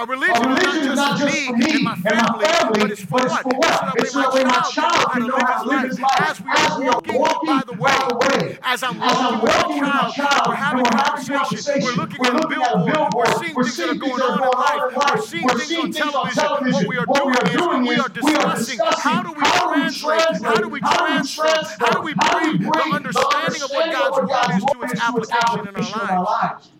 Our 0.00 0.06
religion, 0.06 0.34
Our 0.34 0.56
religion 0.56 0.92
is 0.92 0.96
not 0.96 1.18
just 1.18 1.44
for 1.44 1.56
me 1.58 1.72
and 1.72 1.84
my 1.84 1.94
family, 1.94 2.16
and 2.16 2.32
my 2.32 2.48
family 2.48 2.80
but 2.80 2.90
it's 2.90 3.04
for 3.04 3.20
but 3.20 3.24
it's 3.24 3.32
what? 3.34 3.42
For 3.42 3.52
what? 3.52 4.00
It's 4.00 4.12
so 4.12 4.20
that 4.20 4.32
way 4.32 4.44
my 4.44 4.64
child 4.72 5.12
can 5.12 5.26
know 5.26 5.36
how 5.36 5.62
to 5.62 5.68
live 5.68 5.90
his 5.90 6.00
life 6.00 6.40
as 6.40 6.78
we 6.80 6.88
are 6.88 7.02
walking, 7.04 7.46
by 7.46 7.62
the 7.68 7.72
way. 7.76 7.92
By 7.92 8.08
the 8.08 8.16
way. 8.16 8.58
As 8.62 8.82
I'm 8.82 8.96
walking, 8.96 9.84
with, 9.84 9.92
my 9.92 10.10
child, 10.16 10.48
we're 10.48 10.54
having 10.56 10.86
a 10.86 10.90
conversation. 10.90 11.84
We're 11.84 12.00
looking, 12.00 12.24
at 12.24 12.32
a 12.32 12.48
billboard. 12.48 13.12
We're 13.12 13.28
seeing 13.44 13.52
things 13.52 13.76
that 13.76 13.90
are 13.90 14.00
going 14.00 14.22
on 14.24 14.40
in 14.40 14.96
life. 14.96 15.12
We're 15.44 15.60
seeing 15.60 15.92
things 15.92 16.14
on 16.14 16.30
television. 16.32 16.88
What 17.04 17.26
we 17.28 17.36
are 17.36 17.52
doing 17.52 17.84
is 17.84 17.92
we 17.92 17.96
are 18.00 18.08
discussing 18.08 18.80
how 18.80 19.20
do 19.20 19.36
we 19.36 19.44
translate, 19.44 20.40
how 20.40 20.54
do 20.54 20.68
we 20.70 20.80
transfer, 20.80 21.44
how 21.76 21.92
do 21.92 22.00
we 22.00 22.14
bring 22.16 22.56
the 22.56 22.88
understanding 22.88 23.60
of 23.60 23.68
what 23.68 23.92
God's 23.92 24.16
word 24.16 24.56
is 24.56 24.64
to 24.64 24.80
its 24.80 24.96
application 24.96 25.68
in 25.68 26.08
our 26.08 26.24
lives. 26.24 26.70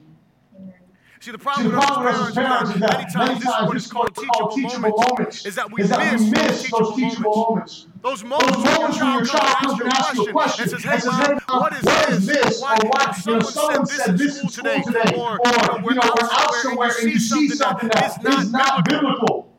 See, 1.23 1.33
the 1.33 1.39
problem, 1.39 1.67
See, 1.67 1.71
the 1.71 1.77
problem 1.77 2.07
with 2.07 2.15
us 2.15 2.29
as 2.29 2.35
parents 2.35 2.71
is 2.71 2.81
that 2.81 2.99
many 2.99 3.13
times, 3.13 3.45
this 3.45 3.53
is 3.53 3.61
what 3.61 3.77
is 3.77 3.87
called 3.89 4.17
teachable, 4.17 4.49
teachable 4.49 5.05
moments, 5.07 5.45
is 5.45 5.55
that 5.55 5.71
we 5.71 5.83
is 5.83 5.91
that 5.91 6.13
miss, 6.15 6.31
miss 6.31 6.71
those 6.71 6.97
teachable 6.97 7.37
moments. 7.37 7.87
Those 8.01 8.25
moments, 8.25 8.57
those 8.57 8.65
moments 8.65 9.01
when 9.01 9.13
your 9.13 9.27
child 9.27 9.57
comes 9.59 9.81
and 9.83 9.93
asks 9.93 10.17
you 10.17 10.25
a 10.25 10.33
question 10.33 10.63
and 10.73 10.81
says, 10.81 11.05
hey, 11.05 11.11
mom, 11.47 11.61
what 11.61 11.75
is 11.75 11.83
what 11.83 12.09
this? 12.09 12.27
this? 12.27 12.63
Or 12.63 12.69
why, 12.69 13.15
you 13.27 13.33
know, 13.35 13.41
someone 13.41 13.87
said 13.87 14.17
this 14.17 14.43
in 14.43 14.49
school 14.49 14.81
today, 14.81 15.15
or, 15.15 15.39
you 15.45 15.53
know, 15.53 15.81
we're 15.85 15.99
out 16.01 16.55
somewhere 16.55 16.91
and 17.03 17.13
you 17.13 17.19
see 17.19 17.51
something 17.51 17.91
that 17.91 18.25
is 18.39 18.51
not 18.51 18.89
biblical. 18.89 19.53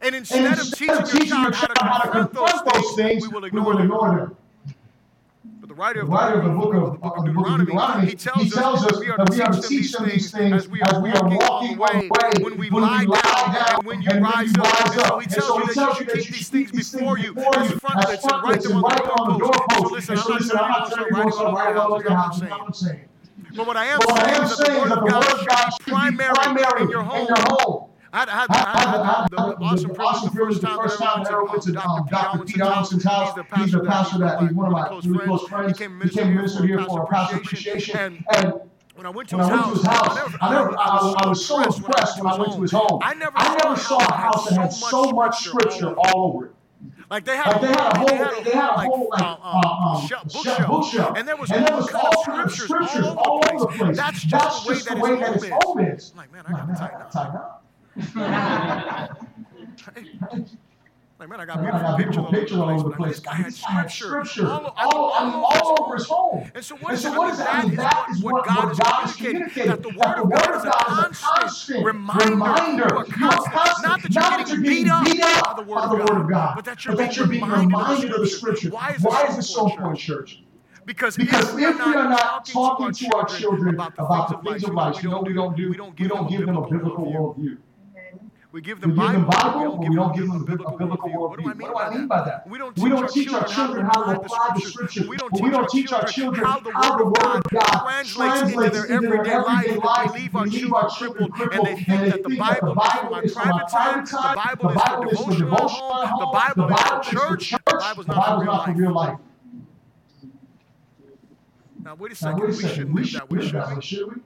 And 0.00 0.14
instead 0.14 0.58
of 0.58 0.72
teaching 0.72 1.42
your 1.42 1.50
child 1.50 1.76
how 1.78 1.98
to 1.98 2.10
confront 2.10 2.72
those 2.72 2.94
things, 2.94 3.28
we 3.28 3.28
will 3.28 3.44
ignore 3.44 3.76
them 3.76 4.34
writer 5.80 6.00
of 6.02 6.08
the, 6.08 6.12
writer 6.12 6.40
of 6.40 6.44
the 6.44 6.50
book 6.50 6.74
of, 6.74 6.82
of, 6.82 6.90
the 6.92 6.98
book 7.00 7.16
of 7.16 7.24
Deuteronomy, 7.24 7.64
Deuteronomy 7.64 8.06
he, 8.10 8.14
tells 8.14 8.42
he 8.42 8.50
tells 8.50 8.84
us, 8.84 8.92
us 8.92 8.92
that 8.92 9.00
we 9.00 9.40
are 9.40 9.52
to 9.52 9.66
teach 9.66 9.92
them 9.92 10.08
these 10.08 10.30
things 10.30 10.52
as 10.52 10.68
we 10.68 10.82
are, 10.82 11.00
walking, 11.00 11.40
on 11.40 11.68
the 11.68 11.76
way, 11.80 12.44
when 12.44 12.58
we 12.58 12.68
lie 12.68 13.06
down, 13.06 13.56
and 13.56 13.86
when 13.86 14.02
you 14.02 14.10
rise 14.20 14.52
up. 14.58 14.68
And 14.84 15.32
so 15.32 15.58
he 15.58 15.72
tells 15.74 15.98
you 15.98 16.06
that 16.06 16.16
you 16.16 16.22
keep 16.22 16.32
these 16.32 16.48
things 16.50 16.70
before 16.70 17.18
you 17.18 17.34
as 17.56 17.72
frontlets 17.80 18.24
and 18.24 18.42
write 18.42 18.62
them 18.62 18.76
on 18.76 19.32
the 19.32 19.38
doorpost. 19.38 20.06
So 20.06 20.18
listen, 20.28 20.58
I'm 20.58 20.68
not 20.68 20.92
telling 20.92 21.16
you 21.16 21.30
to 21.30 21.44
write 21.46 21.74
them 21.74 21.78
on 21.78 22.02
the 22.02 22.08
doorpost. 22.08 22.42
I'm 22.42 22.72
saying. 22.74 23.08
But 23.56 23.66
what 23.66 23.76
I 23.78 23.86
am 23.86 24.00
saying 24.02 24.42
is 24.44 24.58
that 24.58 24.66
the 24.66 24.78
Word 24.78 24.92
of 24.92 25.48
God 25.48 25.70
should 25.70 25.86
be 25.86 26.16
primary 26.16 26.82
in 26.82 26.90
your 26.90 27.02
home. 27.02 27.89
I, 28.12 28.24
I, 28.24 28.46
I, 28.50 28.80
had 28.80 29.28
the, 29.30 29.96
awesome 30.00 30.30
privilege 30.30 30.60
the 30.60 30.66
first 30.66 30.98
time 30.98 31.22
that 31.22 31.32
I 31.32 31.42
went 31.42 31.62
to 31.62 31.72
Dr. 31.72 32.44
Pete 32.44 32.60
Allison's 32.60 33.04
house. 33.04 33.38
He's 33.56 33.72
the 33.72 33.84
pastor 33.84 34.18
that 34.18 34.40
he's 34.40 34.52
one 34.52 34.66
of 34.66 34.72
my 34.72 34.88
really 35.08 35.26
close 35.26 35.46
friends. 35.48 35.78
He 35.78 35.84
came 35.84 36.00
to 36.00 36.24
minister 36.24 36.66
here 36.66 36.82
for 36.84 37.04
a 37.04 37.06
pastor 37.06 37.36
appreciation. 37.36 38.24
And 38.34 38.54
when 38.96 39.06
I 39.06 39.10
went 39.10 39.28
to, 39.28 39.38
his, 39.38 39.46
house, 39.46 39.86
I, 39.86 40.14
never, 40.14 40.38
I, 40.40 40.52
never, 40.52 40.78
I, 40.78 40.94
was, 40.96 41.14
I 41.18 41.28
was 41.28 41.46
so 41.46 41.62
impressed 41.62 42.18
when 42.18 42.32
I 42.32 42.36
went 42.36 42.52
to 42.54 42.62
his 42.62 42.72
home. 42.72 43.00
I 43.02 43.14
never, 43.14 43.32
I 43.36 43.56
never 43.62 43.76
saw 43.76 43.98
a 43.98 44.12
house 44.12 44.48
that 44.48 44.58
had 44.58 44.72
so 44.72 45.12
much 45.12 45.44
scripture 45.44 45.94
all 45.94 46.34
over 46.34 46.46
it. 46.46 46.52
Like 47.10 47.24
they 47.24 47.36
had, 47.36 47.52
like 47.52 47.60
they 47.60 47.66
had 47.68 47.92
a 47.92 47.98
whole, 47.98 48.06
they 48.08 48.16
had 48.16 48.30
a 48.30 48.34
whole, 48.34 48.44
they 48.44 48.50
had 48.50 48.70
a 48.70 48.80
whole 48.80 49.08
like, 49.10 49.20
uh, 49.20 49.36
uh, 49.42 49.96
um, 49.96 50.00
bookshelf, 50.00 50.66
bookshelf, 50.68 51.16
and 51.18 51.28
there 51.28 51.36
was 51.36 51.50
and 51.50 51.68
all, 51.68 51.86
kind 51.86 52.06
all 52.06 52.24
kinds 52.24 52.52
of 52.52 52.58
scriptures, 52.58 53.06
all 53.06 53.42
over 53.50 53.58
the 53.58 53.66
place. 53.66 53.96
That's 53.96 54.22
just 54.22 54.30
That's 54.30 54.64
the 54.64 54.70
way, 54.70 54.78
that, 54.78 54.94
the 54.94 55.00
way 55.00 55.20
that 55.20 55.34
his 55.34 55.50
home 55.64 55.80
is. 55.80 56.12
Like 56.16 56.32
man, 56.32 56.44
I 56.46 56.52
gotta 56.52 57.10
tighten 57.12 57.36
up 57.36 57.59
like, 61.20 61.28
man, 61.28 61.40
I 61.40 61.44
got 61.44 61.60
beautiful, 61.60 61.96
beautiful 61.96 62.24
pictures 62.26 62.58
all 62.58 62.70
over 62.70 62.88
the 62.88 62.96
place. 62.96 63.20
Guy 63.20 63.34
had 63.34 63.52
scripture, 63.52 64.06
scripture 64.06 64.46
all, 64.46 64.74
all, 64.76 65.10
all, 65.10 65.44
all, 65.44 65.82
over 65.82 65.96
his 65.96 66.06
home. 66.06 66.50
And 66.54 66.64
so 66.64 66.76
what 66.76 66.94
is, 66.94 67.04
and 67.04 67.14
so 67.14 67.18
what 67.18 67.32
is 67.32 67.38
that? 67.38 67.52
I 67.52 67.66
mean, 67.66 67.76
that 67.76 68.06
is 68.10 68.22
what, 68.22 68.34
what 68.34 68.46
God, 68.46 68.78
God 68.78 69.08
is 69.08 69.16
communicating. 69.16 69.70
That 69.70 69.82
the 69.82 69.90
Word 69.90 70.18
of 70.18 70.30
God 70.30 70.56
is 70.56 70.64
a 70.64 70.70
constant 70.70 71.84
reminder. 71.84 72.88
Constant. 72.88 73.82
Not 73.82 74.02
that 74.02 74.48
you're 74.48 74.60
getting 74.60 74.84
beat 75.04 75.22
up 75.22 75.56
by 75.56 75.62
the 75.62 75.70
Word 75.70 76.20
of 76.20 76.30
God, 76.30 76.54
but 76.54 76.64
that 76.64 76.84
you're 76.84 77.26
being 77.26 77.42
reminded 77.42 78.12
of 78.12 78.20
the 78.20 78.26
Scripture. 78.26 78.70
Why 78.70 78.96
is 79.28 79.36
this 79.36 79.50
so 79.50 79.68
important, 79.68 79.98
church? 79.98 80.42
Because, 80.86 81.16
because 81.16 81.50
if, 81.50 81.54
we 81.54 81.64
are 81.66 81.74
not 81.74 82.46
talking 82.46 82.92
to 82.92 83.16
our 83.16 83.26
children 83.26 83.74
about 83.74 84.28
the 84.28 84.50
things 84.50 84.64
of 84.64 84.74
life, 84.74 85.02
you 85.02 85.10
know, 85.10 85.20
we 85.20 85.34
don't 85.34 85.56
do, 85.56 85.68
we 85.68 85.76
don't 85.76 85.94
give 85.94 86.08
them 86.46 86.56
a 86.56 86.68
biblical 86.68 87.04
worldview. 87.04 87.58
We 88.52 88.60
give 88.60 88.80
them, 88.80 88.96
we 88.96 88.96
give 88.96 89.12
them 89.12 89.26
Bible, 89.26 89.76
but 89.76 89.88
we 89.88 89.94
don't 89.94 90.12
give 90.12 90.26
them 90.26 90.42
a 90.42 90.44
biblical, 90.44 90.76
biblical 90.76 91.08
worldview. 91.08 91.44
What 91.44 91.58
do 91.60 91.76
I 91.78 91.94
mean 91.96 92.08
by 92.08 92.24
that? 92.24 92.48
We 92.48 92.58
don't 92.58 92.74
teach, 92.74 92.82
we 92.82 92.90
don't 92.90 93.08
teach 93.08 93.32
our 93.32 93.46
children 93.46 93.86
how 93.86 94.12
to 94.12 94.20
apply 94.20 94.50
the 94.56 94.60
scripture. 94.62 95.06
We 95.06 95.16
don't 95.16 95.70
teach 95.70 95.92
our 95.92 96.04
children 96.06 96.44
how 96.44 96.58
the 96.58 96.70
word 96.70 97.36
of 97.36 97.44
God 97.44 97.82
translates 98.06 98.42
into 98.42 98.70
their 98.70 98.90
everyday 98.90 99.76
life. 99.76 100.12
We 100.14 100.22
leave 100.50 100.74
our 100.74 100.90
children 100.90 101.30
crippled, 101.30 101.68
and 101.68 101.78
they 101.78 101.82
think 101.84 102.12
that 102.12 102.22
the 102.24 102.34
Bible 102.34 103.16
is 103.22 103.34
for 103.34 103.46
my 103.46 103.62
private 103.70 104.06
time, 104.08 104.58
the 104.58 104.68
Bible 104.74 105.08
is 105.10 105.20
for 105.20 105.30
devotional 105.30 106.06
home, 106.06 106.54
the 106.56 106.64
Bible 106.66 106.74
is 106.74 107.06
for 107.06 107.36
church, 107.36 107.50
the 107.50 107.60
Bible 107.66 108.00
is 108.00 108.08
not 108.08 108.64
for 108.64 108.72
real 108.72 108.92
life. 108.92 109.18
Now, 111.84 111.94
wait 111.94 112.12
a 112.12 112.14
second. 112.16 112.40
We 112.40 112.52
shouldn't 112.56 112.92
live 113.30 113.52
that 113.52 113.74
way, 113.76 113.80
should 113.80 114.08
we? 114.08 114.22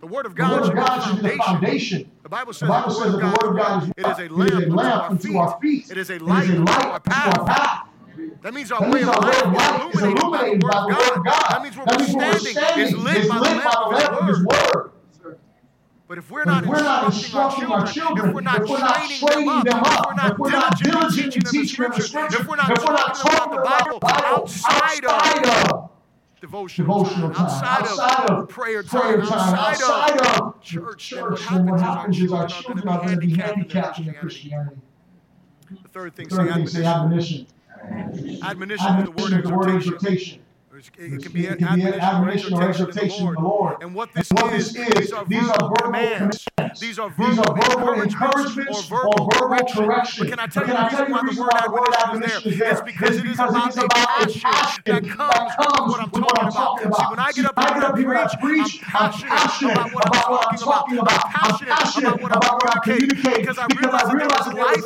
The 0.00 0.06
Word 0.06 0.24
of 0.24 0.34
God, 0.34 0.64
should, 0.64 1.22
be 1.22 1.28
the 1.28 1.36
foundation. 1.36 2.10
The 2.22 2.28
Bible 2.30 2.54
says, 2.54 2.60
the, 2.60 2.68
Bible 2.68 2.90
says 2.90 3.12
that 3.12 3.18
the 3.18 3.26
Word 3.26 3.50
of 3.50 3.56
God 3.56 3.82
is, 3.82 3.92
it 3.98 4.06
is 4.06 4.18
a 4.18 4.34
lamp, 4.34 4.72
lamp 4.72 5.10
unto 5.10 5.36
our 5.36 5.60
feet. 5.60 5.90
It 5.90 5.98
is 5.98 6.10
a 6.10 6.18
light 6.18 6.48
unto 6.48 6.72
our 6.72 7.00
path. 7.00 7.86
That 8.40 8.54
means 8.54 8.72
our 8.72 8.80
that 8.80 8.90
way 8.90 9.02
of 9.02 9.08
life 9.08 9.94
is 9.94 10.02
illuminated 10.02 10.62
by 10.62 10.86
the 10.88 10.96
Word 10.96 11.18
of 11.18 11.24
God. 11.24 11.46
That 11.50 11.62
means 11.62 11.76
where 11.76 11.86
we're 11.90 12.06
standing 12.06 12.86
is 12.86 12.96
lit 12.96 13.28
by 13.28 13.38
the 13.38 13.44
lamp 13.44 14.22
of 14.22 14.28
His 14.28 14.42
Word. 14.42 14.92
But 16.08 16.18
if 16.18 16.30
we're 16.30 16.44
not 16.44 16.64
if 16.64 16.70
we're 16.70 16.80
not 16.80 17.04
instructing 17.04 17.66
our 17.66 17.86
children, 17.86 18.30
if 18.30 18.34
we're 18.34 18.40
not 18.40 18.66
training 18.66 19.64
them 19.64 19.82
up, 19.84 20.32
if 20.32 20.38
we're 20.38 20.50
not 20.50 20.80
diligent 20.80 21.36
in 21.36 21.42
teaching 21.42 21.82
them 21.82 21.92
the 21.94 22.02
scripture, 22.02 22.40
if 22.40 22.48
we're 22.48 22.56
not 22.56 22.74
talking 22.74 23.58
about 23.58 23.90
the 23.90 23.98
Bible 24.00 24.00
outside 24.02 25.04
of 25.04 25.89
devotional, 26.40 27.04
time, 27.04 27.32
time, 27.34 27.82
outside, 27.82 28.30
of, 28.30 28.48
prayer 28.48 28.82
time, 28.82 29.20
outside, 29.20 29.58
outside 29.58 30.20
of 30.20 30.54
of 30.54 30.62
church, 30.62 31.08
church, 31.08 31.40
then 31.48 31.66
what 31.66 31.80
happens 31.80 32.20
is 32.20 32.32
our 32.32 32.46
children 32.48 32.88
are 32.88 32.98
going 33.04 33.20
to 33.20 33.26
be 33.26 33.34
handicapped 33.34 33.98
in 33.98 34.12
Christianity. 34.14 34.76
The 35.82 35.88
third 35.88 36.14
thing, 36.16 36.28
Third 36.28 36.52
thing, 36.54 36.66
say 36.66 36.80
say 36.80 36.84
admonition. 36.86 37.46
admonition. 37.84 38.42
Admonition 38.42 38.86
Admonition 38.86 39.38
is 39.38 39.44
the 39.44 39.54
word 39.54 39.70
exhortation. 39.70 40.40
It 40.80 41.12
It 41.12 41.22
can 41.22 41.32
be 41.32 41.42
be 41.42 41.48
admonition, 41.48 42.54
or 42.54 42.62
or 42.62 42.68
exhortation 42.70 43.26
in 43.28 43.34
the 43.34 43.40
the 43.40 43.40
Lord. 43.40 43.82
And 43.82 43.94
what 43.94 44.14
this 44.14 44.30
And 44.30 44.40
what 44.40 44.54
is, 44.54 44.72
this 44.72 44.88
is, 44.88 44.94
these 44.94 45.12
are 45.12 45.24
these 45.26 45.48
are 45.48 45.58
verbal 45.60 45.68
verbal 45.68 45.76
commands. 45.84 46.48
commands. 46.56 46.80
These 46.80 46.98
are 46.98 47.10
These 47.18 47.38
are 47.38 47.54
verbal 47.54 47.86
verbal 47.86 48.02
encouragements 48.02 48.90
or 48.90 48.96
verbal 48.96 49.14
or 49.20 49.30
verbal 49.48 49.66
correction. 49.74 50.24
But 50.24 50.30
can 50.30 50.40
I 50.40 50.46
tell 50.46 50.66
you 50.66 50.74
I 50.74 50.84
the 50.84 50.96
tell 50.96 51.06
reason 51.06 51.08
you 51.08 51.14
why 51.14 51.20
the 51.20 51.34
the 51.34 51.40
word 51.40 51.48
reason 51.48 51.48
why 51.52 51.60
the 51.66 51.72
word 51.72 51.94
admonition 52.00 52.52
is 52.52 52.58
there? 52.58 52.72
It's 52.72 52.80
because 52.80 53.16
It's 53.16 53.24
it 53.24 53.26
is 53.26 53.36
because 53.36 53.54
it 53.54 53.56
about 53.56 53.68
is 53.68 53.76
about 53.76 54.08
passion 54.08 54.40
passion 54.40 54.82
that 54.86 55.04
comes 55.04 56.12
with 56.12 56.22
what 56.22 56.38
I'm 56.40 56.50
talking 56.52 56.86
about. 56.86 57.00
See, 57.00 57.10
when 57.10 57.18
I 57.20 57.32
get 57.32 57.44
up 57.44 57.54
I 57.56 57.62
here 57.62 57.74
get 57.74 57.84
up 57.84 57.96
and 57.96 58.18
I 58.18 58.22
and 58.22 58.40
preach, 58.40 58.80
I'm 58.94 59.12
passionate 59.12 59.72
about 59.76 60.30
what 60.30 60.46
I'm 60.52 60.58
talking 60.58 60.98
about. 60.98 61.24
I'm 61.26 61.58
passionate 61.58 62.22
about 62.22 62.62
what 62.62 62.76
I'm 62.76 62.82
communicating 62.82 63.40
because 63.42 63.58
I 63.58 63.66
realize 63.76 64.08
that 64.08 64.56
life 64.56 64.84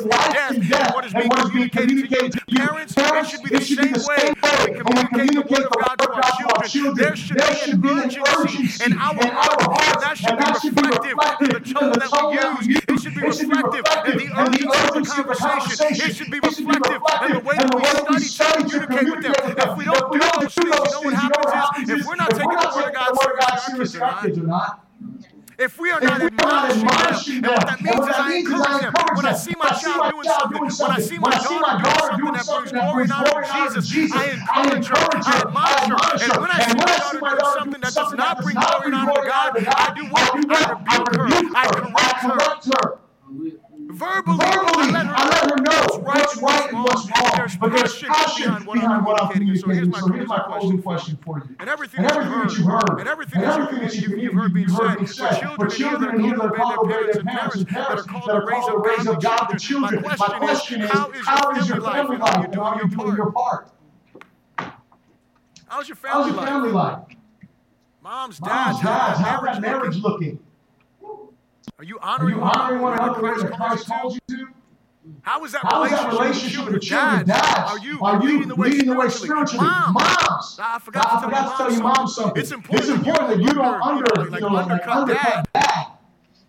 and 0.51 0.69
death 0.69 0.89
in 0.91 0.93
what 0.93 1.05
is 1.05 1.13
being 1.13 1.69
communicated 1.69 2.31
to 2.33 2.41
you. 2.47 2.57
Parents, 2.57 2.93
it 2.97 3.25
should 3.27 3.43
be 3.43 3.49
the 3.49 3.99
same 3.99 4.33
way 4.35 4.81
when 4.83 4.97
we 4.97 5.07
communicate 5.09 5.65
the 5.69 5.84
God 5.85 5.99
to 5.99 6.11
our 6.55 6.63
children. 6.63 6.95
There 6.95 7.15
should 7.15 7.81
be 7.81 7.89
an 7.89 8.11
urgency 8.37 8.85
in 8.85 8.93
our 8.97 9.13
heart, 9.13 9.95
and 9.95 10.01
that 10.01 10.17
should 10.57 10.75
be 10.75 10.81
reflective 10.81 11.49
in 11.49 11.53
the 11.53 11.59
tone 11.73 11.93
that 11.93 12.09
we 12.11 12.65
use. 12.65 12.81
It 12.87 12.99
should 13.01 13.13
be 13.13 13.21
reflective 13.21 14.21
in 14.21 14.27
the 14.27 14.73
urgency 14.75 15.21
of 15.21 15.27
the 15.27 15.35
conversation. 15.35 16.09
It 16.09 16.15
should 16.15 16.31
be 16.31 16.39
reflective 16.39 17.01
in 17.21 17.31
the 17.33 17.41
way 17.45 17.55
that 17.57 18.05
we 18.09 18.19
study 18.19 18.69
to 18.69 18.87
communicate 18.87 19.45
with 19.45 19.55
them. 19.55 19.69
If 19.69 19.77
we 19.77 19.85
don't 19.85 20.11
do 20.11 20.71
those 20.71 20.95
things, 20.95 21.21
you 21.21 21.29
know 21.29 21.41
what 21.43 21.53
happens 21.53 21.89
is 21.89 21.99
if 21.99 22.05
we're 22.05 22.15
not 22.15 22.31
taking 22.31 22.49
the 22.49 22.73
word 22.75 23.33
of 23.33 23.39
God 23.39 23.57
seriously, 23.57 24.01
our 24.01 24.21
kids 24.21 24.37
are 24.39 24.43
not. 24.43 24.84
If 25.57 25.79
we 25.79 25.91
are 25.91 26.01
not 26.01 26.21
admonishing 26.21 26.87
them, 26.87 27.45
and 27.45 27.47
what 27.47 27.65
that 27.65 27.81
means 27.81 27.95
is 28.07 28.15
I 28.15 28.35
encourage 28.35 28.81
them. 28.81 28.93
When 29.15 29.25
I 29.25 29.33
see 29.33 29.53
my 29.57 29.69
child 29.69 30.11
doing 30.11 30.27
something, 30.27 30.61
when 30.77 30.91
I 30.91 30.99
see 30.99 31.17
my 31.19 31.31
daughter 31.31 31.63
doing 31.71 32.03
something 32.03 32.33
that 32.33 32.45
brings 32.51 32.71
glory 32.71 33.03
and 33.03 33.11
honor 33.11 33.41
to 33.41 33.47
Jesus, 33.55 33.87
I 34.11 34.35
encourage 34.35 34.87
her, 34.87 35.07
I 35.23 35.43
admonish 35.47 35.87
her. 35.87 35.95
And 36.27 36.41
when 36.41 36.51
I 36.51 36.59
see 36.59 36.75
my 36.75 36.95
daughter 36.97 37.19
doing 37.19 37.39
something 37.55 37.81
that 37.81 37.93
does 37.95 38.13
not 38.13 38.41
bring 38.43 38.57
glory 38.59 38.85
and 38.91 38.95
honor 38.95 39.13
to 39.13 39.27
God, 39.27 39.55
I 39.67 39.93
do 39.95 40.05
what? 40.11 40.27
I 40.35 40.99
rebuke 40.99 41.55
her, 41.55 41.91
I 41.95 42.11
correct 42.19 42.65
her. 42.65 42.99
Verbally, 43.95 44.37
Verbally, 44.37 44.91
I 44.93 45.29
let 45.29 45.49
her 45.49 45.55
know 45.55 46.03
what's 46.03 46.37
right 46.41 46.73
and 46.73 46.83
what's 46.83 47.09
wrong. 47.09 47.31
There's 47.37 47.55
But 47.55 47.71
there's 47.71 47.97
passion 48.01 48.65
behind 48.65 49.05
what 49.05 49.21
I'm 49.23 49.31
communicating. 49.31 49.93
So 49.93 50.11
here's 50.11 50.27
my 50.27 50.39
closing 50.39 50.81
closing 50.81 50.81
question 50.81 51.15
question. 51.15 51.17
for 51.23 51.39
you. 51.39 51.55
And 51.59 51.69
everything, 51.69 52.01
And 52.01 52.11
everything 52.11 52.39
that 52.41 52.57
you 52.57 52.65
heard, 52.65 52.99
and 52.99 53.07
everything, 53.07 53.41
and 53.41 53.51
that, 53.51 53.59
everything 53.59 53.87
that 53.87 53.95
you, 53.95 54.17
you, 54.17 54.29
have 54.29 54.33
heard 54.33 54.53
being 54.53 54.67
you've 54.67 54.75
said, 54.75 54.87
heard 54.87 54.95
being 54.97 55.07
for 55.07 55.13
said, 55.13 55.39
children, 55.39 55.69
for 55.69 55.75
children 55.75 56.09
and 56.09 56.17
and 56.19 56.25
here 56.25 56.37
that 56.37 56.45
are 56.45 56.51
called 56.51 56.75
called 56.75 56.91
obey 56.91 57.11
their 57.13 57.23
parents 57.23 57.55
and 57.55 57.67
parents 57.67 58.05
that 58.05 58.35
are 58.35 58.45
called 58.45 58.83
to 58.83 58.89
raise 58.89 59.07
up 59.07 59.21
godly 59.21 59.53
My 59.53 59.57
children. 59.57 60.01
My 60.01 60.15
question 60.39 60.81
is, 60.81 60.89
how 60.91 61.51
is 61.51 61.69
your 61.69 61.79
family 61.81 62.17
life? 62.17 62.45
And 62.45 62.57
are 62.57 62.81
you 62.81 62.89
doing 62.89 63.15
your 63.15 63.31
part? 63.31 63.71
How's 65.67 65.87
your 65.87 65.97
How's 66.03 66.25
family 66.25 66.37
your 66.37 66.45
family 66.47 66.71
life? 66.71 66.99
Moms, 68.01 68.41
Moms, 68.41 68.79
dads, 68.79 68.81
dads, 68.81 69.19
how's 69.19 69.43
that 69.43 69.61
marriage 69.61 69.97
looking? 69.97 70.39
Looking? 71.67 71.73
Are 71.79 71.83
you 71.87 71.99
honoring, 71.99 72.35
Are 72.35 72.37
you 72.37 72.43
honoring 72.43 72.81
one 72.81 72.93
another 72.93 73.15
the 73.19 73.23
way 73.23 73.33
that 73.41 73.53
Christ 73.53 73.87
calls 73.87 73.87
calls 73.87 74.13
you 74.15 74.19
you 74.37 74.45
to? 74.47 74.51
How 75.21 75.43
is 75.45 75.51
that 75.51 75.61
How 75.63 75.83
is 75.83 75.91
that 75.91 76.07
relationship 76.11 76.65
relationship 76.65 76.73
with 76.73 76.81
children? 76.81 77.17
children? 77.19 77.27
Dads, 77.27 77.71
Are 77.71 77.79
you 77.79 77.99
are 78.01 78.21
you 78.23 78.29
leading 78.31 78.47
the 78.47 78.55
way 78.55 78.69
leading 78.69 78.89
the 78.89 78.95
way 78.95 79.09
spiritually? 79.09 79.45
spiritually? 79.47 79.67
Moms, 79.67 79.93
Moms, 79.93 80.59
I 80.59 80.79
forgot 80.79 81.05
I 81.05 81.15
to 81.19 81.23
forgot 81.25 81.51
to 81.51 81.57
tell 81.57 81.71
your 81.71 81.83
mom 81.83 82.07
something. 82.07 82.41
It's 82.41 82.51
important, 82.51 82.79
It's 82.79 82.89
important 82.89 83.29
that 83.29 83.39
you 83.41 83.49
don't 83.53 83.81
under, 83.81 84.31
like, 84.31 84.41
you 84.41 84.47
know, 84.47 84.53
like 84.55 84.65
undercut 84.71 84.97
undercut 84.97 85.23
dad 85.23 85.45
dad 85.53 85.87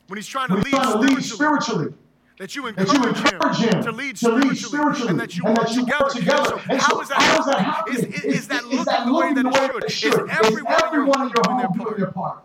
when 0.09 0.17
he's 0.17 0.27
trying 0.27 0.49
to 0.49 0.55
when 0.55 0.63
lead 0.65 0.71
trying 0.73 0.93
to 0.93 0.99
lead 1.01 1.23
spiritually. 1.23 1.85
spiritually. 1.85 1.95
That 2.39 2.55
you 2.57 2.63
That 2.73 2.93
you 2.93 3.03
encourage 3.03 3.17
encourage 3.33 3.57
him 3.59 3.69
him 3.77 3.83
to 3.85 3.93
lead 3.93 4.17
to 4.17 4.29
lead 4.33 4.57
spiritually, 4.57 4.57
spiritually, 4.57 5.09
and 5.11 5.21
that 5.21 5.37
you 5.37 5.43
and 5.45 5.57
work 5.59 5.67
that 5.69 5.75
you 5.77 5.81
together. 5.85 6.05
work 6.05 6.13
together. 6.13 6.45
So 6.45 6.61
And 6.71 6.83
so 6.83 7.01
is 7.03 7.09
that 7.09 7.23
how 7.23 7.41
is 7.41 7.47
that 7.47 7.61
happening? 7.61 7.95
Is, 7.99 8.05
happening? 8.05 8.31
is, 8.33 8.39
is 8.41 8.49
that 8.49 8.65
looking 8.67 9.35
the 9.35 9.49
way 9.49 9.67
that 9.67 9.85
it 9.85 9.91
should? 9.93 10.13
Is 10.15 10.21
everyone 10.31 10.47
in 10.47 10.65
your 10.65 10.87
everyone 10.87 11.23
in 11.23 11.33
your 11.35 11.45
home 11.49 11.73
doing 11.79 11.95
their 11.97 12.11
part? 12.11 12.45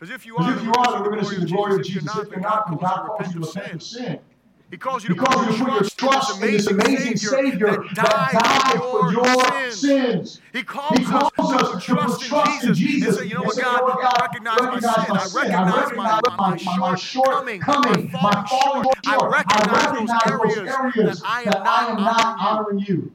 Because 0.00 0.14
if 0.14 0.24
you 0.24 0.38
are, 0.38 0.56
if 0.56 0.64
you 0.64 0.72
are, 0.72 0.92
then 0.92 1.02
we're 1.02 1.10
going 1.10 1.24
to 1.24 1.26
see 1.26 1.36
the 1.36 1.46
glory 1.46 1.74
of 1.74 1.82
Jesus. 1.84 2.16
If 2.16 2.30
you're 2.30 2.40
not, 2.40 2.70
then 2.70 2.78
God 2.78 3.06
calls 3.06 3.34
you 3.34 3.40
to 3.42 3.46
repent 3.46 3.74
of 3.74 3.82
sin. 3.82 4.18
He 4.70 4.78
calls 4.78 5.02
you 5.02 5.14
to 5.14 5.20
calls 5.20 5.46
you 5.46 5.58
to 5.58 5.64
put 5.64 5.72
your 5.74 5.90
trust 5.90 6.42
in 6.42 6.52
this 6.52 6.66
amazing 6.68 7.16
Savior 7.18 7.66
that 7.66 8.32
died 8.32 8.78
for 8.78 9.12
your 9.12 9.70
sins. 9.72 10.40
He 10.54 10.62
calls, 10.62 10.96
He 10.98 11.04
calls 11.04 11.52
us 11.52 11.84
to 11.84 11.94
put 11.94 12.20
trust 12.22 12.64
in 12.64 12.72
Jesus 12.72 13.18
say, 13.18 13.26
you 13.26 13.34
know 13.34 13.42
what, 13.42 13.58
God, 13.58 13.82
I 13.82 14.22
recognize 14.22 15.08
my 15.08 15.18
sin. 15.26 15.52
I 15.52 15.68
recognize 15.68 15.92
my, 15.96 16.20
my, 16.38 16.78
my 16.78 16.94
shortcoming, 16.94 17.60
my 18.10 18.46
falling 18.48 18.84
short. 18.84 18.96
I 19.06 19.28
recognize 19.28 20.24
those 20.24 20.58
areas 20.96 21.20
that 21.20 21.62
I 21.66 21.86
am 21.90 21.96
not 21.96 22.38
honoring 22.38 22.78
you. 22.78 23.12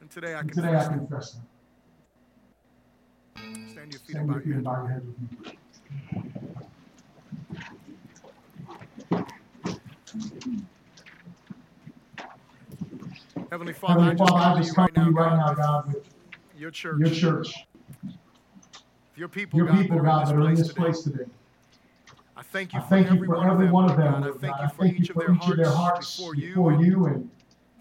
And 0.00 0.10
today 0.10 0.34
I 0.34 0.40
And 0.40 0.52
today 0.54 0.68
I 0.68 0.84
confess. 0.84 0.88
confess 0.88 1.32
them. 1.32 1.42
Stand 3.72 3.90
your 3.90 4.00
feet 4.00 4.10
Stand 4.10 4.30
your 4.30 4.40
feet 4.40 4.54
and 4.54 4.64
bow 4.64 4.76
your 4.76 4.88
head 4.88 5.06
with 5.06 5.20
me. 5.20 5.58
Heavenly 13.50 13.72
Father, 13.72 14.00
I 14.00 14.04
Heavenly 14.04 14.16
just 14.16 14.30
Father, 14.30 14.34
I 14.34 14.54
come 14.54 14.54
to 14.54 14.58
you 14.58 14.62
just 14.64 14.74
come 14.74 14.84
right 14.84 14.94
to 14.94 15.00
you 15.00 15.10
now, 15.12 15.20
right 15.22 15.36
now, 15.36 15.54
God, 15.54 15.56
God, 15.56 15.94
with 15.94 16.08
your 16.58 16.70
church, 16.70 16.98
your 16.98 17.10
church, 17.10 17.54
your 19.16 19.28
people, 19.28 19.56
your 19.58 19.66
God, 19.66 19.80
people, 19.80 19.96
that 19.98 20.04
God, 20.04 20.26
that 20.26 20.34
are 20.34 20.48
in 20.48 20.54
this 20.54 20.72
place 20.72 21.02
today. 21.02 21.24
I 22.36 22.42
thank 22.42 22.74
I 22.74 22.78
you 22.78 22.82
for 22.82 22.88
thank 22.88 23.06
you 23.08 23.14
every 23.14 23.26
for 23.26 23.36
one 23.36 23.50
of 23.50 23.58
them, 23.58 23.72
Lord 23.72 23.90
them, 23.90 24.22
God. 24.22 24.24
I 24.24 24.32
thank 24.32 24.42
you 24.58 24.64
I 24.64 24.68
for 24.68 24.86
each 24.86 25.10
of 25.10 25.16
their 25.16 25.32
each 25.32 25.48
of 25.48 25.56
their 25.56 25.70
hearts 25.70 26.16
before 26.16 26.34
you. 26.34 26.48
before 26.48 26.72
you. 26.82 27.06
And 27.06 27.30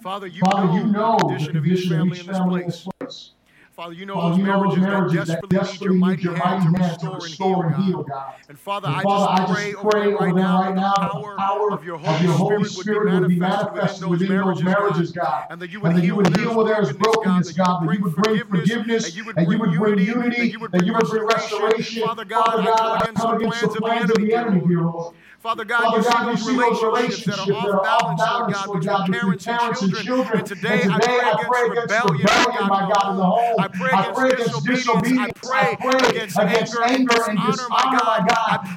Father, 0.01 0.27
you 0.27 0.41
Father, 0.41 0.67
know 0.67 0.73
you 0.73 0.83
know 0.85 1.17
the 1.17 1.27
the 1.27 1.29
condition 1.29 1.57
of 1.57 1.65
each 1.65 1.89
condition 1.89 1.93
of 1.93 1.99
family 1.99 2.19
each 2.19 2.25
family 2.25 2.61
in 2.61 2.67
this 2.67 2.87
place. 2.99 3.31
Father, 3.75 3.93
you 3.93 4.05
know 4.05 4.13
Father, 4.13 4.29
those 4.29 4.37
you 4.37 4.45
know 4.45 4.59
marriages 4.87 5.27
that 5.29 5.49
desperately 5.49 5.97
need 5.97 6.19
your 6.19 6.37
mighty 6.37 6.77
hand 6.77 6.99
to 6.99 7.09
restore 7.09 7.65
and 7.65 7.83
heal, 7.83 8.03
God. 8.03 8.35
And 8.47 8.59
Father, 8.59 8.87
And 8.87 8.97
I 8.97 9.01
Father, 9.01 9.51
just 9.51 9.51
pray 9.51 9.73
over 9.73 9.89
right 9.89 10.35
now 10.35 10.61
that 10.61 10.75
the 10.75 11.35
power 11.37 11.71
of 11.71 11.83
your 11.83 11.97
Holy 11.97 12.65
Spirit 12.65 13.19
would 13.19 13.29
be 13.29 13.39
manifested 13.39 14.07
within 14.07 14.27
those 14.27 14.61
marriages, 14.61 15.11
God. 15.11 15.47
And 15.49 15.59
that 15.59 15.71
you 15.71 15.79
would 15.79 15.89
And 15.89 15.97
that 15.97 16.05
you 16.05 16.13
heal 16.13 16.17
would 16.17 16.37
heal 16.37 16.55
where 16.55 16.65
there 16.65 16.81
is 16.83 16.93
brokenness, 16.93 17.53
God. 17.53 17.87
That 17.87 17.97
you 17.97 18.03
would 18.03 18.15
bring 18.15 18.45
forgiveness, 18.45 19.07
and 19.07 19.15
you 19.15 19.25
would 19.25 19.35
bring 19.37 19.49
unity, 19.49 20.37
that 20.37 20.51
you 20.51 20.59
would 20.59 20.71
bring 20.71 20.85
you 20.85 20.93
would 20.93 21.09
bring 21.09 21.25
restoration. 21.25 21.63
restoration. 21.65 22.03
Father 22.03 22.25
God, 22.25 22.67
I 22.67 23.11
come 23.13 23.37
against 23.37 23.61
the 23.61 23.69
plans 23.81 24.11
of 24.11 24.17
the 24.17 24.35
enemy, 24.35 24.61
dear 24.67 24.81
Lord. 24.81 25.15
Father 25.43 25.65
God, 25.65 25.83
Father 25.83 25.97
you 25.97 26.03
God, 26.05 26.39
see 26.39 26.55
those 26.55 26.81
relationships 26.81 27.35
that 27.35 27.67
are 27.67 27.83
off 27.83 28.15
balance, 28.15 28.55
oh 28.55 28.71
Lord 28.71 28.87
oh 28.87 28.87
God, 28.87 29.11
between 29.11 29.37
parents 29.43 29.81
and 29.83 29.93
children. 29.93 30.39
And 30.39 30.47
today 30.47 31.19
I 31.19 31.43
pray 31.43 31.67
against 31.67 31.91
rebellion, 31.91 32.27
oh 32.31 32.67
my 32.71 32.87
God, 32.87 33.11
in 33.11 33.17
the 33.19 33.27
home. 33.27 33.59
I 33.59 33.67
pray 33.67 33.91
against 34.31 34.63
disobedience. 34.63 35.35
I 35.43 35.75
pray 35.75 35.99
against 36.15 36.39
anger 36.39 36.79
and 36.87 37.05
dishonor, 37.09 37.67
my 37.67 38.23
God. 38.23 38.23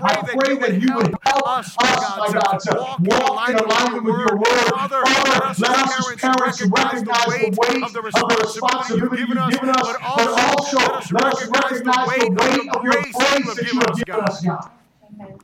I 0.02 0.26
pray 0.26 0.56
that 0.58 0.82
you 0.82 0.90
would 0.96 1.14
help 1.22 1.46
us, 1.46 1.76
my 1.78 2.34
God, 2.34 2.58
to 2.58 2.74
walk 2.98 3.48
in 3.48 3.54
alignment 3.54 4.02
with 4.02 4.18
your 4.26 4.34
word. 4.34 4.66
Father, 4.66 5.06
let 5.06 5.46
us 5.46 5.62
as 5.62 6.18
parents 6.18 6.66
recognize 6.66 7.30
the 7.30 7.54
weight 7.62 7.82
of 7.84 7.92
the 7.92 8.02
responsibility 8.02 9.22
you've 9.22 9.50
given 9.54 9.70
us, 9.70 9.86
but 9.86 10.02
also 10.02 10.82
let 11.14 11.30
us 11.30 11.46
recognize 11.46 11.78
the 11.78 12.34
weight 12.34 12.66
of 12.66 12.82
your 12.82 12.92
grace 13.06 13.54
that 13.54 13.70
you 13.72 13.78
have 13.78 13.94
given 14.02 14.24
us, 14.26 14.42
God. 14.42 14.75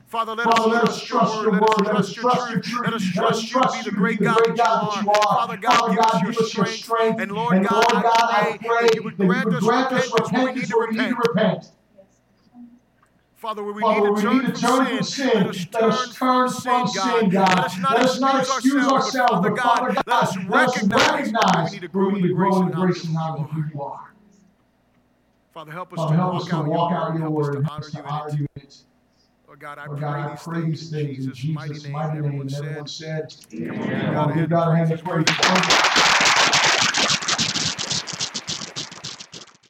Father, 0.07 0.35
let 0.35 0.43
Father, 0.45 0.69
let 0.69 0.83
us 0.83 1.01
us 1.01 1.03
trust 1.03 1.41
your 1.41 1.51
word. 1.51 1.81
Let 1.83 1.95
us 1.95 2.13
trust 2.13 2.51
your 2.51 2.59
truth. 2.61 2.85
Let 2.85 2.93
us 2.93 3.03
trust 3.03 3.47
you 3.47 3.61
to 3.61 3.89
be 3.89 3.89
the 3.89 3.95
great 3.95 4.19
God 4.21 4.39
that 4.45 5.03
you 5.03 5.09
are. 5.11 5.47
Father 5.47 5.57
God, 5.57 6.23
give 6.25 6.37
us 6.37 6.53
your 6.53 6.65
strength. 6.67 7.19
And 7.19 7.31
Lord 7.31 7.63
God, 7.67 7.85
I 8.05 8.59
pray 8.61 8.83
that 8.83 8.95
you 8.95 9.03
would 9.03 9.17
grant 9.17 9.47
us 9.47 10.11
repentance 10.13 10.71
where 10.73 10.87
we 10.87 10.95
need 10.97 11.09
to 11.09 11.15
repent. 11.17 11.71
Father, 13.35 13.63
where 13.63 13.73
we 13.73 13.81
Father, 13.81 14.11
need 14.11 14.21
to 14.21 14.27
we 14.29 14.35
need 14.35 14.45
turn 14.45 14.53
to 14.53 14.61
turn 14.61 14.85
from 14.85 14.95
from 14.97 15.03
sin, 15.03 15.53
sin. 15.53 15.69
let 15.73 15.83
us 15.83 16.15
turn 16.15 16.49
from 16.49 16.87
sin, 16.87 17.29
God. 17.29 17.57
Let 17.57 17.65
us 17.65 17.77
Let 17.79 17.97
us 17.97 18.19
not 18.19 18.39
excuse 18.41 18.87
ourselves, 18.87 19.41
but 19.41 19.57
Father 19.57 19.93
God, 19.93 20.03
let 20.07 20.23
us 20.23 20.37
recognize 20.47 21.31
where 21.33 21.65
we 21.65 21.71
need 21.71 21.81
to 21.81 21.87
grow 21.89 22.15
in 22.15 22.21
the 22.21 22.29
grace 22.29 22.55
and 22.55 22.71
knowledge 22.71 22.97
of 23.03 23.11
knowledge 23.11 23.41
of 23.41 23.49
who 23.49 23.63
you 23.73 23.81
are. 23.81 24.13
Father, 25.53 25.71
help 25.71 25.91
us 25.91 25.97
Father, 25.97 26.15
to 26.15 26.21
help 26.21 26.35
us 26.35 26.51
walk 26.51 26.63
to 26.63 26.69
walk 26.69 26.91
out 26.93 27.11
out 27.11 27.19
your 27.19 27.29
word. 27.29 27.55
word 27.55 27.65
Help 27.65 27.79
us 27.79 27.93
and 27.93 28.03
to 28.03 28.09
honor 28.09 28.37
you 28.37 28.47
in 28.55 28.61
it. 28.61 28.77
God, 29.63 29.77
I 29.79 29.85
Lord 29.85 30.01
God, 30.01 30.31
I 30.31 30.35
pray 30.35 30.61
pray 30.61 30.69
these 30.71 30.89
things 30.89 31.25
in 31.25 31.33
Jesus' 31.33 31.55
mighty 31.55 31.79
name. 31.83 31.91
mighty 31.93 32.15
name. 32.15 32.25
everyone 32.25 32.47
And 32.47 32.53
everyone 32.53 32.87
said, 32.87 33.31
said, 33.31 33.35
Come 33.49 34.17
on, 34.17 34.37
give 34.37 34.49
God 34.49 34.73
a 34.73 34.75
hand 34.75 34.91
God 34.91 34.99
a 35.25 35.31
hand 35.55 35.69
of 35.69 35.75
praise. 35.95 36.12